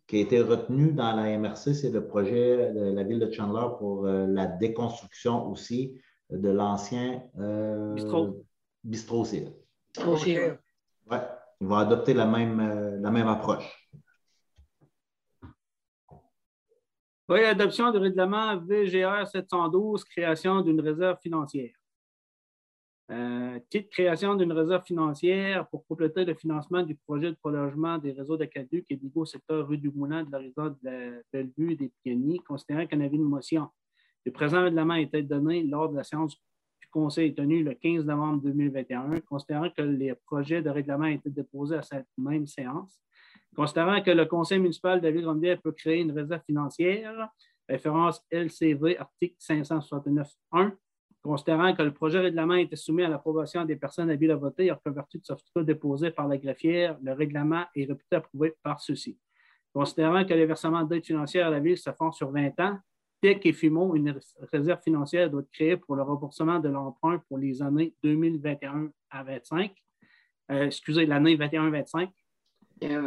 qui 0.06 0.16
a 0.16 0.20
été 0.20 0.40
retenu 0.40 0.92
dans 0.92 1.14
la 1.14 1.36
MRC, 1.36 1.74
c'est 1.74 1.90
le 1.90 2.06
projet 2.06 2.72
de 2.72 2.92
la 2.92 3.02
ville 3.02 3.18
de 3.18 3.30
Chandler 3.30 3.66
pour 3.78 4.06
euh, 4.06 4.26
la 4.28 4.46
déconstruction 4.46 5.50
aussi 5.50 6.00
de 6.30 6.48
l'ancien 6.48 7.22
euh, 7.38 7.94
Bistrot. 7.94 8.44
bistrot. 8.84 9.24
Ouais, 11.10 11.20
ils 11.60 11.66
vont 11.66 11.76
adopter 11.76 12.14
la 12.14 12.26
même, 12.26 12.60
euh, 12.60 12.98
la 13.00 13.10
même 13.10 13.26
approche. 13.26 13.90
Oui, 17.28 17.44
adoption 17.44 17.90
du 17.92 17.98
règlement 17.98 18.56
VGR 18.56 19.26
712, 19.26 20.04
création 20.04 20.62
d'une 20.62 20.80
réserve 20.80 21.18
financière. 21.22 21.79
Euh, 23.10 23.58
titre 23.68 23.90
création 23.90 24.36
d'une 24.36 24.52
réserve 24.52 24.84
financière 24.84 25.66
pour 25.68 25.84
compléter 25.86 26.24
le 26.24 26.34
financement 26.34 26.82
du 26.82 26.94
projet 26.94 27.30
de 27.30 27.36
prolongement 27.36 27.98
des 27.98 28.12
réseaux 28.12 28.36
de 28.36 28.44
Caduc 28.44 28.86
et 28.88 28.96
d'Igo 28.96 29.24
secteur 29.24 29.66
rue 29.66 29.78
du 29.78 29.90
Moulin 29.90 30.22
de 30.22 30.30
l'horizon 30.30 30.68
de 30.68 30.76
la 30.82 31.10
Bellevue 31.32 31.74
des 31.74 31.90
Pionniers, 32.04 32.38
considérant 32.38 32.86
en 32.92 33.00
avait 33.00 33.16
une 33.16 33.24
motion. 33.24 33.68
Le 34.24 34.30
présent 34.30 34.62
règlement 34.62 34.94
a 34.94 35.00
été 35.00 35.22
donné 35.22 35.64
lors 35.64 35.88
de 35.88 35.96
la 35.96 36.04
séance 36.04 36.36
Conseil 36.90 37.34
tenu 37.34 37.62
le 37.62 37.74
15 37.74 38.04
novembre 38.04 38.42
2021, 38.42 39.20
considérant 39.20 39.70
que 39.70 39.82
les 39.82 40.14
projets 40.26 40.62
de 40.62 40.70
règlement 40.70 41.06
étaient 41.06 41.30
déposés 41.30 41.76
à 41.76 41.82
cette 41.82 42.06
même 42.18 42.46
séance, 42.46 43.00
considérant 43.54 44.02
que 44.02 44.10
le 44.10 44.26
Conseil 44.26 44.58
municipal 44.58 45.00
de 45.00 45.06
la 45.06 45.12
Ville-Rondière 45.12 45.60
peut 45.60 45.72
créer 45.72 46.00
une 46.00 46.12
réserve 46.12 46.42
financière, 46.44 47.28
référence 47.68 48.24
LCV, 48.30 48.98
article 48.98 49.36
569.1, 49.38 50.72
considérant 51.22 51.74
que 51.74 51.82
le 51.82 51.92
projet 51.92 52.18
règlement 52.18 52.54
était 52.54 52.76
soumis 52.76 53.02
à 53.02 53.08
l'approbation 53.08 53.64
des 53.64 53.76
personnes 53.76 54.10
habiles 54.10 54.30
à 54.30 54.36
voter 54.36 54.70
en 54.70 54.78
vertu 54.86 55.18
de 55.18 55.24
certificat 55.24 55.62
déposé 55.62 56.10
par 56.10 56.28
la 56.28 56.38
greffière, 56.38 56.98
le 57.02 57.12
règlement 57.12 57.64
est 57.74 57.84
réputé 57.84 58.16
approuvé 58.16 58.54
par 58.62 58.80
ceux-ci. 58.80 59.18
Considérant 59.72 60.24
que 60.24 60.34
les 60.34 60.46
versements 60.46 60.82
d'aide 60.82 61.04
financière 61.04 61.46
à 61.46 61.50
la 61.50 61.60
Ville 61.60 61.78
se 61.78 61.90
font 61.92 62.10
sur 62.10 62.30
20 62.30 62.58
ans, 62.60 62.78
TEC 63.20 63.46
et 63.46 63.52
FIMO, 63.52 63.94
une 63.94 64.18
réserve 64.50 64.80
financière 64.82 65.30
doit 65.30 65.42
être 65.42 65.50
créée 65.50 65.76
pour 65.76 65.94
le 65.94 66.02
remboursement 66.02 66.58
de 66.58 66.70
l'emprunt 66.70 67.22
pour 67.28 67.38
les 67.38 67.60
années 67.62 67.94
2021 68.02 68.90
à 69.10 69.22
25. 69.22 69.72
Euh, 70.50 70.64
excusez, 70.64 71.06
l'année 71.06 71.36
21-25. 71.36 72.08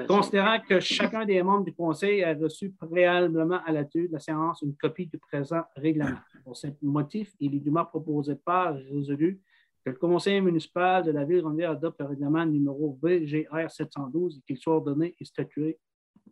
Considérant 0.07 0.59
que 0.59 0.79
chacun 0.79 1.25
des 1.25 1.41
membres 1.41 1.65
du 1.65 1.73
Conseil 1.73 2.23
a 2.23 2.35
reçu 2.35 2.71
préalablement 2.71 3.59
à 3.65 3.71
la 3.71 3.85
tenue 3.85 4.07
de 4.07 4.13
la 4.13 4.19
séance 4.19 4.61
une 4.61 4.75
copie 4.75 5.07
du 5.07 5.17
présent 5.17 5.63
règlement. 5.75 6.19
Pour 6.43 6.55
ce 6.55 6.67
motif, 6.81 7.33
il 7.39 7.55
est 7.55 7.59
dûment 7.59 7.85
proposé 7.85 8.35
par 8.35 8.75
résolu 8.75 9.41
que 9.83 9.89
le 9.89 9.95
Conseil 9.97 10.41
municipal 10.41 11.03
de 11.03 11.11
la 11.11 11.25
ville 11.25 11.41
de 11.41 11.63
adopte 11.63 11.99
le 11.99 12.05
règlement 12.05 12.45
numéro 12.45 12.97
VGR 13.01 13.69
712 13.69 14.37
et 14.37 14.41
qu'il 14.41 14.57
soit 14.57 14.75
ordonné 14.75 15.15
et 15.19 15.25
statué 15.25 15.79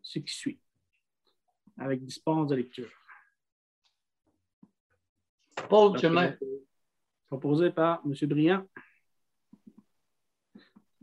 ce 0.02 0.20
qui 0.20 0.34
suit, 0.34 0.60
avec 1.78 2.04
dispense 2.04 2.48
de 2.48 2.56
lecture. 2.56 2.90
Paul, 5.68 6.00
le 6.02 6.38
Proposé 7.28 7.72
par 7.72 8.02
M. 8.06 8.14
Briand. 8.28 8.68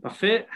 Parfait. 0.01 0.47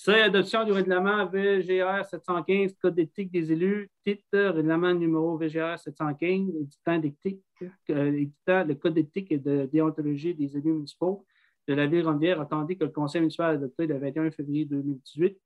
C'est 0.00 0.16
l'adoption 0.16 0.62
du 0.62 0.70
règlement 0.70 1.26
VGR 1.26 2.04
715, 2.08 2.76
Code 2.80 2.94
d'éthique 2.94 3.32
des 3.32 3.50
élus, 3.50 3.90
titre 4.06 4.22
règlement 4.32 4.94
numéro 4.94 5.36
VGR 5.36 5.76
715, 5.76 6.54
éditant, 6.54 8.64
le 8.64 8.74
Code 8.74 8.94
d'éthique 8.94 9.32
et 9.32 9.38
de 9.38 9.66
déontologie 9.66 10.36
des 10.36 10.56
élus 10.56 10.72
municipaux 10.72 11.26
de 11.66 11.74
la 11.74 11.88
ville 11.88 12.06
rondière, 12.06 12.40
attendu 12.40 12.78
que 12.78 12.84
le 12.84 12.90
Conseil 12.90 13.22
municipal 13.22 13.46
a 13.46 13.54
adopté 13.54 13.88
le 13.88 13.98
21 13.98 14.30
février 14.30 14.66
2018. 14.66 15.36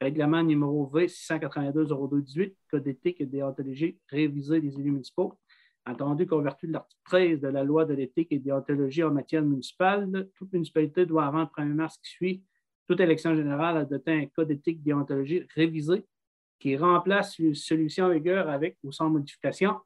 Règlement 0.00 0.44
numéro 0.44 0.86
V 0.86 1.06
682-0218, 1.06 2.54
Code 2.70 2.84
d'éthique 2.84 3.20
et 3.20 3.26
déontologie 3.26 3.98
révisé 4.08 4.60
des 4.60 4.78
élus 4.78 4.92
municipaux 4.92 5.36
Entendu 5.84 6.28
qu'en 6.28 6.40
vertu 6.40 6.68
de 6.68 6.72
l'article 6.74 7.02
13 7.06 7.40
de 7.40 7.48
la 7.48 7.64
loi 7.64 7.84
de 7.84 7.94
l'éthique 7.94 8.28
et 8.30 8.38
déontologie 8.38 9.02
en 9.02 9.10
matière 9.10 9.42
municipale, 9.42 10.28
toute 10.36 10.52
municipalité 10.52 11.04
doit, 11.04 11.26
avant 11.26 11.40
le 11.40 11.46
1er 11.46 11.74
mars 11.74 11.98
qui 11.98 12.08
suit 12.08 12.44
toute 12.88 13.00
élection 13.00 13.34
générale, 13.34 13.76
adopter 13.76 14.12
un 14.12 14.26
code 14.26 14.48
d'éthique 14.48 14.78
et 14.80 14.82
déontologie 14.84 15.46
révisé 15.54 16.04
qui 16.58 16.76
remplace 16.76 17.36
celui-ci 17.54 18.00
en 18.02 18.10
vigueur 18.10 18.48
avec 18.48 18.76
ou 18.84 18.92
sans 18.92 19.10
modification. 19.10 19.76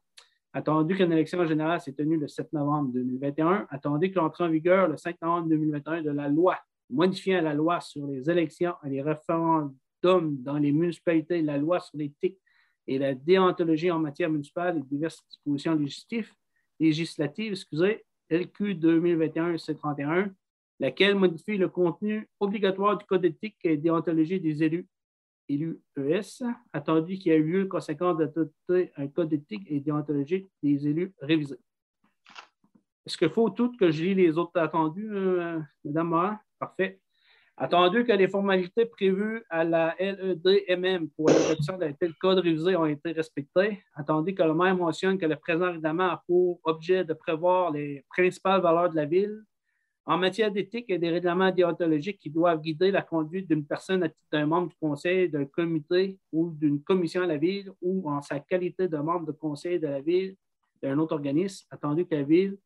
Attendu 0.53 0.95
qu'une 0.95 1.11
élection 1.11 1.45
générale 1.45 1.81
s'est 1.81 1.93
tenue 1.93 2.17
le 2.17 2.27
7 2.27 2.53
novembre 2.53 2.91
2021, 2.93 3.67
attendu 3.69 4.11
que 4.11 4.15
l'entrée 4.15 4.43
en 4.43 4.49
vigueur 4.49 4.87
le 4.87 4.97
5 4.97 5.17
novembre 5.21 5.49
2021 5.49 6.01
de 6.03 6.11
la 6.11 6.29
loi 6.29 6.57
modifiant 6.89 7.41
la 7.41 7.53
loi 7.53 7.81
sur 7.81 8.07
les 8.07 8.29
élections 8.29 8.75
et 8.85 8.89
les 8.89 9.01
référendums 9.01 9.73
dans 10.03 10.57
les 10.57 10.71
municipalités, 10.71 11.41
la 11.41 11.57
loi 11.57 11.79
sur 11.79 11.97
l'éthique 11.97 12.39
et 12.87 12.97
la 12.97 13.13
déontologie 13.13 13.91
en 13.91 13.99
matière 13.99 14.29
municipale 14.29 14.77
et 14.77 14.81
diverses 14.81 15.23
dispositions 15.27 15.77
législatives, 16.79 17.51
excusez, 17.51 18.05
LQ 18.29 18.75
2021-C31, 18.75 20.31
laquelle 20.79 21.15
modifie 21.15 21.57
le 21.57 21.69
contenu 21.69 22.29
obligatoire 22.39 22.97
du 22.97 23.05
Code 23.05 23.21
d'éthique 23.21 23.57
et 23.63 23.77
déontologie 23.77 24.39
des 24.39 24.63
élus, 24.63 24.87
élus 25.49 25.79
ES, 25.97 26.43
attendu 26.73 27.17
qu'il 27.17 27.31
y 27.31 27.35
a 27.35 27.37
eu 27.37 27.43
lieu 27.43 27.65
conséquence 27.65 28.17
d'adopter 28.17 28.91
un 28.95 29.07
Code 29.07 29.29
d'éthique 29.29 29.63
et 29.67 29.79
déontologie 29.79 30.47
des 30.61 30.87
élus 30.87 31.13
révisé. 31.21 31.55
Est-ce 33.05 33.17
qu'il 33.17 33.29
faut 33.29 33.49
tout 33.49 33.75
que 33.77 33.89
je 33.89 34.03
lis 34.03 34.15
les 34.15 34.37
autres 34.37 34.59
attendus, 34.59 35.09
euh, 35.09 35.59
Madame? 35.85 36.37
Parfait. 36.59 36.99
Attendu 37.59 38.05
que 38.05 38.11
les 38.11 38.27
formalités 38.27 38.85
prévues 38.85 39.43
à 39.49 39.63
la 39.63 39.95
LEDMM 39.99 41.09
pour 41.09 41.29
l'adoption 41.29 41.75
d'un 41.77 41.91
tel 41.93 42.13
code 42.15 42.37
révisé 42.37 42.75
ont 42.75 42.85
été 42.85 43.13
respectées, 43.13 43.81
attendu 43.95 44.35
que 44.35 44.43
le 44.43 44.53
maire 44.53 44.75
mentionne 44.75 45.17
que 45.17 45.25
le 45.25 45.35
présent 45.37 45.71
règlement 45.71 46.09
a 46.09 46.23
pour 46.27 46.59
objet 46.65 47.03
de 47.03 47.13
prévoir 47.13 47.71
les 47.71 48.05
principales 48.09 48.61
valeurs 48.61 48.91
de 48.91 48.95
la 48.95 49.05
ville 49.05 49.41
en 50.07 50.17
matière 50.17 50.51
d'éthique 50.51 50.89
et 50.89 50.97
des 50.97 51.09
règlements 51.09 51.51
déontologiques 51.51 52.17
qui 52.17 52.29
doivent 52.29 52.61
guider 52.61 52.91
la 52.91 53.01
conduite 53.01 53.47
d'une 53.49 53.65
personne 53.65 54.03
à 54.03 54.09
titre 54.09 54.25
d'un 54.31 54.45
membre 54.45 54.69
du 54.69 54.75
conseil, 54.79 55.29
d'un 55.29 55.43
comité 55.45 56.17
ou 56.31 56.49
d'une 56.49 56.81
commission 56.81 57.23
à 57.23 57.27
la 57.27 57.35
ville 57.35 57.73
ou 57.81 58.09
en 58.09 58.21
sa 58.21 58.39
qualité 58.39 58.87
de 58.87 58.97
membre 58.97 59.33
du 59.33 59.37
conseil 59.37 59.79
de 59.79 59.87
la 59.87 59.99
ville 59.99 60.37
d'un 60.81 60.97
autre 60.97 61.13
organisme, 61.13 61.67
attendu 61.71 62.05
que 62.05 62.15
la 62.15 62.23
ville, 62.23 62.57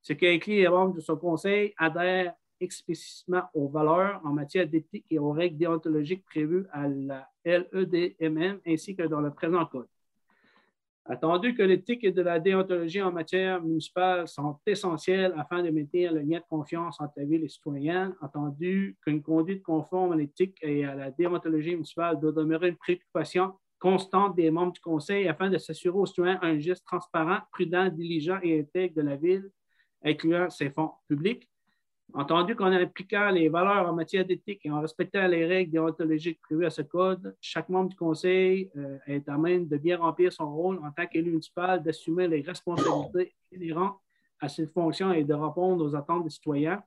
ce 0.00 0.14
qui 0.14 0.26
inclut 0.26 0.54
les 0.54 0.68
membres 0.68 0.94
de 0.94 1.00
son 1.00 1.16
conseil, 1.16 1.74
adhère 1.76 2.32
explicitement 2.60 3.42
aux 3.52 3.68
valeurs 3.68 4.22
en 4.24 4.32
matière 4.32 4.66
d'éthique 4.66 5.04
et 5.10 5.18
aux 5.18 5.32
règles 5.32 5.58
déontologiques 5.58 6.24
prévues 6.24 6.64
à 6.72 6.88
la 6.88 7.28
LEDMM 7.44 8.60
ainsi 8.66 8.96
que 8.96 9.02
dans 9.02 9.20
le 9.20 9.34
présent 9.34 9.66
code. 9.66 9.88
Attendu 11.08 11.54
que 11.54 11.62
l'éthique 11.62 12.02
et 12.02 12.10
de 12.10 12.20
la 12.20 12.40
déontologie 12.40 13.00
en 13.00 13.12
matière 13.12 13.62
municipale 13.62 14.26
sont 14.26 14.58
essentielles 14.66 15.32
afin 15.36 15.62
de 15.62 15.70
maintenir 15.70 16.12
le 16.12 16.20
lien 16.20 16.38
de 16.38 16.44
confiance 16.48 17.00
entre 17.00 17.12
la 17.18 17.24
ville 17.24 17.34
et 17.34 17.42
les 17.42 17.48
citoyens, 17.48 18.12
attendu 18.20 18.96
qu'une 19.04 19.22
conduite 19.22 19.62
conforme 19.62 20.12
à 20.12 20.16
l'éthique 20.16 20.58
et 20.62 20.84
à 20.84 20.96
la 20.96 21.12
déontologie 21.12 21.72
municipale 21.72 22.18
doit 22.18 22.32
demeurer 22.32 22.70
une 22.70 22.76
préoccupation 22.76 23.52
constante 23.78 24.34
des 24.34 24.50
membres 24.50 24.72
du 24.72 24.80
Conseil 24.80 25.28
afin 25.28 25.48
de 25.48 25.58
s'assurer 25.58 25.96
aux 25.96 26.06
citoyens 26.06 26.40
un 26.42 26.58
geste 26.58 26.84
transparent, 26.84 27.38
prudent, 27.52 27.88
diligent 27.88 28.40
et 28.42 28.58
intègre 28.58 28.96
de 28.96 29.02
la 29.02 29.14
ville, 29.14 29.48
incluant 30.04 30.50
ses 30.50 30.70
fonds 30.70 30.90
publics, 31.06 31.48
Entendu 32.14 32.54
qu'en 32.54 32.72
appliquant 32.72 33.30
les 33.30 33.48
valeurs 33.48 33.88
en 33.88 33.92
matière 33.92 34.24
d'éthique 34.24 34.60
et 34.64 34.70
en 34.70 34.80
respectant 34.80 35.26
les 35.26 35.44
règles 35.44 35.72
déontologiques 35.72 36.40
prévues 36.40 36.64
à 36.64 36.70
ce 36.70 36.82
code, 36.82 37.36
chaque 37.40 37.68
membre 37.68 37.90
du 37.90 37.96
Conseil 37.96 38.70
euh, 38.76 38.98
est 39.06 39.28
à 39.28 39.36
même 39.36 39.66
de 39.66 39.76
bien 39.76 39.98
remplir 39.98 40.32
son 40.32 40.54
rôle 40.54 40.78
en 40.78 40.90
tant 40.92 41.06
qu'élu 41.06 41.30
municipal, 41.30 41.82
d'assumer 41.82 42.28
les 42.28 42.40
responsabilités 42.40 43.34
inhérentes 43.52 43.98
à 44.40 44.48
cette 44.48 44.70
fonction 44.70 45.12
et 45.12 45.24
de 45.24 45.34
répondre 45.34 45.84
aux 45.84 45.94
attentes 45.94 46.24
des 46.24 46.30
citoyens. 46.30 46.82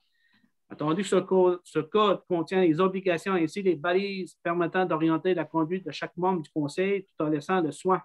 Attendu 0.69 1.01
que 1.01 1.07
ce 1.07 1.15
code, 1.17 1.59
ce 1.63 1.79
code 1.79 2.21
contient 2.27 2.61
les 2.61 2.79
obligations 2.79 3.33
ainsi 3.33 3.61
les 3.61 3.75
balises 3.75 4.35
permettant 4.41 4.85
d'orienter 4.85 5.33
la 5.33 5.45
conduite 5.45 5.85
de 5.85 5.91
chaque 5.91 6.15
membre 6.15 6.43
du 6.43 6.49
Conseil 6.49 7.05
tout 7.05 7.23
en 7.23 7.29
laissant 7.29 7.59
le 7.59 7.71
soin 7.71 8.01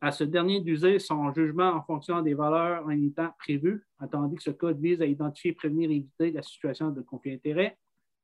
à 0.00 0.12
ce 0.12 0.24
dernier 0.24 0.60
d'user 0.60 0.98
son 0.98 1.32
jugement 1.32 1.70
en 1.70 1.82
fonction 1.82 2.22
des 2.22 2.34
valeurs 2.34 2.86
en 2.86 3.10
temps 3.10 3.34
prévues, 3.38 3.84
attendu 3.98 4.36
que 4.36 4.42
ce 4.42 4.50
code 4.50 4.80
vise 4.80 5.02
à 5.02 5.06
identifier, 5.06 5.52
prévenir 5.52 5.90
et 5.90 5.96
éviter 5.96 6.30
la 6.30 6.42
situation 6.42 6.90
de 6.90 7.02
conflit 7.02 7.32
d'intérêt, 7.32 7.76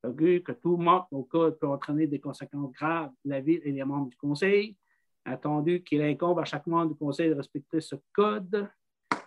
que 0.03 0.53
tout 0.53 0.77
manque 0.77 1.07
au 1.11 1.25
code 1.25 1.59
peut 1.59 1.67
entraîner 1.67 2.07
des 2.07 2.21
conséquences 2.21 2.73
graves 2.73 3.11
pour 3.23 3.31
la 3.31 3.41
ville 3.41 3.61
et 3.65 3.73
les 3.73 3.85
membres 3.85 4.09
du 4.09 4.17
Conseil, 4.17 4.77
attendu 5.25 5.83
qu'il 5.83 6.01
incombe 6.03 6.39
à 6.39 6.45
chaque 6.45 6.67
membre 6.67 6.93
du 6.93 6.99
Conseil 6.99 7.31
de 7.31 7.35
respecter 7.35 7.81
ce 7.81 7.97
code 8.13 8.69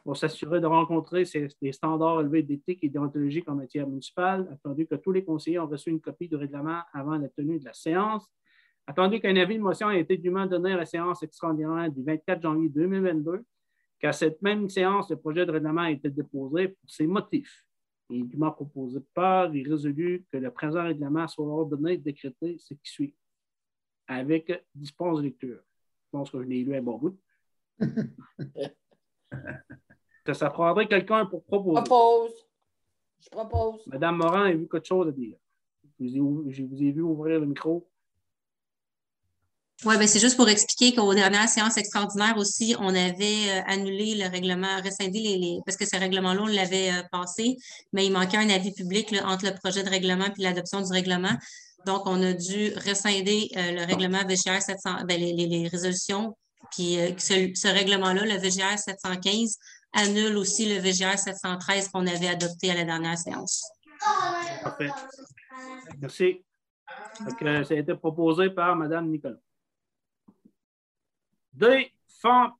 pour 0.03 0.17
s'assurer 0.17 0.59
de 0.59 0.65
rencontrer 0.65 1.25
des 1.61 1.71
standards 1.73 2.21
élevés 2.21 2.41
d'éthique 2.41 2.83
et 2.83 2.89
déontologique 2.89 3.47
en 3.49 3.55
matière 3.55 3.87
municipale, 3.87 4.47
attendu 4.51 4.87
que 4.87 4.95
tous 4.95 5.11
les 5.11 5.23
conseillers 5.23 5.59
ont 5.59 5.67
reçu 5.67 5.89
une 5.89 6.01
copie 6.01 6.27
du 6.27 6.35
règlement 6.35 6.81
avant 6.93 7.17
la 7.17 7.29
tenue 7.29 7.59
de 7.59 7.65
la 7.65 7.73
séance, 7.73 8.27
Attendu 8.87 9.19
qu'un 9.19 9.35
avis 9.35 9.55
de 9.55 9.61
motion 9.61 9.91
ait 9.91 10.01
été 10.01 10.17
dûment 10.17 10.45
donné 10.45 10.73
à 10.73 10.77
la 10.77 10.85
séance 10.85 11.23
extraordinaire 11.23 11.91
du 11.91 12.03
24 12.03 12.41
janvier 12.41 12.69
2022, 12.69 13.45
qu'à 13.99 14.11
cette 14.11 14.41
même 14.41 14.69
séance, 14.69 15.09
le 15.09 15.17
projet 15.17 15.45
de 15.45 15.51
règlement 15.51 15.81
a 15.81 15.91
été 15.91 16.09
déposé 16.09 16.69
pour 16.69 16.89
ces 16.89 17.07
motifs. 17.07 17.65
Il 18.09 18.21
est 18.21 18.25
dûment 18.25 18.51
proposé 18.51 18.99
par 19.13 19.53
et 19.55 19.63
résolu 19.63 20.25
que 20.31 20.37
le 20.37 20.51
présent 20.51 20.83
règlement 20.83 21.27
soit 21.27 21.45
ordonné 21.45 21.93
et 21.93 21.97
décrété 21.97 22.57
ce 22.57 22.73
qui 22.73 22.91
suit, 22.91 23.15
avec 24.07 24.51
dispense 24.75 25.19
de 25.19 25.23
lecture. 25.23 25.61
Je 26.05 26.09
pense 26.11 26.31
que 26.31 26.41
je 26.41 26.47
l'ai 26.47 26.63
lu 26.63 26.75
un 26.75 26.81
bon 26.81 26.97
bout. 26.97 27.17
ça 30.33 30.49
prendrait 30.49 30.87
quelqu'un 30.87 31.25
pour 31.25 31.45
proposer. 31.45 31.79
Je 31.79 31.85
propose. 31.85 32.47
Je 33.19 33.29
propose. 33.29 33.87
Madame 33.87 34.17
Morin 34.17 34.47
a 34.47 34.51
vu 34.51 34.67
quelque 34.67 34.85
chose 34.85 35.07
à 35.07 35.11
dire. 35.11 35.37
Je 35.99 36.63
vous 36.63 36.83
ai 36.83 36.91
vu 36.91 37.01
ouvrir 37.01 37.39
le 37.39 37.45
micro. 37.45 37.90
Oui, 39.83 39.97
ben 39.97 40.07
c'est 40.07 40.19
juste 40.19 40.37
pour 40.37 40.47
expliquer 40.47 40.93
qu'aux 40.93 41.13
dernières 41.15 41.49
séances 41.49 41.77
extraordinaires 41.77 42.37
aussi, 42.37 42.75
on 42.79 42.89
avait 42.89 43.49
euh, 43.49 43.61
annulé 43.65 44.15
le 44.15 44.29
règlement, 44.29 44.79
rescindé 44.83 45.19
les, 45.19 45.59
parce 45.65 45.75
que 45.75 45.85
ce 45.85 45.97
règlement-là, 45.97 46.41
on 46.43 46.45
l'avait 46.45 46.91
euh, 46.91 47.01
passé, 47.11 47.57
mais 47.91 48.05
il 48.05 48.11
manquait 48.11 48.37
un 48.37 48.49
avis 48.49 48.73
public 48.73 49.15
entre 49.25 49.45
le 49.45 49.55
projet 49.55 49.81
de 49.81 49.89
règlement 49.89 50.25
et 50.25 50.41
l'adoption 50.43 50.81
du 50.81 50.91
règlement. 50.91 51.35
Donc, 51.87 52.03
on 52.05 52.21
a 52.21 52.33
dû 52.33 52.73
rescinder 52.85 53.49
euh, 53.57 53.71
le 53.71 53.85
règlement 53.85 54.19
VGR 54.19 54.61
700, 54.61 55.05
ben, 55.07 55.19
les, 55.19 55.67
résolutions, 55.67 56.37
puis 56.71 56.97
ce, 57.17 57.67
règlement-là, 57.67 58.23
le 58.23 58.37
VGR 58.37 58.77
715, 58.77 59.57
annule 59.93 60.37
aussi 60.37 60.71
le 60.71 60.79
VGR 60.79 61.17
713 61.17 61.89
qu'on 61.89 62.05
avait 62.05 62.27
adopté 62.27 62.69
à 62.69 62.75
la 62.75 62.83
dernière 62.83 63.17
séance. 63.17 63.63
Parfait. 64.63 64.89
Merci. 65.99 66.43
Donc, 67.19 67.41
euh, 67.41 67.63
ça 67.63 67.73
a 67.73 67.77
été 67.77 67.93
proposé 67.95 68.49
par 68.49 68.75
Mme 68.75 69.09
Nicolas. 69.09 69.37
Deux, 71.53 71.85
fonds 72.07 72.51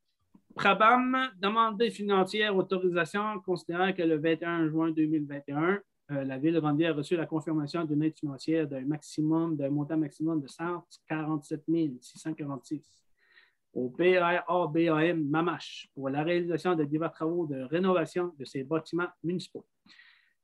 Prabam, 0.56 1.30
demande 1.40 1.82
financière, 1.90 2.56
autorisation, 2.56 3.40
considérant 3.40 3.94
que 3.94 4.02
le 4.02 4.18
21 4.18 4.68
juin 4.68 4.92
2021, 4.92 5.80
euh, 6.12 6.24
la 6.26 6.38
Ville 6.38 6.56
de 6.56 6.60
Randy 6.60 6.86
a 6.86 6.94
reçu 6.94 7.16
la 7.16 7.26
confirmation 7.26 7.86
d'une 7.86 8.04
aide 8.04 8.18
financière 8.18 8.68
d'un 8.68 8.82
maximum, 8.82 9.56
d'un 9.56 9.70
montant 9.70 9.98
maximum 9.98 10.42
de 10.42 10.48
147 10.48 11.64
646 12.02 13.02
au 13.74 13.90
PRABAM 13.90 15.24
Mamache 15.24 15.90
pour 15.94 16.10
la 16.10 16.24
réalisation 16.24 16.76
de 16.76 16.84
divers 16.84 17.14
travaux 17.14 17.46
de 17.46 17.62
rénovation 17.62 18.34
de 18.38 18.44
ces 18.44 18.64
bâtiments 18.64 19.08
municipaux. 19.24 19.66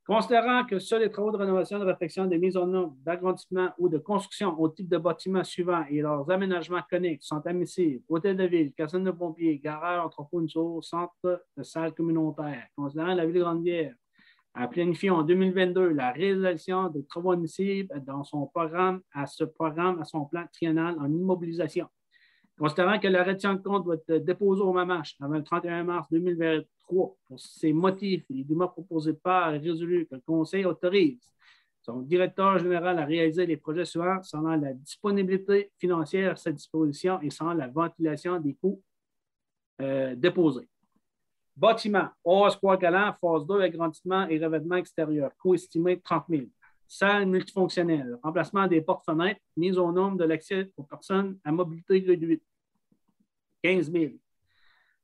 Considérant 0.08 0.64
que 0.64 0.78
seuls 0.78 1.02
les 1.02 1.10
travaux 1.10 1.30
de 1.30 1.36
rénovation, 1.36 1.78
de 1.78 1.84
réflexion, 1.84 2.24
de 2.24 2.36
mise 2.36 2.56
en 2.56 2.72
œuvre, 2.72 2.96
d'agrandissement 3.04 3.68
ou 3.76 3.90
de 3.90 3.98
construction 3.98 4.58
au 4.58 4.70
type 4.70 4.88
de 4.88 4.96
bâtiments 4.96 5.44
suivants 5.44 5.84
et 5.90 6.00
leurs 6.00 6.30
aménagements 6.30 6.80
connexes 6.88 7.26
sont 7.26 7.46
admissibles, 7.46 8.02
hôtel 8.08 8.34
de 8.38 8.44
ville, 8.44 8.72
caserne 8.72 9.04
de 9.04 9.10
pompiers, 9.10 9.58
garage, 9.58 10.06
entrepôt, 10.06 10.40
une 10.40 10.48
centre 10.48 11.44
de 11.54 11.62
salle 11.62 11.92
communautaire. 11.92 12.68
Considérant 12.74 13.12
la 13.12 13.26
ville 13.26 13.34
de 13.34 13.40
Grande-Bière 13.40 13.94
a 14.54 14.66
planifié 14.66 15.10
en 15.10 15.24
2022 15.24 15.90
la 15.90 16.12
réalisation 16.12 16.88
de 16.88 17.02
travaux 17.02 17.32
admissibles 17.32 18.02
dans 18.06 18.24
son 18.24 18.46
programme, 18.46 19.02
à 19.12 19.26
ce 19.26 19.44
programme, 19.44 20.00
à 20.00 20.04
son 20.04 20.24
plan 20.24 20.46
triennal 20.50 20.96
en 20.98 21.12
immobilisation. 21.12 21.86
Considérant 22.58 22.98
que 22.98 23.06
la 23.06 23.22
rédaction 23.22 23.54
de 23.54 23.62
compte 23.62 23.84
doit 23.84 23.96
être 24.08 24.24
déposée 24.24 24.62
au 24.62 24.72
MAMACH 24.72 25.16
avant 25.20 25.34
le 25.34 25.44
31 25.44 25.84
mars 25.84 26.08
2023 26.10 26.66
pour 27.26 27.40
ces 27.40 27.72
motifs, 27.72 28.24
les 28.30 28.42
documents 28.42 28.68
proposés 28.68 29.12
par 29.12 29.52
résolu 29.52 30.06
que 30.06 30.16
le 30.16 30.22
Conseil 30.26 30.64
autorise 30.64 31.20
son 31.88 32.02
directeur 32.02 32.58
général 32.58 32.98
à 32.98 33.04
réaliser 33.06 33.46
les 33.46 33.56
projets 33.56 33.86
suivants 33.86 34.22
selon 34.22 34.50
la 34.56 34.74
disponibilité 34.74 35.70
financière 35.78 36.32
à 36.32 36.36
sa 36.36 36.52
disposition 36.52 37.18
et 37.22 37.30
sans 37.30 37.54
la 37.54 37.66
ventilation 37.68 38.38
des 38.38 38.54
coûts 38.54 38.82
euh, 39.80 40.14
déposés. 40.14 40.68
Bâtiment, 41.56 42.08
Square 42.50 42.78
Galant, 42.78 43.14
phase 43.20 43.46
2, 43.46 43.62
agrandissement 43.62 44.28
et 44.28 44.38
revêtement 44.44 44.76
extérieur, 44.76 45.30
coût 45.38 45.54
estimé 45.54 45.98
30 45.98 46.24
000. 46.28 46.42
Salle 46.90 47.26
multifonctionnelle, 47.26 48.18
remplacement 48.22 48.66
des 48.66 48.80
portes-fenêtres, 48.80 49.42
mise 49.58 49.76
au 49.76 49.92
nombre 49.92 50.16
de 50.16 50.24
l'accès 50.24 50.72
aux 50.74 50.84
personnes 50.84 51.38
à 51.44 51.52
mobilité 51.52 52.02
réduite, 52.06 52.42
15 53.62 53.92
000. 53.92 54.12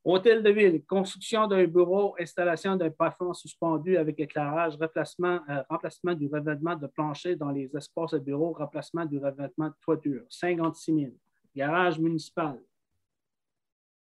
Hôtel 0.03 0.43
de 0.43 0.51
ville, 0.51 0.83
construction 0.87 1.47
d'un 1.47 1.67
bureau, 1.67 2.17
installation 2.19 2.77
d'un 2.77 2.91
plafond 2.91 3.35
suspendu 3.35 3.99
avec 3.99 4.19
éclairage, 4.19 4.77
remplacement, 4.81 5.41
euh, 5.51 5.63
remplacement 5.69 6.15
du 6.15 6.27
revêtement 6.27 6.75
de 6.75 6.87
plancher 6.87 7.37
dans 7.37 7.51
les 7.51 7.71
espaces 7.77 8.13
de 8.13 8.19
bureau, 8.19 8.53
remplacement 8.53 9.05
du 9.05 9.19
revêtement 9.19 9.69
de 9.69 9.75
toiture, 9.83 10.23
56 10.31 10.95
000. 10.95 11.13
Garage 11.55 11.99
municipal. 11.99 12.59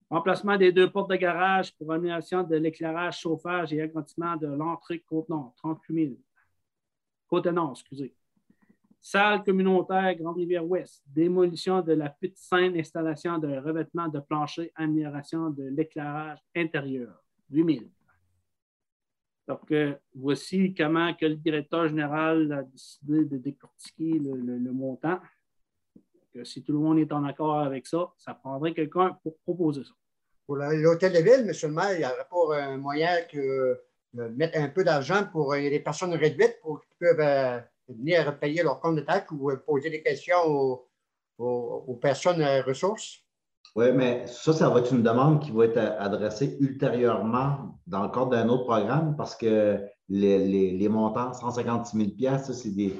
Remplacement 0.09 0.57
des 0.57 0.71
deux 0.71 0.89
portes 0.89 1.09
de 1.09 1.15
garage 1.15 1.75
pour 1.75 1.91
amélioration 1.91 2.43
de 2.43 2.55
l'éclairage, 2.55 3.19
chauffage 3.19 3.73
et 3.73 3.81
agrandissement 3.81 4.38
de 4.38 4.47
l'entrée 4.47 4.99
Côte-Nord, 4.99 5.53
38 5.57 6.05
000. 6.05 6.17
Côte-Nord, 7.34 7.71
excusez. 7.71 8.13
Salle 9.01 9.43
communautaire 9.43 10.13
Grande-Rivière-Ouest, 10.13 11.01
démolition 11.07 11.81
de 11.81 11.93
la 11.93 12.11
petite 12.11 12.38
scène, 12.38 12.77
installation 12.77 13.39
de 13.39 13.57
revêtement 13.57 14.07
de 14.07 14.19
plancher, 14.19 14.71
amélioration 14.75 15.49
de 15.49 15.63
l'éclairage 15.63 16.38
intérieur, 16.55 17.23
8 17.49 17.77
000. 17.77 17.86
Donc, 19.47 19.71
euh, 19.71 19.95
voici 20.13 20.75
comment 20.75 21.11
le 21.19 21.36
directeur 21.38 21.88
général 21.88 22.51
a 22.51 22.61
décidé 22.61 23.25
de 23.25 23.38
décortiquer 23.38 24.19
le, 24.19 24.71
montant. 24.71 25.19
si 26.43 26.61
tout 26.61 26.73
le 26.73 26.77
monde 26.77 26.99
est 26.99 27.11
en 27.11 27.23
accord 27.23 27.61
avec 27.61 27.88
ça, 27.88 28.13
ça 28.15 28.36
prendrait 28.36 28.75
quelqu'un 28.75 29.17
pour 29.23 29.39
proposer 29.39 29.84
ça. 29.84 29.93
Pour 30.45 30.57
l'hôtel 30.57 31.13
de 31.13 31.17
ville, 31.17 31.49
M. 31.49 31.51
le 31.63 31.67
maire, 31.69 31.93
il 31.93 31.97
n'y 31.97 32.05
aurait 32.05 32.27
pas 32.29 32.63
un 32.63 32.77
moyen 32.77 33.23
que 33.23 33.81
mettre 34.14 34.57
un 34.57 34.70
peu 34.70 34.84
d'argent 34.84 35.26
pour 35.32 35.53
les 35.55 35.80
personnes 35.80 36.14
réduites 36.14 36.59
pour 36.61 36.82
qu'ils 36.82 36.97
peuvent 36.99 37.20
euh, 37.20 37.59
venir 37.89 38.39
payer 38.39 38.64
leur 38.64 38.80
compte 38.80 38.95
de 38.95 39.01
taxe 39.01 39.32
ou 39.32 39.49
euh, 39.49 39.57
poser 39.57 39.89
des 39.89 40.01
questions 40.01 40.38
aux, 41.38 41.99
personnes 42.01 42.43
ressources? 42.66 43.20
Oui, 43.76 43.91
mais 43.91 44.28
ça, 44.28 44.53
ça 44.53 44.70
va 44.70 44.80
être 44.80 44.93
une 44.93 45.01
demande 45.01 45.41
qui 45.41 45.51
va 45.51 45.66
être 45.66 45.78
adressée 45.78 46.57
ultérieurement 46.59 47.80
dans 47.88 48.03
le 48.03 48.09
cadre 48.09 48.30
d'un 48.30 48.47
autre 48.49 48.66
programme 48.66 49.16
parce 49.18 49.36
que 49.36 49.80
les, 50.09 50.89
montants, 50.89 51.34
156 51.34 52.16
000 52.20 52.38
c'est 52.51 52.76
des, 52.76 52.95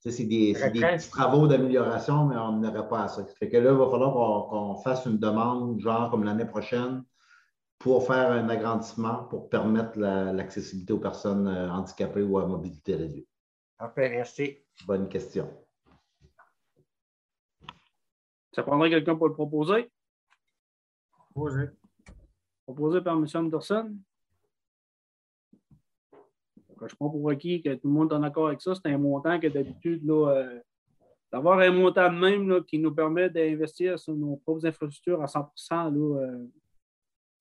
c'est 0.00 0.24
des, 0.24 0.52
petits 0.52 1.10
travaux 1.10 1.46
d'amélioration, 1.46 2.26
mais 2.26 2.36
on 2.36 2.52
n'aurait 2.52 2.88
pas 2.88 3.04
à 3.04 3.08
ça. 3.08 3.24
Fait 3.38 3.48
que 3.48 3.56
là, 3.56 3.70
il 3.70 3.76
va 3.76 3.88
falloir 3.88 4.48
qu'on 4.48 4.76
fasse 4.76 5.06
une 5.06 5.18
demande, 5.18 5.80
genre 5.80 6.10
comme 6.10 6.24
l'année 6.24 6.44
prochaine, 6.44 7.04
pour 7.82 8.06
faire 8.06 8.30
un 8.30 8.48
agrandissement 8.48 9.24
pour 9.24 9.48
permettre 9.48 9.98
l'accessibilité 9.98 10.92
aux 10.92 11.00
personnes 11.00 11.48
euh, 11.48 11.68
handicapées 11.68 12.22
ou 12.22 12.38
à 12.38 12.46
mobilité 12.46 12.94
réduite. 12.94 13.28
Parfait, 13.76 14.08
merci. 14.08 14.58
Bonne 14.86 15.08
question. 15.08 15.50
Ça 18.52 18.62
prendrait 18.62 18.88
quelqu'un 18.88 19.16
pour 19.16 19.26
le 19.26 19.34
proposer? 19.34 19.90
Proposé. 21.10 21.70
Proposé 22.64 23.00
par 23.00 23.16
M. 23.16 23.26
Anderson. 23.34 23.96
Je 26.84 26.94
prends 26.96 27.10
pour 27.10 27.30
acquis 27.30 27.62
que 27.62 27.74
tout 27.74 27.88
le 27.88 27.94
monde 27.94 28.12
est 28.12 28.16
en 28.16 28.22
accord 28.22 28.48
avec 28.48 28.60
ça. 28.60 28.74
C'est 28.74 28.92
un 28.92 28.98
montant 28.98 29.40
que 29.40 29.48
d'habitude, 29.48 30.08
euh, 30.08 30.60
d'avoir 31.32 31.58
un 31.58 31.72
montant 31.72 32.12
de 32.12 32.18
même 32.18 32.64
qui 32.64 32.78
nous 32.78 32.94
permet 32.94 33.28
d'investir 33.28 33.98
sur 33.98 34.14
nos 34.14 34.36
propres 34.36 34.66
infrastructures 34.66 35.22
à 35.22 35.26
100 35.26 35.90
là, 35.90 35.90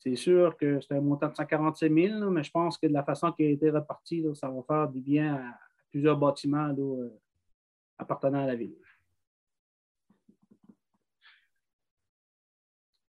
c'est 0.04 0.16
sûr 0.16 0.58
que 0.58 0.82
c'est 0.82 0.96
un 0.96 1.02
montant 1.02 1.30
de 1.30 1.36
145 1.36 1.94
000, 1.94 2.32
mais 2.32 2.44
je 2.44 2.50
pense 2.50 2.78
que 2.78 2.88
de 2.88 2.94
la 2.94 3.04
façon 3.04 3.32
qui 3.32 3.44
a 3.44 3.50
été 3.50 3.70
répartie, 3.70 4.26
ça 4.34 4.50
va 4.50 4.64
faire 4.64 4.90
du 4.90 5.00
bien 5.00 5.36
à, 5.36 5.60
plusieurs 5.92 6.18
bâtiments 6.18 6.74
euh, 6.76 7.10
appartenant 8.00 8.44
à 8.44 8.48
la 8.48 8.56
ville. 8.56 8.76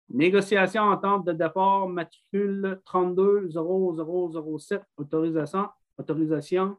Négociation 0.09 0.81
entente 0.83 1.25
de 1.25 1.31
départ 1.31 1.87
matricule 1.87 2.81
320007, 2.83 4.81
autorisation, 4.97 5.69
autorisation. 5.97 6.75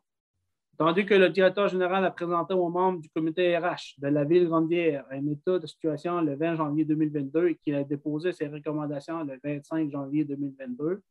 Tandis 0.79 1.05
que 1.05 1.15
le 1.15 1.29
directeur 1.29 1.69
général 1.69 2.05
a 2.05 2.11
présenté 2.11 2.55
aux 2.55 2.71
membres 2.71 3.01
du 3.01 3.09
comité 3.11 3.57
RH 3.57 3.99
de 3.99 4.09
la 4.09 4.25
ville 4.25 4.49
Grandière 4.49 5.05
un 5.11 5.27
état 5.27 5.59
de 5.59 5.67
situation 5.67 6.21
le 6.23 6.35
20 6.35 6.57
janvier 6.57 6.85
2022 6.85 7.49
et 7.49 7.57
qu'il 7.57 7.75
a 7.75 7.85
déposé 7.85 8.33
ses 8.33 8.49
recommandations 8.49 9.23
le 9.23 9.39
25 9.45 9.91
janvier 9.91 10.25
2022. 10.25 11.03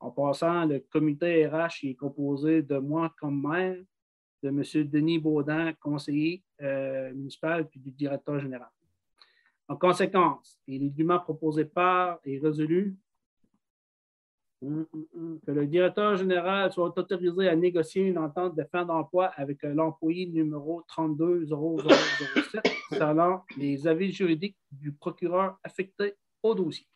En 0.00 0.10
passant, 0.12 0.64
le 0.64 0.78
comité 0.78 1.46
RH 1.48 1.84
est 1.84 1.94
composé 1.96 2.62
de 2.62 2.78
moi 2.78 3.12
comme 3.18 3.42
maire, 3.42 3.82
de 4.44 4.48
M. 4.50 4.62
Denis 4.88 5.18
Baudin, 5.18 5.72
conseiller 5.80 6.44
euh, 6.62 7.12
municipal, 7.12 7.66
puis 7.68 7.80
du 7.80 7.90
directeur 7.90 8.38
général. 8.38 8.70
En 9.66 9.76
conséquence, 9.76 10.60
les 10.68 10.78
documents 10.78 11.18
proposés 11.18 11.64
par 11.64 12.20
et 12.24 12.38
résolus 12.38 12.96
que 14.60 15.50
le 15.52 15.66
directeur 15.66 16.16
général 16.16 16.72
soit 16.72 16.98
autorisé 16.98 17.48
à 17.48 17.54
négocier 17.54 18.02
une 18.02 18.18
entente 18.18 18.56
de 18.56 18.64
fin 18.64 18.84
d'emploi 18.84 19.26
avec 19.36 19.62
l'employé 19.62 20.26
numéro 20.26 20.82
320007 20.88 22.66
selon 22.90 23.40
les 23.56 23.86
avis 23.86 24.12
juridiques 24.12 24.56
du 24.72 24.92
procureur 24.92 25.58
affecté 25.62 26.14
au 26.42 26.54
dossier. 26.54 26.86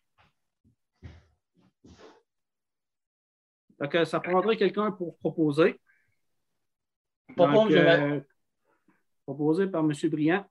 Donc, 3.79 3.97
ça 4.07 4.21
prendrait 4.21 4.57
quelqu'un 4.57 4.93
pour 4.93 5.17
proposer. 5.19 5.81
Euh, 7.39 8.21
proposé 9.25 9.67
par 9.67 9.85
M. 9.85 9.93
Briand. 10.11 10.47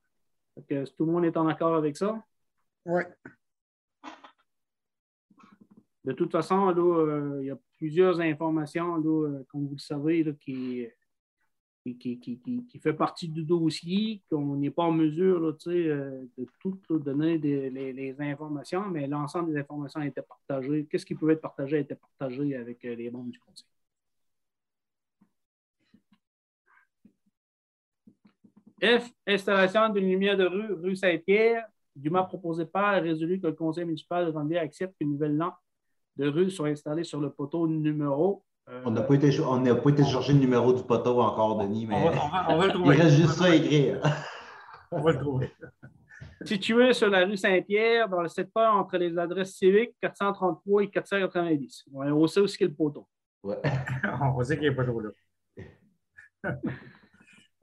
Que, 0.68 0.84
tout 0.84 1.06
le 1.06 1.12
monde 1.12 1.26
est 1.26 1.38
en 1.38 1.48
accord 1.48 1.76
avec 1.76 1.96
ça? 1.96 2.22
Oui. 2.86 3.04
De 6.04 6.14
toute 6.14 6.32
façon, 6.32 6.74
euh, 6.76 7.40
il 7.42 7.48
y 7.48 7.52
a 7.52 7.58
plusieurs 7.78 8.20
informations, 8.22 8.98
euh, 8.98 9.46
comme 9.50 9.68
vous 9.68 9.76
le 9.76 9.80
savez, 9.80 10.26
qui, 10.40 10.88
qui, 11.84 12.20
qui, 12.20 12.80
fait 12.80 12.94
partie 12.94 13.28
du 13.28 13.44
dossier, 13.44 14.22
qu'on 14.30 14.56
n'est 14.56 14.72
pas 14.72 14.84
en 14.84 14.92
mesure 14.92 15.40
de 15.42 16.48
tout 16.60 17.00
donner 17.00 17.38
les, 17.38 18.16
informations, 18.20 18.88
mais 18.90 19.08
l'ensemble 19.08 19.54
des 19.54 19.60
informations 19.60 20.00
a 20.02 20.08
été 20.08 20.22
partagé. 20.22 20.88
Qu'est-ce 20.90 21.06
qui 21.06 21.16
pouvait 21.16 21.34
être 21.34 21.42
partagé 21.42 21.78
a 21.78 21.80
été 21.80 21.96
partagé 21.96 22.56
avec 22.56 22.82
les 22.84 23.12
membres 23.12 23.32
du 23.32 23.40
Conseil. 23.40 23.66
F. 28.84 29.12
Installation 29.28 29.90
d'une 29.90 30.10
lumière 30.10 30.38
de 30.38 30.46
rue, 30.46 30.74
rue 30.74 30.96
Saint-Pierre. 30.96 31.68
Du 31.96 32.10
m'a 32.10 32.24
proposé 32.24 32.66
par 32.66 33.02
résolu 33.02 33.40
que 33.40 33.48
le 33.48 33.54
conseil 33.54 33.86
municipal 33.86 34.26
de 34.26 34.32
Randier 34.32 34.58
accepte 34.58 34.96
une 35.02 35.12
nouvelle 35.12 35.38
lampe 35.38 35.56
de 36.18 36.28
rue 36.28 36.50
sont 36.52 36.66
installés 36.66 37.04
sur 37.04 37.20
le 37.20 37.30
poteau 37.32 37.68
numéro. 37.68 38.44
euh, 38.70 38.82
On 38.86 38.92
n'a 38.92 39.02
pas, 39.02 39.16
été, 39.16 39.40
on 39.42 39.60
n'a 39.60 39.76
pas 39.76 39.90
été 39.90 40.04
chercher 40.04 40.34
le 40.34 40.40
numéro 40.40 40.74
du 40.74 40.84
poteau 40.84 41.20
encore, 41.22 41.58
Denis, 41.62 41.86
mais 41.88 41.96
On 41.96 42.10
va, 42.10 42.12
on 42.12 42.30
va- 42.30 42.46
on 42.50 42.58
va 42.58 42.66
le 42.66 42.70
il 42.72 42.74
trouver. 42.74 42.96
reste 42.96 43.16
juste 43.16 43.34
ça 43.34 43.46
à 43.46 43.56
écrire. 43.56 44.02
On 44.92 45.02
va 45.02 45.12
le 45.14 45.20
trouver. 45.20 45.52
situé 46.44 46.94
sur 46.94 47.10
la 47.10 47.26
rue 47.26 47.38
Saint-Pierre, 47.38 48.10
dans 48.10 48.22
le 48.22 48.28
secteur 48.28 48.74
entre 48.74 48.98
les 48.98 49.18
adresses 49.18 49.54
civiques 49.56 49.94
433 50.02 50.84
et 50.84 50.90
490. 50.90 51.86
On 51.94 52.28
sait 52.28 52.42
y 52.42 52.64
a 52.64 52.68
le 52.68 52.74
poteau. 52.74 53.08
Ouais. 53.44 53.62
On 54.36 54.44
sait 54.44 54.58
qu'il 54.58 54.70
n'est 54.70 54.76
pas 54.76 54.84
trop 54.86 55.00
là. 55.02 55.10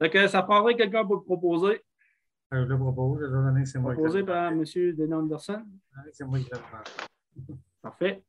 Donc, 0.01 0.15
euh, 0.15 0.27
ça 0.27 0.41
prendrait 0.43 0.75
quelqu'un 0.75 1.05
pour 1.05 1.15
le 1.15 1.21
proposer. 1.23 1.81
Je 2.51 2.57
le 2.59 2.77
propose. 2.79 3.21
étant 3.21 3.43
donné 3.43 3.63
que 3.63 3.69
c'est 3.69 3.79
moi 3.79 3.93
qui 3.93 3.97
Proposé 3.99 4.23
par 4.23 4.51
M. 4.51 4.63
Denis 4.63 5.13
Anderson. 5.13 5.61
c'est 6.13 6.23
moi 6.25 6.39
qui 6.39 6.45
l'ai 6.45 6.57
fait. 6.57 7.53
Parfait. 7.81 8.23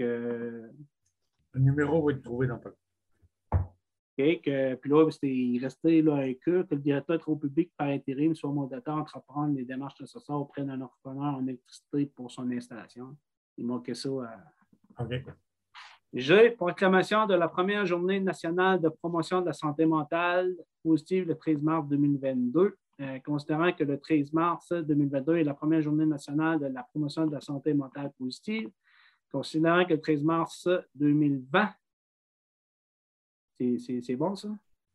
Euh, 0.00 0.68
Le 1.54 1.60
numéro 1.60 2.04
va 2.04 2.12
être 2.12 2.22
trouvé 2.22 2.46
dans 2.46 2.58
pas. 2.58 2.70
OK, 3.52 4.40
que- 4.42 4.74
puis 4.74 4.90
là, 4.90 5.08
il 5.22 5.58
restait 5.62 6.02
là, 6.02 6.16
avec 6.16 6.46
eux 6.48 6.64
que 6.64 6.74
le 6.74 6.80
directeur 6.80 7.18
trop 7.20 7.36
public 7.36 7.72
par 7.76 7.88
intérim 7.88 8.34
soit 8.34 8.50
mandataire 8.52 8.94
entreprendre 8.94 9.54
les 9.54 9.64
démarches 9.64 10.00
nécessaires 10.00 10.36
auprès 10.36 10.64
d'un 10.64 10.80
entrepreneur 10.80 11.34
en 11.36 11.46
électricité 11.46 12.06
pour 12.16 12.30
son 12.30 12.50
installation. 12.50 13.16
Il 13.56 13.66
manquait 13.66 13.94
ça 13.94 14.08
à, 14.98 15.04
OK. 15.04 15.22
J'ai 16.12 16.50
proclamation 16.50 17.26
de 17.26 17.34
la 17.34 17.48
première 17.48 17.84
journée 17.84 18.18
nationale 18.18 18.80
de 18.80 18.88
promotion 18.88 19.40
de 19.42 19.46
la 19.46 19.52
santé 19.52 19.84
mentale 19.84 20.56
positive 20.82 21.28
le 21.28 21.36
13 21.36 21.62
mars 21.62 21.86
2022. 21.86 22.76
Euh, 23.00 23.18
considérant 23.20 23.72
que 23.72 23.84
le 23.84 24.00
13 24.00 24.32
mars 24.32 24.72
2022 24.72 25.36
est 25.36 25.44
la 25.44 25.54
première 25.54 25.82
journée 25.82 26.06
nationale 26.06 26.58
de 26.58 26.66
la 26.66 26.82
promotion 26.82 27.26
de 27.26 27.32
la 27.32 27.40
santé 27.40 27.72
mentale 27.74 28.10
positive, 28.18 28.70
considérant 29.30 29.84
que 29.84 29.94
le 29.94 30.00
13 30.00 30.22
mars 30.22 30.68
2020, 30.94 31.68
c'est- 33.58 33.78
c'est 33.78 34.00
c'est 34.02 34.16
bon 34.16 34.34
ça? 34.34 34.48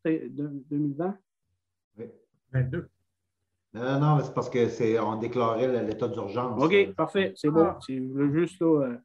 C'est 0.06 0.30
de- 0.30 0.64
2020? 0.70 1.18
22. 2.52 2.90
Non, 3.74 4.00
non, 4.00 4.16
mais 4.18 4.24
c'est 4.24 4.34
parce 4.34 4.50
que 4.50 4.68
c'est 4.70 5.00
on 5.00 5.16
déclarait 5.16 5.84
l'état 5.84 6.08
d'urgence. 6.08 6.62
OK, 6.64 6.94
parfait, 6.94 7.34
c'est 7.36 7.50
bon. 7.50 7.66
Ah. 7.66 7.80
C'est 7.82 8.00
juste 8.32 8.62
là, 8.62 8.84
euh, 8.86 8.98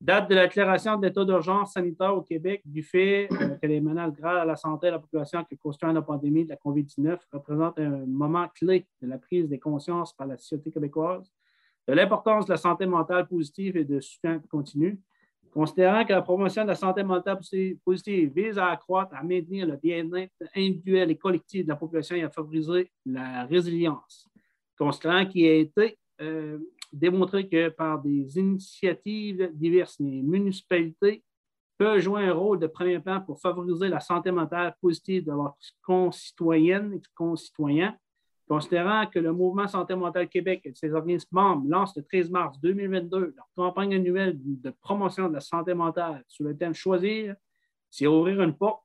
date 0.00 0.28
de 0.28 0.34
la 0.34 0.48
déclaration 0.48 0.96
de 0.98 1.06
l'état 1.06 1.24
d'urgence 1.24 1.74
sanitaire 1.74 2.16
au 2.16 2.22
Québec 2.22 2.62
du 2.64 2.82
fait 2.82 3.28
euh, 3.32 3.50
que 3.50 3.66
les 3.68 3.80
menaces 3.80 4.12
graves 4.14 4.38
à 4.38 4.44
la 4.44 4.56
santé 4.56 4.88
de 4.88 4.92
la 4.92 4.98
population 4.98 5.44
que 5.44 5.54
constitue 5.54 5.92
la 5.92 6.02
pandémie 6.02 6.44
de 6.44 6.48
la 6.50 6.56
COVID-19 6.56 7.20
représente 7.32 7.78
un 7.78 8.04
moment 8.06 8.48
clé 8.48 8.88
de 9.00 9.06
la 9.06 9.18
prise 9.18 9.48
de 9.48 9.56
conscience 9.56 10.12
par 10.12 10.26
la 10.26 10.36
société 10.36 10.72
québécoise 10.72 11.30
de 11.88 11.94
l'importance 11.94 12.46
de 12.46 12.52
la 12.52 12.56
santé 12.56 12.86
mentale 12.86 13.26
positive 13.26 13.76
et 13.76 13.84
de 13.84 14.00
soutien 14.00 14.40
continu. 14.50 14.98
Considérant 15.52 16.04
que 16.04 16.12
la 16.12 16.22
promotion 16.22 16.62
de 16.62 16.68
la 16.68 16.74
santé 16.76 17.02
mentale 17.02 17.36
posi- 17.38 17.76
positive 17.84 18.32
vise 18.32 18.56
à 18.58 18.68
accroître, 18.68 19.14
à 19.16 19.22
maintenir 19.24 19.66
le 19.66 19.76
bien-être 19.76 20.32
individuel 20.54 21.10
et 21.10 21.16
collectif 21.16 21.64
de 21.64 21.70
la 21.70 21.76
population 21.76 22.14
et 22.14 22.22
à 22.22 22.30
favoriser 22.30 22.90
la 23.04 23.44
résilience. 23.46 24.28
Considérant 24.78 25.26
qu'il 25.26 25.46
a 25.46 25.54
été 25.54 25.98
euh, 26.20 26.58
démontré 26.92 27.48
que 27.48 27.68
par 27.70 28.00
des 28.00 28.38
initiatives 28.38 29.50
diverses, 29.52 29.96
les 29.98 30.22
municipalités 30.22 31.24
peuvent 31.76 31.98
jouer 31.98 32.24
un 32.26 32.32
rôle 32.34 32.60
de 32.60 32.66
premier 32.68 33.00
plan 33.00 33.20
pour 33.20 33.40
favoriser 33.40 33.88
la 33.88 34.00
santé 34.00 34.30
mentale 34.30 34.74
positive 34.80 35.24
de 35.24 35.32
leurs 35.32 35.56
concitoyennes 35.82 36.92
et 36.94 37.00
concitoyens. 37.14 37.96
Considérant 38.50 39.06
que 39.06 39.20
le 39.20 39.30
Mouvement 39.30 39.68
Santé 39.68 39.94
mentale 39.94 40.28
Québec 40.28 40.62
et 40.64 40.74
ses 40.74 40.92
organismes 40.92 41.28
membres 41.30 41.68
lancent 41.68 41.94
le 41.96 42.02
13 42.02 42.30
mars 42.30 42.58
2022 42.60 43.32
leur 43.36 43.48
campagne 43.54 43.94
annuelle 43.94 44.36
de 44.36 44.70
promotion 44.70 45.28
de 45.28 45.34
la 45.34 45.40
santé 45.40 45.72
mentale 45.72 46.24
sous 46.26 46.42
le 46.42 46.56
thème 46.56 46.74
Choisir, 46.74 47.36
c'est 47.90 48.08
ouvrir 48.08 48.42
une 48.42 48.56
porte. 48.56 48.82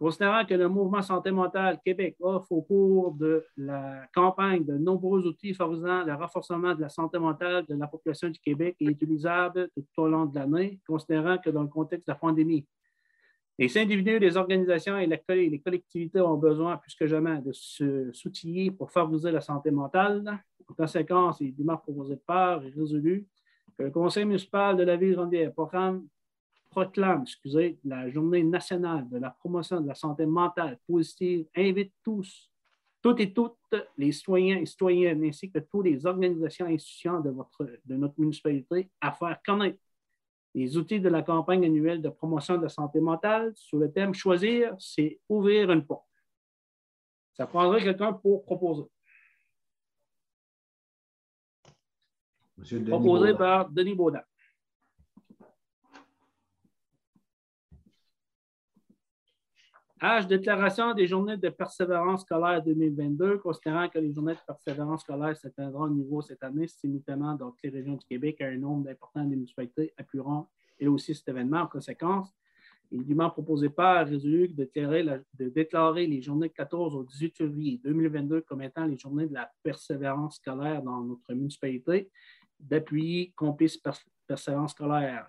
Considérant 0.00 0.44
que 0.44 0.54
le 0.54 0.68
Mouvement 0.68 1.02
Santé 1.02 1.30
mentale 1.30 1.78
Québec 1.84 2.16
offre 2.18 2.50
au 2.50 2.62
cours 2.62 3.12
de 3.12 3.46
la 3.56 4.04
campagne 4.12 4.64
de 4.64 4.76
nombreux 4.76 5.24
outils 5.28 5.54
favorisant 5.54 6.02
le 6.02 6.14
renforcement 6.14 6.74
de 6.74 6.80
la 6.80 6.88
santé 6.88 7.20
mentale 7.20 7.66
de 7.66 7.76
la 7.76 7.86
population 7.86 8.28
du 8.30 8.40
Québec 8.40 8.74
et 8.80 8.86
utilisable 8.86 9.70
tout 9.76 10.02
au 10.02 10.08
long 10.08 10.26
de 10.26 10.34
l'année, 10.34 10.80
considérant 10.84 11.38
que 11.38 11.50
dans 11.50 11.62
le 11.62 11.68
contexte 11.68 12.08
de 12.08 12.12
la 12.14 12.18
pandémie, 12.18 12.66
les 13.58 13.76
individus, 13.76 14.20
les 14.20 14.36
organisations 14.36 14.96
et 14.96 15.06
les 15.06 15.60
collectivités 15.60 16.20
ont 16.20 16.36
besoin 16.36 16.76
plus 16.76 16.94
que 16.94 17.06
jamais 17.06 17.40
de 17.40 17.52
s'outiller 18.12 18.70
pour 18.70 18.90
favoriser 18.90 19.32
la 19.32 19.40
santé 19.40 19.72
mentale. 19.72 20.22
En 20.68 20.74
conséquence, 20.74 21.38
il 21.40 21.48
est 21.48 21.52
dûment 21.52 21.76
proposé 21.76 22.16
par 22.16 22.62
et 22.62 22.70
résolu 22.70 23.26
que 23.76 23.82
le 23.82 23.90
Conseil 23.90 24.24
municipal 24.24 24.76
de 24.76 24.84
la 24.84 24.96
ville 24.96 25.12
de 25.12 25.18
Rondière 25.18 25.52
proclame 25.52 26.06
proclame 26.70 27.22
excusez, 27.22 27.78
la 27.82 28.10
journée 28.10 28.44
nationale 28.44 29.08
de 29.08 29.18
la 29.18 29.30
promotion 29.30 29.80
de 29.80 29.88
la 29.88 29.94
santé 29.94 30.26
mentale 30.26 30.78
positive, 30.86 31.46
invite 31.56 31.92
tous, 32.04 32.50
toutes 33.02 33.20
et 33.20 33.32
toutes 33.32 33.56
les 33.96 34.12
citoyens 34.12 34.58
et 34.58 34.66
citoyennes, 34.66 35.24
ainsi 35.24 35.50
que 35.50 35.60
toutes 35.60 35.86
les 35.86 36.04
organisations 36.06 36.66
et 36.66 36.74
institutions 36.74 37.20
de, 37.20 37.34
de 37.86 37.96
notre 37.96 38.14
municipalité 38.18 38.90
à 39.00 39.12
faire 39.12 39.40
connaître 39.44 39.78
les 40.54 40.76
outils 40.76 41.00
de 41.00 41.08
la 41.08 41.22
campagne 41.22 41.64
annuelle 41.64 42.02
de 42.02 42.08
promotion 42.08 42.56
de 42.56 42.62
la 42.62 42.68
santé 42.68 43.00
mentale 43.00 43.52
sous 43.54 43.78
le 43.78 43.90
thème 43.90 44.14
Choisir, 44.14 44.74
c'est 44.78 45.20
ouvrir 45.28 45.70
une 45.70 45.84
porte. 45.84 46.06
Ça 47.34 47.46
prendrait 47.46 47.82
quelqu'un 47.82 48.12
pour 48.12 48.44
proposer. 48.44 48.84
Monsieur 52.56 52.78
Denis 52.80 52.90
Proposé 52.90 53.32
Baudin. 53.32 53.38
par 53.38 53.70
Denis 53.70 53.94
Baudin. 53.94 54.22
H, 60.00 60.28
déclaration 60.28 60.94
des 60.94 61.08
journées 61.08 61.36
de 61.36 61.48
persévérance 61.48 62.20
scolaire 62.22 62.62
2022, 62.62 63.38
considérant 63.38 63.88
que 63.88 63.98
les 63.98 64.12
journées 64.12 64.34
de 64.34 64.38
persévérance 64.46 65.00
scolaire 65.02 65.36
s'atteindront 65.36 65.84
au 65.84 65.90
niveau 65.90 66.22
cette 66.22 66.42
année, 66.44 66.68
simultanément 66.68 67.34
dans 67.34 67.50
toutes 67.50 67.64
les 67.64 67.70
régions 67.70 67.96
du 67.96 68.06
Québec, 68.06 68.40
à 68.40 68.46
un 68.46 68.56
nombre 68.58 68.84
d'importants 68.84 69.24
des 69.24 69.34
municipalités 69.34 69.92
appuieront 69.96 70.46
et 70.78 70.86
aussi 70.86 71.16
cet 71.16 71.28
événement. 71.28 71.62
En 71.62 71.66
conséquence, 71.66 72.32
il 72.92 73.04
dûment 73.04 73.28
proposé 73.28 73.70
par 73.70 74.06
résolu 74.06 74.46
de 74.46 74.54
déclarer, 74.54 75.02
la- 75.02 75.18
de 75.34 75.48
déclarer 75.48 76.06
les 76.06 76.22
journées 76.22 76.48
de 76.48 76.52
14 76.54 76.94
au 76.94 77.02
18 77.02 77.36
février 77.36 77.80
2022 77.82 78.42
comme 78.42 78.62
étant 78.62 78.84
les 78.86 78.96
journées 78.96 79.26
de 79.26 79.34
la 79.34 79.50
persévérance 79.64 80.36
scolaire 80.36 80.80
dans 80.80 81.00
notre 81.02 81.32
municipalité, 81.34 82.08
d'appuyer 82.60 83.32
Complice 83.34 83.76
Pers- 83.76 84.04
Persévérance 84.28 84.72
scolaire 84.72 85.26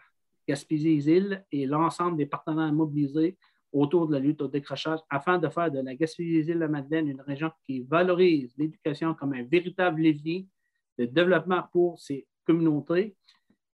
Gaspésie-Îles 0.48 1.44
et 1.52 1.66
l'ensemble 1.66 2.18
des 2.18 2.26
partenaires 2.26 2.74
mobilisés 2.74 3.38
autour 3.72 4.08
de 4.08 4.14
la 4.14 4.20
lutte 4.20 4.42
au 4.42 4.48
décrochage 4.48 5.00
afin 5.10 5.38
de 5.38 5.48
faire 5.50 5.72
de 5.72 5.80
la 5.80 5.96
Gaspésie-Îles-la-Madeleine 5.96 7.08
une 7.10 7.22
région 7.22 7.52
qui 7.66 7.82
valorise 7.82 8.54
l'éducation 8.58 9.14
comme 9.14 9.34
un 9.34 9.44
véritable 9.44 10.02
levier 10.02 10.48
de 10.98 11.06
développement 11.06 11.64
pour 11.72 12.00
ses 12.00 12.28
communautés, 12.46 13.16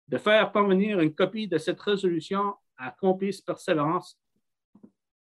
de 0.09 0.19
faire 0.19 0.51
parvenir 0.51 1.01
une 1.01 1.15
copie 1.15 1.47
de 1.47 1.59
cette 1.59 1.81
résolution 1.81 2.55
à 2.77 2.91
Complice 2.91 3.41
Persévérance 3.41 4.19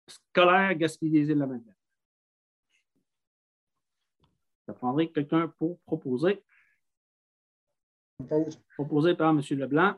scolaire 0.07 0.75
Gaspésie-Îles-la-Madeleine. 0.75 1.75
Ça 4.67 4.75
prendrait 4.75 5.09
quelqu'un 5.09 5.49
pour 5.59 5.81
proposer. 5.81 6.43
Propose. 8.19 8.61
Proposé 8.77 9.15
par 9.15 9.31
M. 9.31 9.41
Leblanc. 9.51 9.95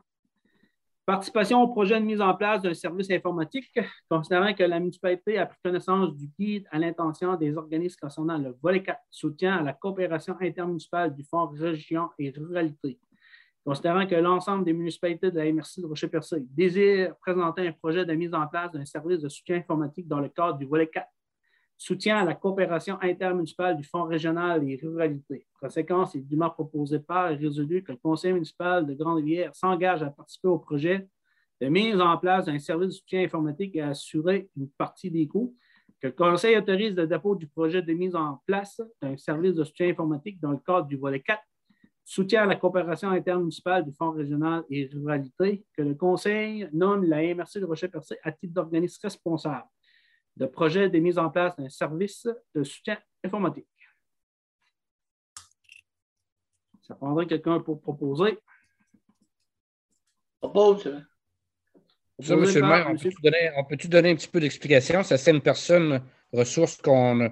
Participation 1.10 1.60
au 1.60 1.66
projet 1.66 1.98
de 1.98 2.04
mise 2.04 2.20
en 2.20 2.32
place 2.34 2.62
d'un 2.62 2.72
service 2.72 3.10
informatique, 3.10 3.76
considérant 4.08 4.54
que 4.54 4.62
la 4.62 4.78
municipalité 4.78 5.38
a 5.38 5.46
pris 5.46 5.58
connaissance 5.64 6.14
du 6.14 6.28
guide 6.38 6.68
à 6.70 6.78
l'intention 6.78 7.34
des 7.34 7.56
organismes 7.56 7.96
concernant 8.00 8.38
le 8.38 8.56
volet 8.62 8.80
4, 8.80 8.96
soutien 9.10 9.56
à 9.56 9.62
la 9.62 9.72
coopération 9.72 10.36
intermunicipale 10.40 11.12
du 11.12 11.24
Fonds 11.24 11.48
Région 11.48 12.10
et 12.16 12.30
Ruralité. 12.30 13.00
Considérant 13.64 14.06
que 14.06 14.14
l'ensemble 14.14 14.64
des 14.64 14.72
municipalités 14.72 15.32
de 15.32 15.36
la 15.36 15.52
MRC 15.52 15.80
de 15.80 15.86
Rocher-Percé 15.86 16.36
désirent 16.42 17.16
présenter 17.16 17.66
un 17.66 17.72
projet 17.72 18.04
de 18.04 18.12
mise 18.14 18.32
en 18.32 18.46
place 18.46 18.70
d'un 18.70 18.84
service 18.84 19.18
de 19.18 19.28
soutien 19.28 19.56
informatique 19.56 20.06
dans 20.06 20.20
le 20.20 20.28
cadre 20.28 20.58
du 20.58 20.66
volet 20.66 20.86
4, 20.86 21.08
soutien 21.80 22.18
à 22.18 22.24
la 22.26 22.34
coopération 22.34 22.98
intermunicipale 23.00 23.74
du 23.74 23.84
Fonds 23.84 24.04
régional 24.04 24.68
et 24.68 24.76
ruralité. 24.76 25.46
Conséquence, 25.58 26.14
il 26.14 26.20
est 26.20 26.24
dûment 26.24 26.50
proposé 26.50 26.98
par 26.98 27.30
et 27.30 27.36
résolu 27.36 27.82
que 27.82 27.92
le 27.92 27.98
Conseil 27.98 28.34
municipal 28.34 28.86
de 28.86 28.92
Grande-Rivière 28.92 29.54
s'engage 29.54 30.02
à 30.02 30.10
participer 30.10 30.48
au 30.48 30.58
projet 30.58 31.08
de 31.58 31.68
mise 31.68 31.98
en 31.98 32.18
place 32.18 32.44
d'un 32.44 32.58
service 32.58 32.88
de 32.88 32.92
soutien 32.92 33.24
informatique 33.24 33.74
et 33.76 33.80
à 33.80 33.88
assurer 33.88 34.50
une 34.58 34.68
partie 34.68 35.10
des 35.10 35.26
coûts, 35.26 35.56
que 36.02 36.08
le 36.08 36.12
Conseil 36.12 36.54
autorise 36.58 36.94
le 36.94 37.06
dépôt 37.06 37.34
du 37.34 37.46
projet 37.46 37.80
de 37.80 37.92
mise 37.94 38.14
en 38.14 38.42
place 38.44 38.82
d'un 39.00 39.16
service 39.16 39.54
de 39.54 39.64
soutien 39.64 39.88
informatique 39.88 40.38
dans 40.38 40.50
le 40.50 40.58
cadre 40.58 40.86
du 40.86 40.98
volet 40.98 41.20
4, 41.20 41.40
soutien 42.04 42.42
à 42.42 42.46
la 42.46 42.56
coopération 42.56 43.08
intermunicipale 43.08 43.86
du 43.86 43.92
Fonds 43.94 44.10
régional 44.10 44.64
et 44.68 44.86
ruralité, 44.92 45.64
que 45.74 45.80
le 45.80 45.94
Conseil 45.94 46.68
nomme 46.74 47.04
la 47.04 47.22
MRC 47.34 47.58
de 47.58 47.64
Rocher-Percé 47.64 48.18
à 48.22 48.32
titre 48.32 48.52
d'organisme 48.52 49.00
responsable 49.02 49.64
de 50.36 50.46
projet 50.46 50.88
de 50.88 50.98
mise 50.98 51.18
en 51.18 51.30
place 51.30 51.56
d'un 51.56 51.68
service 51.68 52.28
de 52.54 52.64
soutien 52.64 52.98
informatique. 53.24 53.66
Ça 56.82 56.94
prendrait 56.94 57.26
quelqu'un 57.26 57.60
pour 57.60 57.80
proposer. 57.80 58.38
Propose. 60.40 60.86
hein. 60.86 61.04
Ça, 62.20 62.34
M. 62.34 62.40
le 62.42 62.60
maire, 62.60 62.86
on 63.56 63.64
peut-tu 63.64 63.88
donner, 63.88 64.10
un 64.10 64.14
petit 64.14 64.28
peu 64.28 64.40
d'explication? 64.40 65.02
Ça, 65.02 65.16
c'est 65.16 65.30
une 65.30 65.40
personne 65.40 66.02
ressource 66.32 66.76
qu'on, 66.76 67.30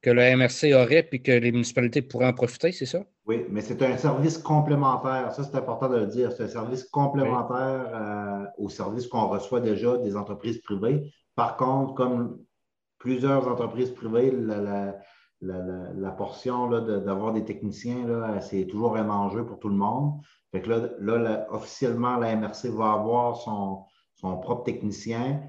que 0.00 0.10
le 0.10 0.36
MRC 0.36 0.72
aurait 0.74 1.02
puis 1.02 1.22
que 1.22 1.32
les 1.32 1.52
municipalités 1.52 2.02
pourraient 2.02 2.26
en 2.26 2.32
profiter, 2.32 2.72
c'est 2.72 2.86
ça? 2.86 3.04
Oui, 3.26 3.44
mais 3.50 3.60
c'est 3.60 3.80
un 3.82 3.96
service 3.96 4.38
complémentaire. 4.38 5.30
Ça, 5.32 5.44
c'est 5.44 5.56
important 5.56 5.88
de 5.88 5.98
le 5.98 6.06
dire. 6.06 6.32
C'est 6.32 6.44
un 6.44 6.48
service 6.48 6.84
complémentaire 6.84 7.90
euh, 7.92 8.46
au 8.58 8.68
service 8.68 9.06
qu'on 9.06 9.28
reçoit 9.28 9.60
déjà 9.60 9.98
des 9.98 10.16
entreprises 10.16 10.60
privées. 10.62 11.12
Par 11.34 11.56
contre, 11.56 11.94
comme 11.94 12.38
plusieurs 12.98 13.48
entreprises 13.48 13.90
privées, 13.90 14.30
la, 14.30 14.58
la- 14.60 14.98
la- 15.40 15.58
la- 15.58 15.92
la 15.94 16.10
portion 16.10 16.68
de- 16.68 16.98
d'avoir 17.00 17.32
des 17.32 17.44
techniciens, 17.44 18.40
c'est 18.40 18.66
toujours 18.66 18.96
un 18.96 19.08
enjeu 19.08 19.46
pour 19.46 19.58
tout 19.58 19.70
le 19.70 19.76
monde. 19.76 20.20
Fait 20.52 20.60
que 20.60 20.68
là, 20.68 20.88
là, 20.98 21.18
la- 21.18 21.52
officiellement, 21.52 22.16
la 22.18 22.30
MRC 22.36 22.68
va 22.68 22.92
avoir 22.92 23.36
son, 23.36 23.84
son 24.14 24.36
propre 24.38 24.64
technicien 24.64 25.42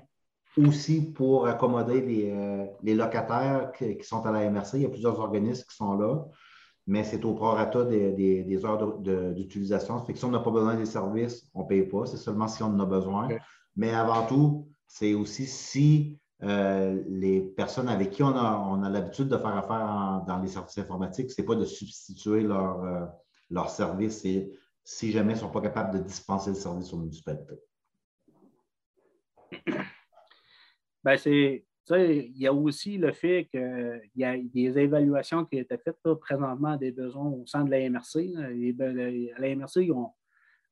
aussi 0.58 1.12
pour 1.14 1.48
accommoder 1.48 2.02
les, 2.02 2.32
euh, 2.32 2.66
les 2.84 2.94
locataires 2.96 3.72
qui, 3.78 3.98
qui 3.98 4.04
sont 4.04 4.26
à 4.26 4.32
la 4.32 4.44
MRC. 4.44 4.76
Il 4.76 4.82
y 4.84 4.86
a 4.86 4.90
plusieurs 4.90 5.20
organismes 5.20 5.66
qui 5.70 5.76
sont 5.76 5.98
là, 5.98 6.26
mais 6.88 7.04
c'est 7.04 7.24
au 7.26 7.34
prorata 7.34 7.84
des, 7.86 8.12
des- 8.14 8.44
des 8.44 8.66
heures 8.66 8.78
de- 8.78 9.12
de- 9.12 9.34
d'utilisation. 9.34 10.00
Fait 10.06 10.14
que 10.14 10.20
si 10.20 10.26
on 10.26 10.32
n'a 10.32 10.40
pas 10.40 10.52
besoin 10.52 10.76
des 10.76 10.86
services, 10.86 11.50
on 11.54 11.64
ne 11.64 11.68
paye 11.68 11.84
pas. 11.84 12.06
C'est 12.06 12.18
seulement 12.18 12.48
si 12.48 12.64
on 12.64 12.68
en 12.68 12.80
a 12.80 12.86
besoin. 12.86 13.28
Mais 13.76 13.92
avant 13.94 14.26
tout, 14.26 14.68
c'est 14.94 15.14
aussi 15.14 15.48
si 15.48 16.20
euh, 16.44 17.02
les 17.08 17.40
personnes 17.40 17.88
avec 17.88 18.10
qui 18.10 18.24
on 18.24 18.36
a, 18.36 18.90
l'habitude 18.90 19.30
de 19.30 19.38
faire 19.38 19.56
affaire 19.56 20.26
dans 20.28 20.42
les 20.42 20.50
services 20.50 20.78
informatiques, 20.78 21.32
ce 21.32 21.40
n'est 21.40 21.48
pas 21.48 21.56
de 21.56 21.64
substituer 21.64 22.42
leur, 22.42 22.84
euh, 22.84 23.68
service. 23.68 24.28
Si 24.84 25.12
jamais 25.12 25.32
ils 25.32 25.36
ne 25.36 25.40
sont 25.40 25.50
pas 25.50 25.62
capables 25.62 25.98
de 25.98 26.04
dispenser 26.04 26.50
le 26.50 26.58
service 26.58 26.92
aux 26.92 26.98
municipalités. 26.98 27.56
Ben, 31.04 31.16
c'est, 31.16 31.66
il 31.90 32.38
y 32.38 32.48
a 32.48 32.54
aussi 32.54 32.98
le 32.98 33.14
fait 33.14 33.48
qu'il 33.50 34.12
y 34.18 34.26
a 34.26 34.38
des 34.38 34.78
évaluations 34.78 35.46
qui 35.46 35.58
étaient 35.58 35.78
faites 35.78 35.98
présentement 36.20 36.76
des 36.76 36.92
besoins 36.92 37.30
au 37.30 37.46
sein 37.46 37.64
de 37.64 37.72
la 37.72 37.90
MRC. 37.90 38.28
là. 38.34 38.50
La 39.40 39.56
MRC, 39.56 39.86
ils 39.86 39.94
ont- 39.94 40.12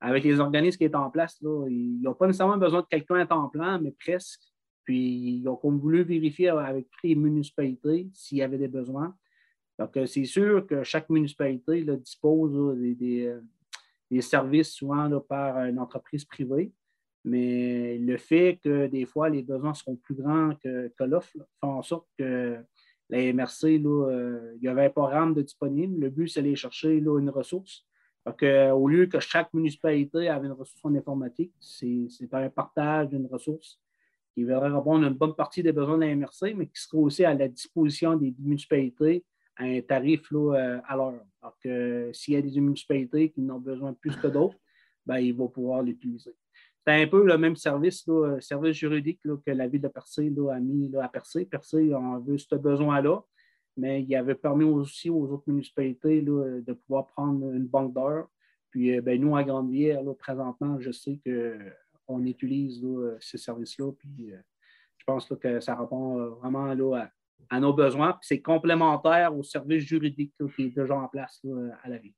avec 0.01 0.23
les 0.23 0.39
organismes 0.39 0.77
qui 0.77 0.89
sont 0.89 0.97
en 0.97 1.09
place, 1.09 1.37
ils 1.41 1.99
n'ont 2.01 2.13
pas 2.13 2.27
nécessairement 2.27 2.57
besoin 2.57 2.81
de 2.81 2.87
quelqu'un 2.87 3.15
à 3.15 3.25
temps 3.25 3.49
plein, 3.49 3.79
mais 3.79 3.91
presque. 3.91 4.41
Puis, 4.83 5.39
ils 5.39 5.47
ont 5.47 5.59
voulu 5.63 6.03
vérifier 6.03 6.49
avec 6.49 6.87
les 7.03 7.15
municipalités 7.15 8.09
s'il 8.13 8.39
y 8.39 8.41
avait 8.41 8.57
des 8.57 8.67
besoins. 8.67 9.15
Donc, 9.77 9.95
euh, 9.97 10.05
c'est 10.05 10.25
sûr 10.25 10.65
que 10.65 10.83
chaque 10.83 11.09
municipalité 11.09 11.83
dispose 11.83 12.55
euh, 12.55 13.41
des 14.09 14.21
services 14.21 14.71
souvent 14.71 15.19
par 15.21 15.57
une 15.65 15.79
entreprise 15.79 16.25
privée. 16.25 16.71
Mais 17.25 17.97
le 17.97 18.17
fait 18.17 18.59
que 18.63 18.87
des 18.87 19.05
fois, 19.05 19.29
les 19.29 19.43
besoins 19.43 19.73
seront 19.73 19.97
plus 19.97 20.15
grands 20.15 20.55
que, 20.63 20.91
que 20.97 21.03
l'offre 21.03 21.31
fait 21.33 21.39
en 21.61 21.81
sorte 21.81 22.07
que 22.17 22.57
la 23.09 23.33
MRC, 23.33 23.81
euh, 23.85 24.53
il 24.57 24.63
y 24.63 24.67
avait 24.67 24.85
un 24.85 24.89
programme 24.89 25.33
de 25.33 25.41
disponible. 25.41 25.99
Le 25.99 26.09
but, 26.09 26.27
c'est 26.27 26.41
d'aller 26.41 26.55
chercher 26.55 26.95
une 26.97 27.29
ressource. 27.29 27.85
Au 28.25 28.87
lieu 28.87 29.07
que 29.07 29.19
chaque 29.19 29.53
municipalité 29.53 30.29
avait 30.29 30.47
une 30.47 30.53
ressource 30.53 30.83
en 30.83 30.93
informatique, 30.93 31.53
c'est 31.59 32.07
c'est 32.09 32.33
un 32.33 32.49
partage 32.49 33.09
d'une 33.09 33.25
ressource 33.25 33.79
qui 34.33 34.43
viendrait 34.43 34.69
répondre 34.69 35.05
à 35.05 35.07
une 35.07 35.15
bonne 35.15 35.35
partie 35.35 35.63
des 35.63 35.71
besoins 35.71 35.97
de 35.97 36.05
la 36.05 36.15
MRC, 36.15 36.53
mais 36.55 36.67
qui 36.67 36.81
serait 36.81 36.97
aussi 36.97 37.25
à 37.25 37.33
la 37.33 37.47
disposition 37.47 38.15
des 38.15 38.33
municipalités 38.39 39.23
à 39.55 39.65
un 39.65 39.81
tarif 39.81 40.21
euh, 40.31 40.79
à 40.87 40.95
l'heure. 40.95 41.25
Euh, 41.65 42.11
s'il 42.13 42.33
y 42.33 42.37
a 42.37 42.41
des 42.41 42.59
municipalités 42.59 43.29
qui 43.29 43.41
en 43.41 43.55
ont 43.55 43.59
besoin 43.59 43.93
plus 43.93 44.15
que 44.15 44.27
d'autres, 44.27 44.57
ben, 45.05 45.17
ils 45.17 45.35
vont 45.35 45.47
pouvoir 45.47 45.83
l'utiliser. 45.83 46.35
C'est 46.85 47.03
un 47.03 47.07
peu 47.07 47.25
le 47.25 47.37
même 47.37 47.55
service, 47.55 48.05
euh, 48.07 48.39
service 48.39 48.77
juridique 48.77 49.19
que 49.23 49.51
la 49.51 49.67
ville 49.67 49.81
de 49.81 49.89
Percé 49.89 50.31
a 50.51 50.59
mis 50.59 50.95
à 50.95 51.09
Percé. 51.09 51.45
Percé 51.45 51.93
en 51.93 52.19
veut 52.19 52.37
ce 52.37 52.55
besoin-là, 52.55 53.21
mais 53.77 54.03
il 54.03 54.15
avait 54.15 54.35
permis 54.35 54.65
aussi 54.65 55.09
aux 55.09 55.27
autres 55.31 55.43
municipalités 55.47 56.21
là, 56.21 56.59
de 56.61 56.73
pouvoir 56.73 57.07
prendre 57.07 57.51
une 57.53 57.67
banque 57.67 57.93
d'heures. 57.93 58.29
Puis 58.71 58.95
euh, 58.95 59.01
ben, 59.01 59.19
nous, 59.19 59.35
à 59.35 59.43
Grande-Bière, 59.43 60.01
présentement, 60.17 60.79
je 60.79 60.91
sais 60.91 61.19
qu'on 61.25 62.23
utilise 62.23 62.83
là, 62.83 63.15
ces 63.19 63.37
services-là. 63.37 63.91
Puis 63.93 64.33
euh, 64.33 64.37
je 64.97 65.05
pense 65.05 65.27
que 65.27 65.59
ça 65.59 65.75
répond 65.75 66.19
euh, 66.19 66.29
vraiment 66.29 66.65
à, 66.65 67.09
à 67.49 67.59
nos 67.59 67.73
besoins. 67.73 68.13
Puis 68.13 68.27
c'est 68.27 68.41
complémentaire 68.41 69.35
au 69.35 69.43
service 69.43 69.83
juridique 69.83 70.33
qui 70.55 70.63
est 70.63 70.69
déjà 70.69 70.95
en 70.95 71.07
place 71.07 71.43
à 71.83 71.89
la 71.89 71.97
ville. 71.97 72.13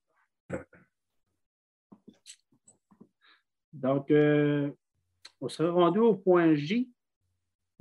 Donc, 3.73 4.11
euh, 4.11 4.71
on 5.39 5.47
serait 5.47 5.69
rendu 5.69 5.99
au 5.99 6.15
point 6.15 6.53
J. 6.53 6.91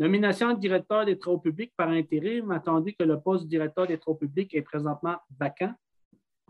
Nomination 0.00 0.54
de 0.54 0.58
directeur 0.58 1.04
des 1.04 1.18
travaux 1.18 1.36
publics 1.36 1.74
par 1.76 1.90
intérim, 1.90 2.50
attendu 2.52 2.94
que 2.94 3.04
le 3.04 3.20
poste 3.20 3.44
de 3.44 3.50
directeur 3.50 3.86
des 3.86 3.98
travaux 3.98 4.16
publics 4.16 4.54
est 4.54 4.62
présentement 4.62 5.16
vacant, 5.38 5.74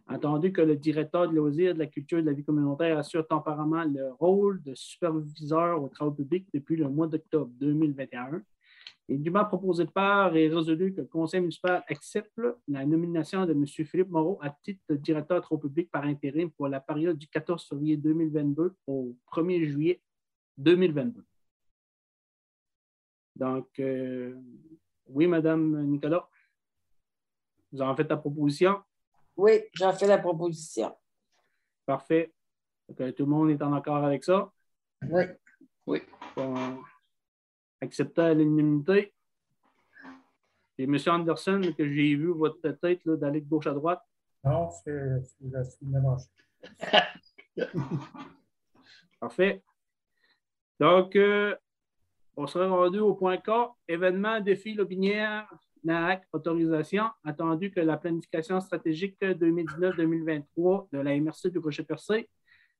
attendu 0.06 0.52
que 0.52 0.60
le 0.60 0.76
directeur 0.76 1.28
de 1.28 1.34
loisirs, 1.34 1.74
de 1.74 1.80
la 1.80 1.88
culture 1.88 2.18
et 2.18 2.22
de 2.22 2.28
la 2.28 2.32
vie 2.32 2.44
communautaire 2.44 2.96
assure 2.96 3.26
temporairement 3.26 3.82
le 3.82 4.12
rôle 4.20 4.62
de 4.62 4.72
superviseur 4.76 5.82
aux 5.82 5.88
travaux 5.88 6.12
publics 6.12 6.46
depuis 6.54 6.76
le 6.76 6.88
mois 6.88 7.08
d'octobre 7.08 7.50
2021. 7.58 8.40
Et 9.08 9.18
dûment 9.18 9.44
proposé 9.44 9.84
par 9.84 10.36
et 10.36 10.48
résolu 10.48 10.94
que 10.94 11.00
le 11.00 11.08
conseil 11.08 11.40
municipal 11.40 11.82
accepte 11.88 12.40
la 12.68 12.86
nomination 12.86 13.46
de 13.46 13.52
M. 13.52 13.66
Philippe 13.66 14.10
Moreau 14.10 14.38
à 14.42 14.50
titre 14.62 14.80
de 14.88 14.94
directeur 14.94 15.38
des 15.38 15.42
travaux 15.42 15.62
publics 15.62 15.90
par 15.90 16.04
intérim 16.04 16.52
pour 16.52 16.68
la 16.68 16.78
période 16.78 17.18
du 17.18 17.26
14 17.26 17.66
février 17.68 17.96
2022 17.96 18.76
au 18.86 19.16
1er 19.32 19.64
juillet 19.64 20.00
2022. 20.56 21.24
Donc, 23.36 23.68
euh, 23.78 24.34
oui, 25.06 25.26
Madame 25.26 25.86
Nicolas, 25.86 26.28
vous 27.72 27.82
en 27.82 27.94
faites 27.94 28.10
la 28.10 28.16
proposition? 28.16 28.82
Oui, 29.36 29.62
j'en 29.74 29.92
fais 29.92 30.06
la 30.06 30.18
proposition. 30.18 30.94
Parfait. 31.86 32.32
Donc, 32.88 33.14
tout 33.14 33.24
le 33.24 33.30
monde 33.30 33.50
est 33.50 33.62
en 33.62 33.72
accord 33.72 34.04
avec 34.04 34.24
ça? 34.24 34.52
Oui. 35.02 35.22
Oui. 35.86 36.02
Bon, 36.36 36.82
accepter 37.80 38.22
à 38.22 38.34
l'unanimité. 38.34 39.14
Et 40.78 40.84
M. 40.84 40.96
Anderson, 41.06 41.60
que 41.76 41.86
j'ai 41.86 42.14
vu 42.14 42.28
votre 42.28 42.70
tête 42.70 43.04
là, 43.04 43.16
d'aller 43.16 43.40
de 43.40 43.48
gauche 43.48 43.66
à 43.66 43.72
droite. 43.72 44.02
Non, 44.44 44.70
c'est 44.70 45.20
la 45.82 46.00
manche. 46.00 46.22
Parfait. 49.20 49.62
Donc, 50.78 51.16
euh, 51.16 51.54
on 52.40 52.46
serait 52.46 52.68
rendu 52.68 52.98
au 53.00 53.14
point 53.14 53.36
K. 53.36 53.50
Événement, 53.86 54.40
défi 54.40 54.72
Lobinière, 54.72 55.46
NAAC, 55.84 56.24
autorisation. 56.32 57.04
Attendu 57.22 57.70
que 57.70 57.80
la 57.80 57.98
planification 57.98 58.58
stratégique 58.60 59.20
2019-2023 59.20 60.88
de 60.90 60.98
la 61.00 61.20
MRC 61.20 61.50
du 61.50 61.58
Rocher-Percé 61.58 62.28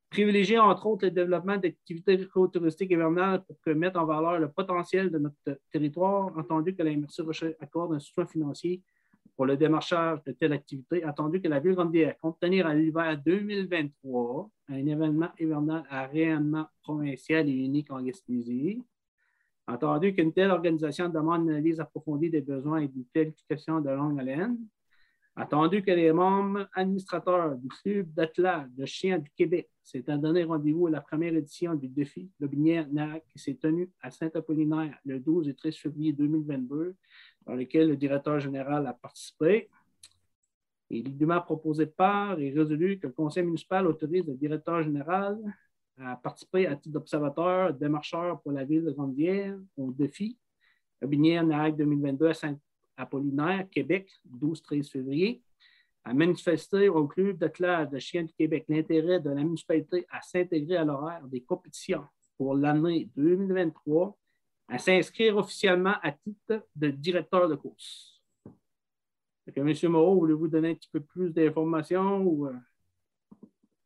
privilégie 0.09 0.59
entre 0.59 0.87
autres 0.87 1.05
le 1.05 1.13
développement 1.13 1.57
d'activités 1.57 2.27
touristiques 2.53 2.91
hivernales 2.91 3.45
pour 3.45 3.61
que 3.61 3.71
mettre 3.71 4.01
en 4.01 4.07
valeur 4.07 4.41
le 4.41 4.51
potentiel 4.51 5.11
de 5.11 5.19
notre 5.19 5.61
territoire, 5.71 6.37
entendu 6.37 6.75
que 6.75 6.83
la 6.83 6.97
MRC 6.97 7.23
Rocher 7.23 7.55
accorde 7.61 7.95
un 7.95 8.01
soutien 8.01 8.27
financier 8.27 8.83
pour 9.37 9.47
le 9.47 9.57
démarchage 9.57 10.23
de 10.25 10.33
telle 10.33 10.53
activité, 10.53 11.05
attendu 11.05 11.41
que 11.41 11.49
la 11.49 11.61
Ville 11.61 11.75
Grande 11.75 11.97
compte 12.21 12.41
tenir 12.41 12.67
à 12.67 12.75
l'hiver 12.75 13.17
2023 13.25 14.51
un 14.69 14.87
événement 14.87 15.31
hivernal 15.39 15.85
à 15.89 16.07
rayonnement 16.07 16.67
provincial 16.83 17.49
et 17.49 17.53
unique 17.53 17.91
en 17.91 18.03
Gaspésie. 18.03 18.83
Entendu 19.67 20.15
qu'une 20.15 20.33
telle 20.33 20.51
organisation 20.51 21.09
demande 21.09 21.43
une 21.43 21.51
analyse 21.51 21.81
approfondie 21.81 22.31
des 22.31 22.41
besoins 22.41 22.81
et 22.81 22.89
d'une 22.89 23.05
planification 23.05 23.81
de 23.81 23.91
longue 23.91 24.19
haleine. 24.19 24.59
Attendu 25.37 25.83
que 25.83 25.93
les 25.93 26.13
membres 26.13 26.69
administrateurs 26.75 27.57
du 27.57 27.69
Club 27.69 28.13
d'athlètes 28.13 28.75
de 28.75 28.85
chiens 28.85 29.19
du 29.19 29.31
Québec 29.31 29.71
s'étant 29.83 30.17
donné 30.17 30.45
rendez-vous 30.45 30.89
à 30.89 30.91
la 30.91 31.01
première 31.01 31.35
édition 31.35 31.75
du 31.75 31.89
défi 31.89 32.29
Lobinière 32.41 32.87
NAC 32.93 33.25
qui 33.29 33.39
s'est 33.39 33.55
tenue 33.55 33.89
à 34.03 34.11
Saint-Apollinaire 34.11 34.99
le 35.05 35.19
12 35.19 35.49
et 35.49 35.55
13 35.55 35.77
février 35.77 36.13
2022, 36.13 36.95
dans 37.47 37.55
lequel 37.55 37.89
le 37.89 37.97
directeur 37.97 38.41
général 38.41 38.87
a 38.87 38.93
participé. 38.93 39.69
Et 40.91 41.03
dûment 41.03 41.41
proposé 41.41 41.87
par 41.87 42.39
et 42.41 42.51
résolu 42.51 42.99
que 42.99 43.07
le 43.07 43.13
conseil 43.13 43.45
municipal 43.45 43.87
autorise 43.87 44.27
le 44.27 44.35
directeur 44.35 44.83
général 44.83 45.39
à 46.03 46.17
participer 46.17 46.67
à 46.67 46.77
titre 46.77 46.95
d'observateur, 46.95 47.75
démarcheur 47.75 48.41
pour 48.41 48.53
la 48.53 48.65
ville 48.65 48.85
de 48.85 48.91
Grande-Bière 48.93 49.59
au 49.77 49.91
défi 49.93 50.39
Lobinière 51.01 51.45
NAC 51.45 51.77
2022 51.77 52.27
à 52.27 52.35
Saint-Apollinaire, 52.35 53.69
Québec, 53.71 54.11
12-13 54.39 54.91
février, 54.91 55.43
à 56.05 56.15
manifester 56.15 56.89
au 56.89 57.07
Club 57.07 57.39
d'athlètes 57.39 57.91
de 57.91 57.99
chiens 57.99 58.25
du 58.25 58.33
Québec 58.33 58.65
l'intérêt 58.69 59.21
de 59.21 59.31
la 59.31 59.43
municipalité 59.43 60.07
à 60.11 60.21
s'intégrer 60.23 60.77
à 60.77 60.85
l'horaire 60.85 61.27
des 61.27 61.43
compétitions 61.43 62.05
pour 62.37 62.55
l'année 62.55 63.09
2023, 63.17 64.17
à 64.69 64.79
s'inscrire 64.79 65.37
officiellement 65.37 65.95
à 66.03 66.13
titre 66.13 66.67
de 66.77 66.89
directeur 66.89 67.49
de 67.49 67.55
course. 67.55 68.23
Fait 69.45 69.53
que, 69.53 69.61
M. 69.61 69.93
Moreau, 69.93 70.21
voulez-vous 70.21 70.49
donner 70.49 70.71
un 70.71 70.75
petit 70.75 70.89
peu 70.91 71.01
plus 71.01 71.31
d'informations? 71.31 72.23
Ou... 72.23 72.49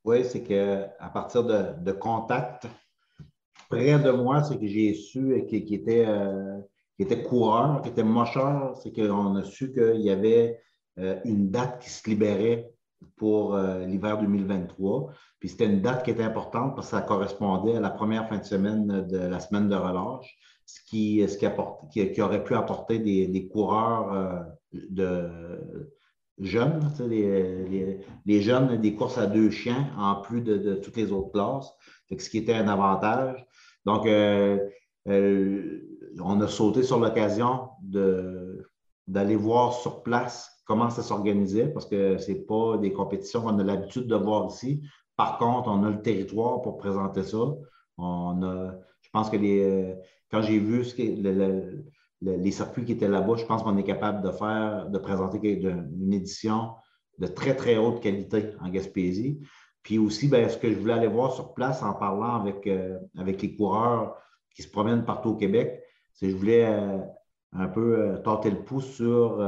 Oui, 0.04 0.24
c'est 0.24 0.42
qu'à 0.42 1.08
partir 1.12 1.44
de, 1.44 1.82
de 1.82 1.92
contacts 1.92 2.66
près 3.68 3.98
de 3.98 4.10
moi, 4.10 4.42
c'est 4.42 4.58
que 4.58 4.66
j'ai 4.66 4.94
su 4.94 5.44
qu'il 5.48 5.64
qui 5.64 5.74
était, 5.74 6.04
euh, 6.06 6.60
qui 6.96 7.02
était 7.02 7.22
coureur, 7.22 7.82
qui 7.82 7.88
était 7.88 8.04
mocheur, 8.04 8.76
c'est 8.76 8.92
qu'on 8.92 9.36
a 9.36 9.44
su 9.44 9.72
qu'il 9.72 10.00
y 10.00 10.10
avait 10.10 10.60
euh, 10.98 11.18
une 11.24 11.50
date 11.50 11.82
qui 11.82 11.90
se 11.90 12.08
libérait 12.08 12.70
pour 13.16 13.54
euh, 13.54 13.84
l'hiver 13.84 14.18
2023. 14.18 15.12
Puis 15.40 15.48
c'était 15.48 15.66
une 15.66 15.80
date 15.80 16.04
qui 16.04 16.10
était 16.10 16.22
importante 16.22 16.74
parce 16.74 16.90
que 16.90 16.96
ça 16.96 17.02
correspondait 17.02 17.76
à 17.76 17.80
la 17.80 17.90
première 17.90 18.28
fin 18.28 18.38
de 18.38 18.44
semaine 18.44 19.06
de 19.06 19.18
la 19.18 19.40
semaine 19.40 19.68
de 19.68 19.74
relâche, 19.74 20.38
ce 20.66 20.80
qui, 20.86 21.26
ce 21.28 21.36
qui, 21.36 21.46
apporte, 21.46 21.90
qui, 21.90 22.22
aurait 22.22 22.44
pu 22.44 22.54
apporter 22.54 22.98
des, 22.98 23.48
coureurs 23.48 24.46
de 24.72 25.92
jeunes, 26.40 26.80
les, 27.08 28.00
les, 28.26 28.42
jeunes 28.42 28.80
des 28.80 28.94
courses 28.94 29.18
à 29.18 29.26
deux 29.26 29.50
chiens 29.50 29.90
en 29.96 30.16
plus 30.16 30.40
de, 30.42 30.74
toutes 30.74 30.96
les 30.96 31.12
autres 31.12 31.30
classes, 31.30 31.72
ce 32.10 32.28
qui 32.28 32.38
était 32.38 32.54
un 32.54 32.68
avantage. 32.68 33.46
Donc, 33.84 34.06
euh, 34.06 34.58
euh, 35.08 35.80
on 36.20 36.40
a 36.40 36.48
sauté 36.48 36.82
sur 36.82 36.98
l'occasion 36.98 37.68
d'aller 39.06 39.36
voir 39.36 39.74
sur 39.74 40.02
place 40.02 40.50
comment 40.64 40.90
ça 40.90 41.02
s'organisait 41.02 41.68
parce 41.68 41.86
que 41.86 42.16
ce 42.18 42.32
n'est 42.32 42.38
pas 42.38 42.78
des 42.78 42.92
compétitions 42.92 43.42
qu'on 43.42 43.58
a 43.58 43.64
l'habitude 43.64 44.06
de 44.06 44.16
voir 44.16 44.46
ici. 44.46 44.82
Par 45.16 45.38
contre, 45.38 45.68
on 45.68 45.84
a 45.84 45.90
le 45.90 46.02
territoire 46.02 46.62
pour 46.62 46.78
présenter 46.78 47.22
ça. 47.22 47.38
On 47.98 48.42
a, 48.42 48.74
je 49.02 49.10
pense 49.12 49.30
que 49.30 49.36
les, 49.36 49.62
euh, 49.62 49.94
quand 50.30 50.42
j'ai 50.42 50.58
vu 50.58 50.84
ce 50.84 50.96
le, 51.00 51.84
les 52.20 52.50
circuits 52.50 52.84
qui 52.84 52.92
étaient 52.92 53.08
là-bas, 53.08 53.36
je 53.36 53.44
pense 53.44 53.62
qu'on 53.62 53.76
est 53.76 53.84
capable 53.84 54.22
de 54.22 54.30
faire, 54.30 54.88
de 54.88 54.98
présenter 54.98 55.38
une 55.60 56.12
édition 56.12 56.70
de 57.18 57.26
très, 57.26 57.54
très 57.54 57.76
haute 57.76 58.00
qualité 58.00 58.50
en 58.60 58.68
Gaspésie. 58.68 59.40
Puis 59.82 59.98
aussi, 59.98 60.28
bien, 60.28 60.48
ce 60.48 60.56
que 60.56 60.70
je 60.70 60.78
voulais 60.78 60.94
aller 60.94 61.08
voir 61.08 61.32
sur 61.32 61.52
place 61.54 61.82
en 61.82 61.92
parlant 61.92 62.40
avec, 62.40 62.66
euh, 62.66 62.98
avec 63.18 63.42
les 63.42 63.54
coureurs 63.54 64.16
qui 64.54 64.62
se 64.62 64.70
promènent 64.70 65.04
partout 65.04 65.30
au 65.30 65.36
Québec, 65.36 65.82
c'est 66.14 66.26
que 66.26 66.32
je 66.32 66.36
voulais 66.36 66.64
euh, 66.66 66.98
un 67.52 67.68
peu 67.68 67.98
euh, 67.98 68.16
tenter 68.18 68.50
le 68.50 68.64
pouce 68.64 68.86
sur 68.86 69.40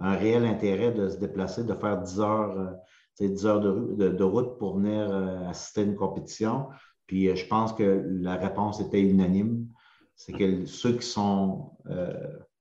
un 0.00 0.16
réel 0.16 0.44
intérêt 0.44 0.92
de 0.92 1.08
se 1.08 1.18
déplacer, 1.18 1.64
de 1.64 1.74
faire 1.74 2.00
10 2.00 2.20
heures, 2.20 2.74
10 3.20 3.46
heures 3.46 3.60
de, 3.60 4.24
route 4.24 4.58
pour 4.58 4.78
venir 4.78 5.12
assister 5.48 5.80
à 5.82 5.84
une 5.84 5.96
compétition. 5.96 6.68
Puis 7.06 7.34
je 7.34 7.46
pense 7.46 7.72
que 7.72 8.06
la 8.06 8.36
réponse 8.36 8.80
était 8.80 9.00
unanime 9.00 9.66
c'est 10.18 10.32
que 10.32 10.66
ceux 10.66 10.94
qui 10.94 11.06
sont, 11.06 11.70
euh, 11.88 12.12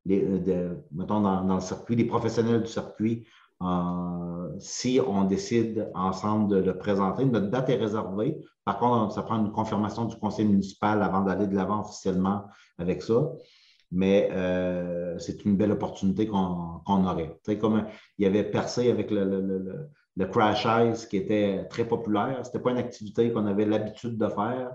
mettons, 0.05 1.21
dans, 1.21 1.55
le 1.55 1.59
circuit, 1.59 1.95
les 1.95 2.05
professionnels 2.05 2.61
du 2.61 2.67
circuit, 2.67 3.27
euh, 3.63 4.49
si 4.59 5.01
on 5.05 5.23
décide 5.23 5.89
ensemble 5.95 6.49
de 6.49 6.57
le 6.57 6.77
présenter, 6.77 7.25
notre 7.25 7.49
date 7.49 7.69
est 7.71 7.77
réservée. 7.77 8.37
Par 8.63 8.77
contre, 8.77 9.11
ça 9.11 9.23
prend 9.23 9.43
une 9.43 9.51
confirmation 9.51 10.05
du 10.05 10.15
conseil 10.17 10.45
municipal 10.45 11.01
avant 11.01 11.21
d'aller 11.21 11.47
de 11.47 11.55
l'avant 11.55 11.81
officiellement 11.81 12.45
avec 12.77 13.01
ça. 13.01 13.31
Mais 13.91 14.29
euh, 14.33 15.17
c'est 15.17 15.43
une 15.43 15.57
belle 15.57 15.71
opportunité 15.71 16.27
qu'on 16.27 16.83
aurait. 16.85 17.39
comme 17.59 17.87
il 18.19 18.23
y 18.23 18.27
avait 18.27 18.43
percé 18.43 18.91
avec 18.91 19.09
le, 19.09 19.87
le 20.15 20.25
crash 20.25 20.67
ice 20.91 21.07
qui 21.07 21.17
était 21.17 21.65
très 21.69 21.87
populaire. 21.87 22.41
Ce 22.43 22.49
n'était 22.49 22.59
pas 22.59 22.71
une 22.71 22.77
activité 22.77 23.31
qu'on 23.31 23.47
avait 23.47 23.65
l'habitude 23.65 24.15
de 24.15 24.27
faire. 24.27 24.73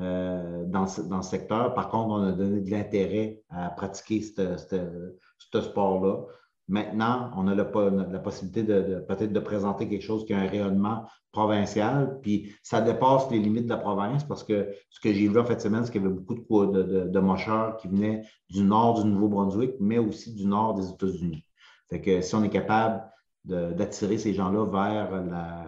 Euh, 0.00 0.64
dans, 0.66 0.86
dans, 1.08 1.22
ce 1.22 1.30
secteur. 1.30 1.74
Par 1.74 1.88
contre, 1.88 2.10
on 2.10 2.22
a 2.22 2.30
donné 2.30 2.60
de 2.60 2.70
l'intérêt 2.70 3.42
à 3.48 3.70
pratiquer 3.70 4.22
ce 4.22 5.60
sport-là. 5.60 6.24
Maintenant, 6.68 7.30
on 7.36 7.48
a 7.48 7.54
la, 7.54 7.64
possibilité 7.64 8.62
de, 8.62 9.00
peut-être 9.08 9.32
de 9.32 9.40
présenter 9.40 9.88
quelque 9.88 10.04
chose 10.04 10.24
qui 10.24 10.34
a 10.34 10.38
un 10.38 10.46
rayonnement 10.46 11.04
provincial, 11.32 12.20
puis 12.22 12.54
ça 12.62 12.80
dépasse 12.80 13.28
les 13.30 13.40
limites 13.40 13.64
de 13.64 13.70
la 13.70 13.78
province 13.78 14.22
parce 14.22 14.44
que 14.44 14.68
ce 14.90 15.00
que 15.00 15.12
j'ai 15.12 15.26
vu 15.26 15.38
en 15.38 15.44
fait 15.44 15.60
semaine, 15.60 15.84
c'est 15.84 15.90
qu'il 15.90 16.02
y 16.02 16.04
avait 16.04 16.14
beaucoup 16.14 16.66
de, 16.66 16.82
de, 16.82 17.08
de, 17.08 17.20
mocheurs 17.20 17.76
qui 17.78 17.88
venaient 17.88 18.22
du 18.50 18.62
nord 18.62 19.02
du 19.02 19.08
Nouveau-Brunswick, 19.08 19.76
mais 19.80 19.98
aussi 19.98 20.32
du 20.32 20.46
nord 20.46 20.74
des 20.74 20.90
États-Unis. 20.90 21.44
Fait 21.90 22.00
que 22.00 22.20
si 22.20 22.34
on 22.36 22.44
est 22.44 22.50
capable 22.50 23.02
d'attirer 23.44 24.18
ces 24.18 24.34
gens-là 24.34 24.66
vers 24.66 25.24
la, 25.24 25.64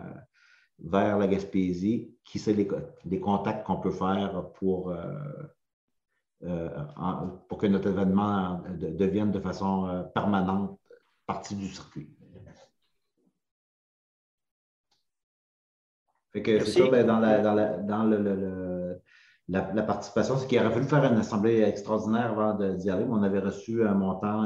vers 0.82 1.18
la 1.18 1.26
Gaspésie, 1.26 2.14
qui 2.24 2.38
c'est 2.38 2.54
les, 2.54 3.20
contacts 3.20 3.66
qu'on 3.66 3.76
peut 3.76 3.90
faire 3.90 4.50
pour, 4.54 4.90
euh, 4.90 4.98
euh, 6.44 6.68
pour 7.48 7.58
que 7.58 7.66
notre 7.66 7.88
événement 7.88 8.62
devienne 8.78 9.30
de 9.30 9.40
façon 9.40 9.88
euh, 9.88 10.02
permanente 10.02 10.78
partie 11.26 11.54
du 11.54 11.66
circuit. 11.68 12.10
Fait 16.32 16.42
que 16.42 16.64
c'est 16.64 16.80
ça, 16.82 16.88
ben, 16.88 17.04
dans, 17.04 17.18
la, 17.18 17.40
dans, 17.40 17.54
la, 17.54 17.76
dans 17.78 18.04
le, 18.04 19.00
la, 19.48 19.82
participation, 19.82 20.38
c'est 20.38 20.46
qu'il 20.46 20.60
aurait 20.60 20.70
fallu 20.70 20.86
faire 20.86 21.04
une 21.04 21.18
assemblée 21.18 21.60
extraordinaire 21.62 22.30
avant 22.30 22.54
d'y 22.54 22.88
aller. 22.88 23.04
On 23.08 23.24
avait 23.24 23.40
reçu 23.40 23.84
un 23.84 23.94
montant, 23.94 24.42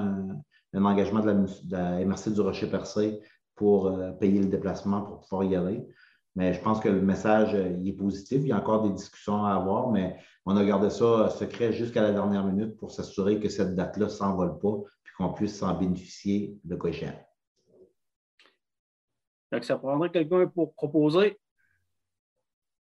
un, 0.73 0.85
engagement 0.85 1.21
de 1.21 1.27
la, 1.27 1.35
de 1.35 1.49
la 1.71 2.05
MRC 2.07 2.33
du 2.33 2.41
Rocher-Percé 2.41 3.21
pour 3.55 3.95
payer 4.19 4.41
le 4.41 4.49
déplacement 4.49 5.03
pour 5.03 5.21
pouvoir 5.21 5.45
y 5.45 5.55
aller. 5.55 5.87
Mais 6.37 6.53
je 6.53 6.61
pense 6.61 6.81
que 6.81 6.89
le 6.89 7.01
message 7.01 7.55
euh, 7.55 7.77
il 7.81 7.89
est 7.89 7.93
positif. 7.93 8.41
Il 8.43 8.49
y 8.49 8.53
a 8.53 8.59
encore 8.59 8.83
des 8.83 8.93
discussions 8.93 9.45
à 9.45 9.55
avoir, 9.55 9.91
mais 9.91 10.19
on 10.45 10.57
a 10.57 10.65
gardé 10.65 10.91
ça 10.91 11.05
euh, 11.05 11.29
secret 11.29 11.73
jusqu'à 11.73 12.03
la 12.03 12.13
dernière 12.13 12.45
minute 12.45 12.77
pour 12.77 12.91
s'assurer 12.91 13.39
que 13.39 13.49
cette 13.49 13.75
date-là 13.75 14.07
ne 14.07 14.11
s'envole 14.11 14.59
pas 14.59 14.83
puis 15.05 15.15
qu'on 15.17 15.33
puisse 15.33 15.59
s'en 15.59 15.79
bénéficier 15.79 16.59
de 16.65 16.75
cochon. 16.75 17.13
Donc, 19.53 19.63
ça 19.63 19.79
prendrait 19.79 20.11
quelqu'un 20.11 20.49
pour 20.49 20.75
proposer? 20.75 21.39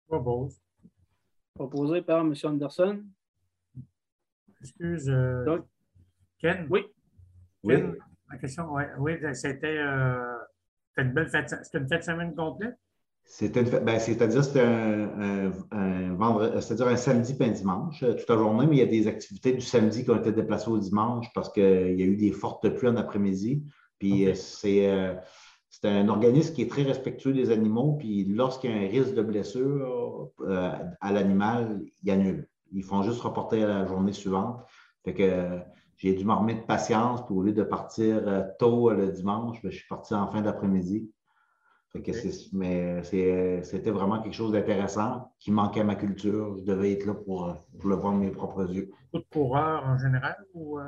Propose. 0.08 0.62
Proposé 1.56 2.04
par 2.04 2.20
M. 2.22 2.36
Anderson. 2.44 3.04
Excuse. 4.62 5.10
Euh, 5.10 5.60
Ken? 6.38 6.68
Oui. 6.70 6.86
Ken, 7.66 7.96
la 8.30 8.38
question, 8.38 8.72
oui, 8.72 8.84
oui 9.00 9.36
c'était 9.36 9.80
une 9.80 11.14
belle 11.14 11.30
fête. 11.30 11.50
C'était 11.64 11.80
une 11.80 11.88
fête 11.88 12.04
semaine 12.04 12.36
complète? 12.36 12.78
Ben, 13.42 14.00
c'est-à-dire 14.00 14.44
c'était 14.44 14.62
un, 14.62 15.52
c'est-à-dire 16.62 16.88
un 16.88 16.96
samedi 16.96 17.38
et 17.40 17.44
un 17.44 17.52
dimanche, 17.52 18.02
euh, 18.02 18.16
toute 18.16 18.28
la 18.28 18.36
journée, 18.36 18.66
mais 18.66 18.78
il 18.78 18.80
y 18.80 18.82
a 18.82 18.88
des 18.88 19.08
activités 19.08 19.54
du 19.54 19.62
samedi 19.62 20.04
qui 20.04 20.10
ont 20.10 20.18
été 20.18 20.32
déplacées 20.32 20.70
au 20.70 20.80
dimanche 20.80 21.28
parce 21.36 21.50
qu'il 21.50 21.62
y 21.64 22.02
a 22.02 22.06
eu 22.06 22.16
des 22.16 22.32
fortes 22.32 22.68
pluies 22.70 22.90
en 22.90 22.96
après-midi. 22.96 23.64
Puis 24.00 24.26
euh, 24.26 24.34
euh, 24.66 25.16
c'est, 25.70 25.88
un 25.88 26.10
organisme 26.10 26.56
qui 26.56 26.64
est 26.64 26.72
très 26.72 26.82
respectueux 26.82 27.32
des 27.32 27.52
animaux. 27.52 27.98
Puis 28.00 28.26
lorsqu'il 28.26 28.72
y 28.72 28.74
a 28.74 28.78
un 28.78 28.90
risque 28.90 29.14
de 29.14 29.22
blessure 29.22 30.32
à 31.00 31.14
l'animal, 31.14 31.82
il 32.04 32.12
annule. 32.12 32.48
Ils 32.72 32.84
font 32.84 33.04
juste 33.04 33.22
reporter 33.22 33.64
à 33.64 33.68
la 33.68 33.86
journée 33.86 34.14
suivante. 34.14 34.62
Fait 35.06 35.14
que 35.14 35.60
j'ai 35.98 36.14
dû 36.14 36.26
m'armer 36.26 36.56
de 36.56 36.62
patience. 36.62 37.24
Puis 37.28 37.36
au 37.36 37.44
lieu 37.44 37.54
de 37.54 37.64
partir 37.64 38.24
tôt 38.58 38.90
le 38.90 39.12
dimanche, 39.12 39.62
ben, 39.62 39.72
je 39.72 39.78
suis 39.78 39.88
parti 39.88 40.16
en 40.16 40.28
fin 40.28 40.42
d'après-midi 40.42 41.12
mais 42.54 43.04
c'était 43.04 43.92
vraiment 43.92 44.22
quelque 44.22 44.34
chose 44.36 44.52
d'intéressant 44.52 45.32
qui 45.40 45.52
manquait 45.52 45.82
à 45.82 45.84
ma 45.84 45.96
culture. 45.96 46.58
Je 46.60 46.64
devais 46.64 46.94
être 46.94 47.06
là 47.06 47.14
pour, 47.14 47.56
le 47.84 47.96
voir 47.96 48.14
de 48.14 48.20
mes 48.20 48.32
propres 48.32 48.72
yeux. 48.72 48.92
Beaucoup 49.12 49.24
de 49.24 49.30
coureurs 49.34 49.84
en 49.86 49.98
général 49.98 50.38
ou 50.54 50.80
euh, 50.80 50.84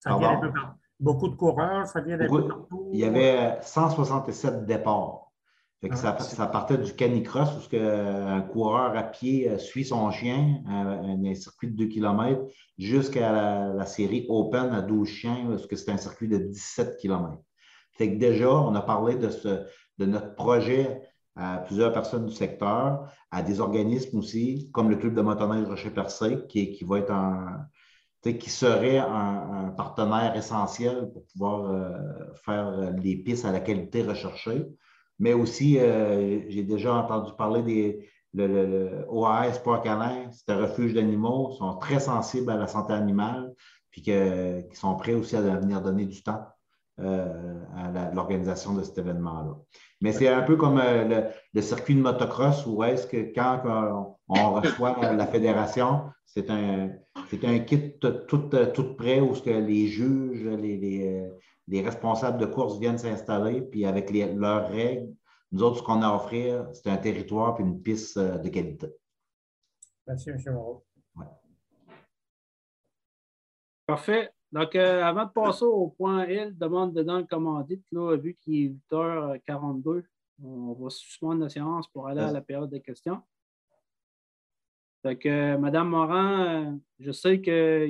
ça 0.00 0.16
vient 0.16 0.30
un 0.30 0.40
peu 0.40 0.52
partout? 0.52 0.78
Beaucoup 0.98 1.28
de 1.28 1.36
coureurs, 1.36 1.86
ça 1.86 2.00
vient 2.00 2.18
d'un 2.18 2.28
peu 2.28 2.48
partout? 2.48 2.90
Il 2.92 2.98
y 2.98 3.04
avait 3.04 3.58
167 3.62 4.66
départs. 4.66 5.30
Ah, 5.88 5.96
ça, 5.96 6.46
partait 6.46 6.76
du 6.76 6.92
canicross 6.92 7.48
où 7.56 7.76
un 7.76 8.42
coureur 8.42 8.94
à 8.94 9.02
pied 9.02 9.48
euh, 9.48 9.56
suit 9.56 9.86
son 9.86 10.10
chien, 10.10 10.62
un, 10.66 11.24
un 11.24 11.34
circuit 11.34 11.68
de 11.68 11.76
2 11.76 11.86
km, 11.86 12.42
jusqu'à 12.76 13.32
la, 13.72 13.86
série 13.86 14.26
Open 14.28 14.74
à 14.74 14.82
12 14.82 15.08
chiens, 15.08 15.46
parce 15.48 15.66
que 15.66 15.76
c'est 15.76 15.90
un 15.90 15.96
circuit 15.96 16.28
de 16.28 16.36
17 16.36 16.98
km. 16.98 17.38
Fait 17.92 18.12
que 18.12 18.18
déjà, 18.18 18.50
on 18.50 18.74
a 18.74 18.82
parlé 18.82 19.16
de 19.16 19.30
ce, 19.30 19.64
de 20.00 20.06
notre 20.06 20.34
projet 20.34 21.02
à 21.36 21.58
plusieurs 21.58 21.92
personnes 21.92 22.26
du 22.26 22.34
secteur, 22.34 23.12
à 23.30 23.42
des 23.42 23.60
organismes 23.60 24.18
aussi, 24.18 24.70
comme 24.72 24.90
le 24.90 24.96
Club 24.96 25.14
de 25.14 25.20
motoneige 25.20 25.66
Rocher-Percé, 25.66 26.46
qui, 26.48 26.72
qui 26.72 26.84
qui 28.38 28.50
serait 28.50 28.98
un, 28.98 29.72
partenaire 29.76 30.36
essentiel 30.36 31.10
pour 31.12 31.24
pouvoir 31.26 31.70
euh, 31.70 32.34
faire 32.44 32.92
des 32.94 33.16
pistes 33.16 33.44
à 33.44 33.52
la 33.52 33.60
qualité 33.60 34.02
recherchée. 34.02 34.66
Mais 35.18 35.32
aussi, 35.32 35.78
euh, 35.78 36.40
j'ai 36.48 36.64
déjà 36.64 36.94
entendu 36.94 37.32
parler 37.38 37.62
des 37.62 38.10
le, 38.32 38.46
le, 38.46 39.06
OAS 39.08 39.54
Sport 39.54 39.82
Canin, 39.82 40.30
c'est 40.30 40.50
un 40.52 40.58
refuge 40.58 40.94
d'animaux, 40.94 41.50
sont 41.52 41.76
très 41.78 41.98
sensibles 41.98 42.50
à 42.50 42.56
la 42.56 42.68
santé 42.68 42.92
animale, 42.92 43.52
puis 43.90 44.02
qui 44.02 44.12
sont 44.76 44.94
prêts 44.96 45.14
aussi 45.14 45.34
à 45.34 45.40
venir 45.40 45.82
donner 45.82 46.06
du 46.06 46.22
temps 46.22 46.44
euh, 47.00 47.54
à 47.76 48.12
l'organisation 48.14 48.74
de 48.74 48.82
cet 48.82 48.98
événement-là. 48.98 49.56
Mais 50.00 50.12
c'est 50.12 50.28
un 50.28 50.42
peu 50.42 50.56
comme 50.56 50.78
euh, 50.78 51.30
le, 51.52 51.62
circuit 51.62 51.94
de 51.94 52.00
motocross 52.00 52.66
où 52.66 52.82
est-ce 52.84 53.06
que 53.06 53.32
quand 53.34 53.62
on 54.28 54.52
reçoit 54.54 54.96
la 55.14 55.26
fédération, 55.26 56.04
c'est 56.26 56.50
un, 56.50 56.90
un 57.42 57.58
kit 57.60 57.98
tout, 57.98 58.12
tout, 58.28 58.94
prêt 58.96 59.20
où 59.20 59.34
ce 59.34 59.42
que 59.42 59.50
les 59.50 59.86
juges, 59.88 60.44
les, 60.44 61.30
les, 61.68 61.82
responsables 61.82 62.38
de 62.38 62.46
course 62.46 62.78
viennent 62.78 62.98
s'installer, 62.98 63.62
puis 63.62 63.84
avec 63.84 64.10
leurs 64.10 64.68
règles, 64.68 65.08
nous 65.52 65.62
autres, 65.62 65.78
ce 65.78 65.82
qu'on 65.82 66.02
a 66.02 66.08
à 66.08 66.14
offrir, 66.14 66.68
c'est 66.72 66.88
un 66.88 66.96
territoire 66.96 67.58
et 67.58 67.62
une 67.62 67.82
piste 67.82 68.16
euh, 68.16 68.38
de 68.38 68.48
qualité. 68.48 68.88
Merci, 70.06 70.30
M. 70.30 70.38
Moreau. 70.52 70.86
Parfait. 73.86 74.30
Donc, 74.52 74.74
euh, 74.74 75.02
avant 75.02 75.26
de 75.26 75.30
passer 75.30 75.64
au 75.64 75.88
point 75.88 76.24
L, 76.24 76.56
demande 76.56 76.92
dedans 76.92 77.18
le 77.18 77.24
commandite, 77.24 77.84
là, 77.92 78.16
vu 78.16 78.36
qu'il 78.40 78.54
est 78.54 78.74
8h42, 78.90 80.02
on 80.42 80.72
va 80.72 80.90
suspendre 80.90 81.42
la 81.42 81.48
séance 81.48 81.86
pour 81.88 82.08
aller 82.08 82.20
à 82.20 82.32
la 82.32 82.40
période 82.40 82.70
de 82.70 82.78
questions. 82.78 83.20
Donc, 85.02 85.24
euh, 85.24 85.56
Madame 85.56 85.88
Morin, 85.88 86.72
euh, 86.72 86.76
je 86.98 87.10
sais 87.12 87.40
que 87.40 87.86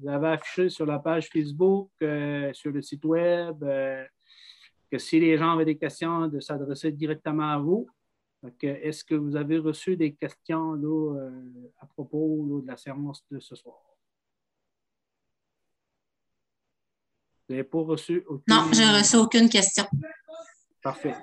vous 0.00 0.08
avez 0.08 0.28
affiché 0.28 0.68
sur 0.68 0.84
la 0.84 0.98
page 0.98 1.28
Facebook, 1.28 1.90
euh, 2.02 2.52
sur 2.52 2.72
le 2.72 2.82
site 2.82 3.04
Web, 3.04 3.62
euh, 3.62 4.04
que 4.90 4.98
si 4.98 5.18
les 5.18 5.38
gens 5.38 5.52
avaient 5.52 5.64
des 5.64 5.78
questions, 5.78 6.28
de 6.28 6.40
s'adresser 6.40 6.92
directement 6.92 7.50
à 7.52 7.58
vous. 7.58 7.88
Donc, 8.42 8.62
euh, 8.64 8.76
Est-ce 8.82 9.02
que 9.02 9.14
vous 9.14 9.34
avez 9.34 9.58
reçu 9.58 9.96
des 9.96 10.14
questions 10.14 10.74
là, 10.74 11.16
euh, 11.18 11.70
à 11.78 11.86
propos 11.86 12.46
là, 12.48 12.62
de 12.62 12.66
la 12.66 12.76
séance 12.76 13.24
de 13.30 13.40
ce 13.40 13.54
soir? 13.54 13.85
Vous 17.48 17.54
n'avez 17.54 17.64
pas 17.64 17.78
reçu 17.82 18.24
aucune... 18.26 18.42
Non, 18.48 18.64
je 18.72 18.80
n'ai 18.80 18.98
reçu 18.98 19.16
aucune 19.16 19.48
question. 19.48 19.84
Parfait. 20.82 21.14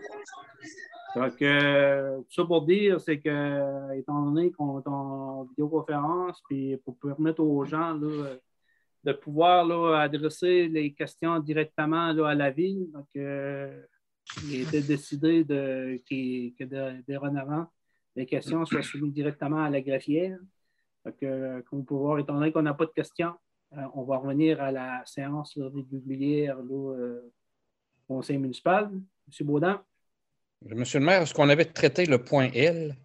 Donc, 1.15 1.41
euh, 1.41 2.17
tout 2.19 2.33
ça 2.33 2.45
pour 2.45 2.65
dire, 2.65 2.99
c'est 2.99 3.19
que, 3.19 3.95
étant 3.95 4.25
donné 4.25 4.51
qu'on 4.51 4.79
est 4.79 4.87
en 4.87 5.43
vidéoconférence, 5.43 6.41
puis 6.49 6.77
pour 6.77 6.97
permettre 6.97 7.43
aux 7.43 7.65
gens 7.65 7.93
là, 7.93 8.35
de 9.03 9.11
pouvoir 9.13 9.65
là, 9.65 9.99
adresser 9.99 10.67
les 10.69 10.93
questions 10.93 11.39
directement 11.39 12.11
là, 12.13 12.29
à 12.29 12.35
la 12.35 12.49
ville, 12.51 12.89
donc, 12.91 13.07
euh, 13.17 13.83
il 14.45 14.61
été 14.61 14.81
décidé 14.81 15.43
de, 15.43 16.01
qu'il- 16.07 16.53
que 16.55 16.63
de, 16.63 17.03
dorénavant, 17.07 17.67
les 18.15 18.25
questions 18.25 18.65
soient 18.65 18.81
soumises 18.81 19.13
directement 19.13 19.63
à 19.63 19.69
la 19.69 19.81
greffière. 19.81 20.39
Donc, 21.05 21.21
euh, 21.21 21.61
comme 21.63 21.79
vous 21.79 21.85
pouvez 21.85 21.99
voir, 21.99 22.19
étant 22.19 22.35
donné 22.35 22.51
qu'on 22.51 22.61
n'a 22.61 22.73
pas 22.73 22.85
de 22.85 22.91
questions, 22.91 23.33
on 23.93 24.03
va 24.03 24.17
revenir 24.17 24.61
à 24.61 24.71
la 24.71 25.03
séance 25.05 25.55
là, 25.55 25.69
régulière 25.73 26.57
là, 26.57 26.93
euh, 26.95 27.31
conseil 28.07 28.37
municipal. 28.37 28.89
M. 28.91 29.47
Baudin? 29.47 29.83
Monsieur 30.61 30.99
le 30.99 31.05
maire, 31.05 31.21
est-ce 31.21 31.33
qu'on 31.33 31.49
avait 31.49 31.65
traité 31.65 32.05
le 32.05 32.23
point 32.23 32.49
L? 32.53 32.95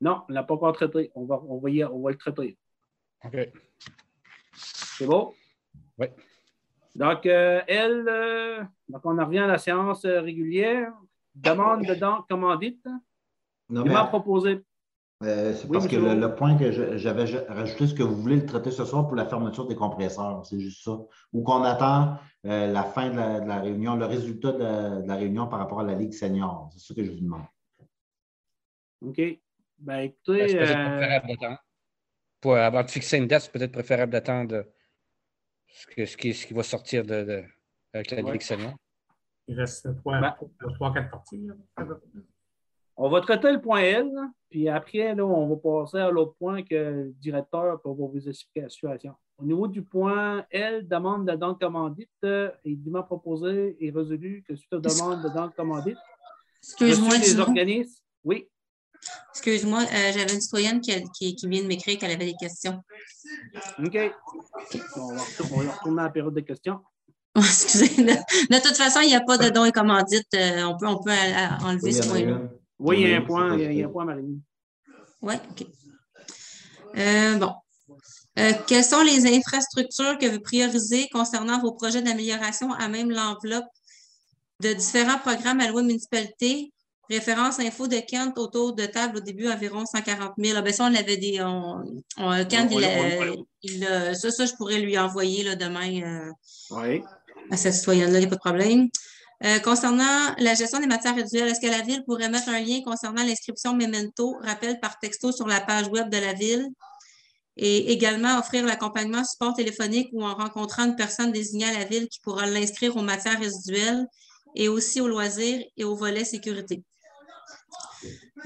Non, 0.00 0.22
on 0.28 0.32
ne 0.32 0.34
l'a 0.34 0.42
pas 0.42 0.54
encore 0.54 0.72
traité. 0.74 1.10
On 1.14 1.24
va, 1.24 1.40
on 1.48 1.58
va, 1.58 1.70
y- 1.70 1.84
on 1.84 2.00
va 2.02 2.10
le 2.10 2.16
traiter. 2.18 2.58
OK. 3.24 3.36
C'est 4.52 5.06
bon? 5.06 5.32
Oui. 5.98 6.06
Donc, 6.94 7.26
euh, 7.26 7.60
elle, 7.66 8.04
euh, 8.08 8.62
donc 8.88 9.04
on 9.04 9.18
en 9.18 9.24
revient 9.24 9.38
à 9.40 9.46
la 9.46 9.58
séance 9.58 10.04
euh, 10.04 10.20
régulière. 10.20 10.92
Demande 11.34 11.84
dedans 11.86 12.24
Il 13.70 13.82
mais, 13.82 13.84
m'a 13.92 14.04
proposé. 14.04 14.60
Euh, 15.22 15.54
c'est 15.54 15.66
Oui, 15.66 15.72
parce 15.72 15.86
que 15.88 15.96
le, 15.96 16.34
point 16.34 16.56
que 16.58 16.70
j'avais 16.98 17.24
rajouté, 17.48 17.86
c'est 17.86 17.94
que 17.94 18.02
vous 18.02 18.16
voulez 18.20 18.36
le 18.36 18.46
traiter 18.46 18.70
ce 18.70 18.84
soir 18.84 19.06
pour 19.06 19.16
la 19.16 19.26
fermeture 19.26 19.66
des 19.66 19.76
compresseurs. 19.76 20.44
C'est 20.44 20.58
juste 20.60 20.82
ça. 20.84 20.98
Ou 21.32 21.42
qu'on 21.42 21.62
attend 21.62 22.18
euh, 22.46 22.66
la 22.72 22.82
fin 22.82 23.10
de 23.10 23.16
la, 23.16 23.40
de 23.40 23.46
la 23.48 23.60
réunion, 23.60 23.94
le 23.96 24.06
résultat 24.06 24.52
de 24.52 24.58
la, 24.58 24.90
de 25.00 25.08
la 25.08 25.16
réunion 25.16 25.46
par 25.48 25.60
rapport 25.60 25.80
à 25.80 25.84
la 25.84 25.94
Ligue 25.94 26.12
senior. 26.12 26.68
C'est 26.72 26.80
ça 26.80 26.94
que 26.94 27.04
je 27.04 27.10
vous 27.12 27.20
demande. 27.20 27.44
OK. 29.00 29.20
Ben, 29.78 29.98
C'est 29.98 30.04
écoutez, 30.06 30.54
peut-être 30.56 30.76
euh, 30.76 30.96
préférable 30.98 31.26
d'attendre. 31.28 31.58
Pour, 32.40 32.56
avant 32.56 32.82
de 32.82 32.90
fixer 32.90 33.16
une 33.18 33.26
date, 33.26 33.42
c'est 33.42 33.52
peut-être 33.52 33.72
préférable 33.72 34.12
d'attendre 34.12 34.66
ce, 35.68 35.86
que- 35.86 36.04
ce 36.06 36.16
qui, 36.16 36.34
ce 36.34 36.46
qui 36.46 36.54
va 36.54 36.62
sortir 36.62 37.04
de, 37.04 37.22
de- 37.24 37.44
avec 37.92 38.10
la 38.10 38.22
Ouais. 38.22 38.32
Ligue 38.32 38.42
senior. 38.42 38.74
Il 39.46 39.58
reste 39.58 39.94
trois, 39.96 40.20
Ben. 40.20 40.34
trois, 40.74 40.92
quatre 40.92 41.10
parties. 41.10 41.46
là. 41.46 41.54
On 42.96 43.08
va 43.08 43.20
traiter 43.20 43.50
le 43.52 43.60
point 43.60 43.80
L, 43.80 44.10
puis 44.50 44.68
après, 44.68 45.14
là, 45.14 45.24
on 45.24 45.48
va 45.48 45.56
passer 45.56 45.98
à 45.98 46.10
l'autre 46.10 46.34
point 46.38 46.62
que 46.62 46.74
le 46.74 47.12
directeur 47.20 47.80
pour 47.82 47.94
vous 47.94 48.28
expliquer 48.28 48.62
la 48.62 48.68
situation. 48.68 49.14
Au 49.38 49.44
niveau 49.44 49.66
du 49.66 49.82
point 49.82 50.44
L, 50.50 50.86
demande 50.86 51.28
de 51.28 51.34
dent 51.34 51.54
commandite, 51.54 52.08
euh, 52.24 52.50
il 52.64 52.78
m'a 52.86 53.02
proposé 53.02 53.76
et 53.80 53.90
résolu 53.90 54.44
que 54.48 54.54
suite 54.54 54.72
aux 54.72 54.78
demandes 54.78 55.22
de 55.24 55.28
dent 55.28 55.50
commandite, 55.56 55.98
Excuse-moi, 56.62 57.16
Gino. 57.16 57.42
organismes. 57.42 58.00
Oui, 58.24 58.48
Excuse-moi, 59.32 59.80
euh, 59.82 60.12
j'avais 60.16 60.32
une 60.32 60.40
citoyenne 60.40 60.80
qui, 60.80 60.92
a- 60.92 61.00
qui- 61.18 61.34
qui 61.34 61.46
vient 61.48 61.62
de 61.62 61.66
m'écrire 61.66 61.98
qu'elle 61.98 62.12
avait 62.12 62.24
des 62.26 62.34
questions. 62.40 62.80
OK. 63.78 63.98
Bon, 64.96 65.02
on, 65.02 65.14
va 65.14 65.22
retourner, 65.72 66.00
à 66.00 66.04
la 66.04 66.10
période 66.10 66.32
de 66.34 66.40
questions. 66.40 66.80
Excusez. 67.36 68.02
De, 68.02 68.12
de 68.12 68.62
toute 68.66 68.76
façon, 68.76 69.00
il 69.02 69.08
n'y 69.08 69.14
a 69.14 69.20
pas 69.20 69.36
de 69.36 69.50
dons 69.50 69.64
et 69.66 69.72
commandites. 69.72 70.32
euh, 70.34 70.62
on 70.64 70.78
peut, 70.78 70.86
on 70.86 71.02
peut 71.02 71.10
euh, 71.10 71.66
enlever 71.66 71.80
Oui, 71.82 71.92
ce 71.92 72.08
point-là. 72.08 72.38
Oui, 72.78 73.00
il 73.00 73.08
y 73.10 73.14
a 73.14 73.18
un 73.18 73.22
point, 73.22 73.56
il 73.58 73.74
y 73.74 73.82
a, 73.82 73.86
un 73.86 73.90
point, 73.90 74.04
Marie. 74.04 74.38
Oui, 75.22 75.34
OK. 75.50 75.66
Euh, 76.96 77.36
bon. 77.38 77.52
Euh, 78.38 78.52
quelles 78.66 78.84
sont 78.84 79.02
les 79.02 79.26
infrastructures 79.36 80.18
que 80.18 80.26
vous 80.26 80.40
priorisez 80.40 81.08
concernant 81.12 81.60
vos 81.60 81.72
projets 81.72 82.02
d'amélioration 82.02 82.72
à 82.72 82.88
même 82.88 83.10
l'enveloppe 83.10 83.66
de 84.60 84.72
différents 84.72 85.18
programmes 85.18 85.60
alloués 85.60 85.82
aux 85.82 85.86
municipalités? 85.86 86.72
Référence 87.10 87.60
info 87.60 87.86
de 87.86 87.98
Kent 87.98 88.38
autour 88.38 88.72
de 88.74 88.86
table 88.86 89.18
au 89.18 89.20
début 89.20 89.46
environ 89.48 89.84
140 89.84 90.32
000. 90.38 90.56
Ah, 90.56 90.62
ben 90.62 90.72
ça, 90.72 90.86
on 90.86 90.88
l'avait 90.90 91.18
dit. 91.18 91.38
On, 91.40 91.84
on- 92.16 92.44
Kent, 92.46 92.72
il, 93.62 93.84
ça, 94.14 94.30
ça, 94.30 94.46
je 94.46 94.54
pourrais 94.54 94.80
lui 94.80 94.96
envoyer 94.98 95.44
là, 95.44 95.54
demain. 95.54 96.02
euh, 96.02 96.30
Oui. 96.70 97.02
à 97.50 97.56
cette 97.58 97.74
citoyenne-là, 97.74 98.18
il 98.18 98.22
n'y 98.22 98.26
a 98.26 98.30
pas 98.30 98.36
de 98.36 98.40
problème. 98.40 98.88
Euh, 99.44 99.58
concernant 99.58 100.34
la 100.38 100.54
gestion 100.54 100.80
des 100.80 100.86
matières 100.86 101.14
résiduelles, 101.14 101.48
est-ce 101.48 101.60
que 101.60 101.70
la 101.70 101.82
Ville 101.82 102.02
pourrait 102.04 102.30
mettre 102.30 102.48
un 102.48 102.60
lien 102.60 102.80
concernant 102.82 103.22
l'inscription 103.22 103.74
Memento, 103.74 104.36
rappel 104.40 104.80
par 104.80 104.98
texto 104.98 105.32
sur 105.32 105.46
la 105.46 105.60
page 105.60 105.88
web 105.88 106.08
de 106.08 106.16
la 106.16 106.32
Ville? 106.32 106.66
Et 107.56 107.92
également 107.92 108.38
offrir 108.38 108.64
l'accompagnement 108.64 109.22
support 109.24 109.54
téléphonique 109.54 110.08
ou 110.12 110.24
en 110.24 110.34
rencontrant 110.34 110.86
une 110.86 110.96
personne 110.96 111.30
désignée 111.30 111.66
à 111.66 111.78
la 111.78 111.84
Ville 111.84 112.08
qui 112.08 112.20
pourra 112.20 112.46
l'inscrire 112.46 112.96
aux 112.96 113.02
matières 113.02 113.38
résiduelles 113.38 114.06
et 114.56 114.68
aussi 114.68 115.00
aux 115.00 115.08
loisirs 115.08 115.62
et 115.76 115.84
au 115.84 115.94
volet 115.94 116.24
sécurité. 116.24 116.82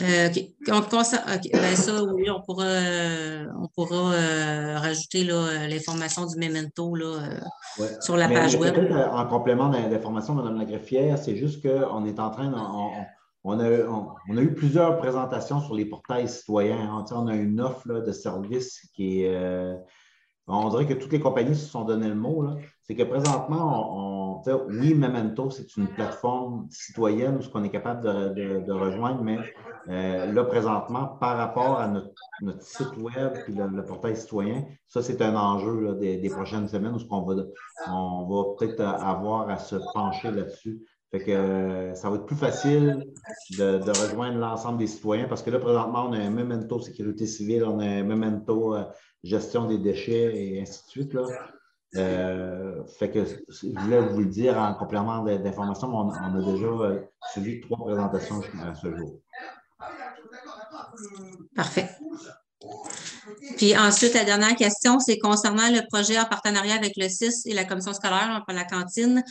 Euh. 0.00 0.28
Donc. 0.66 0.90
Ben, 0.90 1.02
ça, 1.76 2.04
oui, 2.04 2.30
on 2.30 2.40
pourra, 2.42 2.64
euh, 2.64 3.46
on 3.60 3.66
pourra 3.68 4.12
euh, 4.14 4.78
rajouter 4.78 5.26
euh, 5.30 5.66
l'information 5.66 6.26
du 6.26 6.36
memento 6.38 6.94
là, 6.94 7.18
Ouais. 7.78 7.88
sur 8.00 8.16
la 8.16 8.28
Mais- 8.28 8.34
page 8.34 8.56
mais 8.58 8.70
web. 8.70 8.92
En 9.12 9.26
complément 9.26 9.68
d'in- 9.68 9.88
d'information, 9.88 10.34
Mme 10.34 10.56
la 10.58 10.64
greffière, 10.64 11.18
c'est 11.18 11.36
juste 11.36 11.62
qu'on 11.62 12.04
est 12.04 12.20
en 12.20 12.30
train, 12.30 12.48
de- 12.50 12.54
on, 12.56 12.90
on- 13.44 13.58
a, 13.60 13.70
on- 13.88 14.08
on 14.30 14.36
a 14.36 14.40
eu 14.40 14.54
plusieurs 14.54 14.98
présentations 14.98 15.60
sur 15.60 15.74
les 15.74 15.84
portails 15.86 16.28
citoyens. 16.28 16.78
hein. 16.92 17.04
On 17.12 17.26
a 17.26 17.34
une 17.34 17.60
offre 17.60 17.88
là, 17.88 18.00
de 18.00 18.12
service 18.12 18.80
qui 18.94 19.22
est. 19.24 19.34
on 20.46 20.68
dirait 20.70 20.86
que 20.86 20.94
toutes 20.94 21.12
les 21.12 21.20
compagnies 21.20 21.56
se 21.56 21.66
sont 21.66 21.84
donné 21.84 22.08
le 22.08 22.14
mot. 22.14 22.42
là. 22.42 22.56
C'est 22.88 22.94
que 22.96 23.02
présentement, 23.02 23.96
on, 23.96 24.40
on- 24.50 24.66
oui, 24.68 24.94
Memento, 24.94 25.50
c'est 25.50 25.76
une 25.76 25.88
plateforme 25.88 26.66
citoyenne 26.70 27.36
où 27.36 27.42
ce 27.42 27.50
qu'on 27.50 27.62
est 27.64 27.70
capable 27.70 28.02
de, 28.02 28.28
de- 28.60 28.60
de 28.66 28.72
rejoindre, 28.72 29.22
mais 29.22 29.38
euh, 29.88 30.32
là, 30.32 30.44
présentement, 30.44 31.06
par 31.20 31.36
rapport 31.36 31.78
à 31.78 31.88
notre, 31.88 32.10
notre 32.40 32.62
site 32.62 32.96
web 32.96 33.32
et 33.46 33.52
le, 33.52 33.66
le 33.68 33.84
portail 33.84 34.16
citoyen, 34.16 34.64
ça, 34.86 35.02
c'est 35.02 35.20
un 35.20 35.36
enjeu 35.36 35.80
là, 35.80 35.92
des, 35.94 36.16
des 36.16 36.30
prochaines 36.30 36.66
semaines 36.68 36.94
où 36.94 36.98
ce 36.98 37.04
qu'on 37.06 37.22
va, 37.22 37.34
on 37.90 38.26
va 38.26 38.54
peut-être 38.56 38.80
avoir 38.80 39.50
à 39.50 39.58
se 39.58 39.76
pencher 39.92 40.30
là-dessus. 40.30 40.80
Fait 41.10 41.20
que 41.20 41.30
euh, 41.30 41.94
ça 41.94 42.10
va 42.10 42.16
être 42.16 42.26
plus 42.26 42.36
facile 42.36 43.02
de, 43.58 43.78
de 43.78 43.90
rejoindre 43.90 44.38
l'ensemble 44.38 44.78
des 44.78 44.86
citoyens 44.86 45.26
parce 45.26 45.42
que 45.42 45.50
là, 45.50 45.58
présentement, 45.58 46.06
on 46.08 46.12
a 46.12 46.18
un 46.18 46.30
memento 46.30 46.80
sécurité 46.80 47.26
civile, 47.26 47.64
on 47.64 47.80
a 47.80 47.86
un 47.86 48.04
memento 48.04 48.74
euh, 48.74 48.84
gestion 49.24 49.66
des 49.66 49.78
déchets 49.78 50.36
et 50.36 50.60
ainsi 50.60 50.84
de 50.84 50.90
suite. 50.90 51.14
Là. 51.14 51.24
Euh, 51.96 52.84
fait 52.98 53.10
que 53.10 53.24
je 53.24 53.68
voulais 53.78 54.00
vous 54.00 54.20
le 54.20 54.26
dire 54.26 54.58
en 54.58 54.74
complément 54.74 55.24
d'informations, 55.24 55.88
on, 55.88 56.08
on 56.10 56.38
a 56.38 56.52
déjà 56.52 56.66
euh, 56.66 57.00
suivi 57.32 57.60
trois 57.62 57.78
présentations 57.78 58.42
jusqu'à 58.42 58.74
ce 58.74 58.94
jour. 58.94 59.20
Parfait. 61.54 61.88
Puis 63.56 63.76
ensuite, 63.76 64.14
la 64.14 64.24
dernière 64.24 64.56
question, 64.56 64.98
c'est 65.00 65.18
concernant 65.18 65.68
le 65.70 65.86
projet 65.88 66.18
en 66.18 66.24
partenariat 66.24 66.74
avec 66.74 66.94
le 66.96 67.08
CIS 67.08 67.46
et 67.46 67.54
la 67.54 67.64
commission 67.64 67.92
scolaire 67.92 68.42
pour 68.46 68.56
la 68.56 68.64
cantine. 68.64 69.22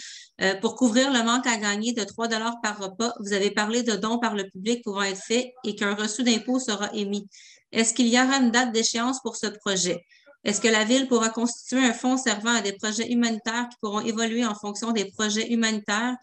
Euh, 0.42 0.56
pour 0.56 0.76
couvrir 0.76 1.12
le 1.12 1.24
manque 1.24 1.48
à 1.48 1.58
gagner 1.58 1.94
de 1.94 2.04
3 2.04 2.28
par 2.62 2.80
repas, 2.80 3.14
vous 3.20 3.34
avez 3.34 3.52
parlé 3.52 3.84
de 3.84 3.96
dons 3.96 4.20
par 4.20 4.36
le 4.36 4.50
public 4.50 4.84
pouvant 4.84 5.04
être 5.04 5.22
faits 5.22 5.48
et 5.64 5.76
qu'un 5.76 5.96
reçu 5.96 6.24
d'impôt 6.24 6.60
sera 6.60 6.94
émis. 6.94 7.28
Est-ce 7.72 7.94
qu'il 7.94 8.08
y 8.08 8.20
aura 8.20 8.38
une 8.38 8.52
date 8.52 8.72
d'échéance 8.72 9.20
pour 9.22 9.36
ce 9.36 9.48
projet? 9.48 10.04
Est-ce 10.44 10.62
que 10.62 10.68
la 10.68 10.84
Ville 10.84 11.08
pourra 11.08 11.30
constituer 11.30 11.84
un 11.86 11.94
fonds 11.94 12.18
servant 12.18 12.54
à 12.54 12.62
des 12.62 12.74
projets 12.74 13.12
humanitaires 13.12 13.68
qui 13.70 13.78
pourront 13.82 14.02
évoluer 14.02 14.46
en 14.46 14.56
fonction 14.56 14.92
des 14.92 15.06
projets 15.12 15.52
humanitaires 15.52 16.16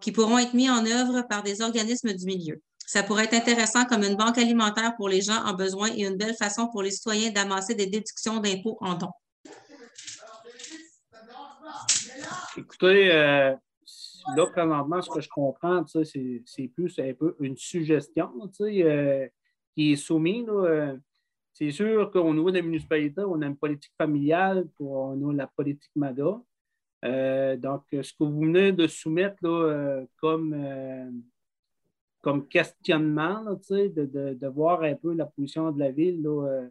qui 0.00 0.12
pourront 0.12 0.38
être 0.38 0.54
mis 0.54 0.70
en 0.70 0.84
œuvre 0.86 1.22
par 1.28 1.42
des 1.42 1.62
organismes 1.62 2.12
du 2.12 2.26
milieu? 2.26 2.60
Ça 2.86 3.02
pourrait 3.02 3.24
être 3.24 3.34
intéressant 3.34 3.84
comme 3.84 4.02
une 4.02 4.16
banque 4.16 4.38
alimentaire 4.38 4.94
pour 4.96 5.08
les 5.08 5.22
gens 5.22 5.42
en 5.44 5.54
besoin 5.54 5.88
et 5.96 6.04
une 6.04 6.16
belle 6.16 6.34
façon 6.34 6.68
pour 6.68 6.82
les 6.82 6.90
citoyens 6.90 7.30
d'amasser 7.30 7.74
des 7.74 7.86
déductions 7.86 8.38
d'impôts 8.38 8.76
en 8.80 8.94
dons. 8.94 9.12
Écoutez, 12.56 13.10
euh, 13.10 13.54
là, 14.36 14.46
présentement, 14.46 15.00
ce 15.00 15.10
que 15.10 15.20
je 15.20 15.28
comprends, 15.28 15.84
c'est 15.86 16.68
plus 16.68 16.98
un 16.98 17.14
peu 17.14 17.34
une 17.40 17.56
suggestion 17.56 18.30
euh, 18.60 19.28
qui 19.74 19.92
est 19.92 19.96
soumise. 19.96 20.46
là, 20.46 20.52
euh, 20.52 20.96
c'est 21.52 21.70
sûr 21.70 22.10
qu'au 22.10 22.32
niveau 22.32 22.50
des 22.50 22.62
municipalités, 22.62 23.22
on 23.22 23.40
a 23.42 23.46
une 23.46 23.56
politique 23.56 23.92
familiale, 23.98 24.66
pour, 24.76 24.92
on 24.92 25.30
a 25.30 25.34
la 25.34 25.46
politique 25.46 25.90
MADA. 25.96 26.40
Euh, 27.04 27.56
donc, 27.56 27.82
ce 27.90 28.12
que 28.12 28.24
vous 28.24 28.40
venez 28.40 28.72
de 28.72 28.86
soumettre 28.86 29.36
là, 29.42 29.50
euh, 29.50 30.06
comme, 30.20 30.54
euh, 30.54 31.10
comme 32.20 32.46
questionnement, 32.48 33.42
de, 33.44 33.88
de- 34.06 34.34
de 34.34 34.46
voir 34.48 34.82
un 34.82 34.94
peu 34.94 35.12
la 35.14 35.26
position 35.26 35.72
de 35.72 35.78
la 35.80 35.90
ville, 35.90 36.22
là, 36.22 36.68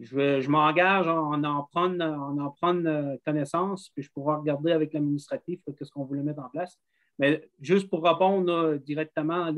je, 0.00 0.40
je 0.40 0.48
m'engage 0.50 1.06
à 1.06 1.20
en, 1.20 1.44
en 1.44 1.62
prendre, 1.64 2.02
en 2.04 2.38
en 2.38 3.18
connaissance, 3.24 3.90
puis 3.90 4.02
je 4.02 4.10
pourrai 4.10 4.36
regarder 4.36 4.72
avec 4.72 4.92
l'administratif 4.92 5.60
qu'est-ce 5.78 5.90
qu'on 5.90 6.04
voulait 6.04 6.22
mettre 6.22 6.40
en 6.42 6.48
place. 6.48 6.78
Mais 7.18 7.48
juste 7.60 7.88
pour 7.90 8.02
répondre 8.02 8.76
directement 8.76 9.44
à, 9.44 9.52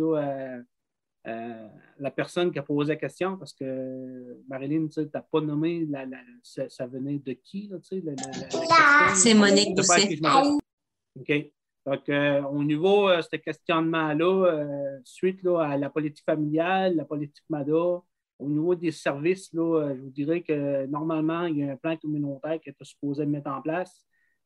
à 1.25 1.71
la 1.99 2.11
personne 2.11 2.51
qui 2.53 2.59
a 2.59 2.63
posé 2.63 2.95
la 2.95 2.97
question, 2.97 3.37
parce 3.37 3.53
que 3.53 4.39
Marilyn, 4.49 4.89
tu 4.89 5.01
n'as 5.15 5.21
pas 5.23 5.41
nommé 5.41 5.87
la- 5.87 6.05
la- 6.07 6.19
ça, 6.43 6.69
ça 6.69 6.87
venait 6.87 7.19
de 7.19 7.33
qui, 7.35 7.69
là, 7.69 7.79
tu 7.79 8.01
sais, 8.01 8.01
question? 8.01 8.61
C'est 9.15 9.35
Monique 9.35 9.75
Doucet. 9.77 10.19
OK. 11.21 11.51
Donc, 11.85 12.09
euh, 12.09 12.43
au 12.43 12.63
niveau 12.63 13.15
de 13.15 13.21
ce 13.23 13.37
questionnement-là, 13.37 14.47
euh, 14.47 14.99
suite 15.05 15.43
là, 15.43 15.61
à 15.61 15.77
la 15.77 15.91
politique 15.91 16.25
familiale, 16.25 16.97
la 16.97 17.05
politique 17.05 17.45
MADA, 17.51 17.73
au 18.39 18.49
niveau 18.49 18.75
des 18.75 18.91
services, 18.93 19.53
là, 19.53 19.81
euh, 19.83 19.95
je 19.97 20.01
vous 20.01 20.11
dirais 20.11 20.43
que 20.43 20.87
normalement, 20.87 21.45
il 21.47 21.59
y 21.59 21.63
a 21.65 21.73
un 21.73 21.77
plan 21.77 21.97
communautaire 21.97 22.61
qui 22.61 22.71
est 22.71 22.85
supposé 22.85 23.27
mettre 23.27 23.51
en 23.51 23.61
place. 23.63 24.05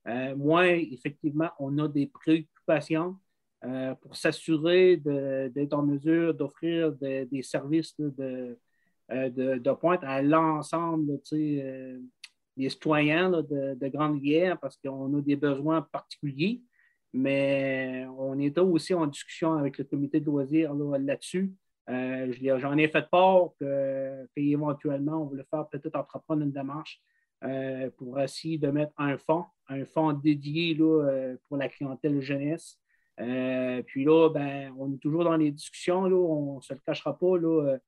Euh, 0.09 0.35
moi, 0.36 0.69
effectivement, 0.69 1.51
on 1.59 1.77
a 1.78 1.89
des 1.89 2.07
préoccupations 2.07 3.16
euh, 3.67 3.95
pour 3.97 4.15
s'assurer 4.17 4.97
d'être 4.97 5.73
en 5.75 5.83
mesure 5.83 6.33
d'offrir 6.35 6.93
de- 6.93 7.25
des 7.25 7.43
services 7.43 7.95
euh, 8.01 8.55
de, 9.11 9.59
de 9.59 9.73
pointe 9.73 10.05
à 10.05 10.23
l'ensemble 10.23 11.19
euh, 11.33 11.99
des 12.57 12.69
citoyens 12.69 13.31
de, 13.31 13.75
de 13.75 13.89
Grande-Rivière 13.89 14.59
parce 14.61 14.77
qu'on 14.77 15.13
a 15.19 15.21
des 15.21 15.37
besoins 15.37 15.83
particuliers. 15.83 16.63
Mais 17.13 18.07
on 18.19 18.39
était 18.39 18.61
aussi 18.61 18.93
en 18.95 19.07
discussion 19.07 19.55
avec 19.55 19.79
le 19.79 19.85
comité 19.85 20.21
de 20.21 20.27
loisirs 20.27 20.75
là, 20.75 20.99
là-dessus. 20.99 21.53
J'en 21.89 22.77
ai 22.77 22.89
fait 22.89 23.09
part 23.11 23.51
que- 23.59 24.27
qu'éventuellement, 24.35 25.23
on 25.23 25.27
voulait 25.27 25.47
faire 25.51 25.67
peut-être 25.69 25.97
entreprendre 25.97 26.43
une 26.43 26.53
démarche 26.53 27.01
pour 27.97 28.21
essayer 28.21 28.59
de 28.59 28.69
mettre 28.69 28.93
un 28.99 29.17
fonds, 29.19 29.45
un 29.69 29.85
fonds 29.85 30.13
dédié 30.13 30.75
là, 30.75 31.35
pour 31.49 31.57
la 31.57 31.69
clientèle 31.69 32.21
jeunesse. 32.21 32.79
Euh, 33.21 33.83
puis 33.83 34.05
là, 34.05 34.29
ben, 34.29 34.75
on 34.79 34.93
est 34.93 34.99
toujours 34.99 35.25
dans 35.25 35.37
les 35.37 35.51
discussions, 35.51 36.05
là, 36.05 36.17
on 36.17 36.57
ne 36.57 36.61
se 36.61 36.75
le 36.75 36.81
cachera 36.85 37.17
pas. 37.17 37.39
Là, 37.39 37.63
euh, 37.63 37.79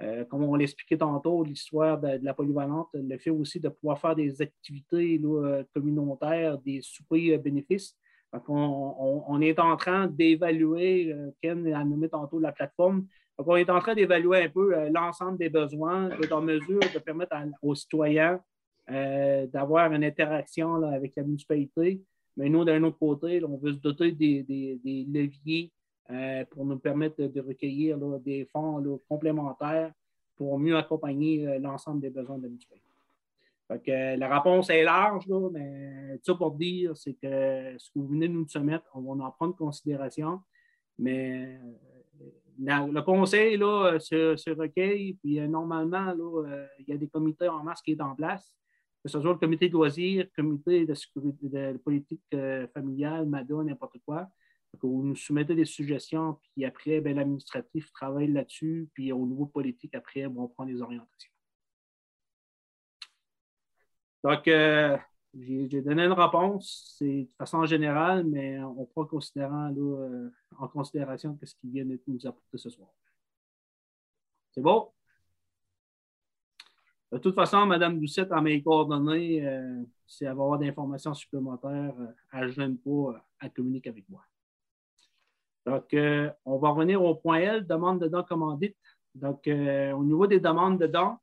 euh, 0.00 0.24
comme 0.26 0.44
on 0.44 0.54
l'expliquait 0.54 0.98
tantôt, 0.98 1.42
l'histoire 1.42 1.98
de, 1.98 2.20
la 2.22 2.34
polyvalente, 2.34 2.88
le 2.94 3.18
fait 3.18 3.30
aussi 3.30 3.58
de 3.58 3.68
pouvoir 3.68 3.98
faire 3.98 4.14
des 4.14 4.40
activités 4.40 5.18
là, 5.18 5.62
communautaires, 5.74 6.58
des 6.58 6.80
soupers 6.82 7.38
bénéfices. 7.38 7.96
Donc, 8.32 8.44
on, 8.48 9.40
est 9.40 9.58
en 9.58 9.76
train 9.76 10.06
d'évaluer, 10.06 11.14
Ken 11.40 11.66
a 11.72 11.82
nommé 11.82 12.10
tantôt 12.10 12.38
la 12.38 12.52
plateforme, 12.52 13.06
on 13.38 13.56
est 13.56 13.70
en 13.70 13.80
train 13.80 13.94
d'évaluer 13.94 14.42
un 14.44 14.48
peu 14.50 14.88
l'ensemble 14.90 15.38
des 15.38 15.48
besoins, 15.48 16.10
d'être 16.10 16.32
en 16.32 16.42
mesure 16.42 16.80
de 16.80 16.98
permettre 16.98 17.34
aux 17.62 17.74
citoyens 17.74 18.38
d'avoir 18.86 19.90
une 19.92 20.04
interaction 20.04 20.76
là, 20.76 20.90
avec 20.90 21.14
la 21.16 21.22
municipalité. 21.22 22.02
Mais 22.38 22.48
nous, 22.48 22.64
d'un 22.64 22.84
autre 22.84 22.98
côté, 22.98 23.42
on 23.44 23.56
veut 23.56 23.72
se 23.72 23.78
doter 23.78 24.12
des, 24.12 24.80
leviers 25.12 25.72
euh, 26.10 26.44
pour 26.50 26.64
nous 26.64 26.78
permettre 26.78 27.20
de, 27.20 27.40
recueillir 27.40 27.98
des 28.20 28.48
fonds 28.52 28.80
complémentaires 29.08 29.92
pour 30.36 30.56
mieux 30.56 30.76
accompagner 30.76 31.48
euh, 31.48 31.58
l'ensemble 31.58 32.00
des 32.00 32.10
besoins 32.10 32.38
de 32.38 32.48
la 32.48 33.76
euh, 33.88 34.16
la 34.16 34.38
réponse 34.38 34.70
est 34.70 34.84
large, 34.84 35.26
mais 35.52 36.16
tout 36.18 36.32
ça 36.32 36.34
pour 36.36 36.52
dire, 36.52 36.96
c'est 36.96 37.14
que 37.14 37.76
ce 37.76 37.90
que 37.90 37.98
vous 37.98 38.06
venez 38.06 38.28
de 38.28 38.32
nous 38.32 38.48
soumettre, 38.48 38.86
on 38.94 39.14
va 39.14 39.24
en 39.24 39.30
prendre 39.32 39.56
considération, 39.56 40.40
mais 40.96 41.58
le 42.60 43.00
conseil 43.00 43.56
là, 43.56 43.98
se, 43.98 44.50
recueille, 44.54 45.14
puis 45.14 45.40
normalement, 45.48 46.14
il 46.78 46.88
y 46.88 46.92
a 46.92 46.96
des 46.96 47.08
comités 47.08 47.48
en 47.48 47.64
masse 47.64 47.82
qui 47.82 47.96
sont 47.96 48.04
en 48.04 48.14
place, 48.14 48.50
que 49.02 49.08
ce 49.08 49.20
soit 49.20 49.32
le 49.32 49.38
comité 49.38 49.68
de 49.68 49.72
loisirs, 49.72 50.26
le 50.36 50.42
comité 50.42 50.86
de, 50.86 51.78
politique 51.78 52.22
euh, 52.34 52.66
familiale, 52.68 53.26
MADA, 53.26 53.62
n'importe 53.64 53.98
quoi. 54.04 54.28
Vous 54.82 55.02
nous 55.02 55.16
soumettez 55.16 55.54
des 55.54 55.64
suggestions, 55.64 56.38
puis 56.52 56.64
après, 56.64 57.00
ben, 57.00 57.16
l'administratif 57.16 57.90
travaille 57.92 58.30
là-dessus, 58.30 58.88
puis 58.92 59.12
au 59.12 59.24
niveau 59.26 59.46
politique, 59.46 59.94
après, 59.94 60.26
on 60.26 60.48
prend 60.48 60.66
des 60.66 60.82
orientations. 60.82 61.32
Donc, 64.22 64.46
euh, 64.48 64.98
j'ai 65.34 65.68
j'ai 65.70 65.80
donné 65.80 66.04
une 66.04 66.12
réponse, 66.12 66.94
c'est 66.98 67.22
de 67.22 67.32
façon 67.38 67.64
générale, 67.64 68.24
mais 68.24 68.60
on 68.60 68.84
prend 68.84 69.04
considérant, 69.06 69.68
là, 69.68 69.96
euh, 70.00 70.30
en 70.58 70.68
considération 70.68 71.38
ce 71.42 71.54
qui 71.54 71.70
vient 71.70 71.86
de 71.86 72.00
nous 72.06 72.26
apporter 72.26 72.58
ce 72.58 72.68
soir. 72.68 72.88
C'est 74.50 74.60
bon? 74.60 74.90
De 77.10 77.18
toute 77.18 77.34
façon, 77.34 77.64
Mme 77.64 77.98
Doucette, 77.98 78.30
à 78.32 78.40
mes 78.40 78.62
coordonnées, 78.62 79.46
euh, 79.46 79.82
si 80.06 80.24
elle 80.24 80.34
va 80.34 80.42
avoir 80.42 80.58
d'informations 80.58 81.14
supplémentaires, 81.14 81.94
euh, 81.98 82.06
elle 82.32 82.46
ne 82.46 82.52
gêne 82.52 82.76
pas, 82.76 82.90
euh, 82.90 83.18
elle 83.40 83.52
communique 83.52 83.86
avec 83.86 84.06
moi. 84.10 84.22
Donc, 85.64 85.92
euh, 85.94 86.30
on 86.44 86.58
va 86.58 86.70
revenir 86.70 87.02
au 87.02 87.14
point 87.14 87.38
L, 87.38 87.66
demande 87.66 88.00
de 88.00 88.08
dons 88.08 88.22
commandites. 88.22 88.76
Donc, 89.14 89.46
euh, 89.48 89.92
au 89.92 90.04
niveau 90.04 90.26
des 90.26 90.40
demandes 90.40 90.78
de 90.78 90.86
dons, 90.86 91.16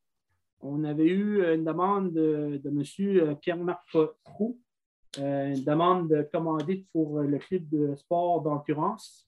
on 0.59 0.83
avait 0.83 1.07
eu 1.07 1.43
une 1.53 1.63
demande 1.63 2.13
de, 2.13 2.61
M. 2.65 3.35
Pierre-Marc 3.37 3.95
euh, 3.95 5.53
une 5.53 5.63
demande 5.63 6.09
de 6.09 6.27
commandite 6.31 6.87
pour 6.91 7.21
le 7.21 7.37
club 7.37 7.69
de 7.69 7.95
sport 7.95 8.41
d'endurance. 8.41 9.27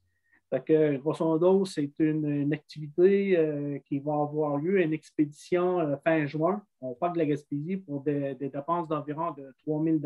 Fait 0.49 0.63
que, 0.63 0.97
grosso 0.97 1.25
modo, 1.25 1.65
c'est 1.65 1.91
une, 1.99 2.53
activité 2.53 3.37
euh, 3.37 3.79
qui 3.79 3.99
va 3.99 4.13
avoir 4.13 4.55
lieu, 4.55 4.81
une 4.81 4.93
expédition 4.93 5.79
euh, 5.79 5.97
fin 6.05 6.25
juin. 6.25 6.63
On 6.79 6.93
parle 6.93 7.13
de 7.13 7.17
la 7.17 7.25
Gaspésie 7.25 7.77
pour 7.77 8.01
des, 8.01 8.33
dépenses 8.35 8.87
d'environ 8.87 9.31
de 9.31 9.53
3 9.63 9.83
000 9.83 9.97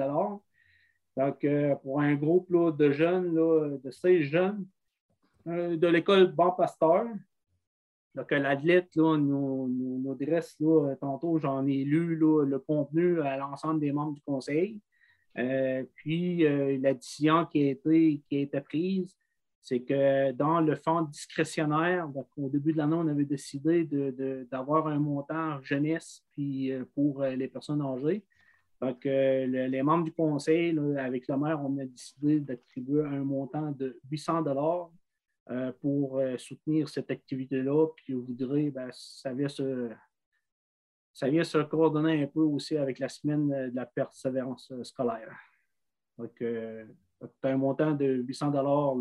Donc, 1.15 1.43
euh, 1.43 1.75
pour 1.75 2.01
un 2.01 2.15
groupe 2.15 2.51
de 2.75 2.91
jeunes, 2.91 3.35
de 3.35 3.91
16 3.91 4.21
jeunes, 4.21 4.65
de 5.45 5.87
l'école 5.87 6.31
Bon 6.31 6.51
Pasteur. 6.51 7.05
Donc, 8.15 8.31
l'athlète 8.31 8.95
nous, 8.95 9.17
nous, 9.67 10.01
nous 10.03 10.15
dresse, 10.15 10.57
tantôt, 10.99 11.37
j'en 11.37 11.67
ai 11.67 11.83
lu 11.83 12.15
le 12.15 12.59
contenu 12.59 13.21
à 13.21 13.37
l'ensemble 13.37 13.79
des 13.79 13.91
membres 13.91 14.13
du 14.13 14.21
conseil. 14.21 14.81
Puis, 15.35 16.43
la 16.79 16.95
décision 16.95 17.45
qui 17.45 17.67
a 17.67 17.71
été, 17.71 18.21
qui 18.27 18.37
a 18.37 18.39
été 18.39 18.59
prise, 18.61 19.15
c'est 19.61 19.81
que 19.81 20.31
dans 20.31 20.59
le 20.59 20.75
fonds 20.75 21.03
discrétionnaire, 21.03 22.07
donc, 22.09 22.27
au 22.35 22.49
début 22.49 22.73
de 22.73 22.77
l'année, 22.79 22.95
on 22.95 23.07
avait 23.07 23.25
décidé 23.25 23.83
d'avoir 24.51 24.87
un 24.87 24.97
montant 24.97 25.61
jeunesse 25.61 26.23
puis, 26.31 26.71
euh, 26.71 26.83
pour 26.95 27.21
euh, 27.21 27.35
les 27.35 27.47
personnes 27.47 27.81
âgées. 27.81 28.25
Donc, 28.81 29.01
le- 29.05 29.67
les 29.67 29.83
membres 29.83 30.05
du 30.05 30.11
conseil, 30.11 30.75
avec 30.97 31.27
le 31.27 31.37
maire, 31.37 31.61
on 31.63 31.77
a 31.77 31.85
décidé 31.85 32.39
d'attribuer 32.39 33.03
un 33.05 33.23
montant 33.23 33.71
de 33.71 33.99
800 34.09 34.41
dollars 34.41 34.89
euh, 35.51 35.71
pour 35.79 36.19
soutenir 36.39 36.89
cette 36.89 37.11
activité-là. 37.11 37.87
Puis, 37.97 38.13
vous 38.13 38.33
direz, 38.33 38.71
ben, 38.71 38.89
ça 38.91 39.31
vient 39.33 39.47
se, 39.47 39.91
ça 41.13 41.29
vient 41.29 41.43
se 41.43 41.59
coordonner 41.59 42.23
un 42.23 42.27
peu 42.27 42.39
aussi 42.41 42.75
avec 42.77 42.97
la 42.97 43.09
semaine 43.09 43.47
de 43.69 43.75
la 43.75 43.85
persévérance 43.85 44.73
scolaire. 44.81 45.37
Donc, 46.17 46.41
c'est 47.21 47.49
un 47.49 47.57
montant 47.57 47.91
de 47.91 48.05
800 48.05 48.51
dollars. 48.51 48.95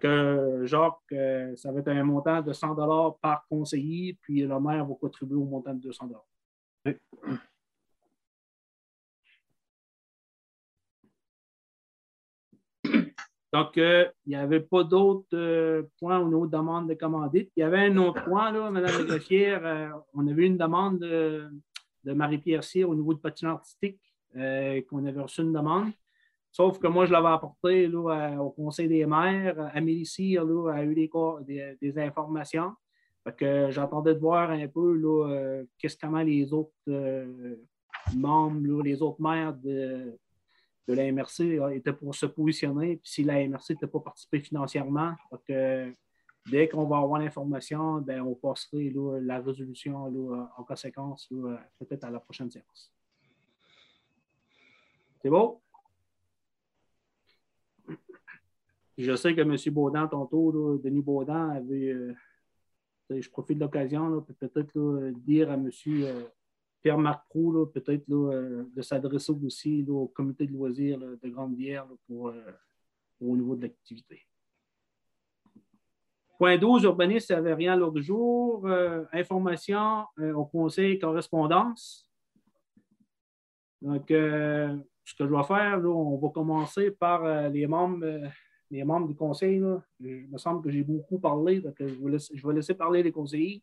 Que, 0.00 0.06
euh, 0.06 0.66
Jacques, 0.66 0.94
euh, 1.12 1.54
ça 1.56 1.70
va 1.70 1.80
être 1.80 1.88
un 1.88 2.02
montant 2.02 2.40
de 2.40 2.52
100 2.52 2.74
dollars 2.74 3.18
par 3.18 3.46
conseiller, 3.48 4.16
puis 4.22 4.40
le 4.40 4.58
maire 4.58 4.86
va 4.86 4.94
contribuer 4.94 5.36
au 5.36 5.44
montant 5.44 5.74
de 5.74 5.80
200 5.80 6.06
dollars. 6.06 6.24
Donc, 13.52 13.76
euh, 13.76 14.08
il 14.24 14.30
n'y 14.30 14.36
avait 14.36 14.60
pas 14.60 14.82
d'autres 14.82 15.26
euh, 15.34 15.82
points 15.98 16.18
au 16.18 16.26
niveau 16.26 16.46
de 16.46 16.52
demande 16.52 16.88
de 16.88 16.94
commandite? 16.94 17.50
Il 17.54 17.60
y 17.60 17.62
avait 17.62 17.80
un 17.80 17.96
autre 17.98 18.24
point, 18.24 18.50
là, 18.50 18.70
Mme 18.70 19.04
greffière. 19.04 19.60
euh, 19.66 19.90
on 20.14 20.26
avait 20.26 20.46
une 20.46 20.56
demande 20.56 21.00
de, 21.00 21.50
de 22.04 22.12
Marie-Pierre 22.14 22.64
Cyr 22.64 22.88
au 22.88 22.94
niveau 22.94 23.12
du 23.12 23.20
patinage 23.20 23.56
artistique, 23.56 24.00
qu'on 24.88 25.04
avait 25.04 25.20
reçu 25.20 25.42
une 25.42 25.52
demande. 25.52 25.90
Sauf 26.52 26.78
que 26.78 26.86
moi, 26.86 27.06
je 27.06 27.12
l'avais 27.12 27.28
apporté 27.28 27.88
là, 27.88 28.10
à- 28.10 28.40
au 28.40 28.50
Conseil 28.50 28.86
des 28.86 29.06
maires. 29.06 29.70
Amélie 29.74 30.04
Cyr 30.04 30.44
là, 30.44 30.74
a 30.74 30.84
eu 30.84 30.94
des, 30.94 31.98
informations. 31.98 32.72
Fait 33.24 33.34
que 33.34 33.70
j'attendais 33.70 34.14
de 34.14 34.18
voir 34.18 34.50
un 34.50 34.68
peu 34.68 34.94
là, 34.94 35.28
euh, 35.30 35.64
comment 36.00 36.22
les 36.22 36.52
autres 36.52 36.72
euh, 36.88 37.56
membres, 38.14 38.82
les 38.82 39.00
autres 39.00 39.22
maires 39.22 39.54
de, 39.54 40.18
de 40.88 40.94
la 40.94 41.10
MRC 41.10 41.40
euh, 41.40 41.68
étaient 41.68 41.92
pour 41.92 42.14
se 42.14 42.26
positionner. 42.26 42.96
Puis 42.96 43.10
si 43.10 43.24
la 43.24 43.46
MRC 43.48 43.70
n'était 43.70 43.86
pas 43.86 44.00
participée 44.00 44.40
financièrement, 44.40 45.14
que 45.48 45.92
Dès 46.50 46.68
qu'on 46.68 46.86
va 46.86 46.98
avoir 46.98 47.20
l'information, 47.20 48.00
ben, 48.00 48.20
on 48.20 48.34
passerait 48.34 48.90
là, 48.92 49.20
la 49.20 49.40
résolution 49.40 50.06
là, 50.06 50.48
en 50.56 50.64
conséquence, 50.64 51.28
peut-être 51.78 52.02
à 52.02 52.10
la 52.10 52.18
prochaine 52.18 52.50
séance. 52.50 52.92
C'est 55.22 55.30
Je 59.02 59.16
sais 59.16 59.34
que 59.34 59.40
M. 59.40 59.56
Baudin, 59.74 60.06
tantôt, 60.06 60.78
Denis 60.78 61.02
Baudin 61.02 61.50
avait. 61.50 61.92
euh, 61.92 62.14
je 63.10 63.28
profite 63.28 63.58
de 63.58 63.64
l'occasion 63.64 64.22
peut-être 64.22 65.10
dire 65.16 65.50
à 65.50 65.54
M. 65.54 65.68
Pierre-Marc 66.82 67.28
Proux, 67.28 67.66
peut-être 67.66 68.04
euh, 68.10 68.64
de 68.74 68.80
s'adresser 68.80 69.32
aussi 69.44 69.84
au 69.88 70.06
comité 70.06 70.46
de 70.46 70.52
loisirs 70.52 71.00
de 71.00 71.28
Grande-Bière 71.28 71.86
euh, 72.10 72.52
au 73.20 73.36
niveau 73.36 73.56
de 73.56 73.62
l'activité. 73.62 74.22
Point 76.38 76.56
12, 76.58 76.84
urbaniste, 76.84 77.30
il 77.30 77.32
n'y 77.32 77.38
avait 77.38 77.54
rien 77.54 77.74
l'autre 77.74 78.00
jour. 78.00 78.68
Information 79.12 80.06
au 80.18 80.44
conseil 80.44 80.98
correspondance. 80.98 82.08
Donc, 83.80 84.06
ce 84.08 85.14
que 85.18 85.24
je 85.26 85.34
vais 85.34 85.44
faire, 85.44 85.78
on 85.84 86.18
va 86.18 86.28
commencer 86.30 86.90
par 86.90 87.48
les 87.48 87.68
membres, 87.68 88.28
les 88.72 88.84
membres 88.84 89.06
du 89.06 89.14
conseil. 89.14 89.58
là. 89.60 89.82
Il 90.00 90.28
me 90.28 90.38
semble 90.38 90.62
que 90.62 90.70
j'ai 90.70 90.82
beaucoup 90.82 91.18
parlé, 91.18 91.60
donc 91.60 91.74
je, 91.78 91.84
vais 91.84 92.10
laisser, 92.10 92.36
je 92.36 92.46
vais 92.46 92.54
laisser 92.54 92.74
parler 92.74 93.02
les 93.02 93.12
conseillers. 93.12 93.62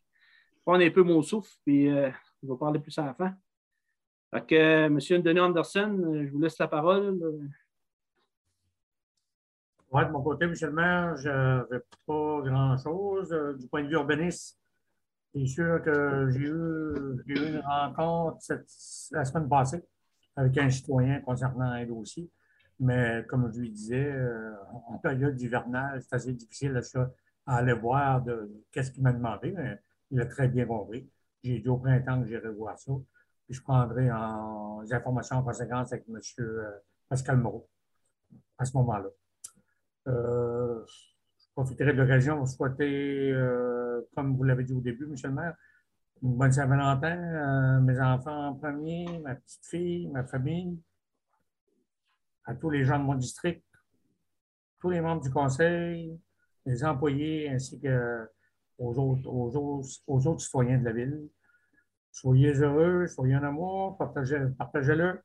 Prendre 0.64 0.84
un 0.84 0.90
peu 0.90 1.02
mon 1.02 1.20
souffle, 1.22 1.52
puis 1.64 1.88
euh, 1.88 2.10
je 2.42 2.48
vais 2.48 2.56
parler 2.56 2.78
plus 2.78 2.96
à 2.98 3.06
la 3.06 3.14
fin. 3.14 3.34
Que, 4.46 4.54
euh, 4.54 4.86
M. 4.86 5.22
Denis 5.22 5.40
Anderson, 5.40 5.98
euh, 6.04 6.26
je 6.26 6.30
vous 6.30 6.38
laisse 6.40 6.58
la 6.58 6.68
parole. 6.68 7.18
Ouais, 9.90 10.06
de 10.06 10.10
mon 10.12 10.22
côté, 10.22 10.44
M. 10.44 10.54
le 10.60 10.70
maire, 10.70 11.16
je 11.16 11.28
n'avais 11.28 11.82
pas 12.06 12.40
grand-chose. 12.42 13.30
Du 13.58 13.66
point 13.66 13.82
de 13.82 13.88
vue 13.88 13.94
urbaniste, 13.94 14.56
c'est 15.34 15.46
sûr 15.46 15.82
que 15.82 16.28
j'ai 16.30 16.40
eu, 16.40 16.94
j'ai 17.26 17.34
eu 17.34 17.48
une 17.48 17.60
rencontre 17.60 18.36
cette- 18.40 19.10
la 19.10 19.24
semaine 19.24 19.48
passée 19.48 19.82
avec 20.36 20.56
un 20.58 20.70
citoyen 20.70 21.20
concernant 21.22 21.70
un 21.72 21.84
dossier. 21.86 22.30
Mais 22.80 23.24
comme 23.28 23.52
je 23.52 23.60
lui 23.60 23.70
disais, 23.70 24.10
euh, 24.10 24.54
en 24.88 24.96
période 24.98 25.38
hivernale, 25.40 26.00
c'est 26.02 26.14
assez 26.14 26.32
difficile 26.32 26.80
à, 26.94 27.00
à 27.46 27.56
aller 27.58 27.74
voir 27.74 28.22
de, 28.22 28.50
qu'est-ce 28.72 28.90
qu'il 28.90 29.02
m'a 29.02 29.12
demandé. 29.12 29.52
mais 29.52 29.78
il 30.10 30.20
a 30.20 30.26
très 30.26 30.48
bien 30.48 30.66
compris. 30.66 31.08
J'ai 31.44 31.60
dit 31.60 31.68
au 31.68 31.76
printemps 31.76 32.22
que 32.22 32.26
j'irai 32.26 32.48
voir 32.48 32.78
ça. 32.78 32.92
Puis 33.44 33.54
je 33.54 33.62
prendrai 33.62 34.10
en, 34.10 34.80
les 34.80 34.92
informations 34.94 35.36
en 35.36 35.42
conséquence 35.42 35.92
avec 35.92 36.06
M. 36.08 36.18
Pascal 37.08 37.36
Moreau 37.36 37.68
à 38.56 38.64
ce 38.64 38.76
moment-là. 38.78 39.08
Euh, 40.08 40.82
je 40.86 41.46
profiterai 41.54 41.92
de 41.92 41.98
l'occasion 41.98 42.38
pour 42.38 42.48
souhaiter, 42.48 43.30
euh, 43.32 44.00
comme 44.14 44.36
vous 44.36 44.42
l'avez 44.44 44.64
dit 44.64 44.72
au 44.72 44.80
début, 44.80 45.04
M. 45.04 45.14
le 45.22 45.30
maire, 45.30 45.54
une 46.22 46.36
bonne 46.36 46.52
Saint-Valentin, 46.52 47.80
mes 47.80 48.00
enfants 48.00 48.48
en 48.48 48.54
premier, 48.54 49.20
ma 49.22 49.34
petite 49.34 49.66
fille, 49.66 50.08
ma 50.08 50.24
famille, 50.24 50.78
à 52.50 52.54
tous 52.56 52.68
les 52.68 52.84
gens 52.84 52.98
de 52.98 53.04
mon 53.04 53.14
district, 53.14 53.64
tous 54.80 54.90
les 54.90 55.00
membres 55.00 55.22
du 55.22 55.30
conseil, 55.30 56.18
les 56.66 56.84
employés 56.84 57.48
ainsi 57.48 57.80
qu'aux 57.80 58.98
autres, 58.98 59.28
aux 59.28 59.56
autres, 59.56 59.88
aux 60.08 60.26
autres 60.26 60.40
citoyens 60.40 60.78
de 60.78 60.84
la 60.84 60.92
ville. 60.92 61.28
Soyez 62.10 62.52
heureux, 62.54 63.06
soyez 63.06 63.36
en 63.36 63.44
amour, 63.44 63.96
partagez- 63.96 64.52
partagez-le. 64.58 65.20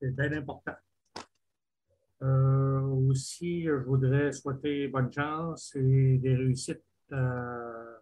C'est 0.00 0.16
bien 0.16 0.32
important. 0.32 0.76
Euh, 2.22 2.80
aussi, 3.10 3.64
je 3.64 3.72
voudrais 3.72 4.32
souhaiter 4.32 4.88
bonne 4.88 5.12
chance 5.12 5.74
et 5.76 6.16
des 6.16 6.34
réussites 6.34 6.82
euh, 7.12 7.96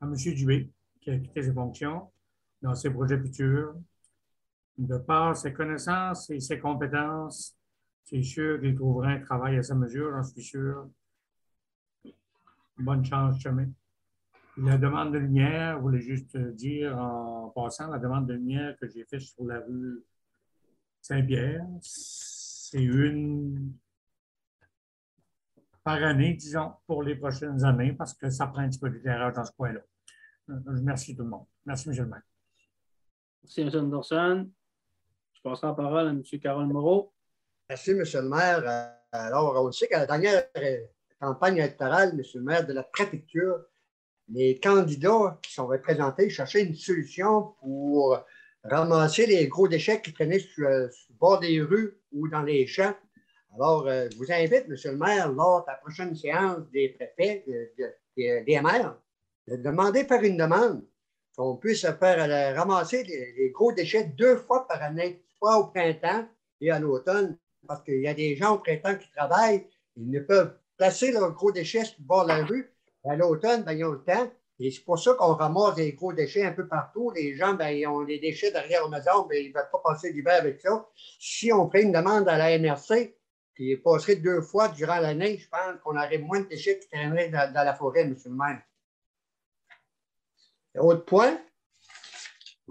à 0.00 0.06
M. 0.06 0.14
Dubé, 0.14 0.68
qui 1.00 1.10
a 1.10 1.18
quitté 1.18 1.42
ses 1.44 1.52
fonctions 1.52 2.10
dans 2.60 2.74
ses 2.74 2.90
projets 2.90 3.20
futurs. 3.20 3.72
De 4.78 4.96
par 4.96 5.36
ses 5.36 5.52
connaissances 5.52 6.30
et 6.30 6.40
ses 6.40 6.58
compétences, 6.58 7.56
c'est 8.04 8.22
sûr 8.22 8.60
qu'il 8.60 8.74
trouvera 8.74 9.08
un 9.08 9.20
travail 9.20 9.58
à 9.58 9.62
sa 9.62 9.74
mesure, 9.74 10.10
j'en 10.12 10.22
suis 10.22 10.42
sûr. 10.42 10.88
Bonne 12.78 13.04
chance, 13.04 13.40
chemin. 13.40 13.68
La 14.56 14.78
demande 14.78 15.12
de 15.12 15.18
lumière, 15.18 15.76
je 15.76 15.82
voulais 15.82 16.00
juste 16.00 16.36
dire 16.36 16.98
en 16.98 17.50
passant, 17.50 17.88
la 17.88 17.98
demande 17.98 18.26
de 18.26 18.34
lumière 18.34 18.76
que 18.78 18.88
j'ai 18.88 19.04
faite 19.04 19.20
sur 19.20 19.44
la 19.44 19.60
rue 19.60 20.02
Saint-Pierre, 21.00 21.66
c'est 21.82 22.82
une 22.82 23.74
par 25.82 26.02
année, 26.02 26.34
disons, 26.34 26.74
pour 26.86 27.02
les 27.02 27.16
prochaines 27.16 27.64
années, 27.64 27.92
parce 27.92 28.14
que 28.14 28.28
ça 28.28 28.46
prend 28.46 28.60
un 28.60 28.68
petit 28.68 28.78
peu 28.78 28.90
d'éclairage 28.90 29.34
dans 29.34 29.44
ce 29.44 29.52
coin-là. 29.52 29.80
Euh, 30.50 30.60
Je 30.66 30.70
remercie 30.78 31.16
tout 31.16 31.22
le 31.22 31.30
monde. 31.30 31.46
Merci, 31.64 31.88
M. 31.88 31.96
le 31.96 32.06
maire. 32.06 32.22
Merci, 33.42 33.60
M. 33.62 33.70
Anderson. 33.74 34.50
Je 35.44 35.48
passerai 35.50 35.68
la 35.68 35.74
parole 35.74 36.06
à 36.08 36.10
M. 36.10 36.22
Carole 36.42 36.66
Moreau. 36.66 37.12
Merci, 37.68 37.90
M. 37.92 37.98
le 38.14 38.22
maire. 38.28 38.62
Euh, 38.66 38.90
Alors, 39.12 39.56
on 39.64 39.72
sait 39.72 39.88
qu'à 39.88 40.00
la 40.00 40.06
dernière 40.06 40.44
euh, 40.58 40.78
campagne 41.20 41.56
électorale, 41.58 42.10
M. 42.10 42.22
le 42.34 42.40
maire 42.42 42.66
de 42.66 42.72
la 42.72 42.82
préfecture, 42.82 43.58
les 44.28 44.60
candidats 44.60 45.38
qui 45.42 45.52
sont 45.52 45.66
représentés 45.66 46.30
cherchaient 46.30 46.62
une 46.64 46.74
solution 46.74 47.54
pour 47.60 48.18
ramasser 48.64 49.26
les 49.26 49.48
gros 49.48 49.66
déchets 49.66 50.00
qui 50.02 50.12
traînaient 50.12 50.38
sur, 50.38 50.68
euh, 50.68 50.86
le 51.08 51.14
bord 51.18 51.40
des 51.40 51.60
rues 51.60 51.98
ou 52.12 52.28
dans 52.28 52.42
les 52.42 52.66
champs. 52.66 52.94
Alors, 53.54 53.88
je 53.88 54.16
vous 54.16 54.30
invite, 54.30 54.66
M. 54.68 54.74
le 54.84 54.96
maire, 54.96 55.32
lors 55.32 55.62
de 55.62 55.70
la 55.70 55.74
prochaine 55.78 56.14
séance 56.14 56.70
des 56.70 56.90
préfets, 56.90 57.44
de- 57.48 57.70
de- 57.82 58.44
des- 58.44 58.60
maires, 58.60 58.96
de 59.48 59.56
demander 59.56 60.04
par 60.04 60.22
une 60.22 60.36
demande 60.36 60.84
qu'on 61.36 61.56
puisse 61.56 61.80
faire 61.98 62.54
ramasser 62.56 63.02
les 63.02 63.50
gros 63.50 63.72
déchets 63.72 64.04
deux 64.04 64.36
fois 64.36 64.68
par 64.68 64.80
année, 64.82 65.24
soit 65.40 65.58
au 65.58 65.66
printemps 65.68 66.28
et 66.60 66.70
à 66.70 66.78
l'automne, 66.78 67.38
parce 67.66 67.82
qu'il 67.82 68.00
y 68.00 68.08
a 68.08 68.14
des 68.14 68.36
gens 68.36 68.54
au 68.54 68.58
printemps 68.58 68.96
qui 68.96 69.10
travaillent, 69.10 69.66
ils 69.96 70.10
ne 70.10 70.20
peuvent 70.20 70.56
placer 70.76 71.12
leurs 71.12 71.32
gros 71.32 71.52
déchets 71.52 71.84
sur 71.84 71.96
le 71.98 72.04
bord 72.04 72.24
de 72.24 72.28
la 72.28 72.44
rue. 72.44 72.72
À 73.04 73.16
l'automne, 73.16 73.62
ben, 73.62 73.72
ils 73.72 73.84
ont 73.84 73.92
le 73.92 74.04
temps. 74.04 74.30
Et 74.58 74.70
c'est 74.70 74.84
pour 74.84 74.98
ça 74.98 75.14
qu'on 75.14 75.34
ramasse 75.34 75.76
des 75.76 75.92
gros 75.94 76.12
déchets 76.12 76.44
un 76.44 76.52
peu 76.52 76.68
partout. 76.68 77.10
Les 77.14 77.34
gens, 77.34 77.54
ben, 77.54 77.68
ils 77.68 77.86
ont 77.86 78.04
des 78.04 78.18
déchets 78.18 78.50
derrière 78.50 78.88
la 78.88 78.98
maison, 78.98 79.26
mais 79.28 79.44
ils 79.44 79.48
ne 79.48 79.54
veulent 79.54 79.70
pas 79.72 79.80
passer 79.82 80.12
l'hiver 80.12 80.34
avec 80.34 80.60
ça. 80.60 80.86
Si 81.18 81.50
on 81.52 81.70
fait 81.70 81.82
une 81.82 81.92
demande 81.92 82.28
à 82.28 82.36
la 82.36 82.58
NRC, 82.58 83.16
qui 83.56 83.76
passerait 83.76 84.16
deux 84.16 84.40
fois 84.40 84.68
durant 84.68 84.98
l'année, 84.98 85.38
je 85.38 85.48
pense 85.48 85.80
qu'on 85.82 85.96
aurait 85.96 86.18
moins 86.18 86.40
de 86.40 86.46
déchets 86.46 86.78
qui 86.78 86.88
traîneraient 86.88 87.28
dans, 87.28 87.52
dans 87.52 87.64
la 87.64 87.74
forêt, 87.74 88.02
M. 88.02 88.16
le 88.24 88.30
maire. 88.30 88.62
Autre 90.78 91.04
point, 91.04 91.38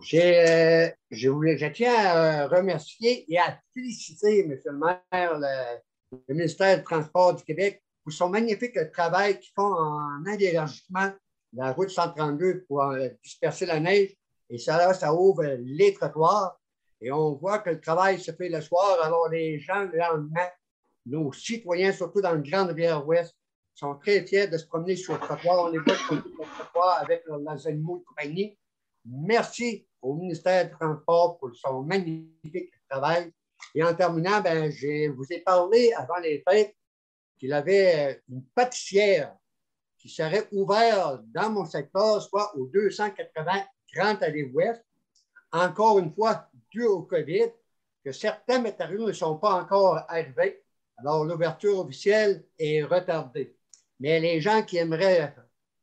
je, 0.01 1.29
voulais, 1.29 1.57
je 1.57 1.65
tiens 1.67 1.93
à 1.93 2.43
euh, 2.43 2.47
remercier 2.47 3.25
et 3.31 3.37
à 3.37 3.59
féliciter, 3.73 4.41
M. 4.41 4.59
le 4.65 4.77
maire, 4.77 5.39
le, 5.39 5.79
le 6.27 6.35
ministère 6.35 6.77
du 6.77 6.83
Transport 6.83 7.35
du 7.35 7.43
Québec 7.43 7.83
pour 8.03 8.13
son 8.13 8.29
magnifique 8.29 8.77
travail 8.91 9.39
qu'ils 9.39 9.51
font 9.55 9.73
en 9.73 10.25
élargissement 10.25 11.11
de 11.53 11.59
la 11.59 11.71
route 11.73 11.89
132 11.89 12.65
pour 12.67 12.83
euh, 12.83 13.09
disperser 13.23 13.65
la 13.65 13.79
neige. 13.79 14.15
Et 14.49 14.57
ça, 14.57 14.77
là, 14.77 14.93
ça 14.93 15.13
ouvre 15.13 15.43
les 15.59 15.93
trottoirs. 15.93 16.59
Et 17.01 17.11
on 17.11 17.33
voit 17.35 17.59
que 17.59 17.69
le 17.69 17.79
travail 17.79 18.19
se 18.19 18.31
fait 18.31 18.49
le 18.49 18.61
soir. 18.61 18.99
Alors, 19.03 19.29
les 19.29 19.59
gens, 19.59 19.83
le 19.83 19.97
lendemain, 19.97 20.47
nos 21.05 21.31
citoyens, 21.31 21.91
surtout 21.91 22.21
dans 22.21 22.33
le 22.33 22.41
Grand 22.41 22.67
Rivière-Ouest, 22.67 23.35
sont 23.75 23.95
très 23.95 24.25
fiers 24.25 24.47
de 24.47 24.57
se 24.57 24.65
promener 24.65 24.95
sur 24.95 25.13
le 25.13 25.19
trottoir. 25.19 25.65
On 25.65 25.69
les 25.69 25.79
voit 25.79 25.95
sur 25.95 26.15
le 26.15 26.21
trottoir 26.21 26.99
avec 27.01 27.23
leurs 27.25 27.67
animaux 27.67 27.99
de 27.99 28.03
compagnie. 28.03 28.57
Merci 29.05 29.87
au 30.01 30.15
ministère 30.15 30.69
du 30.69 30.75
Transport 30.75 31.37
pour 31.37 31.55
son 31.55 31.83
magnifique 31.83 32.71
travail. 32.89 33.31
Et 33.75 33.83
en 33.83 33.93
terminant, 33.93 34.41
ben, 34.41 34.71
je 34.71 35.09
vous 35.09 35.25
ai 35.31 35.39
parlé 35.39 35.93
avant 35.93 36.17
les 36.17 36.43
fêtes 36.47 36.75
qu'il 37.37 37.53
avait 37.53 38.11
euh, 38.11 38.19
une 38.29 38.43
pâtissière 38.43 39.35
qui 39.97 40.09
serait 40.09 40.47
ouverte 40.51 41.21
dans 41.27 41.49
mon 41.49 41.65
secteur, 41.65 42.21
soit 42.21 42.55
au 42.55 42.67
280 42.67 43.63
Grand 43.93 44.21
Allée 44.21 44.43
Ouest. 44.53 44.83
Encore 45.51 45.99
une 45.99 46.13
fois, 46.13 46.47
dû 46.71 46.83
au 46.85 47.01
COVID, 47.03 47.51
que 48.03 48.11
certains 48.11 48.59
matériaux 48.59 49.07
ne 49.07 49.13
sont 49.13 49.37
pas 49.37 49.53
encore 49.61 49.99
arrivés. 50.07 50.63
Alors, 50.97 51.25
l'ouverture 51.25 51.79
officielle 51.79 52.45
est 52.57 52.83
retardée. 52.83 53.55
Mais 53.99 54.19
les 54.19 54.39
gens 54.39 54.63
qui 54.63 54.77
aimeraient 54.77 55.35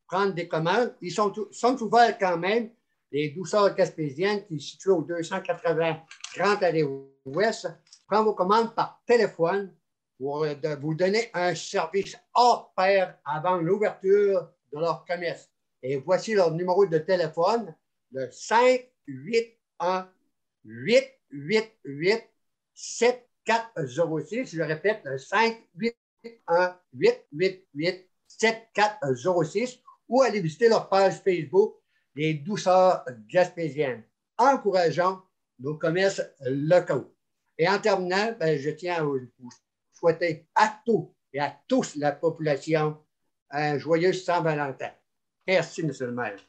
prendre 0.06 0.32
des 0.32 0.48
commandes, 0.48 0.94
ils 1.00 1.12
sont, 1.12 1.32
sont 1.50 1.82
ouverts 1.82 2.16
quand 2.18 2.38
même. 2.38 2.70
Les 3.16 3.30
douceurs 3.30 3.74
gaspésiennes 3.74 4.44
qui 4.44 4.60
sont 4.60 4.66
situées 4.72 4.90
au 4.90 5.00
280 5.00 6.02
Grand 6.36 6.62
Allée 6.62 6.86
Ouest, 7.24 7.66
prennent 8.06 8.24
vos 8.24 8.34
commandes 8.34 8.74
par 8.74 9.00
téléphone 9.06 9.74
pour 10.18 10.44
euh, 10.44 10.54
vous 10.82 10.94
donner 10.94 11.30
un 11.32 11.54
service 11.54 12.14
hors 12.34 12.74
pair 12.76 13.16
avant 13.24 13.56
l'ouverture 13.56 14.50
de 14.70 14.78
leur 14.78 15.06
commerce. 15.06 15.50
Et 15.82 15.96
voici 15.96 16.34
leur 16.34 16.50
numéro 16.50 16.84
de 16.84 16.98
téléphone, 16.98 17.74
le 18.12 18.30
581 18.30 20.10
888 20.66 22.22
7406. 22.74 24.56
Je 24.56 24.60
répète, 24.60 25.00
le 25.04 25.16
581 25.16 26.78
888 26.92 28.10
7406 28.26 29.78
ou 30.06 30.20
aller 30.20 30.40
visiter 30.40 30.68
leur 30.68 30.90
page 30.90 31.14
Facebook 31.24 31.76
Les 32.16 32.32
douceurs 32.32 33.04
gaspésiennes. 33.28 34.02
Encourageons 34.38 35.20
nos 35.58 35.76
commerces 35.76 36.22
locaux. 36.46 37.14
Et 37.58 37.68
en 37.68 37.78
terminant, 37.78 38.34
ben, 38.40 38.58
je 38.58 38.70
tiens 38.70 38.96
à 38.96 39.02
vous 39.02 39.20
souhaiter 39.92 40.46
à 40.54 40.80
tous 40.84 41.14
et 41.32 41.40
à 41.40 41.54
tous 41.68 41.94
la 41.96 42.12
population 42.12 42.98
un 43.50 43.78
joyeux 43.78 44.12
Saint-Valentin. 44.14 44.90
Merci, 45.46 45.82
M. 45.82 45.92
le 46.00 46.12
maire. 46.12 46.40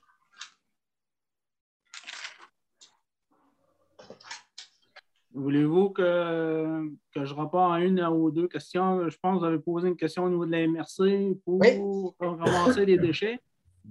Voulez-vous 5.33 5.91
que, 5.91 6.89
que 7.13 7.25
je 7.25 7.33
réponde 7.33 7.73
à 7.73 7.79
une 7.79 8.01
ou 8.05 8.31
deux 8.31 8.47
questions? 8.47 9.07
Je 9.07 9.17
pense 9.19 9.35
que 9.35 9.39
vous 9.39 9.45
avez 9.45 9.59
posé 9.59 9.87
une 9.87 9.95
question 9.95 10.23
au 10.23 10.29
niveau 10.29 10.45
de 10.45 10.51
la 10.51 10.65
MRC 10.65 11.37
pour 11.45 12.15
ramasser 12.19 12.85
les 12.85 12.97
déchets. 12.97 13.39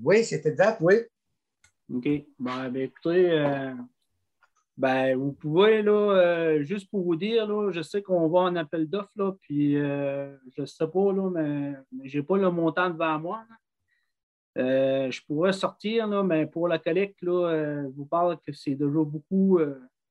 Oui, 0.02 0.24
c'est 0.24 0.44
exact, 0.44 0.78
oui. 0.80 0.94
OK. 1.94 2.08
ben, 2.40 2.74
écoutez, 2.74 3.30
euh, 3.30 3.72
ben, 4.76 5.16
vous 5.16 5.32
pouvez, 5.32 5.82
là, 5.82 5.92
euh, 5.92 6.62
juste 6.64 6.90
pour 6.90 7.04
vous 7.04 7.14
dire, 7.14 7.46
là, 7.46 7.70
je 7.70 7.80
sais 7.80 8.02
qu'on 8.02 8.28
va 8.28 8.40
en 8.40 8.56
appel 8.56 8.88
d'offres, 8.88 9.38
puis 9.40 9.76
euh, 9.76 10.36
je 10.56 10.62
ne 10.62 10.66
sais 10.66 10.86
pas, 10.86 11.12
là, 11.12 11.30
mais, 11.30 11.74
je 12.04 12.18
n'ai 12.18 12.24
pas 12.24 12.38
le 12.38 12.50
montant 12.50 12.90
devant 12.90 13.18
moi. 13.20 13.44
Je 14.56 15.20
pourrais 15.26 15.52
sortir, 15.52 16.08
là, 16.08 16.22
mais 16.22 16.46
pour 16.46 16.66
la 16.66 16.78
collecte, 16.78 17.22
là, 17.22 17.84
je 17.84 17.94
vous 17.94 18.06
parle 18.06 18.36
que 18.44 18.52
c'est 18.52 18.74
déjà 18.74 19.04
beaucoup, 19.04 19.60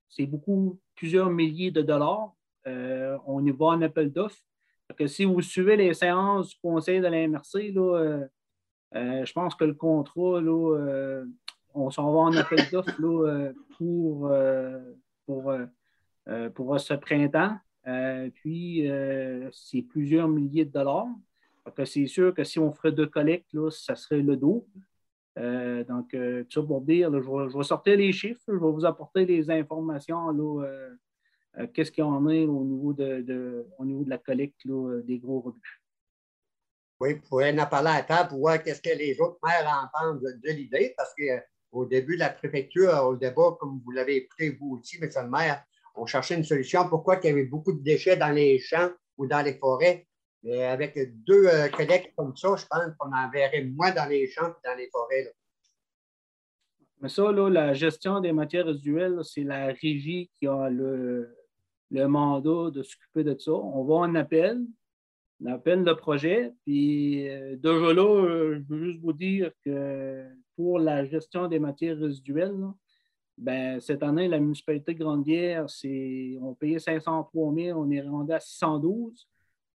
c'est 0.08 0.26
beaucoup, 0.26 0.80
plusieurs 0.94 1.30
milliers 1.30 1.72
de 1.72 1.82
dollars. 1.82 2.32
on 2.64 3.44
y 3.44 3.50
va 3.50 3.66
en 3.66 3.82
appel 3.82 4.10
d'offres. 4.10 4.40
Si 5.06 5.24
vous 5.24 5.42
suivez 5.42 5.76
les 5.76 5.92
séances 5.94 6.50
du 6.50 6.56
conseil 6.62 7.00
de 7.00 7.08
la 7.08 7.26
MRC, 7.26 7.72
là, 7.72 8.28
je 8.94 9.32
pense 9.32 9.54
que 9.56 9.64
le 9.64 9.74
contrat, 9.74 10.40
là, 10.40 11.24
on 11.76 11.90
s'en 11.90 12.12
va 12.12 12.18
en 12.18 12.36
appel 12.36 12.58
d'offres 12.70 13.00
euh, 13.02 13.52
pour, 13.76 14.28
euh, 14.28 14.80
pour, 15.26 15.50
euh, 15.50 16.50
pour 16.50 16.80
ce 16.80 16.94
printemps. 16.94 17.56
puis, 18.34 18.88
c'est 19.52 19.82
plusieurs 19.82 20.28
milliers 20.28 20.64
de 20.64 20.72
dollars. 20.72 21.08
C'est 21.84 22.06
sûr 22.06 22.32
que 22.34 22.44
si 22.44 22.58
on 22.58 22.72
ferait 22.72 22.92
deux 22.92 23.06
collectes, 23.06 23.52
là, 23.52 23.70
ça 23.70 23.96
serait 23.96 24.22
le 24.22 24.36
dos. 24.36 24.66
donc, 25.36 26.10
tout 26.10 26.60
ça 26.60 26.62
pour 26.62 26.80
dire, 26.80 27.10
je, 27.12 27.56
vais, 27.56 27.64
sortir 27.64 27.96
les 27.96 28.12
chiffres, 28.12 28.42
je 28.48 28.52
vais 28.52 28.72
vous 28.72 28.84
apporter 28.84 29.26
des 29.26 29.50
informations. 29.50 30.32
Qu'est-ce 31.72 31.90
qu'il 31.90 32.04
y 32.04 32.06
en 32.06 32.26
a 32.26 32.34
au 32.44 32.64
niveau 32.64 32.92
de, 32.92 33.66
au 33.78 33.84
niveau 33.84 34.04
de 34.04 34.10
la 34.10 34.18
collecte 34.18 34.66
des 35.04 35.18
gros 35.18 35.40
rebuts. 35.40 35.82
Oui, 36.98 37.14
vous 37.14 37.28
pouvez 37.28 37.60
en 37.60 37.66
parler 37.66 37.90
à 37.90 38.02
table 38.02 38.30
pour 38.30 38.38
voir 38.38 38.62
qu'est-ce 38.62 38.80
que 38.80 38.96
les 38.96 39.20
autres 39.20 39.38
maires 39.44 39.68
entendent 39.84 40.22
de, 40.22 40.32
de 40.42 40.54
l'idée, 40.54 40.94
parce 40.96 41.12
que 41.14 41.24
au 41.76 41.86
début 41.86 42.16
la 42.16 42.30
préfecture, 42.30 42.90
au 43.04 43.16
débat, 43.16 43.56
comme 43.60 43.80
vous 43.84 43.90
l'avez 43.90 44.16
écouté 44.16 44.56
vous 44.58 44.78
aussi, 44.78 44.96
M. 45.00 45.08
le 45.14 45.30
maire, 45.30 45.64
on 45.94 46.06
cherchait 46.06 46.36
une 46.36 46.44
solution. 46.44 46.88
Pourquoi 46.88 47.18
il 47.22 47.26
y 47.26 47.30
avait 47.30 47.44
beaucoup 47.44 47.72
de 47.72 47.82
déchets 47.82 48.16
dans 48.16 48.30
les 48.30 48.58
champs 48.58 48.90
ou 49.16 49.26
dans 49.26 49.42
les 49.42 49.54
forêts? 49.54 50.06
Mais 50.42 50.64
avec 50.64 50.96
deux 51.24 51.46
euh, 51.46 51.68
collectes 51.68 52.12
comme 52.16 52.36
ça, 52.36 52.54
je 52.56 52.66
pense 52.66 52.94
qu'on 52.98 53.12
en 53.12 53.30
verrait 53.30 53.64
moins 53.64 53.92
dans 53.92 54.08
les 54.08 54.28
champs 54.28 54.50
que 54.50 54.58
dans 54.64 54.76
les 54.76 54.88
forêts. 54.90 55.32
Mais 57.00 57.08
ça, 57.08 57.30
la 57.32 57.74
gestion 57.74 58.20
des 58.20 58.32
matières 58.32 58.66
résiduelles, 58.66 59.18
c'est 59.22 59.42
la 59.42 59.66
régie 59.66 60.30
qui 60.38 60.46
a 60.46 60.70
le, 60.70 61.34
le 61.90 62.06
mandat 62.06 62.70
de 62.70 62.82
s'occuper 62.82 63.24
de 63.24 63.36
ça. 63.38 63.52
On 63.52 63.84
va 63.84 63.94
en 63.94 64.14
appel, 64.14 64.60
on 65.42 65.46
appelle 65.52 65.82
le 65.82 65.96
projet. 65.96 66.52
Puis 66.64 67.28
euh, 67.28 67.56
déjà 67.56 67.92
là, 67.92 68.24
euh, 68.24 68.58
je 68.58 68.74
veux 68.74 68.84
juste 68.84 69.00
vous 69.00 69.12
dire 69.12 69.50
que 69.64 70.26
pour 70.56 70.78
la 70.78 71.04
gestion 71.04 71.48
des 71.48 71.58
matières 71.58 71.98
résiduelles, 71.98 72.56
ben, 73.38 73.80
cette 73.80 74.02
année, 74.02 74.28
la 74.28 74.40
municipalité 74.40 74.94
de 74.94 74.98
Grande-Bière, 74.98 75.66
on 76.40 76.54
payait 76.54 76.78
503 76.78 77.54
000, 77.54 77.78
on 77.78 77.90
est 77.90 78.00
rendu 78.00 78.32
à 78.32 78.40
612. 78.40 79.28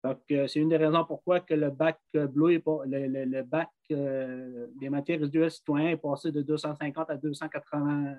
Euh, 0.05 0.47
c'est 0.47 0.59
une 0.59 0.69
des 0.69 0.77
raisons 0.77 1.03
pourquoi 1.03 1.41
que 1.41 1.53
le 1.53 1.69
bac 1.69 1.99
bleu, 2.13 2.61
le, 2.85 3.25
le, 3.25 3.43
bac 3.43 3.69
des 3.89 4.89
matières 4.89 5.19
résiduelles 5.19 5.51
citoyennes 5.51 5.89
est 5.89 5.97
passé 5.97 6.31
de 6.31 6.41
250 6.41 7.09
à 7.09 7.17
280, 7.17 8.15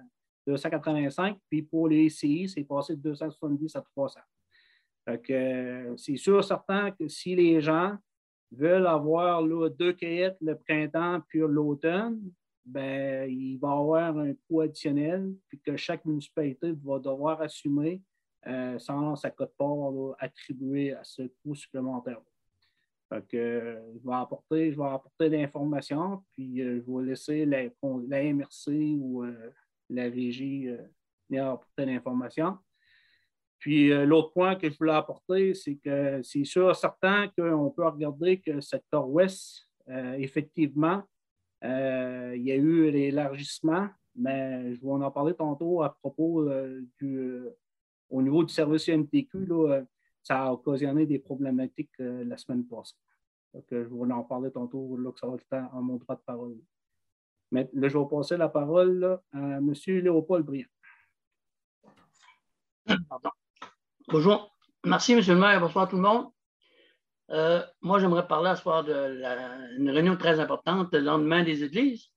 285. 0.47 1.39
Puis 1.49 1.63
pour 1.63 1.89
les 1.89 2.05
ICI, 2.05 2.51
c'est 2.51 2.65
passé 2.65 2.97
de 2.97 3.01
270 3.01 3.77
à 3.77 3.81
300. 3.81 4.21
Euh, 5.31 5.95
c'est 5.97 6.17
sûr, 6.17 6.45
certain 6.45 6.91
que 6.91 7.09
si 7.09 7.35
les 7.35 7.61
gens 7.61 7.97
veulent 8.53 8.87
avoir 8.87 9.43
deux 9.71 9.93
cueillettes 9.93 10.37
le 10.41 10.57
printemps 10.57 11.21
puis 11.29 11.41
l'automne, 11.41 12.21
ben, 12.65 13.29
il 13.31 13.59
va 13.59 13.69
y 13.69 13.73
avoir 13.73 14.19
un 14.19 14.35
coût 14.35 14.61
additionnel, 14.61 15.35
puis 15.49 15.59
que 15.61 15.77
chaque 15.77 16.05
municipalité 16.05 16.73
va 16.85 16.99
devoir 16.99 17.41
assumer 17.41 18.03
euh, 18.47 18.79
sans 18.79 19.17
sa 19.17 19.31
cote-part 19.31 20.17
attribuée 20.19 20.93
à 20.93 21.05
ce 21.05 21.23
coût 21.43 21.55
supplémentaire. 21.55 22.21
je 23.11 23.19
vais 24.05 24.15
apporter, 24.15 24.73
je 24.73 24.77
vais 24.79 24.89
apporter 24.89 25.29
l'information, 25.29 26.23
puis 26.33 26.61
euh, 26.63 26.81
je 26.81 26.93
vais 26.93 27.11
laisser 27.11 27.45
la, 27.45 27.65
MRC 28.33 28.97
ou 28.99 29.25
la 29.89 30.05
régie 30.05 30.69
apporter 31.39 31.87
l'information. 31.87 32.59
Puis 33.61 33.93
euh, 33.93 34.07
l'autre 34.07 34.33
point 34.33 34.57
que 34.57 34.69
je 34.69 34.77
voulais 34.77 34.95
apporter, 34.95 35.55
c'est 35.55 35.77
que 35.77 36.21
c'est 36.23 36.45
sûr, 36.45 36.75
certain 36.75 37.29
qu'on 37.29 37.71
peut 37.71 37.87
regarder 37.87 38.41
que 38.41 38.53
le 38.53 38.61
secteur 38.63 39.09
ouest, 39.09 39.69
euh, 39.89 40.15
effectivement, 40.15 41.03
euh, 41.65 42.35
il 42.37 42.43
y 42.43 42.53
a 42.53 42.57
eu 42.57 42.91
l'élargissement, 42.91 43.89
mais 44.15 44.75
je 44.75 44.81
vais 44.81 44.91
en 44.91 45.11
parler 45.11 45.35
tantôt 45.35 45.83
à 45.83 45.91
propos 45.91 46.49
du, 46.99 47.43
au 48.09 48.23
niveau 48.23 48.45
du 48.45 48.53
service 48.53 48.89
MTQ, 48.89 49.49
ça 50.23 50.45
a 50.45 50.53
occasionné 50.53 51.07
des 51.07 51.19
problématiques 51.19 51.93
la 51.99 52.37
semaine 52.37 52.67
passée. 52.67 52.97
Donc, 53.55 53.65
je 53.71 53.77
vais 53.77 54.13
en 54.13 54.23
parler 54.23 54.51
tantôt, 54.51 54.97
là, 54.97 55.11
que 55.13 55.19
ça 55.19 55.27
va 55.27 55.35
être 55.35 55.69
en 55.73 55.83
mon 55.83 55.97
droit 55.97 56.17
de 56.17 56.21
parole. 56.21 56.57
Mais 57.51 57.69
là, 57.73 57.89
je 57.89 57.99
vais 57.99 58.05
passer 58.09 58.37
la 58.37 58.49
parole 58.49 59.19
à 59.33 59.39
M. 59.39 59.73
Léopold 59.87 60.47
Briand. 60.47 60.69
Bonjour. 64.09 64.57
Merci, 64.85 65.13
M. 65.13 65.21
le 65.27 65.37
maire. 65.37 65.61
Bonsoir 65.61 65.89
tout 65.89 65.97
le 65.97 66.03
monde. 66.03 66.31
Euh, 67.33 67.63
moi, 67.81 68.01
j'aimerais 68.01 68.27
parler 68.27 68.53
ce 68.57 68.63
soir 68.63 68.85
d'une 68.85 69.91
réunion 69.91 70.17
très 70.17 70.41
importante 70.41 70.93
le 70.93 71.01
lendemain 71.01 71.45
des 71.45 71.63
églises, 71.63 72.11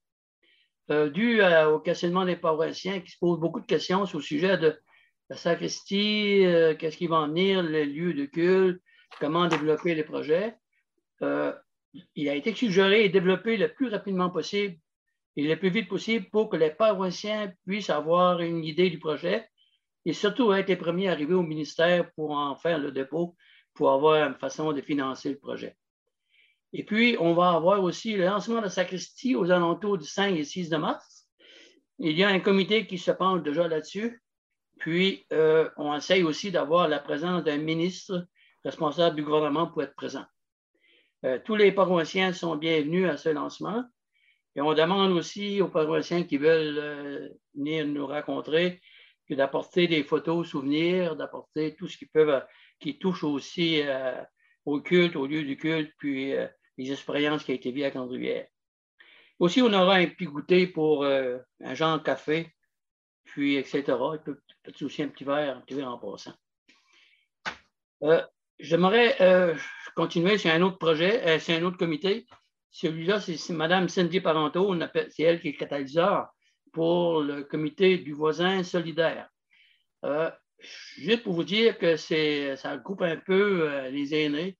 euh, 0.90 1.08
dû 1.08 1.40
au 1.42 1.78
questionnement 1.78 2.24
des 2.24 2.36
paroissiens 2.36 3.00
qui 3.00 3.12
se 3.12 3.18
posent 3.18 3.38
beaucoup 3.38 3.60
de 3.60 3.66
questions 3.66 4.06
sur 4.06 4.18
le 4.18 4.24
sujet 4.24 4.58
de 4.58 4.76
la 5.30 5.36
sacristie, 5.36 6.44
euh, 6.44 6.74
qu'est-ce 6.74 6.96
qui 6.96 7.06
va 7.06 7.16
en 7.16 7.28
venir, 7.28 7.62
les 7.62 7.86
lieux 7.86 8.12
de 8.12 8.26
culte, 8.26 8.82
comment 9.20 9.46
développer 9.46 9.94
les 9.94 10.02
projets. 10.02 10.56
il 11.20 12.28
a 12.28 12.34
été 12.34 12.52
suggéré 12.54 13.04
et 13.04 13.08
développé 13.08 13.56
le 13.56 13.72
plus 13.72 13.88
rapidement 13.88 14.30
possible 14.30 14.76
et 15.36 15.46
le 15.46 15.56
plus 15.56 15.70
vite 15.70 15.88
possible 15.88 16.26
pour 16.30 16.48
que 16.48 16.56
les 16.56 16.70
paroissiens 16.70 17.52
puissent 17.66 17.90
avoir 17.90 18.40
une 18.40 18.64
idée 18.64 18.90
du 18.90 18.98
projet 18.98 19.48
et 20.04 20.12
surtout 20.12 20.52
être 20.52 20.68
les 20.68 20.76
premiers 20.76 21.08
arrivés 21.08 21.34
au 21.34 21.42
ministère 21.42 22.10
pour 22.12 22.32
en 22.32 22.56
faire 22.56 22.78
le 22.78 22.90
dépôt, 22.90 23.36
pour 23.74 23.90
avoir 23.90 24.26
une 24.26 24.34
façon 24.34 24.72
de 24.72 24.80
financer 24.80 25.30
le 25.30 25.38
projet. 25.38 25.76
Et 26.72 26.84
puis, 26.84 27.16
on 27.20 27.34
va 27.34 27.50
avoir 27.50 27.82
aussi 27.82 28.16
le 28.16 28.24
lancement 28.24 28.56
de 28.56 28.62
la 28.62 28.70
sacristie 28.70 29.36
aux 29.36 29.50
alentours 29.50 29.98
du 29.98 30.06
5 30.06 30.34
et 30.36 30.44
6 30.44 30.70
de 30.70 30.76
mars. 30.76 31.28
Il 31.98 32.18
y 32.18 32.24
a 32.24 32.28
un 32.28 32.40
comité 32.40 32.86
qui 32.86 32.98
se 32.98 33.12
penche 33.12 33.42
déjà 33.42 33.68
là-dessus. 33.68 34.20
Puis, 34.78 35.24
euh, 35.32 35.70
on 35.76 35.94
essaye 35.94 36.24
aussi 36.24 36.50
d'avoir 36.50 36.88
la 36.88 36.98
présence 36.98 37.44
d'un 37.44 37.58
ministre 37.58 38.26
responsable 38.64 39.14
du 39.16 39.22
gouvernement 39.22 39.68
pour 39.68 39.82
être 39.82 39.94
présent. 39.94 40.24
Euh, 41.24 41.38
tous 41.44 41.54
les 41.54 41.70
paroissiens 41.70 42.32
sont 42.32 42.56
bienvenus 42.56 43.08
à 43.08 43.16
ce 43.16 43.28
lancement. 43.28 43.84
Et 44.56 44.60
on 44.60 44.74
demande 44.74 45.12
aussi 45.12 45.60
aux 45.60 45.68
paroissiens 45.68 46.24
qui 46.24 46.38
veulent 46.38 46.78
euh, 46.78 47.28
venir 47.54 47.86
nous 47.86 48.06
rencontrer 48.06 48.80
d'apporter 49.30 49.88
des 49.88 50.04
photos, 50.04 50.46
souvenirs, 50.48 51.16
d'apporter 51.16 51.74
tout 51.76 51.88
ce 51.88 51.96
qui 51.96 52.06
peut, 52.06 52.40
qui 52.84 52.98
touche 52.98 53.24
aussi 53.24 53.80
euh, 53.80 54.22
au 54.66 54.78
culte, 54.82 55.16
au 55.16 55.26
lieu 55.26 55.42
du 55.42 55.56
culte, 55.56 55.90
puis 55.96 56.34
euh, 56.34 56.46
les 56.76 56.92
expériences 56.92 57.42
qui 57.42 57.52
ont 57.52 57.54
été 57.54 57.72
vues 57.72 57.82
à 57.82 57.90
Grande-Rivière. 57.90 58.46
Aussi, 59.38 59.62
on 59.62 59.72
aura 59.72 59.94
un 59.94 60.06
petit 60.06 60.26
goûter 60.26 60.66
pour 60.66 61.02
euh, 61.02 61.38
un 61.62 61.74
genre 61.74 61.98
de 61.98 62.02
café, 62.02 62.54
puis 63.24 63.56
etc. 63.56 63.82
Peut-être 64.22 65.00
un 65.00 65.08
petit 65.08 65.24
verre, 65.24 65.56
un 65.56 65.60
petit 65.62 65.74
verre 65.74 65.88
en 65.88 65.98
passant. 65.98 66.34
J'aimerais 68.58 69.56
continuer 69.96 70.36
sur 70.36 70.50
un 70.52 70.60
autre 70.60 70.78
projet, 70.78 71.38
c'est 71.40 71.56
un 71.56 71.62
autre 71.64 71.78
comité. 71.78 72.26
Celui-là, 72.70 73.18
c'est 73.20 73.50
Mme 73.50 73.88
Cindy 73.88 74.20
Parento, 74.20 74.72
c'est 75.10 75.22
elle 75.22 75.40
qui 75.40 75.48
est 75.48 75.56
catalyseur 75.56 76.28
pour 76.72 77.22
le 77.22 77.44
comité 77.44 77.96
du 77.98 78.12
voisin 78.12 78.62
solidaire. 78.62 79.28
Juste 80.96 81.22
pour 81.22 81.34
vous 81.34 81.44
dire 81.44 81.78
que 81.78 81.96
ça 81.96 82.76
groupe 82.76 83.02
un 83.02 83.16
peu 83.16 83.68
euh, 83.68 83.90
les 83.90 84.14
aînés 84.14 84.56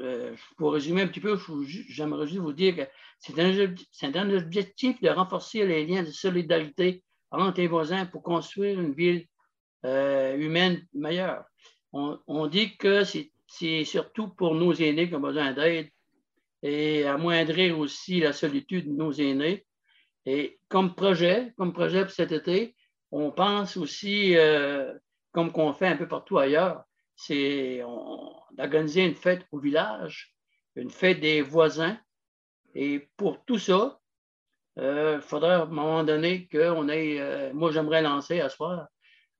euh, 0.00 0.34
pour 0.56 0.72
résumer 0.72 1.02
un 1.02 1.06
petit 1.06 1.20
peu, 1.20 1.38
j'aimerais 1.88 2.26
juste 2.26 2.40
vous 2.40 2.52
dire 2.52 2.76
que 2.76 2.82
c'est 3.18 4.16
un, 4.16 4.30
objectif 4.30 5.00
de 5.00 5.08
renforcer 5.08 5.64
les 5.66 5.86
liens 5.86 6.02
de 6.02 6.10
solidarité 6.10 7.02
entre 7.30 7.60
les 7.60 7.68
voisins 7.68 8.04
pour 8.06 8.22
construire 8.22 8.78
une 8.78 8.92
ville 8.92 9.26
euh, 9.84 10.36
humaine 10.36 10.86
meilleure. 10.92 11.44
On, 11.92 12.46
dit 12.46 12.76
que 12.76 13.02
c'est 13.04 13.84
surtout 13.84 14.28
pour 14.28 14.54
nos 14.54 14.72
aînés 14.72 15.08
qui 15.08 15.14
ont 15.14 15.20
besoin 15.20 15.52
d'aide 15.52 15.90
et 16.62 17.04
amoindrir 17.04 17.78
aussi 17.78 18.20
la 18.20 18.32
solitude 18.32 18.86
de 18.86 18.96
nos 18.96 19.12
aînés. 19.12 19.66
Et 20.24 20.58
comme 20.68 20.94
projet, 20.94 21.52
comme 21.56 21.72
projet 21.72 22.02
pour 22.02 22.12
cet 22.12 22.32
été, 22.32 22.74
on 23.12 23.30
pense 23.30 23.76
aussi, 23.76 24.36
euh, 24.36 24.92
comme 25.32 25.52
qu'on 25.52 25.74
fait 25.74 25.86
un 25.86 25.96
peu 25.96 26.08
partout 26.08 26.38
ailleurs, 26.38 26.84
c'est 27.14 27.82
d'organiser 28.52 29.04
une 29.04 29.14
fête 29.14 29.46
au 29.52 29.60
village, 29.60 30.34
une 30.76 30.90
fête 30.90 31.20
des 31.20 31.42
voisins. 31.42 31.98
Et 32.74 33.10
pour 33.18 33.44
tout 33.44 33.58
ça, 33.58 34.00
il 34.78 34.82
euh, 34.82 35.20
faudrait 35.20 35.52
à 35.52 35.62
un 35.62 35.66
moment 35.66 36.02
donné 36.02 36.48
qu'on 36.48 36.88
ait, 36.88 37.20
euh, 37.20 37.52
moi 37.52 37.70
j'aimerais 37.70 38.00
lancer 38.00 38.40
à 38.40 38.48
ce 38.48 38.56
soir 38.56 38.88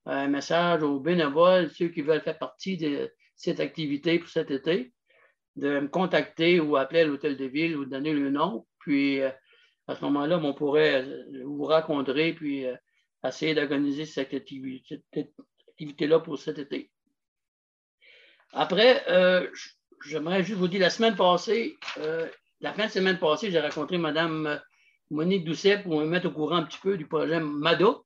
un 0.04 0.28
message 0.28 0.82
aux 0.82 1.00
bénévoles, 1.00 1.70
ceux 1.70 1.88
qui 1.88 2.02
veulent 2.02 2.20
faire 2.20 2.38
partie 2.38 2.76
de 2.76 3.10
cette 3.36 3.60
activité 3.60 4.18
pour 4.18 4.28
cet 4.28 4.50
été, 4.50 4.92
de 5.56 5.80
me 5.80 5.88
contacter 5.88 6.60
ou 6.60 6.76
appeler 6.76 7.04
l'hôtel 7.04 7.38
de 7.38 7.46
ville 7.46 7.76
ou 7.76 7.86
donner 7.86 8.12
le 8.12 8.28
nom. 8.28 8.66
Puis 8.80 9.22
à 9.22 9.94
ce 9.94 10.04
moment-là, 10.04 10.38
on 10.42 10.52
pourrait 10.52 11.06
vous 11.44 11.64
rencontrer 11.64 12.34
puis 12.34 12.66
essayer 13.28 13.54
d'organiser 13.54 14.06
cette 14.06 14.34
activité-là 14.34 16.20
pour 16.20 16.38
cet 16.38 16.58
été. 16.58 16.90
Après, 18.52 19.02
euh, 19.08 19.48
j'aimerais 20.04 20.42
juste 20.42 20.58
vous 20.58 20.68
dire, 20.68 20.80
la 20.80 20.90
semaine 20.90 21.16
passée, 21.16 21.76
euh, 21.98 22.28
la 22.60 22.72
fin 22.74 22.86
de 22.86 22.90
semaine 22.90 23.18
passée, 23.18 23.50
j'ai 23.50 23.60
rencontré 23.60 23.96
Mme 23.96 24.60
Monique 25.10 25.44
Doucet 25.44 25.78
pour 25.78 26.00
me 26.00 26.06
mettre 26.06 26.28
au 26.28 26.32
courant 26.32 26.56
un 26.56 26.64
petit 26.64 26.80
peu 26.80 26.96
du 26.96 27.06
projet 27.06 27.40
MADO. 27.40 28.04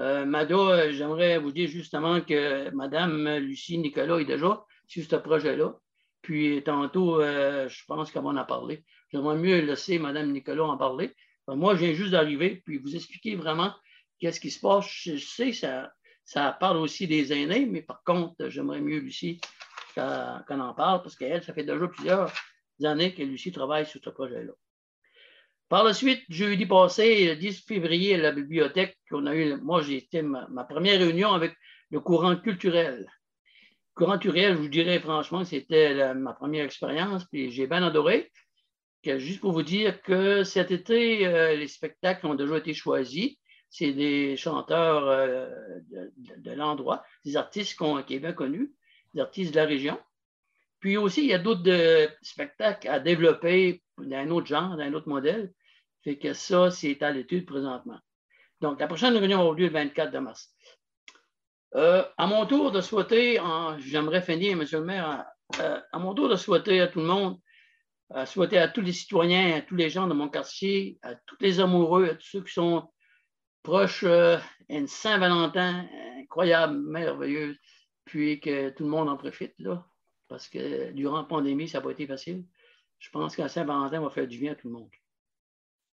Euh, 0.00 0.24
MADO, 0.24 0.90
j'aimerais 0.92 1.38
vous 1.38 1.52
dire 1.52 1.68
justement 1.68 2.20
que 2.20 2.70
Mme 2.70 3.38
Lucie 3.38 3.78
Nicolas 3.78 4.20
est 4.20 4.24
déjà 4.24 4.64
sur 4.86 5.04
ce 5.04 5.16
projet-là. 5.16 5.74
Puis 6.22 6.62
tantôt, 6.62 7.20
je 7.20 7.84
pense 7.86 8.10
qu'elle 8.10 8.24
en 8.24 8.36
a 8.36 8.44
parlé. 8.44 8.84
J'aimerais 9.12 9.36
mieux 9.36 9.60
laisser 9.60 9.98
Mme 9.98 10.32
Nicolas 10.32 10.64
en 10.64 10.76
parler. 10.76 11.14
moi, 11.48 11.74
je 11.74 11.84
viens 11.84 11.94
juste 11.94 12.12
d'arriver, 12.12 12.62
puis 12.64 12.78
vous 12.78 12.94
expliquer 12.94 13.36
vraiment 13.36 13.72
qu'est-ce 14.20 14.40
qui 14.40 14.50
se 14.50 14.60
passe? 14.60 14.86
Je 14.86 15.16
sais, 15.16 15.52
ça, 15.52 15.92
ça 16.24 16.56
parle 16.60 16.76
aussi 16.76 17.08
des 17.08 17.32
aînés, 17.32 17.66
mais 17.66 17.82
par 17.82 18.02
contre, 18.04 18.48
j'aimerais 18.48 18.80
mieux 18.80 19.00
Lucie 19.00 19.40
qu'on 19.96 20.60
en 20.60 20.74
parle 20.74 21.02
parce 21.02 21.16
qu'elle, 21.16 21.42
ça 21.42 21.52
fait 21.52 21.64
déjà 21.64 21.88
plusieurs 21.88 22.32
années 22.84 23.12
que 23.12 23.22
Lucie 23.22 23.50
travaille 23.50 23.86
sur 23.86 24.00
ce 24.02 24.10
projet-là. 24.10 24.52
Par 25.68 25.84
la 25.84 25.92
suite, 25.92 26.22
jeudi 26.28 26.66
passé, 26.66 27.26
le 27.26 27.36
10 27.36 27.64
février, 27.64 28.14
à 28.14 28.18
la 28.18 28.32
bibliothèque, 28.32 28.96
on 29.12 29.26
a 29.26 29.34
eu, 29.34 29.56
moi, 29.56 29.82
j'ai 29.82 29.98
été 29.98 30.22
ma, 30.22 30.64
première 30.64 30.98
réunion 30.98 31.32
avec 31.32 31.54
le 31.90 32.00
courant 32.00 32.36
culturel. 32.36 33.06
Le 33.96 34.04
courant 34.04 34.18
culturel, 34.18 34.54
je 34.54 34.62
vous 34.62 34.68
dirais 34.68 34.98
franchement, 34.98 35.44
c'était 35.44 36.14
ma 36.14 36.32
première 36.32 36.64
expérience, 36.64 37.24
puis 37.24 37.50
j'ai 37.50 37.66
bien 37.66 37.82
adoré. 37.84 38.32
juste 39.04 39.40
pour 39.40 39.52
vous 39.52 39.62
dire 39.62 40.02
que 40.02 40.42
cet 40.44 40.70
été, 40.70 41.26
euh, 41.26 41.54
les 41.56 41.68
spectacles 41.68 42.26
ont 42.26 42.34
déjà 42.34 42.58
été 42.58 42.74
choisis 42.74 43.36
c'est 43.70 43.92
des 43.92 44.36
chanteurs 44.36 45.08
euh, 45.08 45.48
de, 46.16 46.50
l'endroit, 46.52 47.04
des 47.24 47.36
artistes 47.36 47.78
qui 48.06 48.14
est 48.14 48.18
bien 48.18 48.32
connus, 48.32 48.72
des 49.14 49.20
artistes 49.20 49.52
de 49.52 49.56
la 49.56 49.64
région. 49.64 49.98
Puis 50.80 50.96
aussi, 50.96 51.22
il 51.22 51.28
y 51.28 51.34
a 51.34 51.38
d'autres 51.38 52.10
spectacles 52.22 52.88
à 52.88 52.98
développer 52.98 53.82
d'un 53.98 54.30
autre 54.30 54.46
genre, 54.46 54.76
d'un 54.76 54.92
autre 54.92 55.08
modèle. 55.08 55.52
Fait 56.02 56.18
que 56.18 56.32
ça, 56.32 56.70
c'est 56.70 57.02
à 57.02 57.10
l'étude 57.10 57.46
présentement. 57.46 57.98
Donc, 58.60 58.80
la 58.80 58.86
prochaine 58.86 59.16
réunion 59.16 59.42
aura 59.42 59.56
lieu 59.56 59.66
le 59.66 59.72
24 59.72 60.18
mars. 60.18 60.52
Euh, 61.76 62.04
à 62.18 62.26
mon 62.26 62.46
tour 62.46 62.72
de 62.72 62.80
souhaiter, 62.80 63.40
j'aimerais 63.78 64.22
finir, 64.22 64.52
M. 64.52 64.66
le 64.72 64.84
maire, 64.84 65.24
euh, 65.60 65.80
à 65.92 65.98
mon 65.98 66.14
tour 66.14 66.28
de 66.28 66.36
souhaiter 66.36 66.80
à 66.80 66.88
tout 66.88 67.00
le 67.00 67.06
monde, 67.06 67.38
à 68.12 68.26
souhaiter 68.26 68.58
à 68.58 68.68
tous 68.68 68.80
les 68.80 68.92
citoyens, 68.92 69.58
à 69.58 69.60
tous 69.60 69.76
les 69.76 69.90
gens 69.90 70.08
de 70.08 70.14
mon 70.14 70.28
quartier, 70.28 70.98
à 71.02 71.14
tous 71.14 71.36
les 71.40 71.60
amoureux, 71.60 72.10
à 72.10 72.14
tous 72.14 72.26
ceux 72.26 72.42
qui 72.42 72.52
sont 72.52 72.90
proche 73.62 74.04
euh, 74.04 74.38
une 74.68 74.86
Saint-Valentin 74.86 75.86
incroyable, 76.18 76.78
merveilleuse, 76.78 77.56
puis 78.04 78.40
que 78.40 78.70
tout 78.70 78.84
le 78.84 78.90
monde 78.90 79.08
en 79.08 79.16
profite, 79.16 79.54
là, 79.58 79.86
parce 80.28 80.48
que 80.48 80.90
durant 80.92 81.18
la 81.18 81.24
pandémie, 81.24 81.68
ça 81.68 81.78
n'a 81.78 81.84
pas 81.84 81.90
été 81.90 82.06
facile. 82.06 82.44
Je 82.98 83.10
pense 83.10 83.34
qu'un 83.34 83.48
Saint-Valentin 83.48 84.00
va 84.00 84.10
faire 84.10 84.28
du 84.28 84.38
bien 84.38 84.52
à 84.52 84.54
tout 84.54 84.68
le 84.68 84.74
monde. 84.74 84.90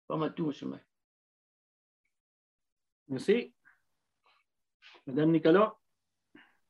Pas 0.07 0.17
mal 0.17 0.33
tout, 0.33 0.47
monsieur 0.47 0.65
le 0.65 0.71
maire. 0.71 0.85
Merci. 3.09 3.53
Madame 5.05 5.31
Nicolas. 5.31 5.75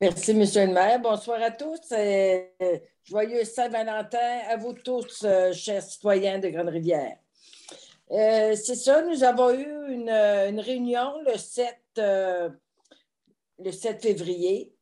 Merci, 0.01 0.33
Monsieur 0.33 0.65
le 0.65 0.73
maire. 0.73 0.99
Bonsoir 0.99 1.41
à 1.41 1.51
tous. 1.51 1.93
joyeux 3.03 3.45
Saint-Valentin 3.45 4.39
à 4.49 4.57
vous 4.57 4.73
tous, 4.73 5.23
euh, 5.23 5.53
chers 5.53 5.81
citoyens 5.81 6.39
de 6.39 6.49
Grande-Rivière. 6.49 7.22
Euh, 8.11 8.55
c'est 8.55 8.75
ça, 8.75 9.01
nous 9.01 9.23
avons 9.23 9.51
eu 9.51 9.93
une, 9.93 10.59
réunion 10.59 11.21
le 11.25 11.37
7, 11.37 11.75
euh, 11.97 12.49
le 13.59 13.71
7 13.71 14.01
février. 14.01 14.73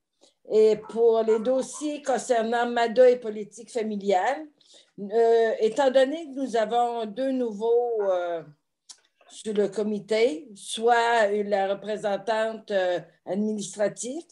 Et 0.51 0.75
pour 0.89 1.21
les 1.21 1.39
dossiers 1.39 2.01
concernant 2.01 2.65
MADA 2.67 3.11
et 3.11 3.19
politique 3.19 3.71
familiale, 3.71 4.47
euh, 4.99 5.53
étant 5.59 5.91
donné 5.91 6.25
que 6.25 6.39
nous 6.41 6.55
avons 6.55 7.05
deux 7.05 7.31
nouveaux 7.31 8.01
sur 9.29 9.53
le 9.53 9.69
comité, 9.69 10.49
soit 10.55 11.27
la 11.27 11.73
représentante 11.73 12.73
administrative, 13.25 14.25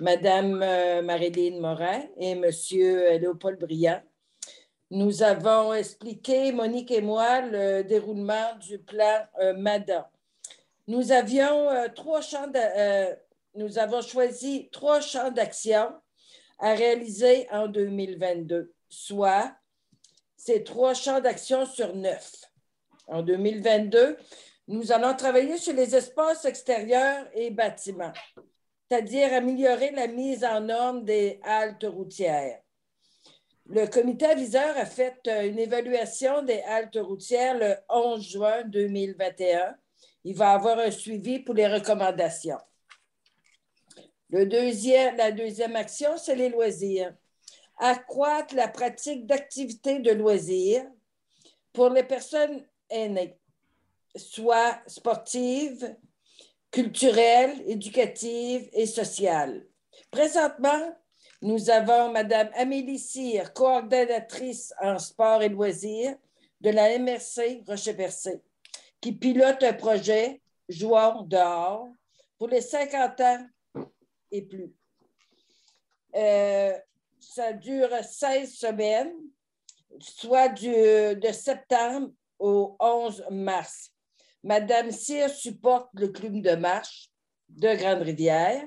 Mme 0.00 1.02
Marilyn 1.04 1.60
Morin 1.60 2.02
et 2.18 2.30
M. 2.30 2.44
Léopold 3.20 3.58
Briand, 3.58 4.00
nous 4.92 5.22
avons 5.22 5.72
expliqué, 5.72 6.52
Monique 6.52 6.90
et 6.90 7.00
moi, 7.00 7.40
le 7.40 7.82
déroulement 7.82 8.54
du 8.60 8.78
plan 8.78 9.26
euh, 9.40 9.54
MADA. 9.54 10.10
Nous 10.86 11.12
avions 11.12 11.70
euh, 11.70 11.88
trois 11.88 12.20
champs 12.20 12.52
euh, 12.54 13.14
nous 13.54 13.78
avons 13.78 14.02
choisi 14.02 14.68
trois 14.70 15.00
champs 15.00 15.30
d'action 15.30 15.94
à 16.58 16.74
réaliser 16.74 17.48
en 17.50 17.68
2022, 17.68 18.70
soit 18.90 19.54
ces 20.36 20.62
trois 20.62 20.92
champs 20.92 21.20
d'action 21.20 21.64
sur 21.64 21.96
neuf. 21.96 22.30
En 23.06 23.22
2022, 23.22 24.18
nous 24.68 24.92
allons 24.92 25.16
travailler 25.16 25.56
sur 25.56 25.72
les 25.72 25.96
espaces 25.96 26.44
extérieurs 26.44 27.26
et 27.32 27.50
bâtiments, 27.50 28.12
c'est-à-dire 28.90 29.32
améliorer 29.32 29.90
la 29.92 30.06
mise 30.06 30.44
en 30.44 30.60
norme 30.60 31.04
des 31.04 31.40
haltes 31.44 31.86
routières 31.88 32.61
le 33.66 33.86
comité 33.86 34.26
aviseur 34.26 34.76
a 34.76 34.86
fait 34.86 35.20
euh, 35.28 35.48
une 35.48 35.58
évaluation 35.58 36.42
des 36.42 36.60
haltes 36.62 36.98
routières 37.00 37.56
le 37.56 37.76
11 37.88 38.22
juin 38.22 38.62
2021. 38.64 39.76
Il 40.24 40.36
va 40.36 40.52
avoir 40.52 40.78
un 40.78 40.90
suivi 40.90 41.38
pour 41.38 41.54
les 41.54 41.66
recommandations. 41.66 42.58
Le 44.30 44.46
deuxième, 44.46 45.16
la 45.16 45.30
deuxième 45.30 45.76
action, 45.76 46.16
c'est 46.16 46.34
les 46.34 46.48
loisirs. 46.48 47.14
Accroître 47.78 48.54
la 48.54 48.68
pratique 48.68 49.26
d'activités 49.26 50.00
de 50.00 50.12
loisirs 50.12 50.86
pour 51.72 51.90
les 51.90 52.02
personnes 52.02 52.64
aînées, 52.90 53.36
soit 54.16 54.80
sportives, 54.86 55.96
culturelles, 56.70 57.62
éducatives 57.66 58.68
et 58.72 58.86
sociales. 58.86 59.66
Présentement, 60.10 60.96
nous 61.42 61.70
avons 61.70 62.12
Mme 62.12 62.50
Amélie 62.54 63.00
Cyr, 63.00 63.52
coordonnatrice 63.52 64.72
en 64.80 64.98
sport 64.98 65.42
et 65.42 65.48
loisirs 65.48 66.16
de 66.60 66.70
la 66.70 66.96
MRC 66.98 67.64
Rocher-Percé, 67.66 68.40
qui 69.00 69.12
pilote 69.12 69.62
un 69.62 69.72
projet 69.72 70.40
Jouons 70.68 71.22
dehors 71.22 71.88
pour 72.38 72.48
les 72.48 72.60
50 72.60 73.20
ans 73.20 73.46
et 74.30 74.42
plus. 74.42 74.72
Euh, 76.14 76.78
ça 77.18 77.52
dure 77.52 77.90
16 77.92 78.54
semaines, 78.54 79.12
soit 79.98 80.48
de 80.48 81.32
septembre 81.32 82.12
au 82.38 82.76
11 82.78 83.26
mars. 83.30 83.90
Madame 84.44 84.92
Cyr 84.92 85.28
supporte 85.28 85.88
le 85.94 86.08
club 86.08 86.40
de 86.40 86.54
marche 86.54 87.11
de 87.56 87.74
Grande-Rivière 87.76 88.62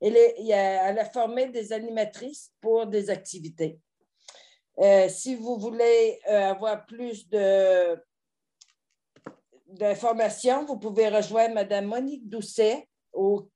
elle, 0.00 0.98
a 0.98 1.04
formé 1.06 1.48
des 1.48 1.72
animatrices 1.72 2.52
pour 2.60 2.86
des 2.86 3.10
activités. 3.10 3.80
Euh, 4.78 5.08
si 5.08 5.34
vous 5.34 5.58
voulez 5.58 6.20
euh, 6.28 6.50
avoir 6.50 6.86
plus 6.86 7.28
d'informations, 9.66 10.64
vous 10.64 10.78
pouvez 10.78 11.08
rejoindre 11.08 11.54
Mme 11.54 11.86
Monique 11.86 12.28
Doucet 12.28 12.88
au 13.12 13.50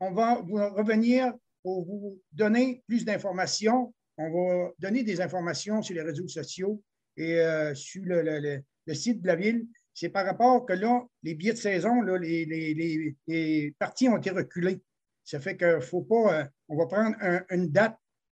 on 0.00 0.10
va 0.10 0.40
vous 0.40 0.56
revenir 0.56 1.32
pour 1.62 1.86
vous 1.86 2.20
donner 2.32 2.82
plus 2.88 3.04
d'informations. 3.04 3.94
On 4.18 4.28
va 4.28 4.72
donner 4.80 5.04
des 5.04 5.20
informations 5.20 5.82
sur 5.82 5.94
les 5.94 6.02
réseaux 6.02 6.26
sociaux 6.26 6.82
et 7.16 7.38
euh, 7.38 7.76
sur 7.76 8.02
le, 8.04 8.64
site 8.92 9.22
de 9.22 9.28
la 9.28 9.36
ville. 9.36 9.68
C'est 9.94 10.08
par 10.08 10.26
rapport 10.26 10.66
que 10.66 10.72
là, 10.72 11.06
les 11.22 11.36
billets 11.36 11.52
de 11.52 11.58
saison, 11.58 12.02
les, 12.02 13.76
parties 13.78 14.08
ont 14.08 14.16
été 14.16 14.30
reculées. 14.30 14.82
Ça 15.22 15.38
fait 15.38 15.56
qu'il 15.56 15.68
ne 15.68 15.78
faut 15.78 16.02
pas. 16.02 16.40
Euh, 16.40 16.44
on 16.68 16.76
va 16.76 16.86
prendre 16.86 17.14
une 17.50 17.68
date, 17.68 17.96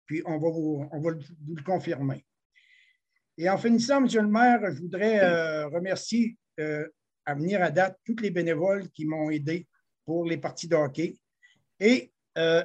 puis 0.08 0.22
on 0.26 0.38
va, 0.40 0.50
vous, 0.50 0.86
on 0.92 1.00
va 1.00 1.12
vous 1.12 1.56
le 1.56 1.64
confirmer. 1.64 2.26
Et 3.38 3.50
en 3.50 3.58
finissant, 3.58 3.98
M. 3.98 4.08
le 4.14 4.28
maire, 4.28 4.60
je 4.74 4.82
voudrais 4.82 5.20
euh, 5.24 5.68
remercier 5.68 6.38
à 7.26 7.34
venir 7.34 7.64
à 7.64 7.72
date 7.72 7.98
tous 8.06 8.16
les 8.18 8.30
bénévoles 8.30 8.90
qui 8.90 9.06
m'ont 9.06 9.30
aidé 9.30 9.68
pour 10.06 10.26
les 10.26 10.38
parties 10.38 10.68
de 10.68 10.76
hockey. 10.76 11.18
Et 11.80 12.12
euh, 12.38 12.64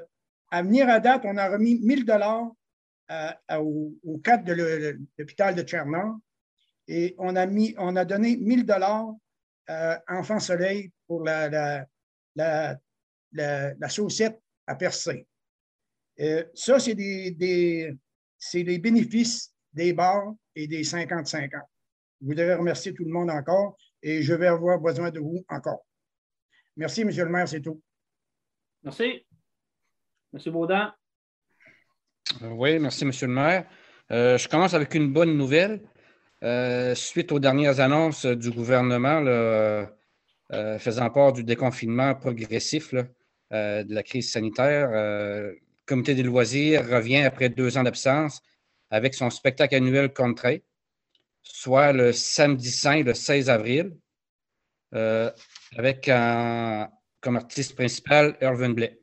à 0.51 0.63
venir 0.63 0.89
à 0.89 1.01
date, 1.01 1.23
on 1.25 1.37
a 1.37 1.49
remis 1.49 1.81
1000 1.81 2.05
dollars 2.05 2.51
euh, 3.11 3.33
au, 3.59 4.19
cadre 4.19 4.45
de 4.45 4.99
l'hôpital 5.19 5.55
de 5.55 5.63
Tchernon 5.63 6.21
et 6.87 7.15
on 7.19 7.37
a, 7.37 7.47
mis, 7.47 7.75
on 7.79 7.97
a 7.97 8.05
donné 8.05 8.37
1000 8.37 8.65
dollars 8.65 9.15
à 9.67 10.03
Enfant 10.09 10.41
Soleil 10.41 10.91
pour 11.07 11.23
la, 11.23 11.87
la, 12.35 12.79
la, 13.33 13.89
chaussette 13.89 14.41
à 14.67 14.75
percer. 14.75 15.27
Euh, 16.21 16.45
ça, 16.55 16.79
c'est 16.79 16.95
des, 16.95 17.31
des, 17.31 18.79
bénéfices 18.79 19.55
des 19.73 19.93
bars 19.93 20.35
et 20.55 20.67
des 20.67 20.83
50-50. 20.83 21.51
Vous 22.21 22.35
devez 22.35 22.55
remercier 22.55 22.93
tout 22.95 23.05
le 23.05 23.13
monde 23.13 23.31
encore 23.31 23.77
et 24.03 24.23
je 24.23 24.35
vais 24.35 24.47
avoir 24.47 24.79
besoin 24.79 25.11
de 25.11 25.21
vous 25.21 25.45
encore. 25.49 25.85
Merci, 26.77 27.03
M. 27.03 27.11
le 27.11 27.29
maire, 27.29 27.49
c'est 27.49 27.61
tout. 27.61 27.81
Merci. 28.83 29.27
Monsieur 30.33 30.53
Baudin. 30.53 30.93
Euh, 32.43 32.51
oui, 32.51 32.79
merci, 32.79 33.05
Monsieur 33.05 33.27
le 33.27 33.33
maire. 33.33 33.67
Euh, 34.11 34.39
je 34.39 34.49
commence 34.49 34.75
avec 34.75 34.95
une 34.95 35.13
bonne 35.13 35.37
nouvelle. 35.37 35.81
Euh, 36.45 36.95
suite 36.95 37.33
aux 37.33 37.41
dernières 37.41 37.81
annonces 37.81 38.25
du 38.25 38.51
gouvernement 38.51 39.21
faisant 40.79 41.11
part 41.11 41.33
du 41.33 41.43
déconfinement 41.45 42.15
progressif 42.15 42.95
de 42.95 43.95
la 43.95 44.03
crise 44.03 44.31
sanitaire, 44.31 44.91
le 44.91 45.59
comité 45.85 46.15
des 46.15 46.23
loisirs 46.23 46.89
revient 46.89 47.23
après 47.23 47.49
deux 47.49 47.77
ans 47.77 47.83
d'absence 47.83 48.41
avec 48.91 49.15
son 49.15 49.31
spectacle 49.31 49.75
annuel 49.75 50.13
Contré, 50.13 50.65
soit 51.43 51.93
le 51.93 52.13
samedi 52.13 52.71
saint, 52.71 53.03
le 53.03 53.15
16 53.15 53.51
avril, 53.51 53.97
avec 55.77 56.09
un, 56.09 56.89
comme 57.21 57.37
artiste 57.37 57.75
principal 57.75 58.37
Irvin 58.41 58.71
Blais. 58.71 59.01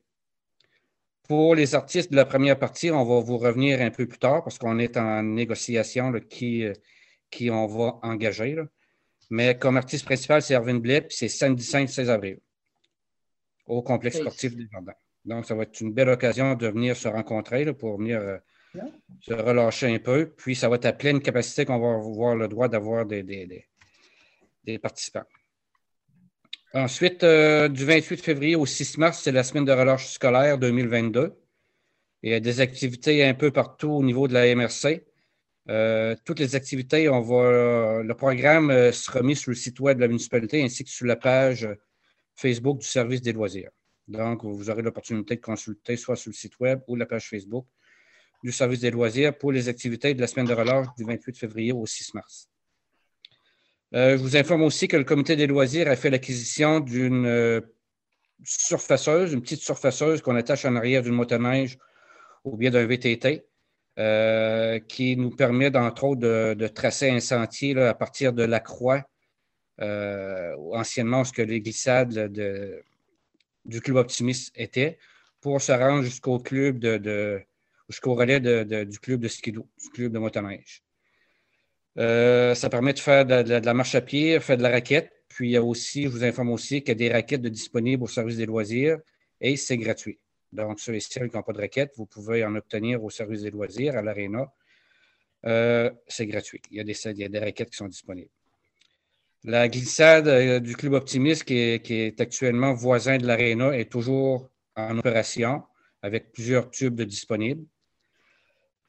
Pour 1.28 1.56
les 1.56 1.74
artistes 1.74 2.12
de 2.12 2.16
la 2.16 2.26
première 2.26 2.60
partie, 2.60 2.92
on 2.92 3.04
va 3.04 3.20
vous 3.20 3.38
revenir 3.38 3.82
un 3.82 3.90
peu 3.90 4.08
plus 4.08 4.20
tard 4.20 4.44
parce 4.44 4.60
qu'on 4.60 4.78
est 4.78 4.96
en 4.96 5.24
négociation 5.24 6.12
qui, 6.30 6.64
euh, 6.64 6.74
qui 7.32 7.50
on 7.50 7.66
va 7.66 8.00
engager. 8.04 8.56
Mais 9.32 9.58
comme 9.58 9.78
artiste 9.78 10.06
principal, 10.06 10.44
c'est 10.44 10.54
Irvin 10.54 10.76
Blais, 10.76 11.02
puis 11.02 11.18
c'est 11.18 11.28
samedi 11.28 11.64
5 11.64 11.90
16 11.90 12.10
avril 12.12 12.40
au 13.66 13.82
complexe 13.82 14.18
sportif 14.18 14.56
des 14.56 14.68
Jardins. 14.72 14.94
Donc, 15.26 15.46
ça 15.46 15.56
va 15.56 15.64
être 15.64 15.82
une 15.82 15.92
belle 15.92 16.10
occasion 16.10 16.54
de 16.54 16.68
venir 16.68 16.96
se 16.96 17.08
rencontrer 17.08 17.74
pour 17.74 17.98
venir 17.98 18.20
euh, 18.20 18.38
se 19.22 19.34
relâcher 19.34 19.94
un 19.94 20.00
peu. 20.00 20.30
Puis, 20.38 20.56
ça 20.56 20.70
va 20.70 20.76
être 20.76 20.86
à 20.86 20.94
pleine 20.94 21.22
capacité 21.22 21.66
qu'on 21.66 21.80
va 21.80 21.96
avoir 21.96 22.36
le 22.36 22.48
droit 22.48 22.68
d'avoir 22.68 23.06
des, 23.06 23.24
des 24.64 24.80
participants. 24.80 25.26
Ensuite, 26.76 27.24
euh, 27.24 27.70
du 27.70 27.86
28 27.86 28.22
février 28.22 28.58
au 28.58 28.66
6 28.66 28.98
mars, 28.98 29.22
c'est 29.24 29.32
la 29.32 29.44
semaine 29.44 29.64
de 29.64 29.72
relâche 29.72 30.12
scolaire 30.12 30.58
2022. 30.58 31.34
Il 32.22 32.32
y 32.32 32.34
a 32.34 32.42
des 32.42 32.60
activités 32.60 33.24
un 33.24 33.34
peu 33.34 33.50
partout 33.50 33.92
au 33.92 34.04
niveau 34.04 34.28
de 34.28 34.34
la 34.34 34.54
MRC. 34.54 35.06
Euh, 35.70 36.18
toutes 36.26 36.40
les 36.40 36.54
activités, 36.54 37.08
on 37.08 37.22
le 37.22 38.14
programme 38.14 38.72
euh, 38.72 38.92
sera 38.92 39.22
mis 39.22 39.38
sur 39.38 39.52
le 39.52 39.56
site 39.56 39.80
web 39.80 39.98
de 39.98 40.02
la 40.02 40.10
municipalité 40.10 40.64
ainsi 40.64 40.84
que 40.84 40.90
sur 40.90 41.06
la 41.06 41.16
page 41.16 41.66
Facebook 42.36 42.80
du 42.80 42.88
service 42.88 43.22
des 43.22 43.32
loisirs. 43.32 43.72
Donc, 44.10 44.44
vous 44.44 44.70
aurez 44.70 44.82
l'opportunité 44.82 45.38
de 45.38 45.42
consulter 45.42 45.96
soit 45.96 46.18
sur 46.18 46.30
le 46.30 46.36
site 46.36 46.60
web 46.60 46.82
ou 46.88 46.98
la 46.98 47.06
page 47.06 47.30
Facebook 47.30 47.68
du 48.46 48.52
service 48.52 48.80
des 48.80 48.92
loisirs 48.92 49.36
pour 49.36 49.52
les 49.52 49.70
activités 49.70 50.14
de 50.14 50.22
la 50.22 50.28
semaine 50.28 50.46
de 50.46 50.54
relâche 50.54 50.86
du 50.98 51.04
28 51.04 51.36
février 51.36 51.72
au 51.72 51.88
6 51.88 52.14
mars. 52.14 52.48
Euh, 53.96 54.18
je 54.18 54.22
vous 54.22 54.38
informe 54.38 54.62
aussi 54.62 54.88
que 54.88 54.98
le 54.98 55.04
comité 55.04 55.36
des 55.36 55.48
loisirs 55.48 55.88
a 55.88 55.96
fait 55.96 56.12
l'acquisition 56.12 56.80
d'une 56.80 57.26
euh, 57.26 57.60
surfaceuse, 58.44 59.34
une 59.34 59.42
petite 59.42 59.62
surfaceuse 59.62 60.22
qu'on 60.22 60.36
attache 60.36 60.64
en 60.66 60.76
arrière 60.76 61.02
d'une 61.02 61.16
motoneige 61.16 61.80
ou 62.44 62.56
bien 62.56 62.70
d'un 62.70 62.86
VTT, 62.86 63.48
euh, 63.98 64.80
qui 64.80 65.18
nous 65.18 65.32
permet, 65.32 65.72
d'entre 65.72 66.04
autres, 66.04 66.22
de, 66.22 66.68
tracer 66.68 67.10
un 67.10 67.22
sentier 67.22 67.76
à 67.80 67.96
partir 67.96 68.32
de 68.32 68.44
la 68.44 68.60
croix, 68.60 69.02
anciennement 69.80 71.24
ce 71.24 71.34
que 71.34 71.42
les 71.42 71.62
glissades 71.62 72.32
du 73.66 73.82
club 73.82 73.98
optimiste 73.98 74.52
étaient, 74.56 75.00
pour 75.42 75.60
se 75.62 75.72
rendre 75.72 76.04
jusqu'au 76.04 76.38
club 76.38 76.78
de, 76.78 77.44
jusqu'au 77.90 78.16
relais 78.16 78.40
du 78.40 79.00
club 79.00 79.22
de 79.22 79.28
skidoo, 79.28 79.68
du 79.82 79.90
club 79.90 80.12
de 80.12 80.20
motoneige. 80.20 80.84
Euh, 81.98 82.56
ça 82.56 82.70
permet 82.70 82.94
de 82.94 83.00
faire 83.00 83.26
de, 83.26 83.66
la 83.66 83.74
marche 83.74 83.96
à 83.96 84.02
pied, 84.02 84.40
faire 84.40 84.58
de 84.58 84.64
la 84.64 84.70
raquette. 84.70 85.12
Puis 85.30 85.50
il 85.50 85.52
y 85.52 85.58
a 85.58 85.64
aussi, 85.64 86.04
je 86.04 86.10
vous 86.10 86.24
informe 86.24 86.52
aussi 86.52 86.82
qu'il 86.82 86.90
y 86.90 86.92
a 86.92 86.96
des 86.96 87.12
raquettes 87.12 87.42
disponibles 87.42 88.04
au 88.04 88.08
service 88.08 88.38
des 88.38 88.46
loisirs 88.46 89.00
et 89.42 89.56
c'est 89.58 89.78
gratuit. 89.78 90.20
Donc, 90.52 90.80
ceux 90.80 90.96
et 90.96 91.00
celles 91.00 91.30
qui 91.30 91.36
n'ont 91.36 91.44
pas 91.44 91.54
de 91.54 91.60
raquettes, 91.60 91.94
vous 91.98 92.06
pouvez 92.06 92.46
en 92.46 92.56
obtenir 92.56 93.04
au 93.04 93.10
service 93.10 93.42
des 93.42 93.52
loisirs 93.52 93.98
à 93.98 94.02
l'Arena. 94.02 94.52
Euh, 95.46 95.92
c'est 96.08 96.26
gratuit. 96.26 96.62
Il 96.72 96.78
y, 96.78 96.80
a 96.80 96.84
des, 96.84 97.30
des 97.30 97.40
raquettes 97.40 97.70
qui 97.70 97.78
sont 97.78 97.88
disponibles. 97.88 98.30
La 99.44 99.68
glissade 99.68 100.28
euh, 100.28 100.60
du 100.60 100.76
Club 100.76 100.94
Optimiste, 100.94 101.44
qui 101.44 101.58
est, 101.58 102.20
actuellement 102.20 102.74
voisin 102.74 103.18
de 103.18 103.28
l'Arena, 103.28 103.78
est 103.78 103.92
toujours 103.92 104.50
en 104.76 104.98
opération 104.98 105.62
avec 106.02 106.32
plusieurs 106.32 106.72
tubes 106.72 107.02
disponibles. 107.02 107.66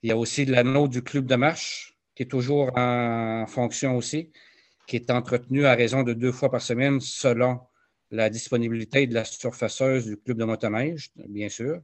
Il 0.02 0.09
y 0.09 0.12
a 0.12 0.16
aussi 0.16 0.44
l'anneau 0.44 0.89
du 0.89 1.02
Club 1.02 1.27
de 1.27 1.36
marche 1.36 1.97
qui 2.16 2.23
est 2.23 2.27
toujours 2.27 2.73
en 2.77 3.47
fonction 3.47 3.97
aussi, 3.97 4.32
qui 4.86 4.97
est 4.97 5.10
entretenu 5.10 5.66
à 5.66 5.74
raison 5.74 6.02
de 6.02 6.14
deux 6.14 6.32
fois 6.32 6.51
par 6.51 6.62
semaine 6.62 7.01
selon 7.01 7.60
la 8.10 8.31
disponibilité 8.31 9.06
de 9.06 9.14
la 9.14 9.24
surfaceuse 9.24 10.06
du 10.06 10.16
club 10.16 10.39
de 10.39 10.44
motoneige, 10.44 11.10
bien 11.28 11.48
sûr. 11.48 11.81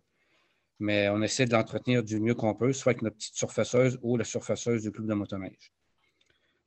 Mais 0.79 1.09
on 1.11 1.21
essaie 1.23 1.45
de 1.45 1.53
l'entretenir 1.53 2.03
du 2.03 2.19
mieux 2.19 2.35
qu'on 2.35 2.55
peut, 2.55 2.73
soit 2.73 2.91
avec 2.91 3.03
notre 3.03 3.17
petite 3.17 3.37
surfaceuse 3.37 3.99
ou 4.03 4.17
la 4.17 4.25
surfaceuse 4.25 4.83
du 4.83 4.91
club 4.91 5.07
de 5.07 5.15
motoneige. 5.15 5.73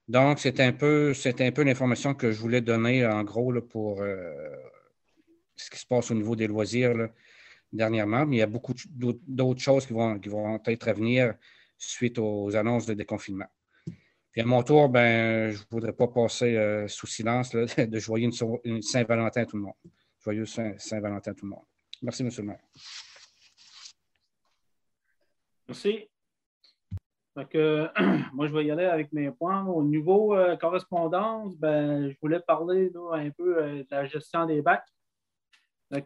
Donc, 0.08 0.40
c'est 0.40 0.60
un 0.60 0.72
peu, 0.72 1.14
peu 1.56 1.64
l'information 1.64 2.14
que 2.14 2.32
je 2.32 2.40
voulais 2.40 2.62
donner 2.62 3.06
en 3.06 3.24
gros 3.24 3.60
pour 3.62 4.02
euh, 4.02 4.32
ce 5.56 5.72
qui 5.72 5.80
se 5.80 5.88
passe 5.88 6.12
au 6.12 6.14
niveau 6.14 6.36
des 6.36 6.48
loisirs 6.48 7.10
dernièrement. 7.76 8.26
Mais 8.26 8.38
il 8.38 8.39
y 8.39 8.43
a 8.43 8.47
beaucoup 8.47 8.73
d'autres 9.27 9.61
choses 9.61 9.85
qui 9.85 9.93
vont, 9.93 10.19
qui 10.19 10.30
vont 10.30 10.60
être 10.65 10.88
à 10.88 10.93
venir 10.93 11.35
suite 11.77 12.18
aux 12.19 12.56
annonces 12.56 12.85
de 12.85 12.93
déconfinement. 12.93 13.47
Puis 14.31 14.41
à 14.41 14.45
mon 14.45 14.64
tour, 14.64 14.89
ben, 14.89 15.52
je 15.52 15.60
ne 15.60 15.65
voudrais 15.72 15.93
pas 15.93 16.07
passer 16.07 16.57
euh, 16.57 16.88
sous 16.89 17.07
silence 17.07 17.52
de 17.56 17.99
joyeux 17.99 18.30
une, 18.65 18.81
Saint-Valentin 18.81 19.41
à 19.41 19.45
tout 19.45 19.56
le 19.56 19.64
monde. 19.64 19.76
Joyeux 20.19 20.45
Saint- 20.45 20.77
Saint-Valentin 20.77 21.31
à 21.31 21.34
tout 21.34 21.45
le 21.45 21.52
monde. 21.52 21.64
Merci, 22.02 22.23
M. 22.23 22.30
le 22.38 22.43
maire. 22.43 22.60
Merci. 25.68 26.10
Que, 27.49 27.88
moi, 28.34 28.47
je 28.47 28.53
vais 28.53 28.65
y 28.65 28.72
aller 28.72 28.85
avec 28.85 29.11
mes 29.14 29.31
points. 29.31 29.65
Au 29.65 29.84
niveau 29.84 30.35
euh, 30.35 30.56
correspondance, 30.57 31.56
ben, 31.57 32.10
je 32.10 32.18
voulais 32.22 32.39
parler 32.39 32.91
un 33.14 33.30
peu 33.31 33.57
euh, 33.57 33.84
de 33.84 33.88
la 33.89 34.06
gestion 34.06 34.45
des 34.45 34.61
bacs. 34.61 34.88
Pour 35.89 36.06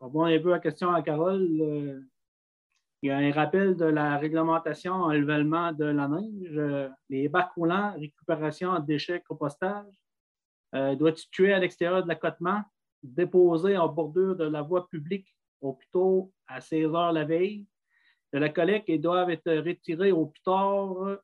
répondre 0.00 0.26
un 0.26 0.38
peu 0.40 0.52
à 0.52 0.56
la 0.56 0.60
question 0.60 0.90
à 0.90 1.02
Carole, 1.02 1.60
euh, 1.60 2.00
il 3.02 3.08
y 3.08 3.10
a 3.10 3.16
un 3.16 3.32
rappel 3.32 3.76
de 3.76 3.86
la 3.86 4.18
réglementation 4.18 4.92
enlèvement 4.92 5.72
de 5.72 5.84
la 5.84 6.08
neige, 6.08 6.56
euh, 6.56 6.88
les 7.08 7.28
bacs 7.28 7.52
roulants, 7.54 7.94
récupération 7.98 8.78
de 8.78 8.84
déchets, 8.84 9.22
compostage, 9.26 9.94
euh, 10.74 10.94
être 11.06 11.18
situé 11.18 11.52
à 11.52 11.58
l'extérieur 11.58 12.02
de 12.02 12.08
l'accotement, 12.08 12.62
déposé 13.02 13.78
en 13.78 13.88
bordure 13.88 14.36
de 14.36 14.44
la 14.44 14.60
voie 14.62 14.86
publique 14.88 15.34
au 15.62 15.72
plus 15.72 15.88
tôt 15.88 16.32
à 16.46 16.60
16 16.60 16.94
heures 16.94 17.12
la 17.12 17.24
veille? 17.24 17.66
De 18.32 18.38
la 18.38 18.48
collecte 18.48 18.88
et 18.88 18.98
doivent 18.98 19.30
être 19.30 19.50
retirés 19.50 20.12
au 20.12 20.26
plus 20.26 20.42
tard 20.42 21.18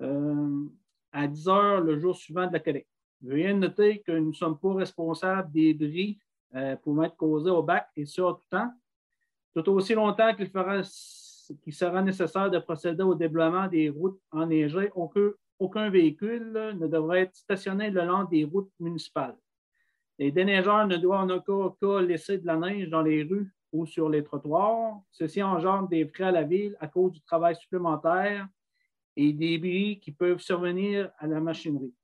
euh, 0.00 0.64
à 1.12 1.28
10 1.28 1.48
heures 1.48 1.80
le 1.80 1.98
jour 2.00 2.16
suivant 2.16 2.48
de 2.48 2.52
la 2.54 2.58
collecte. 2.58 2.88
Veuillez 3.20 3.54
noter 3.54 4.00
que 4.00 4.10
nous 4.10 4.30
ne 4.30 4.32
sommes 4.32 4.58
pas 4.58 4.74
responsables 4.74 5.52
des 5.52 5.74
débris 5.74 6.18
euh, 6.54 6.76
pouvant 6.76 7.04
être 7.04 7.22
au 7.22 7.62
bac 7.62 7.88
et 7.96 8.04
en 8.20 8.34
tout 8.34 8.44
temps, 8.50 8.70
tout 9.54 9.68
aussi 9.70 9.94
longtemps 9.94 10.34
qu'il 10.34 10.48
sera 11.74 12.02
nécessaire 12.02 12.50
de 12.50 12.58
procéder 12.58 13.02
au 13.02 13.14
déblaiement 13.14 13.68
des 13.68 13.88
routes 13.88 14.20
enneigées. 14.30 14.90
Aucun, 15.58 15.90
véhicule 15.90 16.76
ne 16.78 16.86
devrait 16.86 17.20
être 17.22 17.36
stationné 17.36 17.90
le 17.90 18.04
long 18.04 18.24
des 18.24 18.44
routes 18.44 18.72
municipales. 18.80 19.36
Les 20.18 20.30
déneigeurs 20.30 20.86
ne 20.86 20.96
doivent 20.96 21.24
en 21.24 21.30
aucun 21.30 21.74
cas 21.80 22.00
laisser 22.00 22.38
de 22.38 22.46
la 22.46 22.56
neige 22.56 22.88
dans 22.88 23.02
les 23.02 23.22
rues 23.22 23.52
ou 23.72 23.86
sur 23.86 24.08
les 24.08 24.22
trottoirs. 24.22 25.00
Ceci 25.10 25.42
engendre 25.42 25.88
des 25.88 26.06
frais 26.06 26.24
à 26.24 26.32
la 26.32 26.42
ville 26.42 26.76
à 26.80 26.88
cause 26.88 27.12
du 27.12 27.22
travail 27.22 27.56
supplémentaire 27.56 28.46
et 29.16 29.32
des 29.32 29.58
bris 29.58 30.00
qui 30.00 30.12
peuvent 30.12 30.40
survenir 30.40 31.10
à 31.18 31.26
la 31.26 31.40
machinerie. 31.40 31.94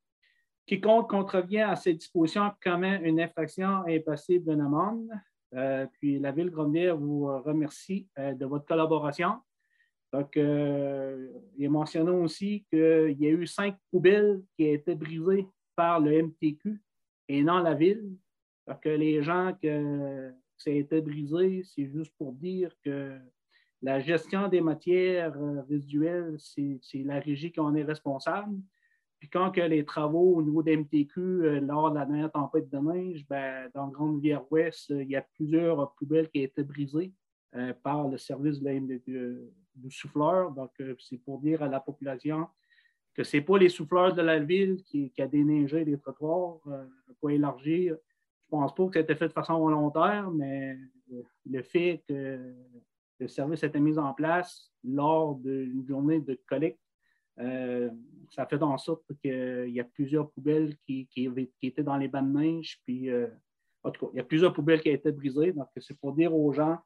Quiconque 0.69 1.09
contrevient 1.09 1.63
à 1.63 1.77
ces 1.77 1.95
dispositions 1.95 2.53
commet 2.63 3.01
une 3.03 3.21
infraction 3.21 3.85
passible 4.05 4.51
d'une 4.51 4.61
amende. 4.61 5.09
Euh, 5.55 5.87
puis 5.95 6.19
la 6.19 6.31
Ville 6.31 6.47
de 6.47 6.51
Grande-Bière 6.51 6.97
vous 6.97 7.25
remercie 7.43 8.07
euh, 8.19 8.35
de 8.35 8.45
votre 8.45 8.67
collaboration. 8.67 9.39
Donc, 10.13 10.37
euh, 10.37 11.29
il 11.57 11.65
est 11.65 11.69
mentionné 11.69 12.11
aussi 12.11 12.67
qu'il 12.71 13.17
y 13.19 13.27
a 13.27 13.31
eu 13.31 13.47
cinq 13.47 13.77
poubelles 13.91 14.43
qui 14.57 14.65
ont 14.65 14.75
été 14.75 14.95
brisées 14.95 15.47
par 15.75 16.01
le 16.01 16.23
MTQ 16.23 16.83
et 17.29 17.43
non 17.43 17.59
la 17.59 17.73
Ville. 17.73 18.17
Donc, 18.67 18.85
les 18.85 19.23
gens 19.23 19.55
que 19.63 20.31
ça 20.59 20.71
a 20.71 20.75
été 20.75 21.01
brisé, 21.01 21.63
c'est 21.65 21.87
juste 21.87 22.13
pour 22.19 22.35
dire 22.35 22.71
que 22.85 23.19
la 23.81 24.01
gestion 24.01 24.49
des 24.49 24.61
matières 24.61 25.35
résiduelles, 25.67 26.37
c'est 26.39 27.05
la 27.05 27.21
régie 27.21 27.53
qui 27.53 27.61
en 27.61 27.75
est 27.75 27.85
responsable. 27.85 28.59
Puis 29.19 29.29
quand 29.29 29.51
que 29.51 29.61
les 29.61 29.85
travaux 29.85 30.37
au 30.37 30.43
niveau 30.43 30.63
des 30.63 30.77
MTQ, 30.77 31.21
euh, 31.21 31.61
lors 31.61 31.91
de 31.91 31.99
la 31.99 32.07
dernière 32.07 32.31
tempête 32.31 32.71
de 32.71 32.79
neige, 32.79 33.27
ben, 33.29 33.69
dans 33.75 33.89
Grande-Rivière-Ouest, 33.89 34.93
euh, 34.93 35.03
il 35.03 35.11
y 35.11 35.17
a 35.17 35.23
plusieurs 35.35 35.93
poubelles 35.95 36.29
qui 36.31 36.41
ont 36.41 36.45
été 36.45 36.63
brisées 36.63 37.13
euh, 37.57 37.73
par 37.83 38.07
le 38.09 38.17
service 38.19 38.61
de 38.61 38.65
la 38.65 38.79
du, 38.79 39.91
souffleur. 39.91 40.53
Donc, 40.53 40.71
c'est 40.99 41.19
pour 41.19 41.41
dire 41.41 41.63
à 41.63 41.69
la 41.69 41.81
population 41.81 42.47
que 43.15 43.25
ce 43.25 43.37
n'est 43.37 43.43
pas 43.43 43.59
les 43.59 43.69
souffleurs 43.69 44.15
de 44.15 44.23
la 44.23 44.39
ville 44.39 44.83
qui, 44.85 45.11
qui 45.11 45.23
a 45.23 45.27
déneigé 45.27 45.85
les 45.85 45.99
trottoirs, 45.99 46.61
euh, 46.69 46.85
pas 47.21 47.31
élargir. 47.31 47.97
Je 48.51 48.57
ne 48.57 48.61
pense 48.61 48.75
pas 48.75 48.87
que 48.87 48.93
ça 48.95 48.99
a 49.01 49.03
été 49.03 49.17
fait 49.17 49.29
de 49.29 49.33
façon 49.33 49.59
volontaire, 49.59 50.31
mais 50.31 50.79
le 51.51 51.63
fait 51.63 52.03
que 52.07 52.55
le 53.19 53.29
service 53.29 53.65
a 53.65 53.67
été 53.67 53.81
mis 53.81 53.99
en 53.99 54.15
place 54.15 54.71
lors 54.85 55.35
d'une 55.37 55.85
journée 55.87 56.21
de 56.21 56.39
collecte 56.47 56.81
euh, 57.41 57.91
ça 58.31 58.47
fait 58.47 58.63
en 58.63 58.79
sorte 58.79 59.05
qu'il 59.23 59.71
y 59.71 59.81
a 59.81 59.85
plusieurs 59.85 60.31
poubelles 60.31 60.77
qui, 60.87 61.09
étaient 61.63 61.83
dans 61.83 61.97
les 61.97 62.09
bancs 62.09 62.27
de 62.27 62.39
neige. 62.39 62.81
Puis, 62.85 63.11
euh, 63.11 63.29
en 63.83 63.91
tout 63.91 64.07
cas, 64.07 64.13
il 64.15 64.17
y 64.19 64.21
a 64.21 64.25
plusieurs 64.25 64.53
poubelles 64.53 64.81
qui 64.81 64.91
ont 64.91 64.95
été 64.95 65.13
brisées. 65.13 65.53
Donc, 65.53 65.69
c'est 65.77 65.99
pour 65.99 66.13
dire 66.13 66.35
aux 66.35 66.53
gens 66.53 66.79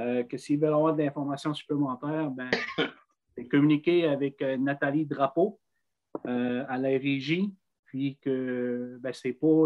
euh, 0.00 0.24
que 0.24 0.36
s'ils 0.36 0.58
veulent 0.58 0.74
avoir 0.74 0.94
de 0.94 1.02
l'information 1.02 1.54
supplémentaire, 1.54 2.30
ben, 2.30 2.50
communiquer 3.50 4.06
avec 4.06 4.40
Nathalie 4.40 5.06
Drapeau 5.06 5.58
à 6.24 6.78
la 6.78 6.88
régie. 6.88 7.54
Puis 7.86 8.18
que 8.20 8.98
ben, 9.00 9.12
c'est 9.12 9.32
pas 9.32 9.64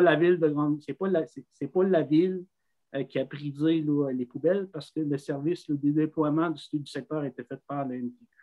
la 0.00 0.16
ville 0.16 0.38
de 0.38 0.48
Grande, 0.48 0.80
c'est 0.82 0.94
pas 0.94 1.08
la, 1.08 1.24
la 1.74 2.02
ville 2.02 2.44
qui 3.08 3.18
a 3.18 3.24
brisé 3.24 3.84
les 4.12 4.26
poubelles 4.26 4.68
parce 4.72 4.90
que 4.90 5.00
le 5.00 5.18
service 5.18 5.68
de 5.68 5.90
déploiement 5.90 6.50
du, 6.50 6.62
du 6.72 6.86
secteur 6.86 7.24
été 7.24 7.44
fait 7.44 7.60
par 7.66 7.86
le 7.86 7.96
NTQ. 7.96 8.39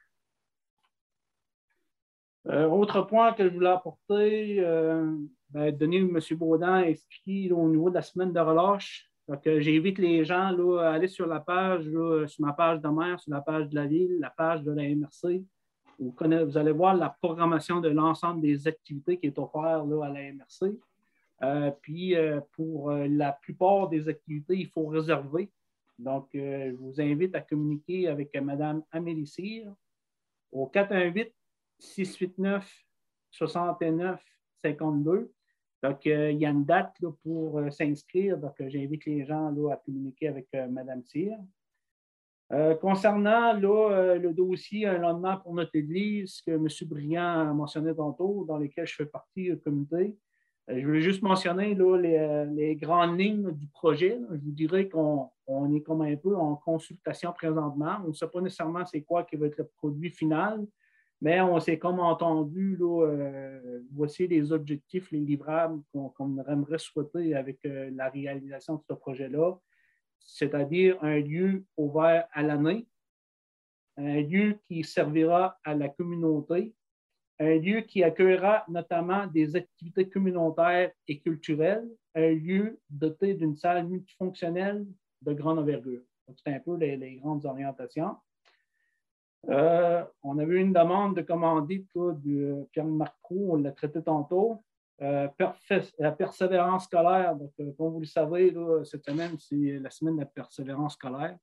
Euh, 2.50 2.68
autre 2.68 3.02
point 3.02 3.34
que 3.34 3.44
je 3.44 3.54
voulais 3.54 3.70
apporter, 3.70 4.58
euh, 4.60 5.14
ben, 5.50 5.76
Denis 5.76 5.98
M. 5.98 6.20
Baudin 6.38 6.82
expliqué 6.82 7.52
au 7.52 7.68
niveau 7.68 7.90
de 7.90 7.96
la 7.96 8.02
semaine 8.02 8.32
de 8.32 8.40
relâche. 8.40 9.10
J'invite 9.46 9.98
les 9.98 10.24
gens 10.24 10.52
là, 10.52 10.84
à 10.84 10.94
aller 10.94 11.10
sur 11.10 11.28
la 11.28 11.42
page, 11.42 11.84
sur 12.28 12.46
ma 12.46 12.54
page 12.54 12.80
de 12.80 12.88
maire, 12.88 13.20
sur 13.20 13.32
la 13.34 13.42
page 13.42 13.68
de 13.68 13.76
la 13.76 13.86
ville, 13.86 14.18
la 14.22 14.30
page 14.30 14.64
de 14.64 14.72
la 14.72 14.84
MRC. 14.84 15.44
Vous, 16.00 16.12
connaissez- 16.14 16.46
vous 16.46 16.58
allez 16.58 16.72
voir 16.72 16.96
la 16.96 17.10
programmation 17.10 17.82
de 17.82 17.90
l'ensemble 17.90 18.40
des 18.40 18.66
activités 18.66 19.18
qui 19.18 19.28
est 19.28 19.38
offerte 19.38 19.86
là, 19.90 20.06
à 20.06 20.10
la 20.10 20.32
MRC. 20.32 20.80
Euh, 21.44 21.72
puis, 21.82 22.16
euh, 22.16 22.40
pour 22.54 22.92
la 22.92 23.34
plupart 23.34 23.90
des 23.90 24.08
activités, 24.08 24.56
il 24.56 24.68
faut 24.68 24.86
réserver. 24.88 25.52
Donc, 26.00 26.30
je 26.34 26.72
vous 26.76 27.02
invite 27.02 27.36
à 27.36 27.42
communiquer 27.42 28.08
avec 28.08 28.34
Mme 28.40 28.84
Amélie 28.94 29.28
Cyr 29.28 29.74
au 30.54 30.68
418 30.68 31.34
689 31.80 32.88
69 33.32 34.22
52. 34.62 35.32
Donc, 35.84 36.08
euh, 36.08 36.32
il 36.32 36.40
y 36.40 36.46
a 36.46 36.50
une 36.50 36.66
date 36.66 36.96
là, 37.02 37.12
pour 37.24 37.60
euh, 37.60 37.70
s'inscrire. 37.70 38.38
Donc, 38.38 38.60
euh, 38.60 38.70
j'invite 38.70 39.06
les 39.06 39.26
gens 39.26 39.52
là, 39.52 39.74
à 39.74 39.78
communiquer 39.78 40.28
avec 40.28 40.48
Mme 40.54 41.04
Cyr. 41.04 41.38
Euh, 42.54 42.76
concernant 42.76 43.54
là, 43.54 44.16
le 44.18 44.34
dossier 44.34 44.88
Un 44.88 45.00
lendemain 45.00 45.36
pour 45.38 45.54
notre 45.54 45.76
Église 45.76 46.42
que 46.42 46.52
M. 46.52 46.68
Briand 46.88 47.50
a 47.50 47.54
mentionné 47.54 47.94
tantôt, 47.94 48.46
dans 48.48 48.58
lequel 48.58 48.88
je 48.88 48.96
fais 48.96 49.06
partie 49.06 49.50
du 49.50 49.60
comité, 49.60 50.16
je 50.70 50.86
voulais 50.86 51.02
juste 51.02 51.22
mentionner 51.22 51.76
là, 51.76 51.98
les, 51.98 52.46
les 52.54 52.76
grandes 52.76 53.18
lignes 53.18 53.52
du 53.52 53.68
projet. 53.68 54.20
Je 54.32 54.38
vous 54.38 54.52
dirais 54.52 54.90
qu'on 54.90 55.30
on 55.46 55.74
est 55.74 55.82
comme 55.82 56.02
un 56.02 56.16
peu 56.18 56.36
en 56.36 56.56
consultation 56.56 57.32
présentement. 57.32 57.98
On 58.04 58.10
ne 58.10 58.14
sait 58.14 58.28
pas 58.28 58.42
nécessairement 58.42 58.86
c'est 58.86 59.02
quoi 59.02 59.24
qui 59.24 59.38
va 59.38 59.48
être 59.48 59.58
le 59.58 59.68
produit 59.78 60.10
final, 60.10 60.66
mais 61.22 61.42
on 61.42 61.60
s'est 61.60 61.80
comme 61.80 62.00
entendu, 62.00 62.76
là, 62.78 63.08
euh, 63.08 63.82
voici 63.92 64.28
les 64.28 64.52
objectifs, 64.52 65.12
les 65.12 65.20
livrables 65.20 65.82
qu'on 65.92 66.44
aimerait 66.48 66.78
souhaiter 66.78 67.34
avec 67.34 67.66
euh, 67.66 67.90
la 67.96 68.10
réalisation 68.10 68.76
de 68.76 68.84
ce 68.88 68.94
projet-là, 68.94 69.58
c'est-à-dire 70.20 70.98
un 71.04 71.20
lieu 71.20 71.66
ouvert 71.76 72.28
à 72.34 72.44
l'année, 72.44 72.88
un 73.98 74.22
lieu 74.22 74.60
qui 74.68 74.84
servira 74.84 75.58
à 75.64 75.74
la 75.74 75.90
communauté, 75.90 76.76
un 77.40 77.56
lieu 77.56 77.82
qui 77.82 78.04
accueillera 78.04 78.66
notamment 78.68 79.26
des 79.28 79.56
activités 79.56 80.08
communautaires 80.10 80.92
et 81.08 81.20
culturelles, 81.20 81.88
un 82.14 82.32
lieu 82.32 82.80
doté 82.90 83.34
d'une 83.34 83.56
salle 83.56 83.88
multifonctionnelle 83.88 84.86
de 85.22 85.34
grande 85.34 85.60
envergure. 85.60 86.02
C'est 86.36 86.54
un 86.54 86.60
peu 86.60 86.76
les 86.76 87.16
grandes 87.16 87.46
orientations. 87.46 88.18
Euh, 89.50 90.04
on 90.24 90.40
avait 90.40 90.60
une 90.60 90.74
demande 90.74 91.16
de 91.16 91.22
commandite 91.22 91.90
là, 91.96 92.14
du 92.14 92.46
euh, 92.46 92.64
Pierre-Marc 92.72 93.16
on 93.30 93.56
l'a 93.56 93.72
traité 93.72 94.02
tantôt. 94.02 94.64
Euh, 95.02 95.28
la 96.00 96.12
persévérance 96.12 96.86
scolaire, 96.86 97.36
donc, 97.36 97.52
euh, 97.60 97.72
comme 97.78 97.94
vous 97.94 98.00
le 98.00 98.06
savez, 98.06 98.54
cette 98.84 99.06
semaine, 99.06 99.38
c'est 99.38 99.80
la 99.80 99.90
semaine 99.92 100.16
de 100.16 100.22
la 100.22 100.26
persévérance 100.26 100.94
scolaire. 100.94 101.38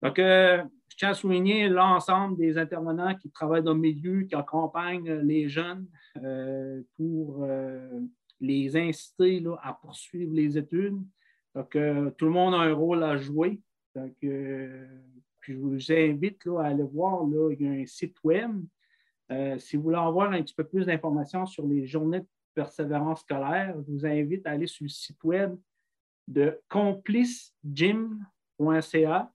Donc, 0.00 0.18
euh, 0.20 0.62
je 0.88 0.96
tiens 0.96 1.10
à 1.10 1.14
souligner 1.14 1.68
l'ensemble 1.68 2.36
des 2.36 2.56
intervenants 2.56 3.16
qui 3.16 3.30
travaillent 3.30 3.64
dans 3.64 3.74
le 3.74 3.80
milieu, 3.80 4.22
qui 4.22 4.34
accompagnent 4.36 5.12
les 5.12 5.48
jeunes 5.48 5.86
euh, 6.22 6.82
pour 6.96 7.42
euh, 7.42 8.00
les 8.40 8.76
inciter 8.76 9.44
à 9.60 9.72
poursuivre 9.72 10.32
les 10.32 10.56
études. 10.56 11.02
Donc, 11.56 11.74
euh, 11.74 12.10
tout 12.12 12.26
le 12.26 12.30
monde 12.30 12.54
a 12.54 12.58
un 12.58 12.72
rôle 12.72 13.02
à 13.02 13.16
jouer. 13.16 13.60
Euh, 13.96 14.86
je 15.48 15.58
vous 15.58 15.92
invite 15.92 16.44
là, 16.44 16.60
à 16.60 16.66
aller 16.66 16.82
voir, 16.82 17.26
là, 17.26 17.50
il 17.52 17.62
y 17.62 17.68
a 17.68 17.72
un 17.72 17.86
site 17.86 18.18
web. 18.22 18.52
Euh, 19.30 19.58
si 19.58 19.76
vous 19.76 19.84
voulez 19.84 19.96
avoir 19.96 20.32
un 20.32 20.42
petit 20.42 20.54
peu 20.54 20.64
plus 20.64 20.84
d'informations 20.86 21.46
sur 21.46 21.66
les 21.66 21.86
journées 21.86 22.20
de 22.20 22.26
persévérance 22.54 23.20
scolaire, 23.20 23.74
je 23.86 23.92
vous 23.92 24.04
invite 24.06 24.46
à 24.46 24.50
aller 24.52 24.66
sur 24.66 24.84
le 24.84 24.90
site 24.90 25.22
web 25.24 25.56
de 26.26 26.60
complicegym.ca. 26.68 29.32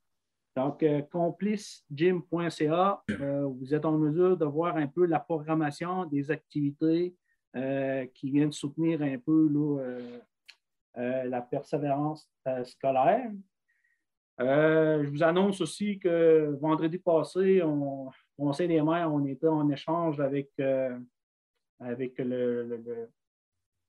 Donc, 0.55 0.83
euh, 0.83 1.01
complicegym.ca, 1.01 3.03
euh, 3.09 3.45
vous 3.45 3.73
êtes 3.73 3.85
en 3.85 3.97
mesure 3.97 4.37
de 4.37 4.45
voir 4.45 4.77
un 4.77 4.85
peu 4.87 5.05
la 5.05 5.19
programmation 5.19 6.05
des 6.05 6.31
activités 6.31 7.15
qui 8.15 8.31
viennent 8.31 8.51
soutenir 8.51 9.03
un 9.03 9.19
peu 9.19 9.47
la 10.95 11.41
persévérance 11.43 12.27
scolaire. 12.63 13.29
Je 14.39 15.09
vous 15.09 15.23
annonce 15.23 15.61
aussi 15.61 15.99
que 15.99 16.57
vendredi 16.59 16.97
passé, 16.97 17.61
on, 17.63 18.09
au 18.37 18.45
Conseil 18.45 18.67
des 18.67 18.81
maires, 18.81 19.11
on 19.13 19.25
était 19.25 19.47
en 19.47 19.69
échange 19.69 20.19
avec, 20.19 20.49
euh, 20.59 20.97
avec 21.79 22.17
le, 22.17 23.09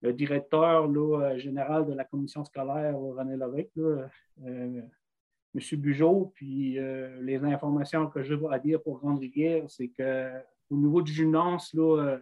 directeur 0.03 0.85
euh, 0.85 1.39
général 1.39 1.87
de 1.87 1.95
la 1.95 2.05
commission 2.05 2.45
scolaire, 2.45 2.99
René 2.99 3.43
euh, 3.43 4.07
M. 4.45 5.81
Bugeaud. 5.81 6.33
Puis 6.35 6.79
les 7.21 7.39
informations 7.45 8.09
que 8.09 8.23
je 8.23 8.35
vais 8.35 8.61
dire 8.61 8.83
pour 8.83 8.99
Grande-Rivière, 8.99 9.65
c'est 9.69 9.89
qu'au 9.89 10.77
niveau 10.77 11.01
du 11.01 11.12
gymnase, 11.12 11.73
là, 11.73 12.19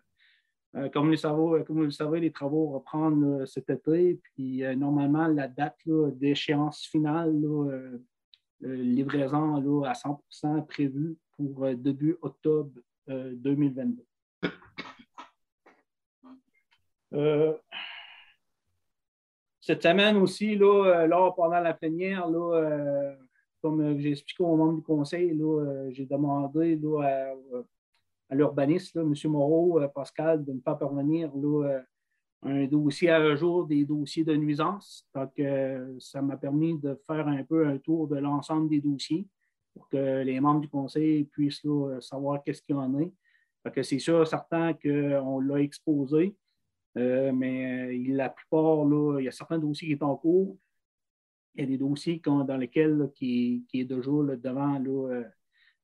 comme, 0.92 1.14
comme 1.16 1.76
vous 1.76 1.82
le 1.82 1.90
savez, 1.90 2.20
les 2.20 2.30
travaux 2.30 2.68
reprennent 2.68 3.44
cet 3.46 3.68
été. 3.68 4.20
Puis 4.22 4.62
normalement, 4.76 5.26
la 5.26 5.48
date 5.48 5.80
d'échéance 5.86 6.86
finale, 6.86 7.34
livraison 8.62 9.82
à 9.84 9.92
100% 9.92 10.66
prévue 10.66 11.16
pour 11.36 11.64
euh, 11.64 11.74
début 11.74 12.16
octobre 12.22 12.72
2022. 13.08 14.04
Euh, 14.44 14.48
euh, 17.14 17.52
cette 19.60 19.82
semaine 19.82 20.16
aussi, 20.16 20.56
là, 20.56 21.30
pendant 21.36 21.60
la 21.60 21.74
plénière, 21.74 22.28
là, 22.28 23.16
comme 23.60 23.98
j'ai 23.98 24.10
expliqué 24.12 24.42
aux 24.42 24.56
membres 24.56 24.78
du 24.78 24.82
conseil, 24.82 25.38
j'ai 25.90 26.06
demandé 26.06 26.80
à, 28.28 28.34
l'urbaniste, 28.34 28.96
M. 28.96 29.14
Moreau, 29.26 29.80
Pascal, 29.94 30.44
de 30.44 30.52
ne 30.52 30.60
pas 30.60 30.74
parvenir 30.74 31.30
un 32.42 32.66
dossier 32.66 33.10
à 33.10 33.34
jour 33.36 33.66
des 33.66 33.84
dossiers 33.84 34.24
de 34.24 34.34
nuisance. 34.34 35.06
Donc, 35.14 35.40
ça 36.00 36.20
m'a 36.22 36.36
permis 36.36 36.78
de 36.78 36.98
faire 37.06 37.28
un 37.28 37.44
peu 37.44 37.66
un 37.66 37.78
tour 37.78 38.08
de 38.08 38.16
l'ensemble 38.16 38.68
des 38.68 38.80
dossiers 38.80 39.26
pour 39.72 39.88
que 39.88 40.22
les 40.22 40.40
membres 40.40 40.60
du 40.60 40.68
conseil 40.68 41.24
puissent 41.24 41.62
savoir 42.00 42.42
qu'est-ce 42.42 42.62
qu'il 42.62 42.74
y 42.74 42.78
en 42.78 42.94
a. 43.00 43.82
c'est 43.82 43.98
sûr, 43.98 44.26
certain 44.26 44.74
qu'on 44.74 45.40
l'a 45.40 45.60
exposé, 45.60 46.36
euh, 46.98 47.32
mais 47.32 47.94
euh, 47.94 48.14
la 48.14 48.28
plupart, 48.28 48.84
là, 48.84 49.18
il 49.18 49.24
y 49.24 49.28
a 49.28 49.32
certains 49.32 49.58
dossiers 49.58 49.88
qui 49.88 49.98
sont 49.98 50.04
en 50.04 50.16
cours. 50.16 50.58
Il 51.54 51.60
y 51.62 51.64
a 51.64 51.66
des 51.66 51.78
dossiers 51.78 52.20
dans 52.24 52.56
lesquels 52.56 53.10
qui, 53.14 53.64
qui 53.68 53.80
est 53.80 53.84
déjà 53.84 54.10
devant 54.36 54.82
euh, 54.84 55.24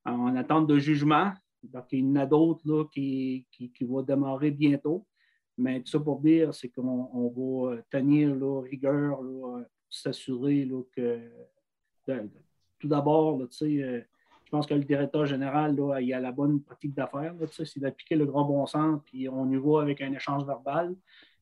en 0.05 0.37
attente 0.37 0.67
de 0.67 0.79
jugement. 0.79 1.33
Donc, 1.63 1.87
il 1.93 2.01
y 2.01 2.11
en 2.11 2.17
a 2.17 2.27
d'autres 2.27 2.89
qui, 2.93 3.47
qui, 3.51 3.71
qui 3.71 3.85
vont 3.85 4.03
démarrer 4.03 4.51
bientôt. 4.51 5.07
Mais 5.59 5.81
tout 5.81 5.91
ça 5.91 6.01
pour 6.01 6.21
dire, 6.21 6.55
c'est 6.55 6.69
qu'on 6.69 7.33
va 7.37 7.77
tenir 7.91 8.37
rigueur 8.63 9.19
pour 9.19 9.61
s'assurer 9.91 10.69
que 10.95 11.19
tout 12.79 12.89
d'abord, 12.89 13.41
euh, 13.41 13.47
je 14.45 14.51
pense 14.51 14.67
que 14.67 14.75
le 14.75 14.85
directeur 14.85 15.27
général, 15.27 15.77
là, 15.77 16.01
il 16.01 16.13
a 16.15 16.21
la 16.21 16.33
bonne 16.33 16.63
pratique 16.63 16.95
d'affaires, 16.95 17.35
c'est 17.51 17.81
d'appliquer 17.81 18.17
le 18.17 18.25
grand 18.25 18.45
bon 18.45 18.67
sens, 18.67 19.01
puis 19.05 19.29
on 19.29 19.51
y 19.51 19.57
va 19.57 19.83
avec 19.83 20.01
un 20.01 20.13
échange 20.13 20.47
verbal. 20.47 20.95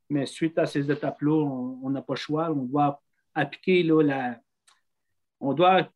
Mais 0.08 0.24
suite 0.24 0.58
à 0.58 0.66
ces 0.66 0.90
étapes-là, 0.90 1.44
on 1.82 1.90
n'a 1.90 2.00
pas 2.00 2.14
le 2.14 2.18
choix. 2.18 2.50
On 2.50 2.64
doit 2.64 3.02
appliquer 3.34 3.82
la, 3.82 4.40
on 5.40 5.52
doit 5.52 5.88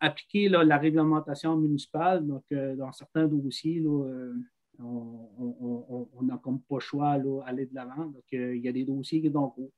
appliquer 0.00 0.48
la 0.48 0.78
réglementation 0.78 1.56
municipale. 1.56 2.26
Donc, 2.26 2.44
euh, 2.52 2.76
dans 2.76 2.92
certains 2.92 3.26
dossiers, 3.26 3.82
euh, 3.84 4.34
on 4.78 6.22
n'a 6.22 6.38
comme 6.38 6.60
pas 6.60 6.76
le 6.76 6.80
choix 6.80 7.18
d'aller 7.18 7.66
de 7.66 7.74
l'avant. 7.74 8.06
Donc, 8.06 8.24
il 8.32 8.58
y 8.58 8.68
a 8.68 8.72
des 8.72 8.84
dossiers 8.84 9.20
qui 9.20 9.30
sont 9.30 9.38
en 9.38 9.48
cours. 9.48 9.70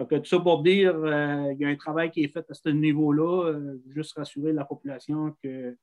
Donc, 0.00 0.08
tout 0.08 0.24
ça 0.24 0.40
pour 0.40 0.62
dire, 0.62 0.96
euh, 0.96 1.52
il 1.52 1.60
y 1.60 1.64
a 1.66 1.68
un 1.68 1.76
travail 1.76 2.10
qui 2.10 2.24
est 2.24 2.28
fait 2.28 2.50
à 2.50 2.54
ce 2.54 2.70
niveau-là, 2.70 3.48
euh, 3.48 3.78
juste 3.88 4.16
rassurer 4.16 4.52
la 4.52 4.64
population 4.64 5.32
qu'il 5.42 5.76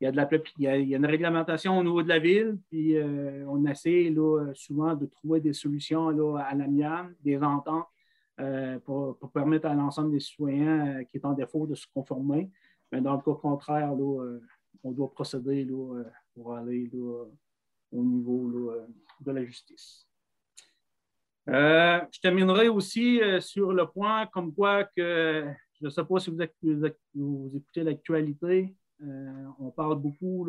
y 0.00 0.06
a, 0.06 0.12
de 0.12 0.16
la, 0.16 0.28
il 0.58 0.88
y 0.88 0.94
a, 0.94 0.96
une 0.96 1.04
réglementation 1.04 1.76
au 1.76 1.82
niveau 1.82 2.00
de 2.00 2.08
la 2.08 2.20
ville, 2.20 2.58
puis 2.68 2.96
euh, 2.96 3.44
on 3.48 3.66
essaie 3.66 4.14
souvent 4.54 4.94
de 4.94 5.06
trouver 5.06 5.40
des 5.40 5.52
solutions 5.52 6.10
là, 6.10 6.38
à 6.42 6.54
l'amiable, 6.54 7.16
des 7.24 7.38
ententes 7.38 7.86
pour, 8.84 9.18
permettre 9.34 9.66
à 9.66 9.74
l'ensemble 9.74 10.12
des 10.12 10.20
citoyens 10.20 11.02
qui 11.04 11.16
est 11.16 11.24
en 11.24 11.32
défaut 11.32 11.66
de 11.66 11.74
se 11.74 11.86
conformer. 11.92 12.50
Mais 12.92 13.00
dans 13.00 13.14
le 13.16 13.20
cas 13.20 13.34
contraire, 13.40 13.92
on 14.84 14.92
doit 14.92 15.10
procéder 15.10 15.66
pour 16.34 16.54
aller 16.54 16.88
au 17.92 18.02
niveau 18.02 18.72
de 19.20 19.32
la 19.32 19.44
justice. 19.44 20.06
Euh, 21.48 22.00
je 22.10 22.20
terminerai 22.20 22.68
aussi 22.68 23.20
euh, 23.22 23.40
sur 23.40 23.72
le 23.72 23.86
point 23.86 24.26
comme 24.26 24.52
quoi 24.52 24.82
que 24.84 25.46
je 25.80 25.84
ne 25.84 25.90
sais 25.90 26.04
pas 26.04 26.18
si 26.18 26.30
vous, 26.30 26.84
écoutez 27.54 27.84
l'actualité. 27.84 28.74
Euh, 29.02 29.44
on 29.60 29.70
parle 29.70 30.00
beaucoup 30.00 30.46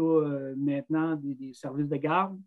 maintenant 0.56 1.16
des, 1.18 1.54
services 1.54 1.90
de 1.90 1.98
garde. 1.98 2.40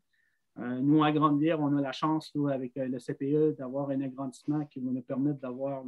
nous, 0.57 1.05
à 1.05 1.12
Grande-Bière, 1.12 1.61
on 1.61 1.77
a 1.77 1.81
la 1.81 1.93
chance 1.93 2.33
avec 2.51 2.73
le 2.77 2.99
CPE 2.99 3.59
d'avoir 3.59 3.91
un 3.91 4.01
agrandissement 4.01 4.65
qui 4.65 4.81
va 4.81 4.91
nous 4.91 5.03
permettre 5.03 5.41
d'avoir 5.41 5.85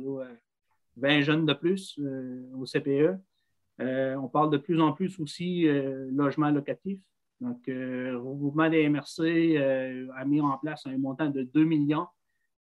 20 0.96 1.22
jeunes 1.22 1.46
de 1.46 1.54
plus 1.54 1.98
au 2.54 2.66
CPE. 2.66 3.16
on 3.78 4.28
parle 4.28 4.50
de 4.50 4.58
plus 4.58 4.78
en 4.82 4.92
plus 4.92 5.18
aussi 5.18 5.66
logement 6.10 6.50
locatif. 6.50 7.00
Donc, 7.42 7.58
le 7.66 8.16
regroupement 8.16 8.70
des 8.70 8.88
MRC 8.88 9.56
a 10.16 10.24
mis 10.24 10.40
en 10.40 10.56
place 10.58 10.86
un 10.86 10.96
montant 10.96 11.28
de 11.28 11.42
2 11.42 11.64
millions 11.64 12.06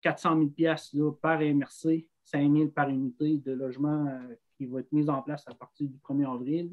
400 0.02 0.40
000 0.58 1.12
par 1.22 1.40
MRC, 1.40 2.08
5 2.26 2.52
000 2.52 2.68
par 2.70 2.90
unité 2.90 3.38
de 3.38 3.54
logement 3.54 4.08
euh, 4.08 4.36
qui 4.58 4.66
va 4.66 4.80
être 4.80 4.92
mis 4.92 5.10
en 5.10 5.22
place 5.22 5.48
à 5.48 5.54
partir 5.54 5.88
du 5.88 5.98
1er 5.98 6.32
avril. 6.32 6.72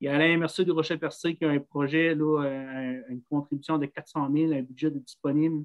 Il 0.00 0.06
y 0.06 0.08
a 0.08 0.18
la 0.18 0.36
MRC 0.36 0.64
du 0.64 0.72
Rocher-Percé 0.72 1.36
qui 1.36 1.44
a 1.44 1.50
un 1.50 1.58
projet, 1.58 2.12
une 2.12 3.22
contribution 3.30 3.78
de 3.78 3.86
400 3.86 4.30
000, 4.30 4.52
un 4.52 4.62
budget 4.62 4.90
disponible 4.90 5.64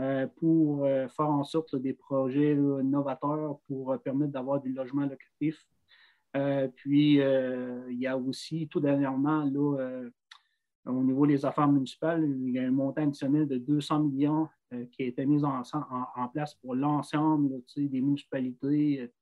euh, 0.00 0.26
pour 0.36 0.84
euh, 0.84 1.06
faire 1.08 1.28
en 1.28 1.44
sorte 1.44 1.76
des 1.76 1.92
projets 1.92 2.56
novateurs 2.56 3.60
pour 3.68 3.96
permettre 4.02 4.32
d'avoir 4.32 4.60
du 4.60 4.72
logement 4.72 5.02
locatif. 5.06 5.64
puis, 6.74 7.20
il 7.20 7.98
y 8.00 8.06
a 8.08 8.18
aussi, 8.18 8.66
tout 8.66 8.80
dernièrement, 8.80 9.44
au 10.88 11.02
niveau 11.02 11.26
des 11.26 11.44
affaires 11.44 11.68
municipales, 11.68 12.24
il 12.24 12.50
y 12.50 12.58
a 12.58 12.62
un 12.62 12.70
montant 12.70 13.02
additionnel 13.02 13.46
de 13.46 13.58
200 13.58 14.04
millions 14.04 14.48
euh, 14.72 14.84
qui 14.92 15.02
a 15.02 15.06
été 15.06 15.26
mis 15.26 15.42
en, 15.44 15.62
place 16.32 16.54
pour 16.54 16.74
l'ensemble 16.74 17.62
des 17.76 18.00
municipalités. 18.00 19.02
Euh, 19.02 19.12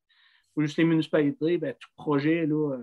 pas 0.55 0.63
juste 0.63 0.79
les 0.79 0.85
municipalités, 0.85 1.59
ben, 1.59 1.75
tout 1.79 1.91
projet, 1.97 2.47
là, 2.47 2.79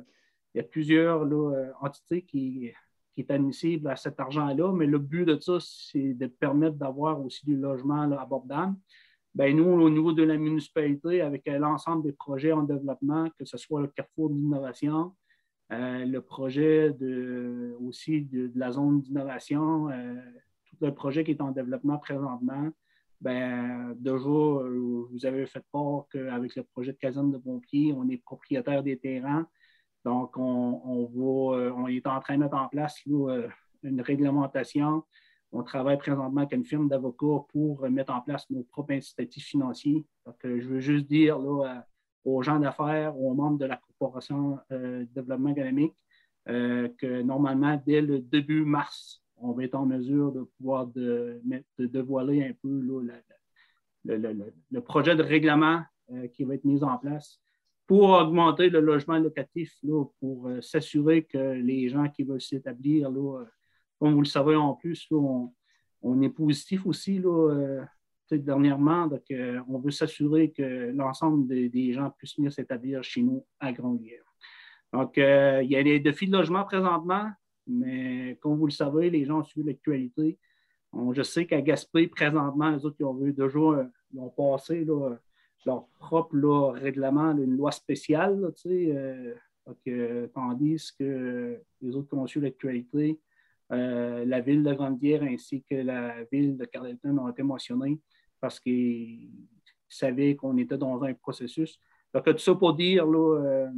il 0.53 0.57
y 0.57 0.61
a 0.61 0.63
plusieurs 0.63 1.23
euh, 1.23 1.71
entités 1.81 2.21
qui, 2.21 2.71
qui 3.13 3.21
est 3.21 3.87
à 3.87 3.95
cet 3.95 4.19
argent-là, 4.19 4.71
mais 4.73 4.85
le 4.85 4.99
but 4.99 5.25
de 5.25 5.39
ça, 5.39 5.57
c'est 5.59 6.13
de 6.13 6.27
permettre 6.27 6.75
d'avoir 6.75 7.23
aussi 7.23 7.45
du 7.45 7.55
logement 7.55 8.01
abordable. 8.01 8.75
Ben, 9.33 9.55
nous, 9.55 9.65
au 9.65 9.89
niveau 9.89 10.13
de 10.13 10.23
la 10.23 10.37
municipalité, 10.37 11.21
avec 11.21 11.47
l'ensemble 11.47 12.03
des 12.03 12.11
projets 12.11 12.51
en 12.51 12.61
développement, 12.61 13.29
que 13.39 13.45
ce 13.45 13.57
soit 13.57 13.81
le 13.81 13.87
carrefour 13.87 14.29
d'innovation, 14.29 15.13
le 15.69 16.19
projet 16.19 16.91
de, 16.91 17.75
aussi 17.81 18.21
de, 18.21 18.51
la 18.55 18.71
zone 18.71 19.01
d'innovation, 19.01 19.89
le 20.81 20.93
projet 20.93 21.23
qui 21.23 21.31
est 21.31 21.41
en 21.41 21.51
développement 21.51 21.97
présentement, 21.97 22.71
ben, 23.23 23.95
déjà, 23.97 24.27
euh, 24.27 25.07
vous 25.09 25.25
avez 25.25 25.45
fait 25.45 25.63
part 25.71 26.07
qu'avec 26.11 26.57
le 26.57 26.63
projet 26.63 26.91
de 26.91 26.97
caserne 26.97 27.31
de 27.31 27.37
pompiers, 27.37 27.93
on 27.95 28.09
est 28.09 28.17
propriétaire 28.17 28.83
des 28.83 28.99
terrains. 28.99 29.47
Donc, 30.03 30.37
on, 30.37 31.05
va, 31.05 31.57
euh, 31.57 31.71
on 31.73 31.87
est 31.87 32.05
en 32.05 32.19
train 32.19 32.35
de 32.35 32.43
mettre 32.43 32.57
en 32.57 32.67
place 32.67 32.99
euh, 33.07 33.47
une 33.81 34.01
réglementation. 34.01 35.03
On 35.53 35.63
travaille 35.63 35.97
présentement 35.97 36.41
avec 36.41 36.51
une 36.51 36.65
firme 36.65 36.89
d'avocats 36.89 37.45
pour 37.47 37.89
mettre 37.89 38.11
en 38.11 38.19
place 38.19 38.49
nos 38.49 38.63
propres 38.63 38.91
incitatifs 38.91 39.45
financiers. 39.45 40.05
Donc, 40.25 40.35
je 40.43 40.67
veux 40.67 40.81
juste 40.81 41.05
dire 41.05 41.39
aux 42.25 42.41
gens 42.41 42.59
d'affaires, 42.59 43.17
aux 43.17 43.33
membres 43.33 43.59
de 43.59 43.65
la 43.65 43.77
De 44.11 45.03
développement 45.13 45.49
économique, 45.49 45.95
que 46.45 47.21
normalement, 47.21 47.81
dès 47.85 48.01
le 48.01 48.19
début 48.19 48.65
mars 48.65 49.23
on 49.43 49.51
va 49.51 49.63
être 49.65 49.75
en 49.75 49.85
mesure 49.85 50.31
de 50.31 50.43
pouvoir 50.57 50.87
de, 50.87 51.41
dévoiler 51.77 52.43
un 52.43 52.53
peu 52.61 52.79
le, 54.05 54.81
projet 54.81 55.15
de 55.15 55.23
règlement 55.23 55.81
euh, 56.11 56.27
qui 56.27 56.43
va 56.43 56.55
être 56.55 56.63
mis 56.63 56.83
en 56.83 56.97
place 56.97 57.39
pour 57.85 58.09
augmenter 58.09 58.69
le 58.69 58.79
logement 58.79 59.19
locatif, 59.19 59.73
pour 60.19 60.47
euh, 60.47 60.61
s'assurer 60.61 61.23
que 61.25 61.53
les 61.53 61.89
gens 61.89 62.07
qui 62.09 62.23
veulent 62.23 62.41
s'établir, 62.41 63.09
euh, 63.09 63.45
comme 63.99 64.13
vous 64.13 64.21
le 64.21 64.25
savez 64.25 64.55
en 64.55 64.73
plus, 64.73 65.05
on, 65.11 65.53
on 66.01 66.21
est 66.21 66.29
positif 66.29 66.85
aussi 66.85 67.19
là, 67.19 67.51
euh, 67.51 67.83
dernièrement. 68.31 69.07
Donc, 69.07 69.23
on 69.67 69.79
veut 69.79 69.91
s'assurer 69.91 70.51
que 70.51 70.91
l'ensemble 70.91 71.47
des, 71.47 71.93
gens 71.93 72.11
puissent 72.17 72.35
venir 72.35 72.51
s'établir 72.51 73.03
chez 73.03 73.21
nous 73.21 73.45
à 73.59 73.71
Grande-Guerre. 73.71 74.23
Donc, 74.93 75.17
euh, 75.17 75.61
il 75.63 75.71
y 75.71 75.75
a 75.75 75.83
des 75.83 75.99
défis 75.99 76.27
de 76.27 76.33
logement 76.33 76.63
présentement, 76.63 77.31
mais 77.65 78.37
comme 78.39 78.57
vous 78.57 78.67
le 78.67 78.71
savez, 78.71 79.09
les 79.09 79.25
gens 79.25 79.43
suivent 79.43 79.65
l'actualité. 79.65 80.37
On- 80.91 81.13
Je 81.13 81.23
sais 81.23 81.47
qu'à 81.47 81.61
Gaspé, 81.61 82.07
présentement, 82.07 82.69
les 82.69 82.85
autres 82.85 82.97
qui 82.97 83.03
ont 83.03 83.15
vu 83.15 83.33
deux 83.33 83.49
jours, 83.49 83.73
euh, 83.73 83.85
ont 84.15 84.29
passé 84.29 84.85
leur 85.65 85.87
propre 85.97 86.35
règlement, 86.73 87.31
une 87.31 87.57
loi 87.57 87.71
spéciale, 87.71 88.51
tu 88.55 88.69
sais, 88.69 89.35
euh, 89.87 90.27
tandis 90.35 90.91
que 90.99 91.59
les 91.81 91.95
autres 91.95 92.09
qui 92.09 92.15
ont 92.15 92.27
suivi 92.27 92.45
l'actualité, 92.45 93.19
la 93.69 94.39
ville 94.41 94.61
de 94.61 94.73
Grande-Guerre 94.73 95.23
ainsi 95.23 95.63
que 95.67 95.73
la 95.73 96.23
ville 96.31 96.55
de 96.57 96.65
Carleton 96.65 97.17
ont 97.17 97.29
été 97.29 97.41
mentionnés 97.41 97.99
parce 98.43 98.59
qu'ils 98.59 99.29
savaient 99.87 100.35
qu'on 100.35 100.57
était 100.57 100.77
dans 100.77 101.01
un 101.01 101.13
processus. 101.13 101.79
Donc, 102.13 102.25
tout 102.25 102.37
ça 102.37 102.53
pour 102.53 102.73
dire, 102.73 103.05
là, 103.05 103.39
euh, 103.39 103.69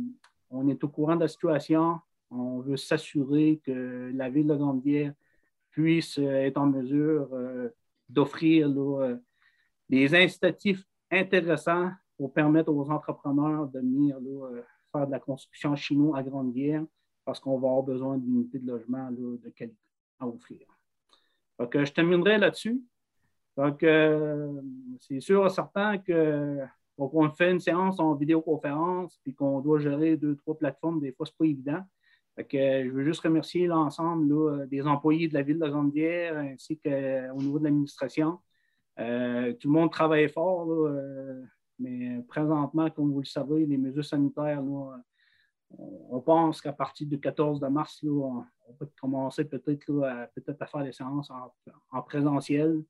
on 0.50 0.68
est 0.68 0.84
au 0.84 0.88
courant 0.90 1.16
de 1.16 1.20
la 1.20 1.28
situation. 1.28 2.00
On 2.32 2.62
veut 2.62 2.76
s'assurer 2.76 3.62
que 3.64 4.12
la 4.16 4.28
ville 4.32 4.48
de 4.48 4.56
Grande-Guerre 4.56 5.14
puisse 5.70 6.18
euh, 6.18 6.48
être 6.48 6.58
en 6.58 6.66
mesure 6.66 7.30
euh, 7.34 7.70
d'offrir 8.10 8.74
des 9.88 10.16
incitatifs 10.16 10.84
intéressants 11.12 11.92
pour 12.18 12.34
permettre 12.34 12.74
aux 12.74 12.90
entrepreneurs 12.90 13.68
de 13.68 13.80
venir 13.82 14.20
là, 14.20 14.64
faire 14.92 15.06
de 15.06 15.12
la 15.12 15.20
construction 15.20 15.76
chez 15.76 15.94
nous 15.94 16.16
à 16.16 16.24
Grande-Guerre 16.24 16.84
parce 17.24 17.40
qu'on 17.40 17.60
va 17.60 17.68
avoir 17.68 17.84
besoin 17.84 18.18
d'unités 18.18 18.58
de 18.58 18.66
logement 18.66 19.12
là, 19.12 19.38
de 19.44 19.50
qualité 19.52 19.78
à 20.20 20.28
offrir. 20.28 20.66
Donc, 21.60 21.78
je 21.78 21.92
terminerai 21.92 22.40
là-dessus. 22.40 22.82
Donc, 23.58 23.84
euh, 23.84 24.62
c'est 25.00 25.20
sûr 25.22 25.46
et 25.46 25.50
certain 25.50 25.98
que 25.98 26.60
donc, 26.98 27.14
on 27.14 27.30
fait 27.30 27.52
une 27.52 27.60
séance 27.60 28.00
en 28.00 28.16
vidéoconférence 28.16 29.20
puis 29.24 29.34
qu'on 29.34 29.60
doit 29.60 29.80
gérer 29.80 30.16
deux, 30.18 30.36
trois 30.38 30.58
plateformes, 30.58 31.02
des 31.02 31.12
fois, 31.12 31.26
ce 31.26 31.32
n'est 31.32 31.38
pas 31.38 31.52
évident. 31.52 31.84
Euh, 32.40 32.84
je 32.86 32.90
veux 32.90 33.04
juste 33.04 33.22
remercier 33.22 33.68
l'ensemble 33.68 34.68
des 34.68 34.82
employés 34.84 35.28
de 35.28 35.34
la 35.34 35.42
ville 35.42 35.60
de 35.60 35.68
Grande-Guerre 35.68 36.38
ainsi 36.38 36.78
qu'au 36.80 37.42
niveau 37.42 37.60
de 37.60 37.66
l'administration. 37.66 38.40
Euh, 39.00 39.54
tout 39.54 39.68
le 39.68 39.74
monde 39.74 39.92
travaille 39.92 40.30
fort, 40.30 40.72
euh, 40.72 41.44
mais 41.80 42.22
présentement, 42.28 42.90
comme 42.90 43.12
vous 43.12 43.20
le 43.20 43.26
savez, 43.26 43.66
les 43.66 43.78
mesures 43.78 44.06
sanitaires, 44.06 44.64
on, 44.64 46.22
pense 46.22 46.62
qu'à 46.62 46.72
partir 46.72 47.08
du 47.08 47.20
14 47.20 47.60
de 47.60 47.68
mars, 47.68 48.02
on, 48.04 48.44
peut 48.80 48.88
commencer 49.00 49.46
peut-être 49.46 50.04
à, 50.04 50.30
à 50.60 50.66
faire 50.66 50.84
des 50.84 50.94
séances 50.94 51.30
en 51.92 52.02
présentiel. 52.02 52.84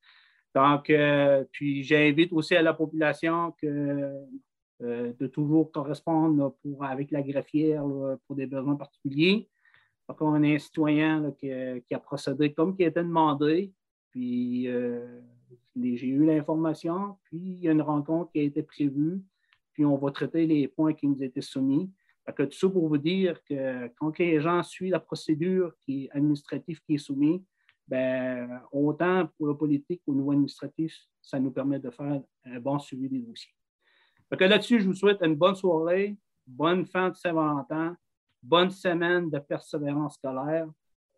Donc, 0.55 0.89
euh, 0.89 1.43
puis 1.51 1.83
j'invite 1.83 2.31
aussi 2.31 2.55
à 2.55 2.61
la 2.61 2.73
population 2.73 3.53
que, 3.61 4.09
euh, 4.81 5.13
de 5.19 5.27
toujours 5.27 5.69
correspondre 5.69 6.55
pour, 6.61 6.85
avec 6.85 7.11
la 7.11 7.21
greffière 7.21 7.83
pour 8.25 8.35
des 8.37 8.45
besoins 8.45 8.75
particuliers. 8.77 9.49
Donc, 10.07 10.21
on 10.21 10.33
a 10.33 10.47
un 10.47 10.57
citoyen 10.57 11.19
là, 11.19 11.31
qui, 11.31 11.51
a- 11.51 11.99
procédé 11.99 12.53
comme 12.53 12.73
qui 12.75 12.83
était 12.83 13.03
demandé. 13.03 13.73
Puis, 14.11 14.69
euh, 14.69 15.19
j'ai 15.75 16.07
eu 16.07 16.25
l'information, 16.25 17.17
puis 17.25 17.37
il 17.37 17.63
y 17.63 17.67
a 17.67 17.71
une 17.73 17.81
rencontre 17.81 18.31
qui 18.31 18.39
a 18.39 18.43
été 18.43 18.63
prévue, 18.63 19.21
puis 19.73 19.83
on 19.83 19.97
va 19.97 20.09
traiter 20.11 20.45
les 20.45 20.69
points 20.69 20.93
qui 20.93 21.05
nous 21.07 21.21
étaient 21.21 21.41
soumis. 21.41 21.91
Que 22.35 22.43
tout 22.43 22.57
ça 22.57 22.69
pour 22.69 22.87
vous 22.87 22.97
dire 22.97 23.43
que 23.43 23.87
quand 23.99 24.17
les 24.17 24.39
gens 24.39 24.63
suivent 24.63 24.91
la 24.93 24.99
procédure 24.99 25.75
qui 25.85 26.05
est 26.05 26.11
administrative 26.11 26.81
qui 26.87 26.95
est 26.95 26.97
soumise, 26.97 27.41
ben, 27.87 28.61
autant 28.71 29.27
pour 29.37 29.47
le 29.47 29.55
politique 29.57 30.01
qu'au 30.05 30.13
niveau 30.15 30.31
administratif, 30.31 30.97
ça 31.21 31.39
nous 31.39 31.51
permet 31.51 31.79
de 31.79 31.89
faire 31.89 32.21
un 32.45 32.59
bon 32.59 32.79
suivi 32.79 33.09
des 33.09 33.19
dossiers. 33.19 33.53
Que 34.37 34.43
là-dessus, 34.43 34.79
je 34.81 34.87
vous 34.87 34.93
souhaite 34.95 35.21
une 35.21 35.35
bonne 35.35 35.55
soirée, 35.55 36.17
bonne 36.45 36.85
fin 36.85 37.09
de 37.09 37.15
Saint-Valentin, 37.15 37.95
bonne 38.41 38.69
semaine 38.71 39.29
de 39.29 39.39
persévérance 39.39 40.15
scolaire. 40.15 40.67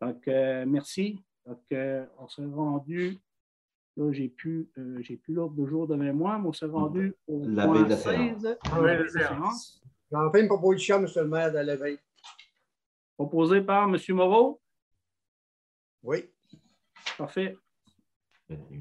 Donc, 0.00 0.28
euh, 0.28 0.64
merci. 0.66 1.18
Donc, 1.44 1.60
euh, 1.72 2.04
on 2.18 2.28
s'est 2.28 2.44
rendu, 2.44 3.18
là, 3.96 4.12
j'ai 4.12 4.28
plus, 4.28 4.70
euh, 4.78 5.00
j'ai 5.02 5.16
plus 5.16 5.34
l'ordre 5.34 5.56
de 5.56 5.66
jour 5.66 5.86
devant 5.88 6.14
moi, 6.14 6.38
mais 6.38 6.48
on 6.48 6.52
s'est 6.52 6.66
rendu 6.66 7.14
au 7.26 7.42
La 7.48 7.66
point 7.66 7.82
de 7.82 7.88
la 7.88 7.96
16, 7.96 8.04
séance. 8.04 8.42
la 8.44 8.80
veille 8.82 8.98
de 8.98 9.02
la 9.02 9.28
séance, 9.28 9.82
J'en 10.12 10.30
fais 10.30 10.40
une 10.42 10.48
proposition, 10.48 10.96
M. 10.96 11.06
le 11.16 11.26
maire, 11.26 11.52
de 11.52 11.58
la 11.58 11.76
veille. 11.76 11.98
proposé 13.16 13.60
par 13.62 13.88
M. 13.88 13.96
Moreau. 14.10 14.60
Oui. 16.02 16.30
Parfait. 17.18 17.56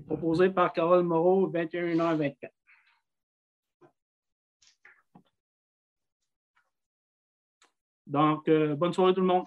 Proposé 0.06 0.52
par 0.52 0.72
Carole 0.72 1.04
Moreau, 1.04 1.50
21h24. 1.52 2.52
Donc, 8.06 8.48
euh, 8.48 8.76
bonne 8.76 8.94
soirée 8.94 9.16
tout 9.16 9.22
le 9.22 9.28
monde. 9.28 9.46